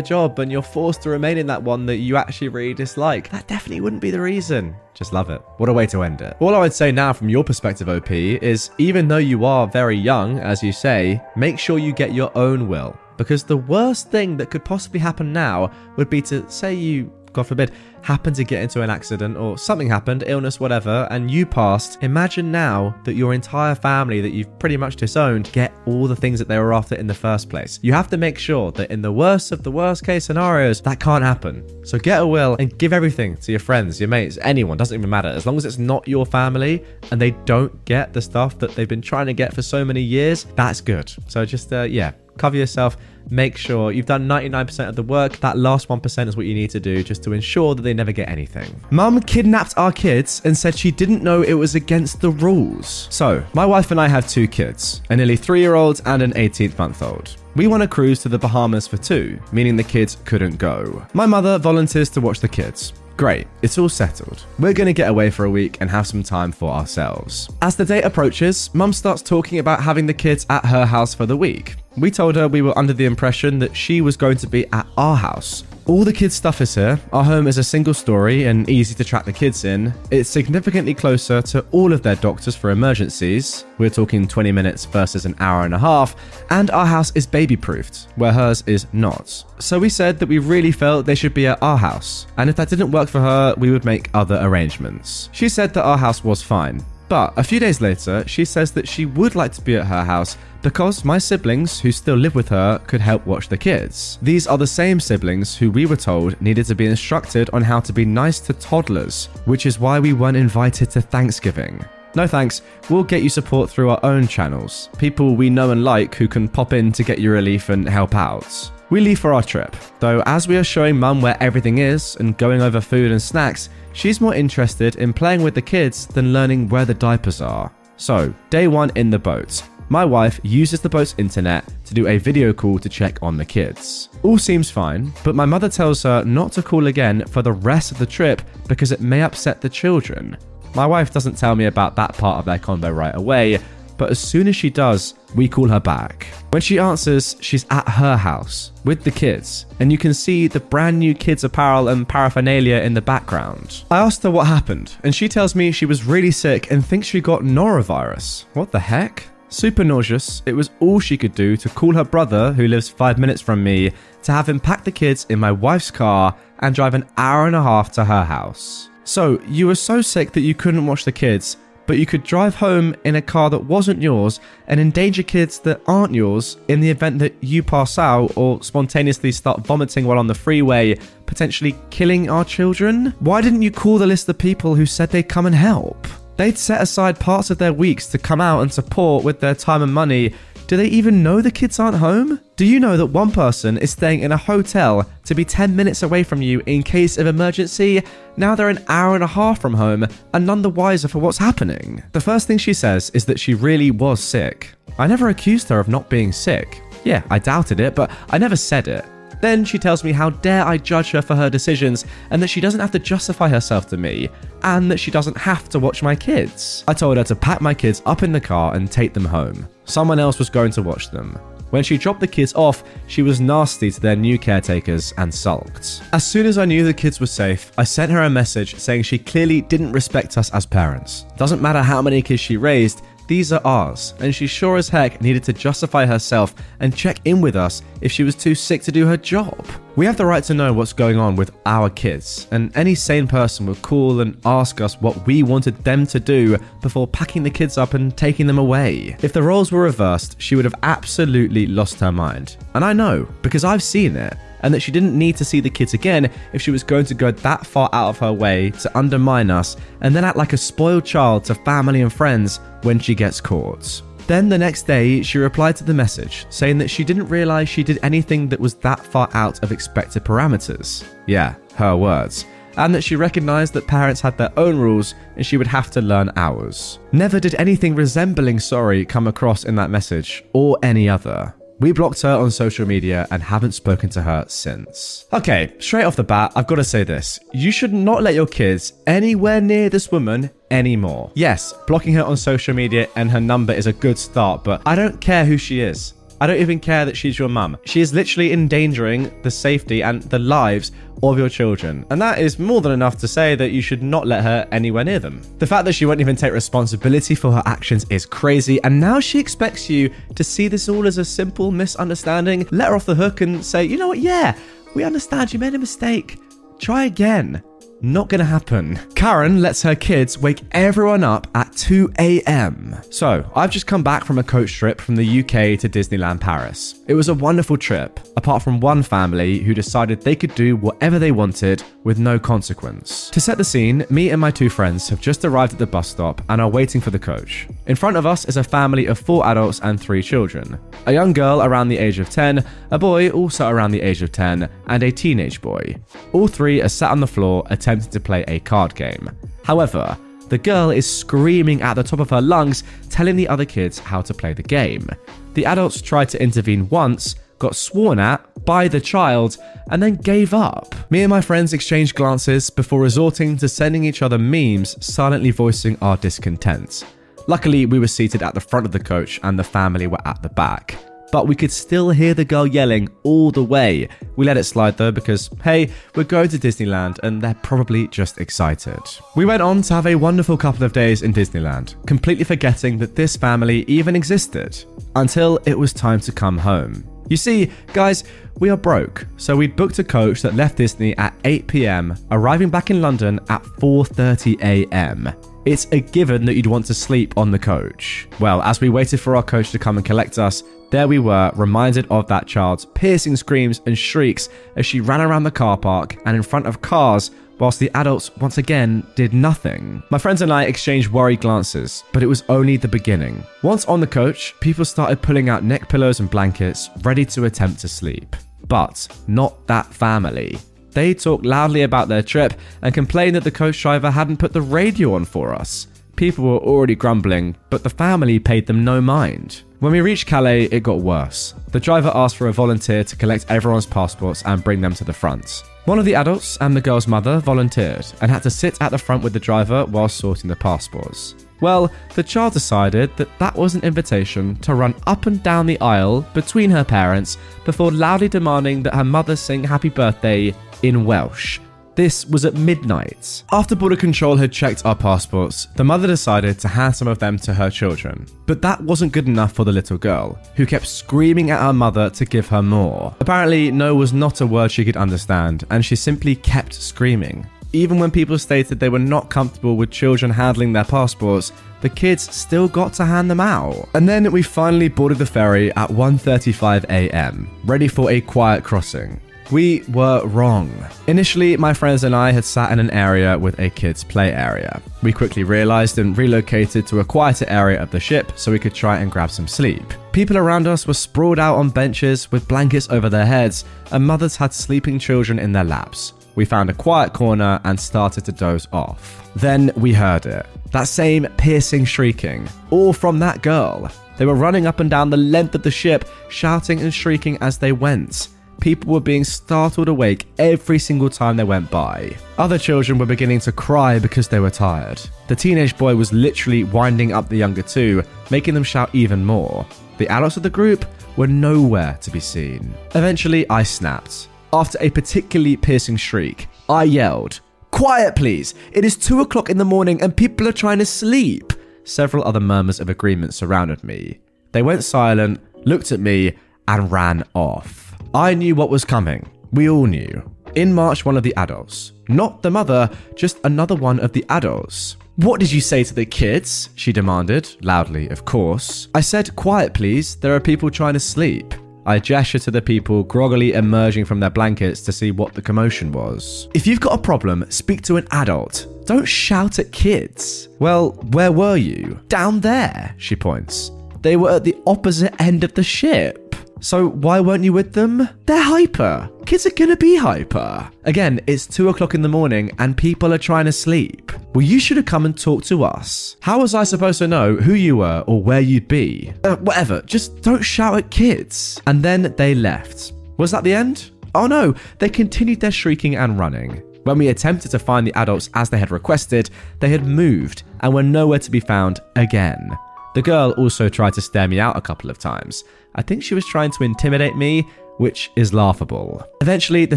[0.00, 3.28] job and you're forced to remain in that one that you actually really dislike.
[3.30, 4.76] That definitely wouldn't be the reason.
[4.94, 5.42] Just love it.
[5.56, 6.36] What a way to end it.
[6.38, 9.96] All I would say now, from your perspective, OP, is even though you are very
[9.96, 12.96] young, as you say, make sure you get your own will.
[13.16, 17.46] Because the worst thing that could possibly happen now would be to say you, God
[17.46, 17.72] forbid,
[18.02, 21.98] happen to get into an accident or something happened, illness, whatever, and you passed.
[22.02, 26.38] Imagine now that your entire family that you've pretty much disowned get all the things
[26.38, 27.80] that they were after in the first place.
[27.82, 31.00] You have to make sure that in the worst of the worst case scenarios, that
[31.00, 31.84] can't happen.
[31.84, 35.10] So get a will and give everything to your friends, your mates, anyone, doesn't even
[35.10, 35.28] matter.
[35.28, 38.88] As long as it's not your family and they don't get the stuff that they've
[38.88, 41.12] been trying to get for so many years, that's good.
[41.26, 42.96] So just, uh, yeah, cover yourself
[43.30, 45.38] make sure you've done 99% of the work.
[45.38, 48.12] That last 1% is what you need to do just to ensure that they never
[48.12, 48.80] get anything.
[48.90, 53.08] Mum kidnapped our kids and said she didn't know it was against the rules.
[53.10, 56.32] So, my wife and I have two kids a nearly three year old and an
[56.32, 57.36] 18th month old.
[57.54, 61.06] We want to cruise to the Bahamas for two, meaning the kids couldn't go.
[61.14, 62.92] My mother volunteers to watch the kids.
[63.16, 64.44] Great, it's all settled.
[64.58, 67.48] We're gonna get away for a week and have some time for ourselves.
[67.62, 71.24] As the date approaches, Mum starts talking about having the kids at her house for
[71.24, 71.76] the week.
[71.98, 74.86] We told her we were under the impression that she was going to be at
[74.98, 75.64] our house.
[75.86, 77.00] All the kids' stuff is here.
[77.12, 79.94] Our home is a single story and easy to track the kids in.
[80.10, 83.64] It's significantly closer to all of their doctors for emergencies.
[83.78, 86.16] We're talking 20 minutes versus an hour and a half.
[86.50, 89.44] And our house is baby proofed, where hers is not.
[89.58, 92.26] So we said that we really felt they should be at our house.
[92.36, 95.30] And if that didn't work for her, we would make other arrangements.
[95.32, 96.84] She said that our house was fine.
[97.08, 100.04] But a few days later, she says that she would like to be at her
[100.04, 100.36] house
[100.66, 104.18] because my siblings, who still live with her, could help watch the kids.
[104.20, 107.78] These are the same siblings who we were told needed to be instructed on how
[107.78, 111.84] to be nice to toddlers, which is why we weren't invited to Thanksgiving.
[112.16, 114.88] No thanks, we'll get you support through our own channels.
[114.98, 118.16] People we know and like who can pop in to get you relief and help
[118.16, 118.72] out.
[118.90, 122.36] We leave for our trip, though as we are showing mum where everything is and
[122.38, 126.68] going over food and snacks, she's more interested in playing with the kids than learning
[126.68, 127.70] where the diapers are.
[127.98, 129.62] So, day one in the boat.
[129.88, 133.44] My wife uses the boat's internet to do a video call to check on the
[133.44, 134.08] kids.
[134.24, 137.92] All seems fine, but my mother tells her not to call again for the rest
[137.92, 140.36] of the trip because it may upset the children.
[140.74, 143.60] My wife doesn't tell me about that part of their convo right away,
[143.96, 146.26] but as soon as she does, we call her back.
[146.50, 150.60] When she answers, she's at her house with the kids, and you can see the
[150.60, 153.84] brand new kids' apparel and paraphernalia in the background.
[153.90, 157.06] I asked her what happened, and she tells me she was really sick and thinks
[157.06, 158.46] she got norovirus.
[158.52, 159.28] What the heck?
[159.48, 163.18] Super nauseous, it was all she could do to call her brother, who lives five
[163.18, 163.92] minutes from me,
[164.24, 167.54] to have him pack the kids in my wife's car and drive an hour and
[167.54, 168.90] a half to her house.
[169.04, 172.56] So, you were so sick that you couldn't watch the kids, but you could drive
[172.56, 176.90] home in a car that wasn't yours and endanger kids that aren't yours in the
[176.90, 182.28] event that you pass out or spontaneously start vomiting while on the freeway, potentially killing
[182.28, 183.14] our children?
[183.20, 186.04] Why didn't you call the list of people who said they'd come and help?
[186.36, 189.82] They'd set aside parts of their weeks to come out and support with their time
[189.82, 190.34] and money.
[190.66, 192.40] Do they even know the kids aren't home?
[192.56, 196.02] Do you know that one person is staying in a hotel to be 10 minutes
[196.02, 198.02] away from you in case of emergency?
[198.36, 201.38] Now they're an hour and a half from home and none the wiser for what's
[201.38, 202.02] happening.
[202.12, 204.74] The first thing she says is that she really was sick.
[204.98, 206.82] I never accused her of not being sick.
[207.04, 209.04] Yeah, I doubted it, but I never said it.
[209.40, 212.60] Then she tells me how dare I judge her for her decisions and that she
[212.60, 214.28] doesn't have to justify herself to me
[214.62, 216.84] and that she doesn't have to watch my kids.
[216.88, 219.68] I told her to pack my kids up in the car and take them home.
[219.84, 221.38] Someone else was going to watch them.
[221.70, 226.00] When she dropped the kids off, she was nasty to their new caretakers and sulked.
[226.12, 229.02] As soon as I knew the kids were safe, I sent her a message saying
[229.02, 231.26] she clearly didn't respect us as parents.
[231.36, 235.20] Doesn't matter how many kids she raised, these are ours, and she sure as heck
[235.20, 238.92] needed to justify herself and check in with us if she was too sick to
[238.92, 239.66] do her job.
[239.96, 243.26] We have the right to know what's going on with our kids, and any sane
[243.26, 247.50] person would call and ask us what we wanted them to do before packing the
[247.50, 249.16] kids up and taking them away.
[249.22, 252.56] If the roles were reversed, she would have absolutely lost her mind.
[252.74, 255.70] And I know, because I've seen it and that she didn't need to see the
[255.70, 258.98] kids again if she was going to go that far out of her way to
[258.98, 263.14] undermine us and then act like a spoiled child to family and friends when she
[263.14, 264.02] gets caught.
[264.26, 267.84] Then the next day, she replied to the message saying that she didn't realize she
[267.84, 271.04] did anything that was that far out of expected parameters.
[271.26, 272.44] Yeah, her words.
[272.76, 276.02] And that she recognized that parents had their own rules and she would have to
[276.02, 276.98] learn ours.
[277.12, 281.54] Never did anything resembling sorry come across in that message, or any other.
[281.78, 285.26] We blocked her on social media and haven't spoken to her since.
[285.32, 287.38] Okay, straight off the bat, I've got to say this.
[287.52, 291.30] You should not let your kids anywhere near this woman anymore.
[291.34, 294.94] Yes, blocking her on social media and her number is a good start, but I
[294.94, 296.14] don't care who she is.
[296.40, 297.78] I don't even care that she's your mum.
[297.84, 300.92] She is literally endangering the safety and the lives
[301.22, 302.04] of your children.
[302.10, 305.04] And that is more than enough to say that you should not let her anywhere
[305.04, 305.40] near them.
[305.58, 309.20] The fact that she won't even take responsibility for her actions is crazy, and now
[309.20, 313.14] she expects you to see this all as a simple misunderstanding, let her off the
[313.14, 314.56] hook and say, you know what, yeah,
[314.94, 316.38] we understand you made a mistake.
[316.78, 317.62] Try again.
[318.02, 318.98] Not gonna happen.
[319.14, 322.94] Karen lets her kids wake everyone up at 2 a.m.
[323.10, 327.02] So, I've just come back from a coach trip from the UK to Disneyland Paris.
[327.06, 331.18] It was a wonderful trip, apart from one family who decided they could do whatever
[331.18, 333.30] they wanted with no consequence.
[333.30, 336.08] To set the scene, me and my two friends have just arrived at the bus
[336.08, 337.66] stop and are waiting for the coach.
[337.86, 341.32] In front of us is a family of four adults and three children a young
[341.32, 345.02] girl around the age of 10, a boy also around the age of 10, and
[345.04, 345.96] a teenage boy.
[346.32, 349.30] All three are sat on the floor attempting to play a card game.
[349.64, 353.98] However, the girl is screaming at the top of her lungs, telling the other kids
[354.00, 355.08] how to play the game.
[355.54, 359.58] The adults tried to intervene once, got sworn at by the child,
[359.90, 360.94] and then gave up.
[361.10, 365.96] Me and my friends exchanged glances before resorting to sending each other memes, silently voicing
[366.02, 367.04] our discontent.
[367.46, 370.42] Luckily, we were seated at the front of the coach and the family were at
[370.42, 370.98] the back.
[371.36, 374.08] But we could still hear the girl yelling all the way.
[374.36, 378.38] We let it slide though because, hey, we're going to Disneyland and they're probably just
[378.38, 379.02] excited.
[379.34, 383.14] We went on to have a wonderful couple of days in Disneyland, completely forgetting that
[383.14, 384.82] this family even existed,
[385.14, 387.06] until it was time to come home.
[387.28, 388.24] You see, guys,
[388.58, 392.70] we are broke, so we'd booked a coach that left Disney at 8 pm, arriving
[392.70, 395.30] back in London at 4:30 am.
[395.66, 398.28] It's a given that you'd want to sleep on the coach.
[398.38, 400.62] Well, as we waited for our coach to come and collect us,
[400.96, 405.44] there we were, reminded of that child's piercing screams and shrieks as she ran around
[405.44, 410.02] the car park and in front of cars whilst the adults once again did nothing.
[410.10, 413.44] My friends and I exchanged worried glances, but it was only the beginning.
[413.62, 417.80] Once on the coach, people started pulling out neck pillows and blankets, ready to attempt
[417.80, 418.34] to sleep.
[418.66, 420.58] But not that family.
[420.92, 424.62] They talked loudly about their trip and complained that the coach driver hadn't put the
[424.62, 425.88] radio on for us.
[426.16, 429.62] People were already grumbling, but the family paid them no mind.
[429.78, 431.52] When we reached Calais, it got worse.
[431.72, 435.12] The driver asked for a volunteer to collect everyone's passports and bring them to the
[435.12, 435.64] front.
[435.84, 438.96] One of the adults and the girl's mother volunteered and had to sit at the
[438.96, 441.34] front with the driver while sorting the passports.
[441.60, 445.80] Well, the child decided that that was an invitation to run up and down the
[445.80, 451.60] aisle between her parents before loudly demanding that her mother sing happy birthday in Welsh.
[451.96, 453.42] This was at midnight.
[453.50, 457.38] After Border Control had checked our passports, the mother decided to hand some of them
[457.38, 458.26] to her children.
[458.44, 462.10] But that wasn't good enough for the little girl, who kept screaming at her mother
[462.10, 463.14] to give her more.
[463.20, 467.46] Apparently, no was not a word she could understand, and she simply kept screaming.
[467.72, 471.50] Even when people stated they were not comfortable with children handling their passports,
[471.80, 473.88] the kids still got to hand them out.
[473.94, 479.18] And then we finally boarded the ferry at 1:35 a.m., ready for a quiet crossing.
[479.50, 480.72] We were wrong.
[481.06, 484.82] Initially, my friends and I had sat in an area with a kids' play area.
[485.02, 488.74] We quickly realized and relocated to a quieter area of the ship so we could
[488.74, 489.84] try and grab some sleep.
[490.12, 494.34] People around us were sprawled out on benches with blankets over their heads, and mothers
[494.34, 496.12] had sleeping children in their laps.
[496.34, 499.30] We found a quiet corner and started to doze off.
[499.36, 503.90] Then we heard it that same piercing shrieking, all from that girl.
[504.18, 507.58] They were running up and down the length of the ship, shouting and shrieking as
[507.58, 508.28] they went.
[508.60, 512.16] People were being startled awake every single time they went by.
[512.38, 515.00] Other children were beginning to cry because they were tired.
[515.28, 519.66] The teenage boy was literally winding up the younger two, making them shout even more.
[519.98, 520.84] The adults of the group
[521.16, 522.74] were nowhere to be seen.
[522.94, 524.28] Eventually, I snapped.
[524.52, 528.54] After a particularly piercing shriek, I yelled, Quiet, please!
[528.72, 531.52] It is two o'clock in the morning and people are trying to sleep!
[531.84, 534.18] Several other murmurs of agreement surrounded me.
[534.52, 536.32] They went silent, looked at me,
[536.66, 537.85] and ran off.
[538.16, 539.28] I knew what was coming.
[539.52, 540.22] We all knew.
[540.54, 541.92] In marched one of the adults.
[542.08, 544.96] Not the mother, just another one of the adults.
[545.16, 546.70] What did you say to the kids?
[546.76, 548.88] She demanded, loudly, of course.
[548.94, 550.16] I said, Quiet, please.
[550.16, 551.52] There are people trying to sleep.
[551.84, 555.92] I gesture to the people groggily emerging from their blankets to see what the commotion
[555.92, 556.48] was.
[556.54, 558.66] If you've got a problem, speak to an adult.
[558.86, 560.48] Don't shout at kids.
[560.58, 562.00] Well, where were you?
[562.08, 563.72] Down there, she points.
[564.00, 566.25] They were at the opposite end of the ship.
[566.60, 568.08] So why weren't you with them?
[568.26, 569.10] They're hyper.
[569.26, 570.70] Kids are gonna be hyper.
[570.84, 574.12] Again, it's two o'clock in the morning and people are trying to sleep.
[574.34, 576.16] Well, you should have come and talked to us.
[576.20, 579.12] How was I supposed to know who you were or where you'd be?
[579.24, 581.60] Uh, whatever, just don't shout at kids.
[581.66, 582.92] And then they left.
[583.18, 583.90] Was that the end?
[584.14, 586.62] Oh no, they continued their shrieking and running.
[586.84, 590.72] When we attempted to find the adults as they had requested, they had moved and
[590.72, 592.56] were nowhere to be found again.
[592.94, 595.44] The girl also tried to stare me out a couple of times.
[595.76, 597.42] I think she was trying to intimidate me,
[597.76, 599.06] which is laughable.
[599.20, 599.76] Eventually, the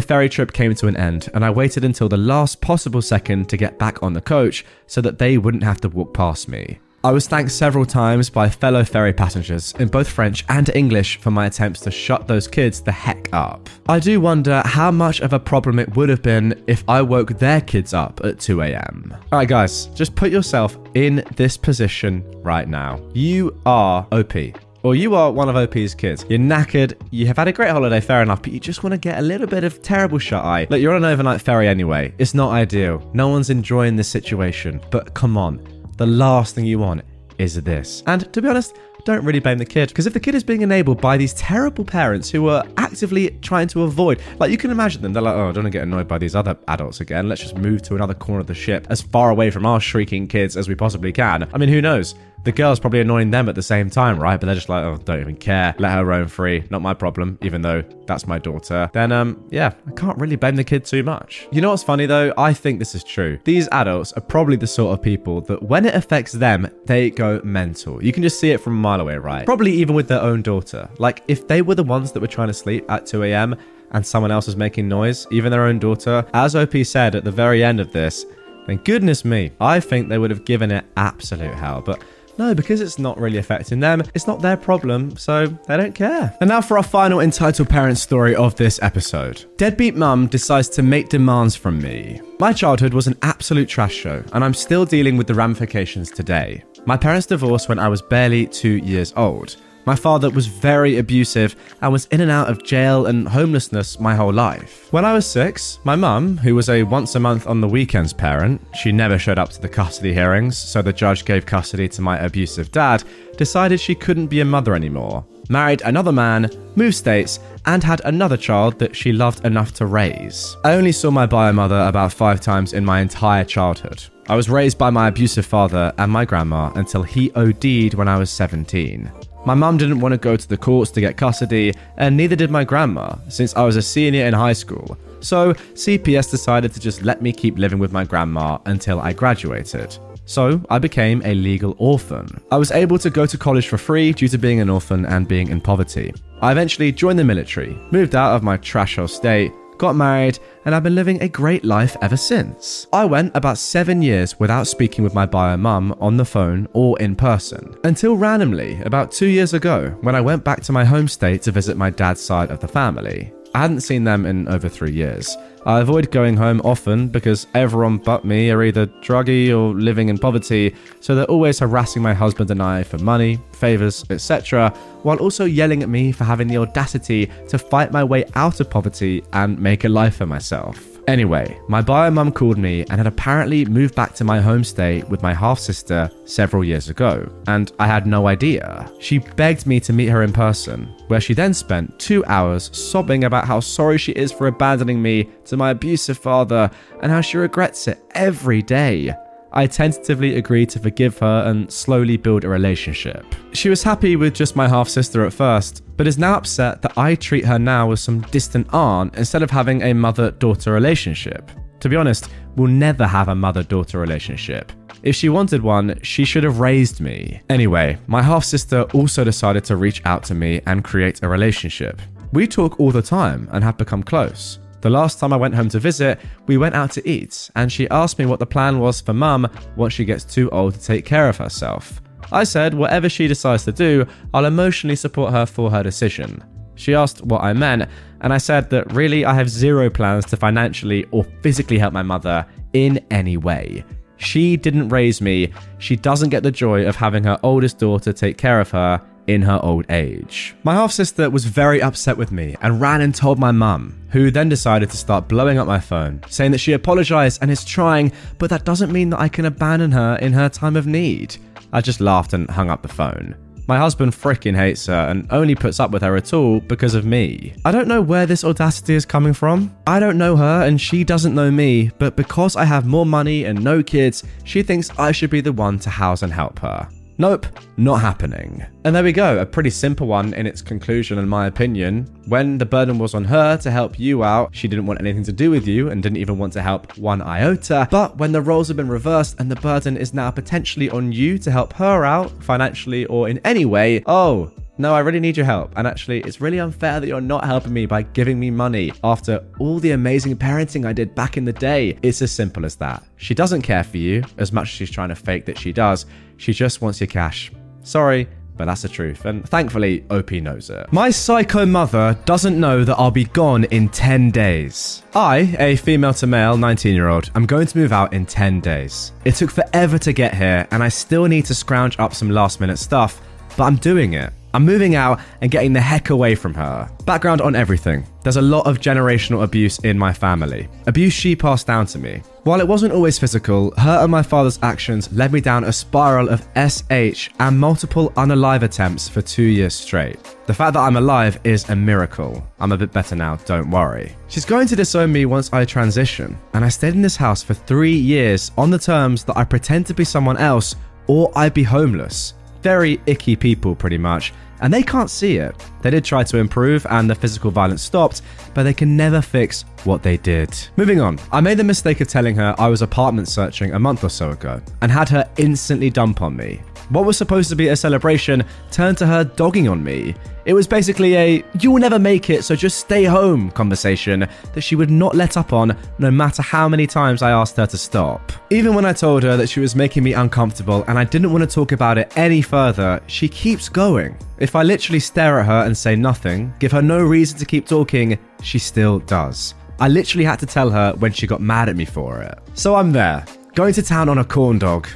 [0.00, 3.58] ferry trip came to an end, and I waited until the last possible second to
[3.58, 6.78] get back on the coach so that they wouldn't have to walk past me.
[7.02, 11.30] I was thanked several times by fellow ferry passengers in both French and English for
[11.30, 13.70] my attempts to shut those kids the heck up.
[13.88, 17.38] I do wonder how much of a problem it would have been if I woke
[17.38, 19.16] their kids up at 2 a.m.
[19.32, 23.00] Alright, guys, just put yourself in this position right now.
[23.14, 24.34] You are OP
[24.82, 26.24] or you are one of OP's kids.
[26.28, 28.98] You're knackered, you have had a great holiday, fair enough, but you just want to
[28.98, 30.66] get a little bit of terrible shut eye.
[30.70, 32.14] Look, you're on an overnight ferry anyway.
[32.18, 33.08] It's not ideal.
[33.14, 34.80] No one's enjoying this situation.
[34.90, 37.02] But come on, the last thing you want
[37.38, 38.02] is this.
[38.06, 40.62] And to be honest, don't really blame the kid because if the kid is being
[40.62, 45.02] enabled by these terrible parents who are actively trying to avoid, like you can imagine
[45.02, 47.28] them, they're like, oh, I don't want to get annoyed by these other adults again.
[47.28, 50.28] Let's just move to another corner of the ship as far away from our shrieking
[50.28, 51.48] kids as we possibly can.
[51.52, 52.14] I mean, who knows?
[52.44, 54.38] The girl's probably annoying them at the same time, right?
[54.40, 55.74] But they're just like, oh, don't even care.
[55.78, 56.64] Let her roam free.
[56.70, 58.90] Not my problem, even though that's my daughter.
[58.92, 61.46] Then, um, yeah, I can't really blame the kid too much.
[61.52, 62.32] You know what's funny though?
[62.38, 63.38] I think this is true.
[63.44, 67.40] These adults are probably the sort of people that when it affects them, they go
[67.44, 68.02] mental.
[68.02, 69.44] You can just see it from a mile away, right?
[69.44, 70.88] Probably even with their own daughter.
[70.98, 73.56] Like, if they were the ones that were trying to sleep at 2 a.m.,
[73.92, 77.30] and someone else was making noise, even their own daughter, as OP said at the
[77.30, 78.24] very end of this,
[78.66, 81.82] then goodness me, I think they would have given it absolute hell.
[81.84, 82.04] But
[82.40, 86.34] no, because it's not really affecting them, it's not their problem, so they don't care.
[86.40, 89.44] And now for our final entitled parent story of this episode.
[89.58, 92.22] Deadbeat mum decides to make demands from me.
[92.38, 96.64] My childhood was an absolute trash show, and I'm still dealing with the ramifications today.
[96.86, 99.56] My parents divorced when I was barely two years old.
[99.86, 104.14] My father was very abusive and was in and out of jail and homelessness my
[104.14, 104.92] whole life.
[104.92, 108.12] When I was six, my mum, who was a once a month on the weekends
[108.12, 112.02] parent, she never showed up to the custody hearings, so the judge gave custody to
[112.02, 113.04] my abusive dad,
[113.36, 115.24] decided she couldn't be a mother anymore.
[115.48, 120.56] Married another man, moved states, and had another child that she loved enough to raise.
[120.64, 124.04] I only saw my bio mother about five times in my entire childhood.
[124.28, 128.16] I was raised by my abusive father and my grandma until he OD'd when I
[128.16, 129.10] was 17.
[129.46, 132.50] My mum didn't want to go to the courts to get custody, and neither did
[132.50, 134.98] my grandma, since I was a senior in high school.
[135.20, 139.96] So, CPS decided to just let me keep living with my grandma until I graduated.
[140.26, 142.28] So, I became a legal orphan.
[142.50, 145.26] I was able to go to college for free due to being an orphan and
[145.26, 146.12] being in poverty.
[146.42, 150.74] I eventually joined the military, moved out of my trash hole state, got married, and
[150.74, 152.86] I've been living a great life ever since.
[152.92, 157.00] I went about seven years without speaking with my bio mum on the phone or
[157.00, 161.08] in person, until randomly, about two years ago, when I went back to my home
[161.08, 163.32] state to visit my dad's side of the family.
[163.54, 165.34] I hadn't seen them in over three years.
[165.66, 170.16] I avoid going home often because everyone but me are either druggy or living in
[170.16, 174.70] poverty, so they're always harassing my husband and I for money, favours, etc.,
[175.02, 178.70] while also yelling at me for having the audacity to fight my way out of
[178.70, 180.89] poverty and make a life for myself.
[181.10, 185.08] Anyway, my bio mum called me and had apparently moved back to my home state
[185.08, 188.88] with my half sister several years ago, and I had no idea.
[189.00, 193.24] She begged me to meet her in person, where she then spent two hours sobbing
[193.24, 196.70] about how sorry she is for abandoning me to my abusive father
[197.02, 199.12] and how she regrets it every day.
[199.52, 203.24] I tentatively agreed to forgive her and slowly build a relationship.
[203.52, 206.96] She was happy with just my half sister at first, but is now upset that
[206.96, 211.50] I treat her now as some distant aunt instead of having a mother daughter relationship.
[211.80, 214.72] To be honest, we'll never have a mother daughter relationship.
[215.02, 217.40] If she wanted one, she should have raised me.
[217.48, 222.00] Anyway, my half sister also decided to reach out to me and create a relationship.
[222.32, 224.58] We talk all the time and have become close.
[224.80, 227.88] The last time I went home to visit, we went out to eat, and she
[227.90, 231.04] asked me what the plan was for mum once she gets too old to take
[231.04, 232.00] care of herself.
[232.32, 236.42] I said, whatever she decides to do, I'll emotionally support her for her decision.
[236.76, 237.90] She asked what I meant,
[238.22, 242.02] and I said that really I have zero plans to financially or physically help my
[242.02, 243.84] mother in any way.
[244.16, 248.38] She didn't raise me, she doesn't get the joy of having her oldest daughter take
[248.38, 250.54] care of her, in her old age.
[250.64, 254.30] My half sister was very upset with me and ran and told my mum, who
[254.30, 258.12] then decided to start blowing up my phone, saying that she apologized and is trying,
[258.38, 261.36] but that doesn't mean that I can abandon her in her time of need.
[261.72, 263.36] I just laughed and hung up the phone.
[263.70, 267.04] My husband fricking hates her and only puts up with her at all because of
[267.04, 267.54] me.
[267.64, 269.72] I don't know where this audacity is coming from.
[269.86, 273.44] I don't know her and she doesn't know me, but because I have more money
[273.44, 276.88] and no kids, she thinks I should be the one to house and help her.
[277.20, 278.64] Nope, not happening.
[278.82, 282.06] And there we go, a pretty simple one in its conclusion, in my opinion.
[282.28, 285.32] When the burden was on her to help you out, she didn't want anything to
[285.32, 287.86] do with you and didn't even want to help one iota.
[287.90, 291.36] But when the roles have been reversed and the burden is now potentially on you
[291.40, 295.46] to help her out financially or in any way, oh, No, I really need your
[295.46, 295.72] help.
[295.76, 299.44] And actually, it's really unfair that you're not helping me by giving me money after
[299.58, 301.98] all the amazing parenting I did back in the day.
[302.02, 303.02] It's as simple as that.
[303.16, 306.06] She doesn't care for you as much as she's trying to fake that she does.
[306.38, 307.52] She just wants your cash.
[307.82, 308.26] Sorry,
[308.60, 310.92] but that's the truth, and thankfully, OP knows it.
[310.92, 315.02] My psycho mother doesn't know that I'll be gone in 10 days.
[315.14, 318.60] I, a female to male 19 year old, am going to move out in 10
[318.60, 319.12] days.
[319.24, 322.60] It took forever to get here, and I still need to scrounge up some last
[322.60, 323.22] minute stuff,
[323.56, 324.30] but I'm doing it.
[324.52, 326.90] I'm moving out and getting the heck away from her.
[327.04, 328.06] Background on everything.
[328.22, 330.68] There's a lot of generational abuse in my family.
[330.86, 332.22] Abuse she passed down to me.
[332.44, 336.28] While it wasn't always physical, her and my father's actions led me down a spiral
[336.28, 340.18] of SH and multiple unalive attempts for two years straight.
[340.46, 342.46] The fact that I'm alive is a miracle.
[342.58, 344.16] I'm a bit better now, don't worry.
[344.28, 347.54] She's going to disown me once I transition, and I stayed in this house for
[347.54, 350.74] three years on the terms that I pretend to be someone else
[351.06, 355.54] or I'd be homeless very icky people, pretty much, and they can't see it.
[355.82, 358.22] They did try to improve and the physical violence stopped,
[358.54, 360.54] but they can never fix what they did.
[360.76, 364.04] Moving on, I made the mistake of telling her I was apartment searching a month
[364.04, 366.60] or so ago and had her instantly dump on me.
[366.90, 370.16] What was supposed to be a celebration turned to her dogging on me.
[370.44, 374.62] It was basically a you will never make it, so just stay home conversation that
[374.62, 377.78] she would not let up on no matter how many times I asked her to
[377.78, 378.32] stop.
[378.50, 381.48] Even when I told her that she was making me uncomfortable and I didn't want
[381.48, 384.16] to talk about it any further, she keeps going.
[384.38, 387.68] If I literally stare at her and say nothing, give her no reason to keep
[387.68, 389.54] talking, she still does.
[389.78, 392.36] I literally had to tell her when she got mad at me for it.
[392.54, 394.88] So I'm there, going to town on a corn dog.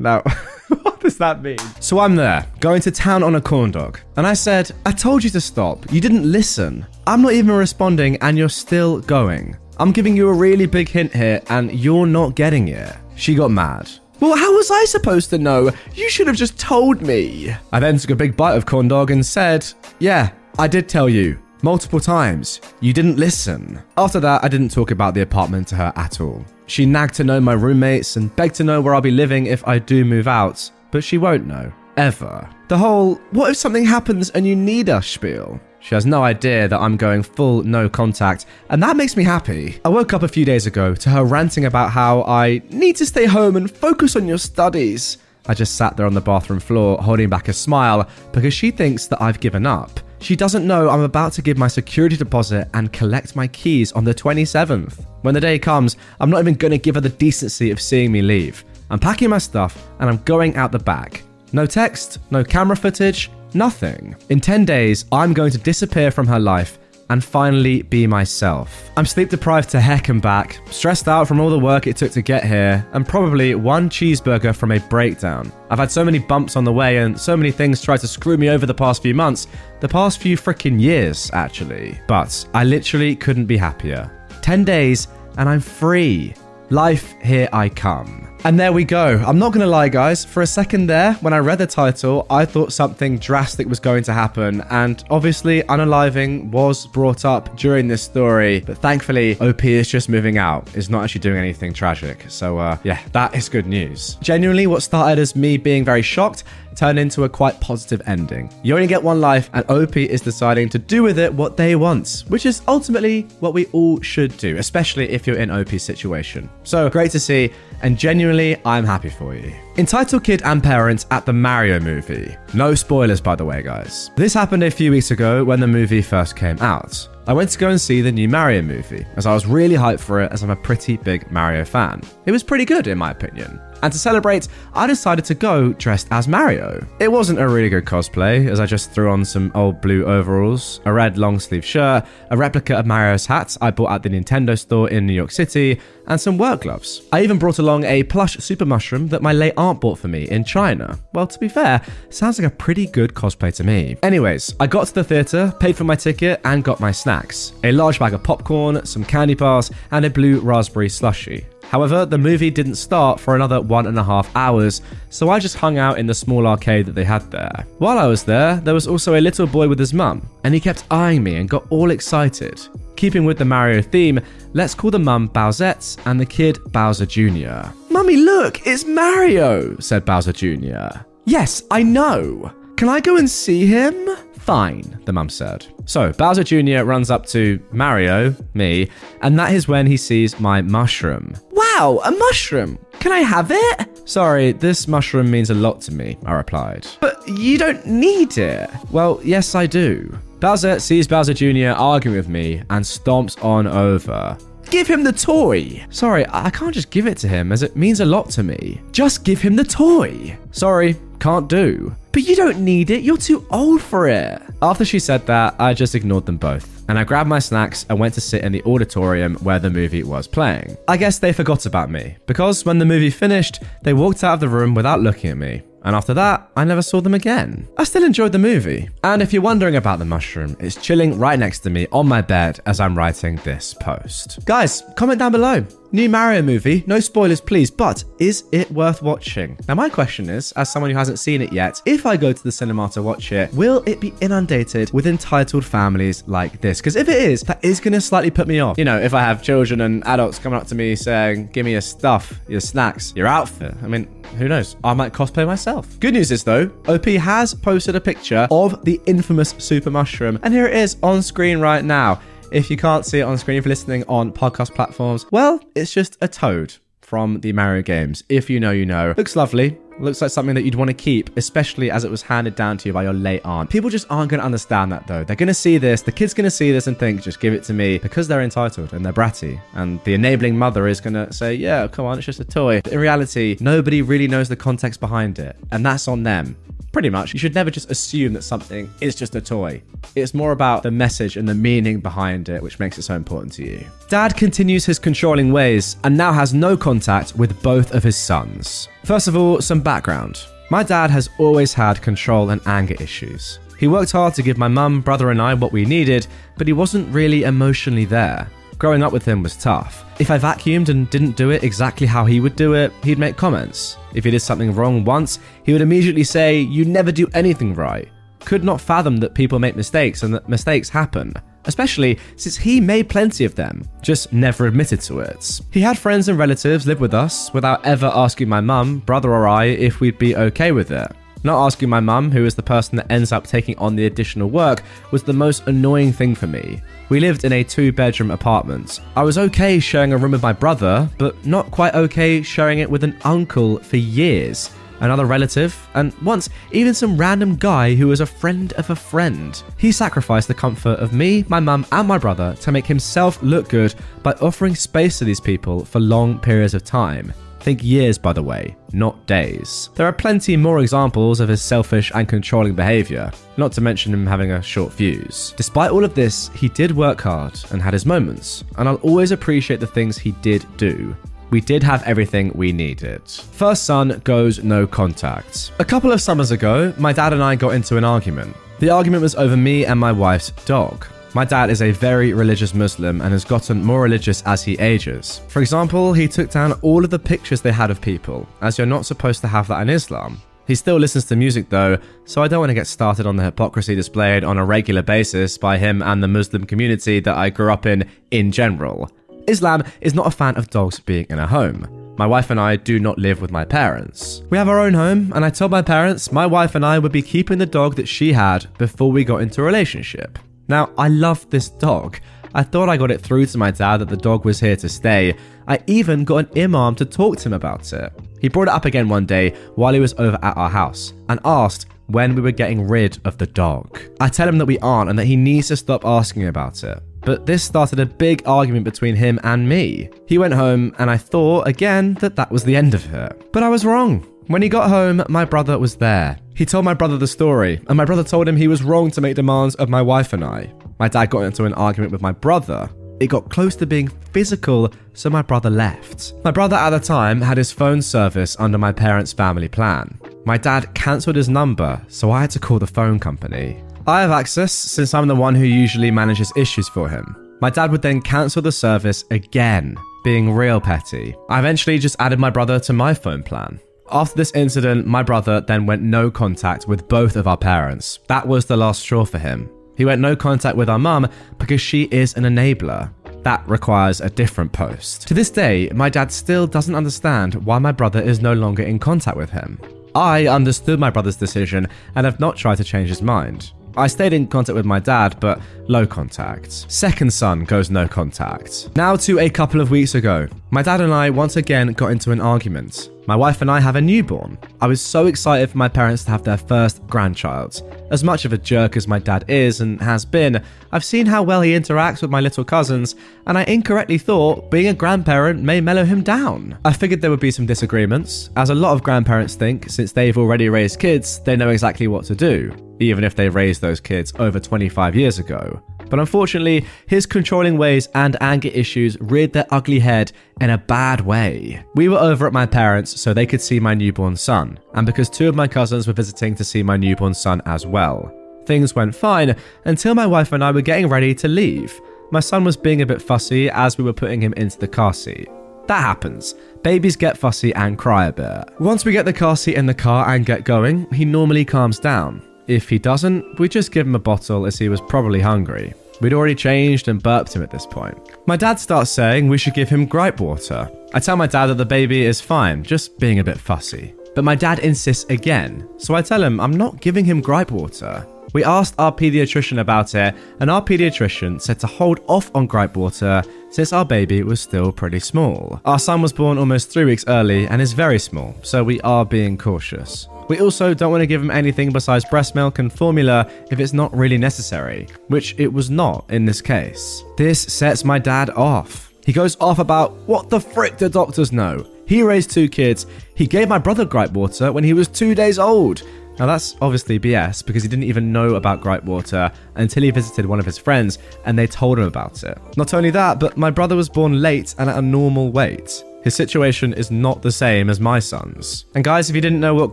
[0.00, 0.22] Now,
[1.04, 1.58] does that mean?
[1.80, 4.00] So I'm there, going to town on a corn dog.
[4.16, 5.92] And I said, I told you to stop.
[5.92, 6.86] You didn't listen.
[7.06, 9.56] I'm not even responding, and you're still going.
[9.78, 12.96] I'm giving you a really big hint here, and you're not getting it.
[13.16, 13.90] She got mad.
[14.20, 15.70] Well, how was I supposed to know?
[15.94, 17.54] You should have just told me.
[17.72, 19.66] I then took a big bite of corn dog and said,
[19.98, 21.38] Yeah, I did tell you.
[21.62, 22.60] Multiple times.
[22.80, 23.82] You didn't listen.
[23.96, 26.44] After that, I didn't talk about the apartment to her at all.
[26.66, 29.66] She nagged to know my roommates and begged to know where I'll be living if
[29.66, 31.72] I do move out, but she won't know.
[31.96, 32.48] Ever.
[32.68, 35.60] The whole, what if something happens and you need us spiel?
[35.80, 39.80] She has no idea that I'm going full no contact, and that makes me happy.
[39.84, 43.06] I woke up a few days ago to her ranting about how I need to
[43.06, 45.18] stay home and focus on your studies.
[45.46, 49.08] I just sat there on the bathroom floor holding back a smile because she thinks
[49.08, 49.98] that I've given up.
[50.20, 54.04] She doesn't know I'm about to give my security deposit and collect my keys on
[54.04, 55.04] the 27th.
[55.22, 58.12] When the day comes, I'm not even going to give her the decency of seeing
[58.12, 58.64] me leave.
[58.94, 61.24] I'm packing my stuff and I'm going out the back.
[61.52, 64.14] No text, no camera footage, nothing.
[64.28, 66.78] In 10 days, I'm going to disappear from her life
[67.10, 68.92] and finally be myself.
[68.96, 72.12] I'm sleep deprived to heck and back, stressed out from all the work it took
[72.12, 75.50] to get here, and probably one cheeseburger from a breakdown.
[75.70, 78.36] I've had so many bumps on the way and so many things tried to screw
[78.36, 79.48] me over the past few months,
[79.80, 81.98] the past few freaking years, actually.
[82.06, 84.08] But I literally couldn't be happier.
[84.42, 86.32] 10 days and I'm free.
[86.70, 88.33] Life, here I come.
[88.46, 89.24] And there we go.
[89.26, 90.22] I'm not going to lie, guys.
[90.22, 94.04] For a second there, when I read the title, I thought something drastic was going
[94.04, 94.60] to happen.
[94.68, 98.60] And obviously, unaliving was brought up during this story.
[98.60, 100.76] But thankfully, OP is just moving out.
[100.76, 102.26] Is not actually doing anything tragic.
[102.28, 104.18] So, uh, yeah, that is good news.
[104.20, 108.50] Genuinely, what started as me being very shocked turned into a quite positive ending.
[108.62, 111.76] You only get one life, and OP is deciding to do with it what they
[111.76, 116.50] want, which is ultimately what we all should do, especially if you're in OP's situation.
[116.64, 118.33] So great to see, and genuinely,
[118.64, 119.54] I'm happy for you.
[119.76, 122.36] Entitled Kid and Parents at the Mario movie.
[122.52, 124.10] No spoilers, by the way, guys.
[124.16, 127.08] This happened a few weeks ago when the movie first came out.
[127.26, 130.00] I went to go and see the new Mario movie, as I was really hyped
[130.00, 132.02] for it as I'm a pretty big Mario fan.
[132.26, 133.60] It was pretty good, in my opinion.
[133.84, 136.86] And to celebrate, I decided to go dressed as Mario.
[137.00, 140.80] It wasn't a really good cosplay, as I just threw on some old blue overalls,
[140.86, 144.58] a red long sleeve shirt, a replica of Mario's hat I bought at the Nintendo
[144.58, 147.02] store in New York City, and some work gloves.
[147.12, 150.30] I even brought along a plush super mushroom that my late aunt bought for me
[150.30, 150.98] in China.
[151.12, 153.98] Well, to be fair, sounds like a pretty good cosplay to me.
[154.02, 157.72] Anyways, I got to the theatre, paid for my ticket, and got my snacks a
[157.72, 161.44] large bag of popcorn, some candy bars, and a blue raspberry slushy.
[161.74, 164.80] However, the movie didn't start for another one and a half hours,
[165.10, 167.66] so I just hung out in the small arcade that they had there.
[167.78, 170.60] While I was there, there was also a little boy with his mum, and he
[170.60, 172.64] kept eyeing me and got all excited.
[172.94, 174.20] Keeping with the Mario theme,
[174.52, 177.72] let's call the mum Bowsette and the kid Bowser Jr.
[177.90, 181.00] Mummy, look, it's Mario, said Bowser Jr.
[181.24, 182.52] Yes, I know.
[182.76, 184.10] Can I go and see him?
[184.44, 185.66] Fine, the mum said.
[185.86, 186.84] So Bowser Jr.
[186.84, 188.90] runs up to Mario, me,
[189.22, 191.34] and that is when he sees my mushroom.
[191.76, 192.78] Wow, a mushroom!
[193.00, 194.08] Can I have it?
[194.08, 196.86] Sorry, this mushroom means a lot to me, I replied.
[197.00, 198.70] But you don't need it.
[198.92, 200.16] Well, yes, I do.
[200.38, 201.76] Bowser sees Bowser Jr.
[201.76, 204.38] arguing with me and stomps on over.
[204.70, 205.84] Give him the toy!
[205.90, 208.80] Sorry, I can't just give it to him as it means a lot to me.
[208.92, 210.38] Just give him the toy!
[210.52, 211.92] Sorry, can't do.
[212.12, 214.40] But you don't need it, you're too old for it.
[214.62, 217.98] After she said that, I just ignored them both and I grabbed my snacks and
[217.98, 220.76] went to sit in the auditorium where the movie was playing.
[220.88, 224.40] I guess they forgot about me, because when the movie finished, they walked out of
[224.40, 225.62] the room without looking at me.
[225.84, 227.68] And after that, I never saw them again.
[227.76, 228.88] I still enjoyed the movie.
[229.02, 232.22] And if you're wondering about the mushroom, it's chilling right next to me on my
[232.22, 234.38] bed as I'm writing this post.
[234.46, 235.62] Guys, comment down below.
[235.92, 239.56] New Mario movie, no spoilers please, but is it worth watching?
[239.68, 242.42] Now, my question is, as someone who hasn't seen it yet, if I go to
[242.42, 246.73] the cinema to watch it, will it be inundated with entitled families like this?
[246.80, 248.78] Because if it is, that is going to slightly put me off.
[248.78, 251.72] You know, if I have children and adults coming up to me saying, give me
[251.72, 253.74] your stuff, your snacks, your outfit.
[253.82, 254.06] I mean,
[254.38, 254.76] who knows?
[254.82, 255.98] I might cosplay myself.
[256.00, 260.52] Good news is though, OP has posted a picture of the infamous super mushroom, and
[260.52, 262.20] here it is on screen right now.
[262.52, 265.92] If you can't see it on screen, if you're listening on podcast platforms, well, it's
[265.92, 268.24] just a toad from the Mario games.
[268.28, 269.14] If you know, you know.
[269.16, 269.78] Looks lovely.
[270.00, 272.88] Looks like something that you'd want to keep, especially as it was handed down to
[272.88, 273.70] you by your late aunt.
[273.70, 275.22] People just aren't going to understand that though.
[275.22, 277.54] They're going to see this, the kid's going to see this and think, just give
[277.54, 279.60] it to me because they're entitled and they're bratty.
[279.74, 282.80] And the enabling mother is going to say, yeah, come on, it's just a toy.
[282.82, 285.56] But in reality, nobody really knows the context behind it.
[285.70, 286.56] And that's on them.
[286.90, 287.32] Pretty much.
[287.32, 289.82] You should never just assume that something is just a toy.
[290.14, 293.52] It's more about the message and the meaning behind it, which makes it so important
[293.54, 293.84] to you.
[294.08, 298.88] Dad continues his controlling ways and now has no contact with both of his sons.
[299.04, 300.46] First of all, some background.
[300.70, 303.58] My dad has always had control and anger issues.
[303.78, 306.26] He worked hard to give my mum, brother, and I what we needed,
[306.56, 308.48] but he wasn't really emotionally there.
[308.78, 310.06] Growing up with him was tough.
[310.18, 313.36] If I vacuumed and didn't do it exactly how he would do it, he'd make
[313.36, 313.98] comments.
[314.14, 318.08] If he did something wrong once, he would immediately say, You never do anything right.
[318.40, 321.34] Could not fathom that people make mistakes and that mistakes happen,
[321.66, 325.60] especially since he made plenty of them, just never admitted to it.
[325.70, 329.46] He had friends and relatives live with us without ever asking my mum, brother, or
[329.46, 331.10] I if we'd be okay with it.
[331.44, 334.48] Not asking my mum, who is the person that ends up taking on the additional
[334.48, 336.80] work, was the most annoying thing for me.
[337.10, 339.00] We lived in a two bedroom apartment.
[339.14, 342.88] I was okay sharing a room with my brother, but not quite okay sharing it
[342.88, 348.20] with an uncle for years, another relative, and once even some random guy who was
[348.20, 349.62] a friend of a friend.
[349.78, 353.68] He sacrificed the comfort of me, my mum, and my brother to make himself look
[353.68, 357.32] good by offering space to these people for long periods of time.
[357.64, 359.88] Think years, by the way, not days.
[359.94, 364.26] There are plenty more examples of his selfish and controlling behaviour, not to mention him
[364.26, 365.54] having a short fuse.
[365.56, 369.30] Despite all of this, he did work hard and had his moments, and I'll always
[369.30, 371.16] appreciate the things he did do.
[371.54, 373.22] We did have everything we needed.
[373.28, 375.70] First son goes no contact.
[375.78, 378.56] A couple of summers ago, my dad and I got into an argument.
[378.80, 381.06] The argument was over me and my wife's dog.
[381.32, 385.42] My dad is a very religious Muslim and has gotten more religious as he ages.
[385.46, 388.84] For example, he took down all of the pictures they had of people, as you're
[388.88, 390.42] not supposed to have that in Islam.
[390.66, 393.44] He still listens to music though, so I don't want to get started on the
[393.44, 397.72] hypocrisy displayed on a regular basis by him and the Muslim community that I grew
[397.72, 399.08] up in in general.
[399.46, 402.14] Islam is not a fan of dogs being in a home.
[402.16, 404.42] My wife and I do not live with my parents.
[404.48, 407.12] We have our own home, and I told my parents my wife and I would
[407.12, 410.38] be keeping the dog that she had before we got into a relationship.
[410.68, 412.20] Now, I love this dog.
[412.54, 414.88] I thought I got it through to my dad that the dog was here to
[414.88, 415.34] stay.
[415.66, 418.12] I even got an imam to talk to him about it.
[418.40, 421.40] He brought it up again one day while he was over at our house and
[421.44, 424.00] asked when we were getting rid of the dog.
[424.20, 427.02] I tell him that we aren't and that he needs to stop asking about it.
[427.24, 430.10] But this started a big argument between him and me.
[430.26, 433.52] He went home and I thought again that that was the end of it.
[433.52, 434.26] But I was wrong.
[434.46, 436.38] When he got home, my brother was there.
[436.54, 439.20] He told my brother the story, and my brother told him he was wrong to
[439.20, 440.72] make demands of my wife and I.
[440.98, 442.90] My dad got into an argument with my brother.
[443.20, 446.34] It got close to being physical, so my brother left.
[446.44, 450.20] My brother at the time had his phone service under my parents' family plan.
[450.44, 453.82] My dad cancelled his number, so I had to call the phone company.
[454.06, 457.56] I have access since I'm the one who usually manages issues for him.
[457.62, 461.34] My dad would then cancel the service again, being real petty.
[461.48, 463.80] I eventually just added my brother to my phone plan.
[464.10, 468.18] After this incident, my brother then went no contact with both of our parents.
[468.28, 469.70] That was the last straw for him.
[469.96, 471.26] He went no contact with our mum
[471.56, 473.10] because she is an enabler.
[473.42, 475.26] That requires a different post.
[475.28, 478.98] To this day, my dad still doesn't understand why my brother is no longer in
[478.98, 479.78] contact with him.
[480.14, 483.72] I understood my brother's decision and have not tried to change his mind.
[483.96, 486.90] I stayed in contact with my dad, but low contact.
[486.90, 488.88] Second son goes no contact.
[488.96, 490.48] Now to a couple of weeks ago.
[490.70, 493.10] My dad and I once again got into an argument.
[493.26, 494.58] My wife and I have a newborn.
[494.82, 497.80] I was so excited for my parents to have their first grandchild.
[498.10, 500.62] As much of a jerk as my dad is and has been,
[500.92, 503.14] I've seen how well he interacts with my little cousins,
[503.46, 506.76] and I incorrectly thought being a grandparent may mellow him down.
[506.84, 510.36] I figured there would be some disagreements, as a lot of grandparents think since they've
[510.36, 514.34] already raised kids, they know exactly what to do, even if they raised those kids
[514.38, 515.82] over 25 years ago.
[516.10, 521.20] But unfortunately, his controlling ways and anger issues reared their ugly head in a bad
[521.20, 521.84] way.
[521.94, 525.30] We were over at my parents' so they could see my newborn son, and because
[525.30, 528.32] two of my cousins were visiting to see my newborn son as well.
[528.66, 532.00] Things went fine until my wife and I were getting ready to leave.
[532.30, 535.12] My son was being a bit fussy as we were putting him into the car
[535.12, 535.48] seat.
[535.86, 536.54] That happens.
[536.82, 538.64] Babies get fussy and cry a bit.
[538.80, 541.98] Once we get the car seat in the car and get going, he normally calms
[541.98, 542.42] down.
[542.66, 545.92] If he doesn't, we just give him a bottle as he was probably hungry.
[546.20, 548.16] We'd already changed and burped him at this point.
[548.46, 550.90] My dad starts saying we should give him gripe water.
[551.12, 554.14] I tell my dad that the baby is fine, just being a bit fussy.
[554.34, 558.26] But my dad insists again, so I tell him I'm not giving him gripe water.
[558.54, 562.96] We asked our pediatrician about it, and our pediatrician said to hold off on gripe
[562.96, 565.80] water since our baby was still pretty small.
[565.84, 569.24] Our son was born almost three weeks early and is very small, so we are
[569.24, 570.28] being cautious.
[570.48, 573.92] We also don't want to give him anything besides breast milk and formula if it's
[573.92, 577.22] not really necessary, which it was not in this case.
[577.36, 579.12] This sets my dad off.
[579.24, 581.86] He goes off about what the frick do doctors know?
[582.06, 583.06] He raised two kids.
[583.34, 586.02] He gave my brother gripe water when he was two days old.
[586.38, 590.44] Now, that's obviously BS because he didn't even know about gripe water until he visited
[590.44, 592.58] one of his friends and they told him about it.
[592.76, 596.04] Not only that, but my brother was born late and at a normal weight.
[596.24, 598.86] His situation is not the same as my son's.
[598.94, 599.92] And guys, if you didn't know what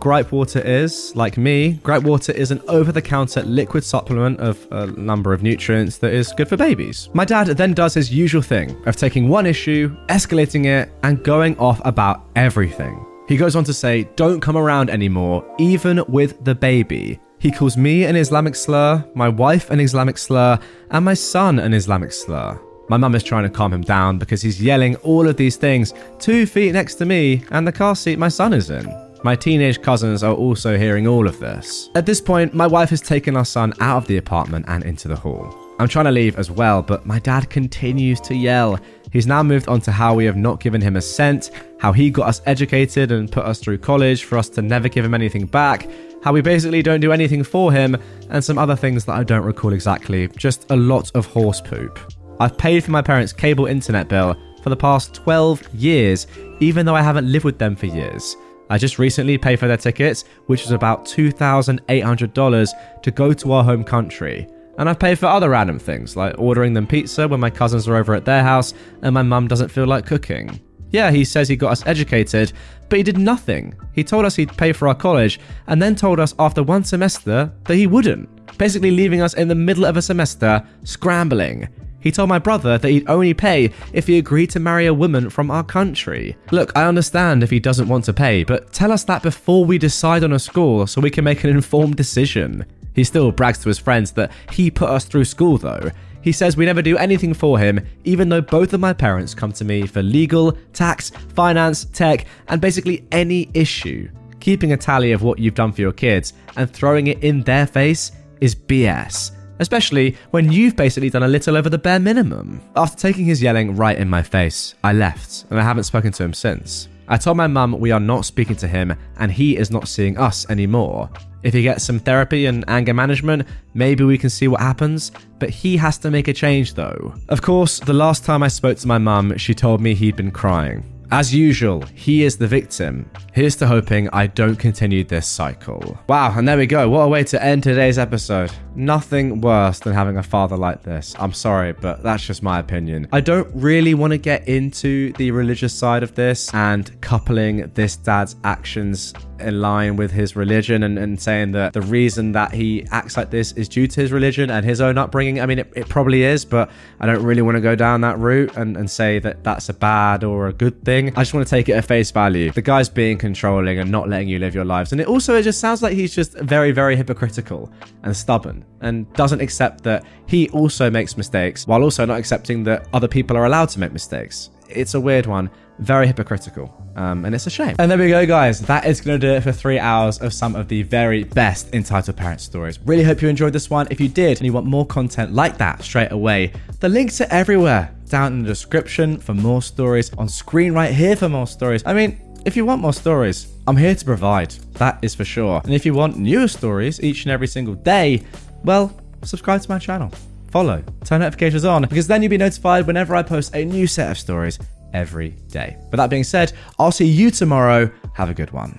[0.00, 4.66] gripe water is, like me, gripe water is an over the counter liquid supplement of
[4.70, 7.10] a number of nutrients that is good for babies.
[7.12, 11.58] My dad then does his usual thing of taking one issue, escalating it, and going
[11.58, 13.04] off about everything.
[13.28, 17.20] He goes on to say, Don't come around anymore, even with the baby.
[17.40, 20.58] He calls me an Islamic slur, my wife an Islamic slur,
[20.90, 22.58] and my son an Islamic slur.
[22.92, 25.94] My mum is trying to calm him down because he's yelling all of these things
[26.18, 28.86] two feet next to me and the car seat my son is in.
[29.24, 31.88] My teenage cousins are also hearing all of this.
[31.94, 35.08] At this point, my wife has taken our son out of the apartment and into
[35.08, 35.56] the hall.
[35.78, 38.78] I'm trying to leave as well, but my dad continues to yell.
[39.10, 42.10] He's now moved on to how we have not given him a cent, how he
[42.10, 45.46] got us educated and put us through college for us to never give him anything
[45.46, 45.88] back,
[46.22, 47.96] how we basically don't do anything for him,
[48.28, 50.28] and some other things that I don't recall exactly.
[50.36, 51.98] Just a lot of horse poop.
[52.42, 56.26] I've paid for my parents' cable internet bill for the past 12 years,
[56.58, 58.34] even though I haven't lived with them for years.
[58.68, 63.62] I just recently paid for their tickets, which was about $2,800 to go to our
[63.62, 64.48] home country.
[64.76, 67.94] And I've paid for other random things, like ordering them pizza when my cousins are
[67.94, 70.60] over at their house and my mum doesn't feel like cooking.
[70.90, 72.54] Yeah, he says he got us educated,
[72.88, 73.72] but he did nothing.
[73.92, 75.38] He told us he'd pay for our college
[75.68, 79.54] and then told us after one semester that he wouldn't, basically leaving us in the
[79.54, 81.68] middle of a semester scrambling.
[82.02, 85.30] He told my brother that he'd only pay if he agreed to marry a woman
[85.30, 86.36] from our country.
[86.50, 89.78] Look, I understand if he doesn't want to pay, but tell us that before we
[89.78, 92.66] decide on a school so we can make an informed decision.
[92.94, 95.90] He still brags to his friends that he put us through school, though.
[96.22, 99.52] He says we never do anything for him, even though both of my parents come
[99.52, 104.08] to me for legal, tax, finance, tech, and basically any issue.
[104.40, 107.66] Keeping a tally of what you've done for your kids and throwing it in their
[107.66, 112.60] face is BS especially when you've basically done a little over the bare minimum.
[112.76, 116.24] After taking his yelling right in my face, I left, and I haven't spoken to
[116.24, 116.88] him since.
[117.08, 120.16] I told my mum we are not speaking to him and he is not seeing
[120.16, 121.10] us anymore.
[121.42, 125.50] If he gets some therapy and anger management, maybe we can see what happens, but
[125.50, 127.14] he has to make a change though.
[127.28, 130.30] Of course, the last time I spoke to my mum, she told me he'd been
[130.30, 130.84] crying.
[131.10, 133.10] As usual, he is the victim.
[133.34, 135.98] Here's to hoping I don't continue this cycle.
[136.08, 136.88] Wow, and there we go.
[136.88, 138.50] What a way to end today's episode.
[138.74, 141.14] Nothing worse than having a father like this.
[141.18, 143.06] I'm sorry, but that's just my opinion.
[143.12, 147.96] I don't really want to get into the religious side of this and coupling this
[147.96, 152.86] dad's actions in line with his religion and, and saying that the reason that he
[152.90, 155.40] acts like this is due to his religion and his own upbringing.
[155.40, 156.70] I mean, it, it probably is, but
[157.00, 159.74] I don't really want to go down that route and, and say that that's a
[159.74, 161.08] bad or a good thing.
[161.10, 162.50] I just want to take it at face value.
[162.50, 164.92] The guy's being controlling and not letting you live your lives.
[164.92, 167.70] And it also it just sounds like he's just very, very hypocritical
[168.02, 172.88] and stubborn and doesn't accept that he also makes mistakes while also not accepting that
[172.92, 174.50] other people are allowed to make mistakes.
[174.68, 176.72] It's a weird one very hypocritical.
[176.94, 177.74] Um, and it's a shame.
[177.78, 178.60] And there we go, guys.
[178.60, 181.72] That is going to do it for three hours of some of the very best
[181.74, 182.78] entitled parent stories.
[182.80, 183.88] Really hope you enjoyed this one.
[183.90, 187.28] If you did and you want more content like that straight away, the links are
[187.30, 191.82] everywhere down in the description for more stories, on screen right here for more stories.
[191.86, 194.50] I mean, if you want more stories, I'm here to provide.
[194.74, 195.62] That is for sure.
[195.64, 198.22] And if you want newer stories each and every single day,
[198.64, 200.10] well, subscribe to my channel.
[200.50, 204.10] Follow, turn notifications on, because then you'll be notified whenever I post a new set
[204.10, 204.58] of stories
[204.92, 205.76] every day.
[205.90, 207.90] But that being said, I'll see you tomorrow.
[208.14, 208.78] Have a good one.